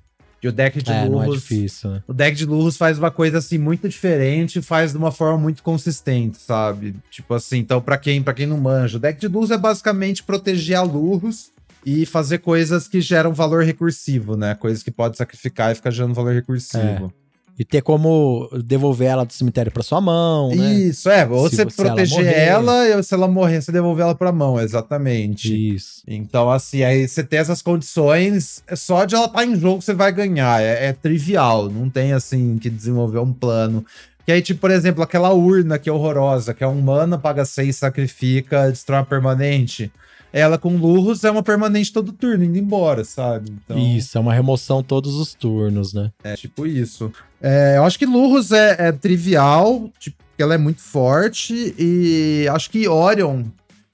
E 0.42 0.48
o 0.48 0.52
deck 0.52 0.82
de 0.82 0.90
é, 0.90 1.04
Lurros. 1.04 1.26
Não 1.26 1.32
é 1.32 1.36
difícil, 1.36 1.90
né? 1.90 2.02
O 2.06 2.12
deck 2.12 2.36
de 2.36 2.44
Lurros 2.46 2.76
faz 2.76 2.98
uma 2.98 3.10
coisa 3.10 3.38
assim 3.38 3.58
muito 3.58 3.88
diferente, 3.88 4.60
faz 4.60 4.92
de 4.92 4.98
uma 4.98 5.12
forma 5.12 5.38
muito 5.38 5.62
consistente, 5.62 6.38
sabe? 6.38 6.96
Tipo 7.10 7.34
assim, 7.34 7.58
então, 7.58 7.80
para 7.80 7.96
quem, 7.96 8.22
para 8.22 8.34
quem 8.34 8.46
não 8.46 8.58
manja, 8.58 8.96
o 8.96 9.00
deck 9.00 9.20
de 9.20 9.28
Lurros 9.28 9.52
é 9.52 9.58
basicamente 9.58 10.22
proteger 10.24 10.76
a 10.76 10.82
Lurros 10.82 11.50
e 11.86 12.04
fazer 12.04 12.38
coisas 12.38 12.88
que 12.88 13.00
geram 13.00 13.32
valor 13.32 13.64
recursivo, 13.64 14.36
né? 14.36 14.54
Coisas 14.54 14.82
que 14.82 14.90
pode 14.90 15.16
sacrificar 15.16 15.72
e 15.72 15.76
ficar 15.76 15.90
gerando 15.90 16.14
valor 16.14 16.34
recursivo. 16.34 17.12
É. 17.24 17.27
E 17.58 17.64
ter 17.64 17.82
como 17.82 18.48
devolver 18.64 19.08
ela 19.08 19.24
do 19.24 19.32
cemitério 19.32 19.72
para 19.72 19.82
sua 19.82 20.00
mão, 20.00 20.54
né? 20.54 20.74
Isso, 20.74 21.10
é. 21.10 21.26
Ou 21.26 21.48
se 21.50 21.56
você, 21.56 21.66
proteger 21.66 22.26
ela, 22.26 22.86
ela, 22.86 23.02
se 23.02 23.12
ela 23.12 23.26
morrer, 23.26 23.60
você 23.60 23.72
devolver 23.72 24.04
ela 24.04 24.14
pra 24.14 24.30
mão, 24.30 24.60
exatamente. 24.60 25.74
Isso. 25.74 26.02
Então, 26.06 26.48
assim, 26.48 26.84
aí 26.84 27.08
você 27.08 27.24
tem 27.24 27.40
essas 27.40 27.60
condições, 27.60 28.62
é 28.68 28.76
só 28.76 29.04
de 29.04 29.16
ela 29.16 29.24
estar 29.26 29.38
tá 29.38 29.44
em 29.44 29.58
jogo 29.58 29.82
você 29.82 29.92
vai 29.92 30.12
ganhar. 30.12 30.62
É, 30.62 30.86
é, 30.86 30.92
trivial, 30.92 31.68
não 31.68 31.90
tem, 31.90 32.12
assim, 32.12 32.58
que 32.58 32.70
desenvolver 32.70 33.18
um 33.18 33.32
plano. 33.32 33.84
Que 34.24 34.30
aí, 34.30 34.40
tipo, 34.40 34.60
por 34.60 34.70
exemplo, 34.70 35.02
aquela 35.02 35.32
urna 35.32 35.80
que 35.80 35.88
é 35.88 35.92
horrorosa, 35.92 36.54
que 36.54 36.62
é 36.62 36.68
um 36.68 36.80
mana, 36.80 37.18
paga 37.18 37.44
6, 37.44 37.74
sacrifica, 37.74 38.70
destrói 38.70 39.00
uma 39.00 39.04
permanente 39.06 39.90
ela 40.32 40.58
com 40.58 40.76
Lurros 40.76 41.24
é 41.24 41.30
uma 41.30 41.42
permanente 41.42 41.92
todo 41.92 42.12
turno, 42.12 42.44
indo 42.44 42.58
embora, 42.58 43.04
sabe? 43.04 43.50
Então... 43.50 43.78
Isso, 43.78 44.16
é 44.16 44.20
uma 44.20 44.34
remoção 44.34 44.82
todos 44.82 45.14
os 45.14 45.34
turnos, 45.34 45.92
né? 45.92 46.10
É 46.22 46.34
tipo 46.36 46.66
isso. 46.66 47.12
É, 47.40 47.74
eu 47.76 47.84
acho 47.84 47.98
que 47.98 48.06
Lurros 48.06 48.52
é, 48.52 48.88
é 48.88 48.92
trivial, 48.92 49.90
tipo, 49.98 50.16
ela 50.38 50.54
é 50.54 50.58
muito 50.58 50.80
forte, 50.80 51.74
e 51.78 52.46
acho 52.52 52.70
que 52.70 52.86
Orion, 52.86 53.44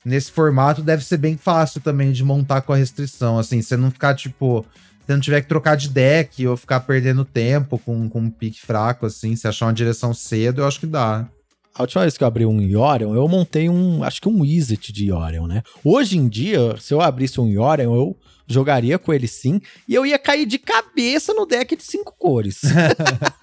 nesse 0.05 0.30
formato, 0.30 0.82
deve 0.82 1.05
ser 1.05 1.16
bem 1.16 1.37
fácil 1.37 1.80
também 1.80 2.12
de 2.12 2.22
montar 2.22 2.61
com 2.62 2.72
a 2.72 2.76
restrição. 2.76 3.39
Assim, 3.39 3.62
você 3.62 3.76
não 3.76 3.91
ficar, 3.91 4.14
tipo, 4.14 4.64
se 5.07 5.12
não 5.12 5.20
tiver 5.20 5.41
que 5.41 5.49
trocar 5.49 5.76
de 5.76 5.89
deck 5.89 6.47
ou 6.47 6.57
ficar 6.57 6.80
perdendo 6.80 7.24
tempo 7.24 7.78
com, 7.78 8.09
com 8.09 8.20
um 8.20 8.30
pique 8.30 8.61
fraco, 8.61 9.07
assim, 9.07 9.37
se 9.37 9.47
achar 9.47 9.66
uma 9.66 9.72
direção 9.72 10.12
cedo, 10.12 10.61
eu 10.61 10.66
acho 10.66 10.80
que 10.80 10.87
dá. 10.87 11.26
A 11.74 11.82
última 11.82 12.02
vez 12.02 12.16
que 12.16 12.22
eu 12.22 12.28
abri 12.28 12.46
um 12.46 12.60
Yorion, 12.60 13.14
eu 13.14 13.26
montei 13.26 13.68
um, 13.68 14.04
acho 14.04 14.20
que 14.20 14.28
um 14.28 14.42
Wizard 14.42 14.92
de 14.92 15.06
Yorion, 15.06 15.48
né? 15.48 15.62
Hoje 15.82 16.16
em 16.16 16.28
dia, 16.28 16.76
se 16.78 16.94
eu 16.94 17.00
abrisse 17.00 17.40
um 17.40 17.48
Yorion, 17.48 17.92
eu 17.92 18.16
jogaria 18.46 18.96
com 18.96 19.12
ele 19.12 19.26
sim, 19.26 19.60
e 19.88 19.94
eu 19.94 20.06
ia 20.06 20.18
cair 20.18 20.46
de 20.46 20.56
cabeça 20.56 21.34
no 21.34 21.44
deck 21.44 21.74
de 21.74 21.82
cinco 21.82 22.14
cores. 22.16 22.60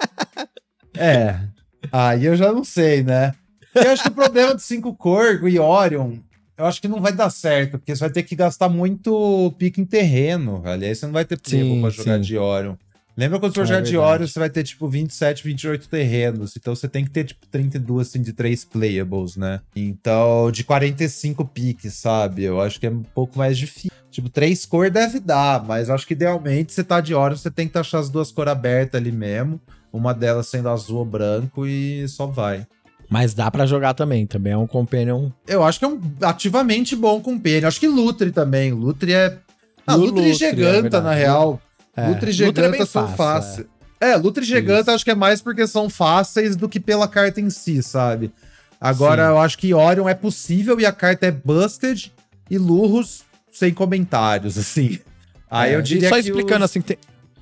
é. 0.96 1.42
Aí 1.92 2.26
eu 2.26 2.38
já 2.38 2.54
não 2.54 2.64
sei, 2.64 3.04
né? 3.04 3.34
Eu 3.76 3.92
acho 3.92 4.04
que 4.04 4.10
o 4.10 4.14
problema 4.14 4.56
de 4.56 4.62
cinco 4.62 4.96
cores, 4.96 5.42
o 5.42 5.48
Yorion, 5.50 6.14
eu 6.58 6.66
acho 6.66 6.82
que 6.82 6.88
não 6.88 7.02
vai 7.02 7.12
dar 7.12 7.30
certo, 7.30 7.80
porque 7.80 7.94
você 7.94 8.00
vai 8.00 8.12
ter 8.12 8.24
que 8.24 8.36
gastar 8.36 8.70
muito 8.70 9.54
pique 9.58 9.82
em 9.82 9.86
terreno, 9.86 10.62
velho. 10.62 10.86
Aí 10.86 10.96
você 10.96 11.06
não 11.06 11.14
vai 11.14 11.26
ter 11.26 11.38
tempo 11.38 11.82
pra 11.82 11.90
jogar 11.90 12.16
sim. 12.16 12.22
de 12.22 12.38
Orion. 12.38 12.76
Lembra 13.18 13.40
quando 13.40 13.54
você 13.54 13.60
for 13.60 13.68
jogar 13.68 13.82
de 13.82 13.98
Oro, 13.98 14.28
você 14.28 14.40
vai 14.40 14.50
ter 14.50 14.64
tipo 14.64 14.88
27, 14.88 15.44
28 15.44 15.90
terrenos. 15.90 16.56
Então 16.56 16.74
você 16.76 16.88
tem 16.88 17.04
que 17.04 17.12
ter 17.12 17.26
tipo 17.26 17.46
32 17.48 18.08
assim, 18.08 18.22
de 18.22 18.34
3 18.34 18.64
playables, 18.66 19.36
né? 19.36 19.60
Então, 19.76 20.50
de 20.52 20.64
45 20.64 21.46
piques, 21.46 21.94
sabe? 21.94 22.44
Eu 22.44 22.62
acho 22.62 22.80
que 22.80 22.88
é 22.88 22.90
um 22.90 23.04
pouco 23.04 23.38
mais 23.38 23.58
difícil. 23.58 23.92
Tipo, 24.10 24.30
três 24.30 24.66
cores 24.66 24.92
deve 24.92 25.20
dar, 25.20 25.64
mas 25.64 25.90
acho 25.90 26.06
que 26.06 26.14
idealmente 26.14 26.74
você 26.74 26.84
tá 26.84 27.00
de 27.00 27.14
Oro, 27.14 27.38
você 27.38 27.50
tem 27.50 27.68
que 27.68 27.78
achar 27.78 28.00
as 28.00 28.10
duas 28.10 28.32
cores 28.32 28.52
abertas 28.52 29.00
ali 29.00 29.12
mesmo. 29.12 29.60
Uma 29.92 30.14
delas 30.14 30.48
sendo 30.48 30.70
azul 30.70 31.00
ou 31.00 31.06
branco 31.06 31.66
e 31.66 32.08
só 32.08 32.26
vai. 32.26 32.66
Mas 33.10 33.34
dá 33.34 33.52
para 33.52 33.66
jogar 33.66 33.94
também, 33.94 34.26
também 34.26 34.54
é 34.54 34.58
um 34.58 34.68
companion. 34.68 35.30
Eu 35.46 35.64
acho 35.64 35.80
que 35.80 35.84
é 35.84 35.88
um 35.88 36.00
ativamente 36.22 36.96
bom 36.96 37.20
companion. 37.20 37.68
Acho 37.68 37.80
que 37.80 37.88
Lutre 37.88 38.32
também. 38.32 38.72
Lutre 38.72 39.14
é. 39.14 39.38
Ah, 39.86 39.96
Lutre, 39.96 40.30
Lutre 40.30 40.34
Giganta, 40.34 40.98
é 40.98 41.02
na 41.02 41.14
real. 41.14 41.62
É, 41.96 42.08
Lutre 42.08 42.30
e 42.30 42.34
Giganta 42.34 42.84
é 42.84 42.86
são 42.86 43.08
fáceis. 43.16 43.68
É, 44.00 44.12
é 44.12 44.16
Lutre 44.16 44.44
e 44.44 44.48
Giganta 44.48 44.94
acho 44.94 45.04
que 45.04 45.12
é 45.12 45.16
mais 45.16 45.42
porque 45.42 45.68
são 45.68 45.90
fáceis 45.90 46.56
do 46.56 46.70
que 46.70 46.80
pela 46.80 47.08
carta 47.08 47.42
em 47.42 47.50
si, 47.50 47.84
sabe? 47.84 48.32
Agora, 48.80 49.26
Sim. 49.26 49.30
eu 49.30 49.40
acho 49.40 49.58
que 49.58 49.74
Orion 49.74 50.10
é 50.10 50.16
possível 50.16 50.80
e 50.80 50.86
a 50.86 50.92
carta 50.92 51.28
é 51.28 51.32
busted 51.32 52.12
e 52.50 52.58
Lurros 52.58 53.24
sem 53.52 53.74
comentários, 53.74 54.58
assim. 54.60 55.00
Aí 55.50 55.74
é, 55.74 55.76
eu 55.76 55.82
diria 55.82 56.10
só 56.10 56.16
que 56.16 56.22
explicando 56.22 56.66
os... 56.66 56.72
assim, 56.72 56.82
tem, 56.82 56.98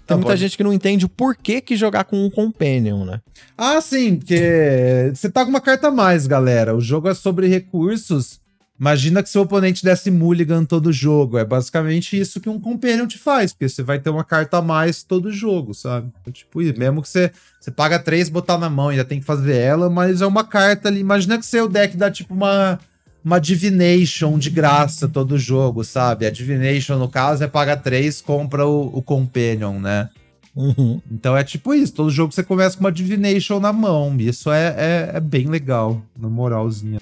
tem 0.06 0.18
muita 0.18 0.32
pode. 0.32 0.42
gente 0.42 0.58
que 0.58 0.64
não 0.64 0.74
entende 0.74 1.06
o 1.06 1.10
porquê 1.10 1.62
que 1.62 1.78
jogar 1.78 2.04
com 2.04 2.26
um 2.26 2.30
Companion, 2.30 3.06
né? 3.06 3.22
Ah, 3.58 3.80
sim, 3.80 4.18
porque 4.18 5.12
você 5.14 5.30
tá 5.30 5.44
com 5.46 5.50
uma 5.50 5.62
carta 5.62 5.88
a 5.88 5.92
mais, 5.92 6.28
galera. 6.28 6.76
O 6.76 6.82
jogo 6.82 7.08
é 7.08 7.14
sobre 7.14 7.48
recursos 7.48 8.42
Imagina 8.80 9.22
que 9.22 9.30
seu 9.30 9.42
oponente 9.42 9.84
desse 9.84 10.10
mulligan 10.10 10.64
todo 10.64 10.94
jogo. 10.94 11.38
É 11.38 11.44
basicamente 11.44 12.18
isso 12.18 12.40
que 12.40 12.48
um 12.48 12.60
companion 12.60 13.06
te 13.06 13.18
faz, 13.18 13.52
porque 13.52 13.68
você 13.68 13.84
vai 13.84 14.00
ter 14.00 14.10
uma 14.10 14.24
carta 14.24 14.58
a 14.58 14.62
mais 14.62 15.04
todo 15.04 15.32
jogo, 15.32 15.74
sabe? 15.74 16.10
É 16.26 16.32
tipo, 16.32 16.60
mesmo 16.60 17.02
que 17.02 17.10
você, 17.10 17.30
você 17.60 17.72
paga 17.72 18.00
três, 18.00 18.30
botar 18.30 18.58
na 18.58 18.70
mão, 18.70 18.88
ainda 18.88 19.04
tem 19.04 19.20
que 19.20 19.26
fazer 19.26 19.58
ela, 19.58 19.90
mas 19.90 20.22
é 20.22 20.26
uma 20.26 20.46
carta 20.46 20.88
ali. 20.88 21.02
Imagina 21.02 21.38
que 21.38 21.46
seu 21.46 21.68
deck 21.68 21.98
dá 21.98 22.10
tipo 22.10 22.34
uma, 22.34 22.80
uma 23.24 23.38
Divination 23.38 24.40
de 24.40 24.50
graça 24.50 25.10
todo 25.10 25.38
jogo, 25.38 25.84
sabe? 25.84 26.26
A 26.26 26.32
Divination, 26.32 26.98
no 26.98 27.10
caso, 27.10 27.44
é 27.44 27.48
paga 27.48 27.76
três, 27.76 28.22
compra 28.22 28.66
o, 28.66 28.98
o 28.98 29.02
Companion, 29.02 29.78
né? 29.78 30.10
Uhum. 30.56 31.02
Então 31.12 31.36
é 31.36 31.44
tipo 31.44 31.74
isso, 31.74 31.94
todo 31.94 32.10
jogo 32.10 32.34
você 32.34 32.44
começa 32.44 32.78
com 32.78 32.84
uma 32.86 32.92
Divination 32.94 33.60
na 33.60 33.74
mão. 33.74 34.16
Isso 34.18 34.50
é, 34.50 34.74
é, 34.78 35.12
é 35.16 35.20
bem 35.20 35.48
legal, 35.48 36.02
na 36.18 36.30
moralzinha. 36.30 37.02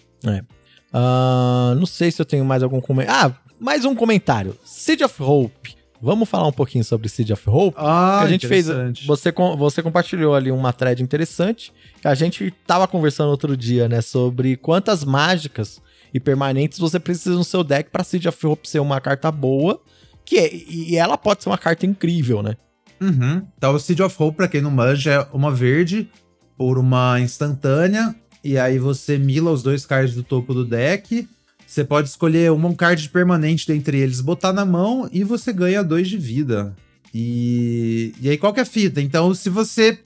Ah, 0.93 1.73
não 1.77 1.85
sei 1.85 2.11
se 2.11 2.21
eu 2.21 2.25
tenho 2.25 2.45
mais 2.45 2.63
algum 2.63 2.79
comentário. 2.81 3.35
Ah, 3.37 3.51
mais 3.59 3.85
um 3.85 3.95
comentário. 3.95 4.57
Seed 4.63 5.01
of 5.01 5.21
Hope. 5.21 5.75
Vamos 5.99 6.29
falar 6.29 6.47
um 6.47 6.51
pouquinho 6.51 6.83
sobre 6.83 7.09
Seed 7.09 7.31
of 7.31 7.49
Hope? 7.49 7.75
Ah, 7.79 8.19
que 8.21 8.25
a 8.27 8.29
gente 8.29 8.47
fez. 8.47 8.67
Você, 9.07 9.31
você 9.57 9.81
compartilhou 9.81 10.35
ali 10.35 10.51
uma 10.51 10.71
thread 10.71 11.01
interessante. 11.01 11.73
Que 12.01 12.07
a 12.07 12.13
gente 12.13 12.51
tava 12.67 12.87
conversando 12.87 13.29
outro 13.31 13.57
dia, 13.57 13.89
né? 13.89 13.99
Sobre 14.01 14.55
quantas 14.55 15.03
mágicas 15.03 15.81
e 16.13 16.19
permanentes 16.19 16.77
você 16.77 16.99
precisa 16.99 17.35
no 17.35 17.43
seu 17.43 17.63
deck 17.63 17.89
pra 17.89 18.03
Seed 18.03 18.25
of 18.27 18.45
Hope 18.45 18.69
ser 18.69 18.79
uma 18.79 19.01
carta 19.01 19.31
boa. 19.31 19.81
Que 20.23 20.37
é- 20.37 20.55
e 20.55 20.95
ela 20.97 21.17
pode 21.17 21.41
ser 21.41 21.49
uma 21.49 21.57
carta 21.57 21.85
incrível, 21.85 22.43
né? 22.43 22.55
Uhum. 23.01 23.41
Então, 23.57 23.73
o 23.73 23.79
Seed 23.79 23.99
of 24.01 24.15
Hope, 24.21 24.37
pra 24.37 24.47
quem 24.47 24.61
não 24.61 24.71
manja, 24.71 25.11
é 25.11 25.27
uma 25.35 25.51
verde 25.51 26.09
por 26.57 26.77
uma 26.77 27.19
instantânea. 27.19 28.15
E 28.47 28.57
aí 28.57 28.79
você 28.79 29.17
mila 29.17 29.51
os 29.51 29.61
dois 29.61 29.85
cards 29.85 30.15
do 30.15 30.23
topo 30.23 30.53
do 30.53 30.63
deck. 30.63 31.27
Você 31.65 31.83
pode 31.83 32.07
escolher 32.07 32.49
uma- 32.51 32.69
um 32.69 32.73
card 32.73 33.09
permanente 33.09 33.67
dentre 33.67 33.97
eles, 33.99 34.21
botar 34.21 34.53
na 34.53 34.63
mão 34.65 35.09
e 35.11 35.21
você 35.23 35.51
ganha 35.51 35.83
dois 35.83 36.07
de 36.07 36.17
vida. 36.17 36.73
E, 37.13 38.13
e 38.21 38.29
aí, 38.29 38.37
qual 38.37 38.53
que 38.53 38.61
é 38.61 38.63
a 38.63 38.65
fita? 38.65 39.01
Então, 39.01 39.33
se 39.33 39.49
você 39.49 39.99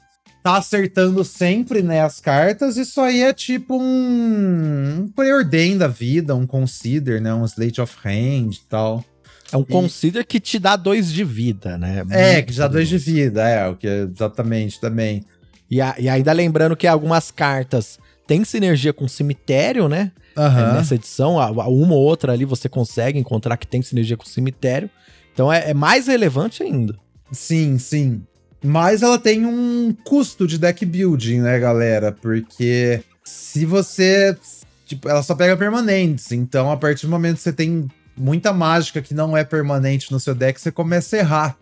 tá 0.43 0.57
acertando 0.57 1.23
sempre 1.23 1.83
né, 1.83 2.01
as 2.01 2.19
cartas, 2.19 2.77
isso 2.77 2.99
aí 2.99 3.21
é 3.21 3.31
tipo 3.31 3.77
um, 3.79 5.01
um 5.01 5.07
preordain 5.07 5.77
da 5.77 5.87
vida, 5.87 6.33
um 6.35 6.47
consider, 6.47 7.21
né? 7.21 7.31
Um 7.31 7.45
slate 7.45 7.79
of 7.79 7.95
hand 8.03 8.53
e 8.55 8.61
tal. 8.67 9.05
É 9.51 9.57
um 9.57 9.61
E- 9.61 9.65
consider 9.65 10.23
que 10.25 10.39
te 10.39 10.57
dá 10.57 10.75
dois 10.75 11.11
de 11.11 11.23
vida, 11.23 11.77
né? 11.77 12.03
É, 12.09 12.33
Muito 12.35 12.47
que 12.47 12.53
já 12.53 12.67
dois 12.67 12.89
de 12.89 12.97
vida, 12.97 13.47
é, 13.47 13.67
o 13.67 13.75
que 13.75 13.85
é 13.87 14.01
exatamente 14.11 14.79
também. 14.81 15.23
E, 15.69 15.79
a- 15.79 15.95
e 15.99 16.09
ainda 16.09 16.31
lembrando 16.33 16.75
que 16.75 16.87
algumas 16.87 17.29
cartas 17.29 17.99
têm 18.31 18.45
sinergia 18.45 18.93
com 18.93 19.09
cemitério, 19.09 19.89
né? 19.89 20.13
É, 20.37 20.39
Aham. 20.39 20.73
nessa 20.75 20.95
edição, 20.95 21.35
uma 21.35 21.93
ou 21.93 22.01
outra 22.01 22.31
ali 22.31 22.45
você 22.45 22.69
consegue 22.69 23.19
encontrar 23.19 23.57
que 23.57 23.67
tem 23.67 23.81
sinergia 23.81 24.15
com 24.15 24.23
o 24.23 24.29
cemitério. 24.29 24.89
Então 25.33 25.51
é, 25.51 25.71
é 25.71 25.73
mais 25.73 26.07
relevante 26.07 26.63
ainda. 26.63 26.95
Sim, 27.29 27.77
sim. 27.77 28.21
Mas 28.63 29.01
ela 29.01 29.19
tem 29.19 29.45
um 29.45 29.93
custo 30.05 30.47
de 30.47 30.57
deck 30.57 30.85
building, 30.85 31.41
né, 31.41 31.59
galera? 31.59 32.13
Porque 32.13 33.03
se 33.21 33.65
você. 33.65 34.37
Tipo, 34.85 35.09
ela 35.09 35.23
só 35.23 35.35
pega 35.35 35.57
permanentes. 35.57 36.31
Então, 36.31 36.71
a 36.71 36.77
partir 36.77 37.07
do 37.07 37.09
momento 37.09 37.35
que 37.35 37.41
você 37.41 37.51
tem 37.51 37.89
muita 38.15 38.53
mágica 38.53 39.01
que 39.01 39.13
não 39.13 39.35
é 39.35 39.43
permanente 39.43 40.09
no 40.09 40.21
seu 40.21 40.33
deck, 40.33 40.61
você 40.61 40.71
começa 40.71 41.17
a 41.17 41.19
errar. 41.19 41.57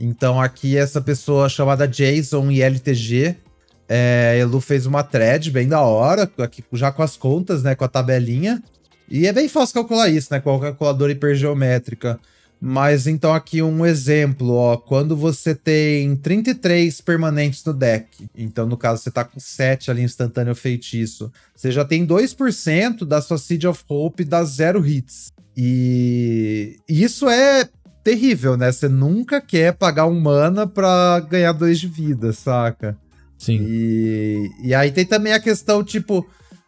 Então, 0.00 0.40
aqui, 0.40 0.76
essa 0.76 1.02
pessoa 1.02 1.50
chamada 1.50 1.86
Jason 1.86 2.50
e 2.50 2.62
LTG. 2.62 3.36
É, 3.88 4.38
Elu 4.38 4.60
fez 4.60 4.86
uma 4.86 5.02
thread 5.02 5.50
bem 5.50 5.68
da 5.68 5.80
hora, 5.80 6.30
aqui 6.38 6.64
já 6.72 6.90
com 6.90 7.02
as 7.02 7.16
contas, 7.16 7.62
né? 7.62 7.74
Com 7.74 7.84
a 7.84 7.88
tabelinha. 7.88 8.62
E 9.08 9.26
é 9.26 9.32
bem 9.32 9.48
fácil 9.48 9.74
calcular 9.74 10.08
isso, 10.08 10.28
né? 10.32 10.40
Com 10.40 10.56
a 10.56 10.60
calculadora 10.60 11.12
hipergeométrica. 11.12 12.18
Mas 12.60 13.06
então 13.06 13.34
aqui 13.34 13.60
um 13.60 13.84
exemplo, 13.84 14.54
ó, 14.54 14.76
quando 14.78 15.14
você 15.14 15.54
tem 15.54 16.16
33 16.16 16.98
permanentes 17.02 17.62
no 17.62 17.74
deck, 17.74 18.26
então 18.34 18.64
no 18.64 18.78
caso 18.78 19.02
você 19.02 19.10
tá 19.10 19.22
com 19.22 19.38
7 19.38 19.90
ali 19.90 20.02
instantâneo 20.02 20.54
feitiço, 20.54 21.30
você 21.54 21.70
já 21.70 21.84
tem 21.84 22.06
2% 22.06 23.04
da 23.04 23.20
sua 23.20 23.36
Seed 23.36 23.64
of 23.64 23.84
Hope 23.86 24.24
das 24.24 24.48
zero 24.50 24.86
hits. 24.86 25.30
E 25.54 26.78
isso 26.88 27.28
é 27.28 27.68
terrível, 28.02 28.56
né? 28.56 28.72
Você 28.72 28.88
nunca 28.88 29.42
quer 29.42 29.74
pagar 29.74 30.06
um 30.06 30.18
mana 30.18 30.66
pra 30.66 31.20
ganhar 31.20 31.52
dois 31.52 31.78
de 31.78 31.86
vida, 31.86 32.32
saca? 32.32 32.96
Sim. 33.38 33.58
E, 33.60 34.50
e 34.62 34.74
aí 34.74 34.90
tem 34.90 35.04
também 35.04 35.32
a 35.32 35.40
questão, 35.40 35.82
tipo, 35.84 36.26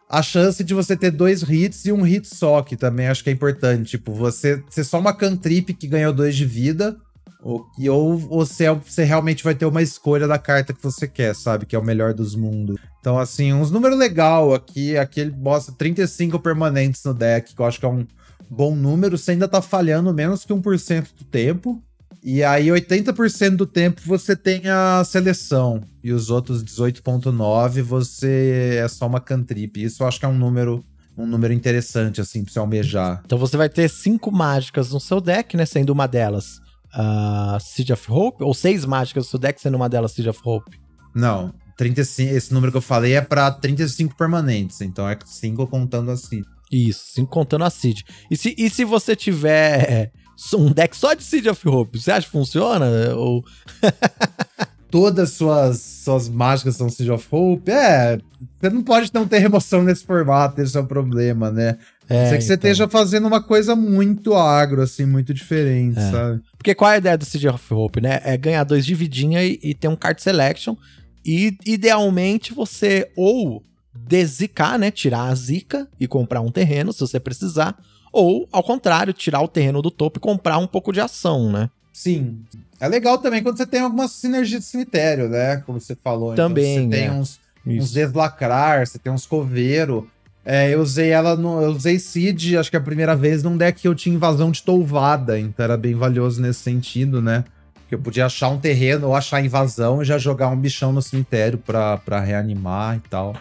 a 0.09 0.21
chance 0.21 0.63
de 0.63 0.73
você 0.73 0.95
ter 0.95 1.11
dois 1.11 1.41
hits 1.41 1.85
e 1.85 1.91
um 1.91 2.01
hit 2.01 2.27
só, 2.27 2.61
que 2.61 2.77
também 2.77 3.07
acho 3.07 3.23
que 3.23 3.29
é 3.29 3.33
importante. 3.33 3.91
Tipo, 3.91 4.13
você 4.13 4.63
ser 4.69 4.83
só 4.83 4.99
uma 4.99 5.13
cantrip 5.13 5.73
que 5.73 5.87
ganhou 5.87 6.13
dois 6.13 6.35
de 6.35 6.45
vida, 6.45 6.97
ou, 7.41 7.65
ou 7.89 8.17
você, 8.17 8.69
você 8.73 9.03
realmente 9.03 9.43
vai 9.43 9.53
ter 9.53 9.65
uma 9.65 9.81
escolha 9.81 10.27
da 10.27 10.37
carta 10.37 10.73
que 10.73 10.81
você 10.83 11.07
quer, 11.07 11.35
sabe? 11.35 11.65
Que 11.65 11.75
é 11.75 11.79
o 11.79 11.83
melhor 11.83 12.13
dos 12.13 12.35
mundos. 12.35 12.77
Então, 12.99 13.17
assim, 13.17 13.53
uns 13.53 13.71
números 13.71 13.97
legal 13.97 14.53
aqui. 14.53 14.97
Aqui 14.97 15.21
ele 15.21 15.31
mostra 15.31 15.73
35 15.77 16.39
permanentes 16.39 17.03
no 17.03 17.13
deck, 17.13 17.53
que 17.53 17.61
eu 17.61 17.65
acho 17.65 17.79
que 17.79 17.85
é 17.85 17.89
um 17.89 18.05
bom 18.49 18.75
número. 18.75 19.17
Você 19.17 19.31
ainda 19.31 19.47
tá 19.47 19.61
falhando 19.61 20.13
menos 20.13 20.43
que 20.43 20.53
1% 20.53 21.07
do 21.17 21.25
tempo. 21.25 21.81
E 22.23 22.43
aí, 22.43 22.67
80% 22.67 23.55
do 23.55 23.65
tempo 23.65 24.01
você 24.05 24.35
tem 24.35 24.67
a 24.67 25.03
seleção. 25.03 25.81
E 26.03 26.11
os 26.11 26.29
outros 26.29 26.63
18,9% 26.63 27.81
você 27.83 28.79
é 28.83 28.87
só 28.87 29.07
uma 29.07 29.19
cantrip. 29.19 29.81
Isso 29.81 30.03
eu 30.03 30.07
acho 30.07 30.19
que 30.19 30.25
é 30.25 30.29
um 30.29 30.37
número, 30.37 30.83
um 31.17 31.25
número 31.25 31.53
interessante, 31.53 32.19
assim, 32.21 32.43
pra 32.43 32.51
você 32.51 32.59
almejar. 32.59 33.21
Então 33.25 33.37
você 33.37 33.55
vai 33.55 33.69
ter 33.69 33.89
cinco 33.89 34.31
mágicas 34.31 34.91
no 34.91 34.99
seu 34.99 35.21
deck, 35.21 35.55
né? 35.55 35.65
Sendo 35.65 35.91
uma 35.91 36.07
delas 36.07 36.59
a 36.93 37.57
Siege 37.59 37.93
of 37.93 38.11
Hope, 38.11 38.43
ou 38.43 38.53
seis 38.53 38.85
mágicas 38.85 39.25
no 39.25 39.29
seu 39.29 39.39
deck, 39.39 39.61
sendo 39.61 39.75
uma 39.75 39.89
delas 39.89 40.11
Siege 40.13 40.29
of 40.29 40.39
Hope. 40.43 40.79
Não, 41.13 41.53
35, 41.77 42.33
esse 42.33 42.53
número 42.53 42.71
que 42.71 42.77
eu 42.77 42.81
falei 42.81 43.13
é 43.13 43.21
pra 43.21 43.51
35 43.51 44.15
permanentes. 44.15 44.81
Então 44.81 45.07
é 45.07 45.17
5 45.23 45.67
contando 45.67 46.11
assim. 46.11 46.43
Isso, 46.71 47.05
cinco 47.13 47.31
contando 47.31 47.63
a 47.63 47.69
Siege. 47.69 48.03
E 48.29 48.35
se, 48.35 48.53
e 48.57 48.69
se 48.69 48.83
você 48.83 49.15
tiver 49.15 50.11
um 50.55 50.71
deck 50.71 50.95
só 50.95 51.13
de 51.13 51.23
Siege 51.23 51.49
of 51.49 51.67
Hope, 51.67 51.99
você 51.99 52.11
acha 52.11 52.25
que 52.27 52.31
funciona? 52.31 52.85
Ou... 53.15 53.43
Todas 54.89 55.31
suas, 55.31 55.81
suas 55.81 56.29
mágicas 56.29 56.77
são 56.77 56.89
Siege 56.89 57.11
of 57.11 57.27
Hope. 57.29 57.69
É, 57.69 58.17
você 58.59 58.69
não 58.69 58.81
pode 58.81 59.11
não 59.13 59.27
ter 59.27 59.39
remoção 59.39 59.83
nesse 59.83 60.05
formato, 60.05 60.61
esse 60.61 60.77
é 60.77 60.79
o 60.79 60.85
problema, 60.85 61.51
né? 61.51 61.77
É, 62.07 62.29
Sei 62.29 62.37
que 62.37 62.43
você 62.45 62.53
então. 62.53 62.69
esteja 62.69 62.87
fazendo 62.87 63.27
uma 63.27 63.43
coisa 63.43 63.75
muito 63.75 64.33
agro, 64.33 64.81
assim, 64.81 65.05
muito 65.05 65.33
diferente, 65.33 65.99
É. 65.99 66.11
sabe? 66.11 66.41
Porque 66.57 66.73
qual 66.73 66.91
é 66.91 66.95
a 66.95 66.97
ideia 66.99 67.17
do 67.17 67.25
Siege 67.25 67.49
of 67.49 67.73
Hope, 67.73 67.99
né? 67.99 68.21
É 68.23 68.37
ganhar 68.37 68.63
dois 68.63 68.85
de 68.85 68.95
vidinha 68.95 69.43
e, 69.43 69.59
e 69.61 69.73
ter 69.73 69.89
um 69.89 69.95
card 69.95 70.21
selection. 70.21 70.77
E 71.25 71.57
idealmente 71.65 72.53
você 72.53 73.11
ou 73.17 73.61
dezicar, 73.93 74.79
né? 74.79 74.89
Tirar 74.89 75.25
a 75.25 75.35
zica 75.35 75.85
e 75.99 76.07
comprar 76.07 76.39
um 76.39 76.49
terreno, 76.51 76.93
se 76.93 77.01
você 77.01 77.19
precisar. 77.19 77.77
Ou, 78.11 78.47
ao 78.51 78.63
contrário, 78.63 79.13
tirar 79.13 79.41
o 79.41 79.47
terreno 79.47 79.81
do 79.81 79.91
topo 79.91 80.17
e 80.17 80.21
comprar 80.21 80.57
um 80.57 80.67
pouco 80.67 80.91
de 80.91 80.99
ação, 80.99 81.51
né? 81.51 81.69
Sim. 81.93 82.39
É 82.79 82.87
legal 82.87 83.17
também 83.17 83.41
quando 83.41 83.57
você 83.57 83.65
tem 83.65 83.81
alguma 83.81 84.07
sinergia 84.07 84.59
de 84.59 84.65
cemitério, 84.65 85.27
né? 85.29 85.57
Como 85.65 85.79
você 85.79 85.95
falou. 85.95 86.35
Também, 86.35 86.77
Então, 86.77 86.89
você 86.89 86.95
tem 86.97 87.07
é. 87.07 87.11
uns, 87.11 87.39
uns 87.65 87.85
Isso. 87.85 87.93
deslacrar, 87.93 88.85
você 88.85 88.99
tem 88.99 89.11
uns 89.11 89.25
coveiro. 89.25 90.07
É, 90.45 90.73
eu 90.73 90.79
usei 90.79 91.09
ela 91.09 91.35
no. 91.35 91.61
Eu 91.61 91.71
usei 91.71 91.99
Seed, 91.99 92.53
acho 92.55 92.69
que 92.69 92.77
a 92.77 92.81
primeira 92.81 93.15
vez, 93.15 93.43
num 93.43 93.57
deck 93.57 93.81
que 93.81 93.87
eu 93.87 93.95
tinha 93.95 94.15
invasão 94.15 94.51
de 94.51 94.63
Touvada, 94.63 95.37
então 95.39 95.63
era 95.63 95.75
bem 95.75 95.93
valioso 95.93 96.41
nesse 96.41 96.59
sentido, 96.59 97.21
né? 97.21 97.43
Que 97.89 97.95
eu 97.95 97.99
podia 97.99 98.25
achar 98.27 98.49
um 98.49 98.57
terreno 98.59 99.07
ou 99.07 99.15
achar 99.15 99.43
invasão 99.43 100.01
e 100.01 100.05
já 100.05 100.17
jogar 100.17 100.49
um 100.49 100.55
bichão 100.55 100.93
no 100.93 101.01
cemitério 101.01 101.57
pra, 101.57 101.97
pra 101.97 102.19
reanimar 102.19 102.95
e 102.97 103.09
tal. 103.09 103.35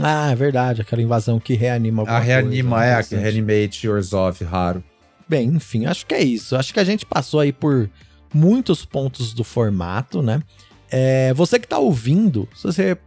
Ah, 0.00 0.30
é 0.30 0.34
verdade. 0.34 0.80
Aquela 0.80 1.02
invasão 1.02 1.38
que 1.38 1.54
reanima 1.54 2.02
alguma 2.02 2.18
A 2.18 2.20
reanima, 2.20 2.76
coisa, 2.76 2.84
é, 2.84 2.94
a 2.94 3.00
interessante. 3.00 3.22
Reanimate 3.22 3.88
Orzhov, 3.88 4.44
raro. 4.44 4.84
Bem, 5.28 5.48
enfim, 5.48 5.86
acho 5.86 6.06
que 6.06 6.14
é 6.14 6.22
isso. 6.22 6.56
Acho 6.56 6.72
que 6.72 6.80
a 6.80 6.84
gente 6.84 7.06
passou 7.06 7.40
aí 7.40 7.52
por 7.52 7.88
muitos 8.34 8.84
pontos 8.84 9.32
do 9.32 9.44
formato, 9.44 10.22
né? 10.22 10.42
É, 10.90 11.32
você 11.34 11.58
que 11.58 11.66
tá 11.66 11.78
ouvindo, 11.78 12.48
se 12.54 12.64
você 12.64 12.98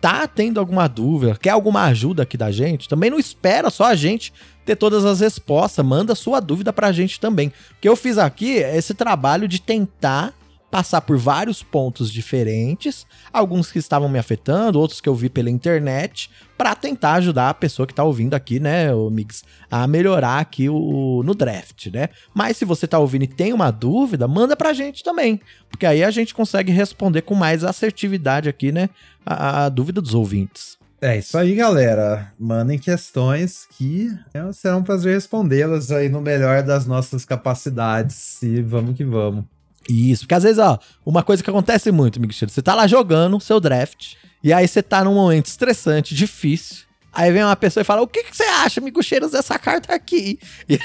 tá 0.00 0.26
tendo 0.26 0.58
alguma 0.58 0.88
dúvida, 0.88 1.36
quer 1.40 1.50
alguma 1.50 1.84
ajuda 1.84 2.24
aqui 2.24 2.36
da 2.36 2.50
gente, 2.50 2.88
também 2.88 3.08
não 3.10 3.18
espera 3.18 3.70
só 3.70 3.84
a 3.84 3.94
gente 3.94 4.32
ter 4.64 4.76
todas 4.76 5.04
as 5.04 5.20
respostas, 5.20 5.84
manda 5.84 6.14
sua 6.14 6.40
dúvida 6.40 6.72
pra 6.72 6.92
gente 6.92 7.20
também. 7.20 7.48
O 7.48 7.52
que 7.80 7.88
eu 7.88 7.96
fiz 7.96 8.18
aqui 8.18 8.62
é 8.62 8.76
esse 8.76 8.94
trabalho 8.94 9.46
de 9.46 9.60
tentar 9.60 10.34
passar 10.72 11.02
por 11.02 11.18
vários 11.18 11.62
pontos 11.62 12.10
diferentes, 12.10 13.06
alguns 13.30 13.70
que 13.70 13.78
estavam 13.78 14.08
me 14.08 14.18
afetando, 14.18 14.80
outros 14.80 15.02
que 15.02 15.08
eu 15.08 15.14
vi 15.14 15.28
pela 15.28 15.50
internet, 15.50 16.30
pra 16.56 16.74
tentar 16.74 17.12
ajudar 17.16 17.50
a 17.50 17.54
pessoa 17.54 17.86
que 17.86 17.92
tá 17.92 18.02
ouvindo 18.02 18.32
aqui, 18.32 18.58
né, 18.58 18.90
o 18.94 19.10
Mix, 19.10 19.44
a 19.70 19.86
melhorar 19.86 20.38
aqui 20.38 20.70
o, 20.70 21.22
no 21.26 21.34
draft, 21.34 21.88
né? 21.88 22.08
Mas 22.32 22.56
se 22.56 22.64
você 22.64 22.86
tá 22.86 22.98
ouvindo 22.98 23.24
e 23.24 23.28
tem 23.28 23.52
uma 23.52 23.70
dúvida, 23.70 24.26
manda 24.26 24.56
pra 24.56 24.72
gente 24.72 25.04
também, 25.04 25.38
porque 25.68 25.84
aí 25.84 26.02
a 26.02 26.10
gente 26.10 26.34
consegue 26.34 26.72
responder 26.72 27.20
com 27.20 27.34
mais 27.34 27.62
assertividade 27.64 28.48
aqui, 28.48 28.72
né, 28.72 28.88
a, 29.26 29.66
a 29.66 29.68
dúvida 29.68 30.00
dos 30.00 30.14
ouvintes. 30.14 30.78
É 31.02 31.18
isso 31.18 31.36
aí, 31.36 31.54
galera. 31.54 32.32
Mandem 32.38 32.78
questões 32.78 33.66
que 33.76 34.08
é, 34.32 34.52
será 34.52 34.78
um 34.78 34.82
prazer 34.82 35.12
respondê-las 35.12 35.90
aí 35.90 36.08
no 36.08 36.22
melhor 36.22 36.62
das 36.62 36.86
nossas 36.86 37.24
capacidades. 37.24 38.40
E 38.40 38.62
vamos 38.62 38.96
que 38.96 39.04
vamos. 39.04 39.44
Isso, 39.88 40.22
porque 40.22 40.34
às 40.34 40.42
vezes, 40.42 40.58
ó, 40.58 40.78
uma 41.04 41.22
coisa 41.22 41.42
que 41.42 41.50
acontece 41.50 41.90
muito, 41.90 42.20
Miguel, 42.20 42.48
você 42.48 42.62
tá 42.62 42.74
lá 42.74 42.86
jogando 42.86 43.40
seu 43.40 43.60
draft, 43.60 44.14
e 44.42 44.52
aí 44.52 44.66
você 44.66 44.82
tá 44.82 45.04
num 45.04 45.14
momento 45.14 45.46
estressante, 45.46 46.14
difícil, 46.14 46.84
Aí 47.12 47.30
vem 47.30 47.42
uma 47.42 47.54
pessoa 47.54 47.82
e 47.82 47.84
fala: 47.84 48.00
O 48.00 48.06
que, 48.06 48.24
que 48.24 48.34
você 48.34 48.44
acha, 48.44 48.80
amigo 48.80 49.02
Cheiros, 49.02 49.32
dessa 49.32 49.58
carta 49.58 49.94
aqui? 49.94 50.38
E, 50.66 50.78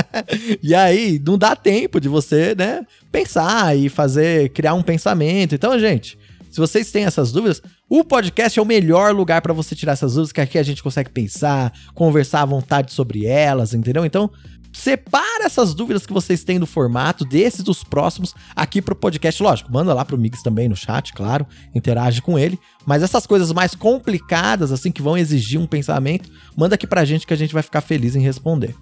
e 0.62 0.74
aí 0.74 1.20
não 1.24 1.36
dá 1.36 1.54
tempo 1.54 2.00
de 2.00 2.08
você, 2.08 2.54
né, 2.56 2.86
pensar 3.12 3.76
e 3.76 3.90
fazer, 3.90 4.48
criar 4.50 4.72
um 4.72 4.82
pensamento. 4.82 5.54
Então, 5.54 5.78
gente, 5.78 6.18
se 6.50 6.58
vocês 6.58 6.90
têm 6.90 7.04
essas 7.04 7.30
dúvidas, 7.30 7.60
o 7.86 8.02
podcast 8.02 8.58
é 8.58 8.62
o 8.62 8.64
melhor 8.64 9.14
lugar 9.14 9.42
para 9.42 9.52
você 9.52 9.76
tirar 9.76 9.92
essas 9.92 10.14
dúvidas, 10.14 10.32
que 10.32 10.40
aqui 10.40 10.58
a 10.58 10.62
gente 10.62 10.82
consegue 10.82 11.10
pensar, 11.10 11.72
conversar 11.94 12.42
à 12.42 12.46
vontade 12.46 12.92
sobre 12.92 13.26
elas, 13.26 13.74
entendeu? 13.74 14.06
Então, 14.06 14.30
separa 14.78 15.44
essas 15.44 15.74
dúvidas 15.74 16.06
que 16.06 16.12
vocês 16.12 16.44
têm 16.44 16.60
do 16.60 16.66
formato, 16.66 17.24
desses 17.24 17.64
dos 17.64 17.82
próximos, 17.82 18.32
aqui 18.54 18.80
pro 18.80 18.94
podcast. 18.94 19.42
Lógico, 19.42 19.72
manda 19.72 19.92
lá 19.92 20.04
pro 20.04 20.16
Mix 20.16 20.40
também 20.40 20.68
no 20.68 20.76
chat, 20.76 21.12
claro, 21.12 21.44
interage 21.74 22.22
com 22.22 22.38
ele. 22.38 22.58
Mas 22.86 23.02
essas 23.02 23.26
coisas 23.26 23.52
mais 23.52 23.74
complicadas, 23.74 24.70
assim, 24.70 24.92
que 24.92 25.02
vão 25.02 25.18
exigir 25.18 25.60
um 25.60 25.66
pensamento, 25.66 26.30
manda 26.56 26.76
aqui 26.76 26.86
pra 26.86 27.04
gente 27.04 27.26
que 27.26 27.34
a 27.34 27.36
gente 27.36 27.52
vai 27.52 27.62
ficar 27.62 27.80
feliz 27.80 28.14
em 28.14 28.20
responder. 28.20 28.74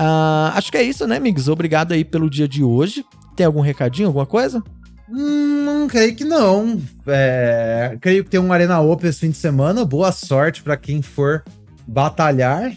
Uh, 0.00 0.54
acho 0.54 0.72
que 0.72 0.78
é 0.78 0.82
isso, 0.82 1.06
né, 1.06 1.20
Mix? 1.20 1.48
Obrigado 1.48 1.92
aí 1.92 2.02
pelo 2.02 2.30
dia 2.30 2.48
de 2.48 2.64
hoje. 2.64 3.04
Tem 3.36 3.44
algum 3.44 3.60
recadinho, 3.60 4.08
alguma 4.08 4.24
coisa? 4.26 4.64
Hum, 5.10 5.86
creio 5.90 6.16
que 6.16 6.24
não. 6.24 6.80
É, 7.06 7.98
creio 8.00 8.24
que 8.24 8.30
tem 8.30 8.40
um 8.40 8.52
Arena 8.52 8.80
Open 8.80 9.10
esse 9.10 9.20
fim 9.20 9.30
de 9.30 9.36
semana. 9.36 9.84
Boa 9.84 10.12
sorte 10.12 10.62
para 10.62 10.78
quem 10.78 11.02
for 11.02 11.44
batalhar. 11.86 12.72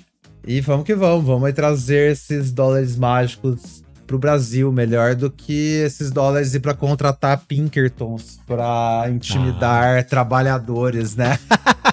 E 0.46 0.60
vamos 0.62 0.86
que 0.86 0.94
vamos. 0.94 1.26
Vamos 1.26 1.54
trazer 1.54 2.12
esses 2.12 2.52
dólares 2.52 2.98
mágicos 2.98 3.84
pro 4.06 4.20
Brasil. 4.20 4.72
Melhor 4.72 5.16
do 5.16 5.32
que 5.32 5.82
esses 5.86 6.12
dólares 6.12 6.54
ir 6.54 6.60
para 6.60 6.74
contratar 6.74 7.44
Pinkertons 7.48 8.40
para 8.46 9.06
intimidar 9.10 10.00
ah. 10.00 10.04
trabalhadores, 10.04 11.16
né? 11.16 11.40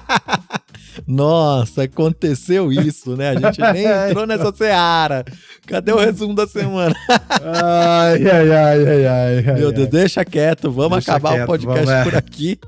Nossa, 1.07 1.85
aconteceu 1.85 2.73
isso, 2.73 3.17
né? 3.17 3.31
A 3.31 3.35
gente 3.35 3.61
nem 3.73 3.85
entrou 4.09 4.27
nessa 4.27 4.53
seara. 4.53 5.25
Cadê 5.67 5.93
o 5.93 5.99
resumo 5.99 6.35
da 6.35 6.47
semana? 6.47 6.95
ai, 7.09 8.29
ai, 8.29 8.51
ai, 8.51 9.07
ai, 9.07 9.07
ai. 9.47 9.55
Meu 9.55 9.73
Deus, 9.73 9.89
deixa 9.89 10.25
quieto. 10.25 10.71
Vamos 10.71 10.99
deixa 10.99 11.13
acabar 11.13 11.33
quieto, 11.33 11.45
o 11.45 11.47
podcast 11.47 12.05
por 12.05 12.17
aqui. 12.17 12.59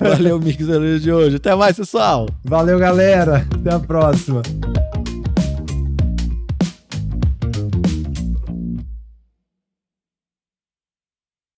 Valeu, 0.00 0.38
Mix 0.40 0.56
de 1.02 1.12
hoje. 1.12 1.36
Até 1.36 1.54
mais, 1.54 1.76
pessoal. 1.76 2.28
Valeu, 2.44 2.78
galera. 2.78 3.46
Até 3.60 3.74
a 3.74 3.78
próxima. 3.78 4.42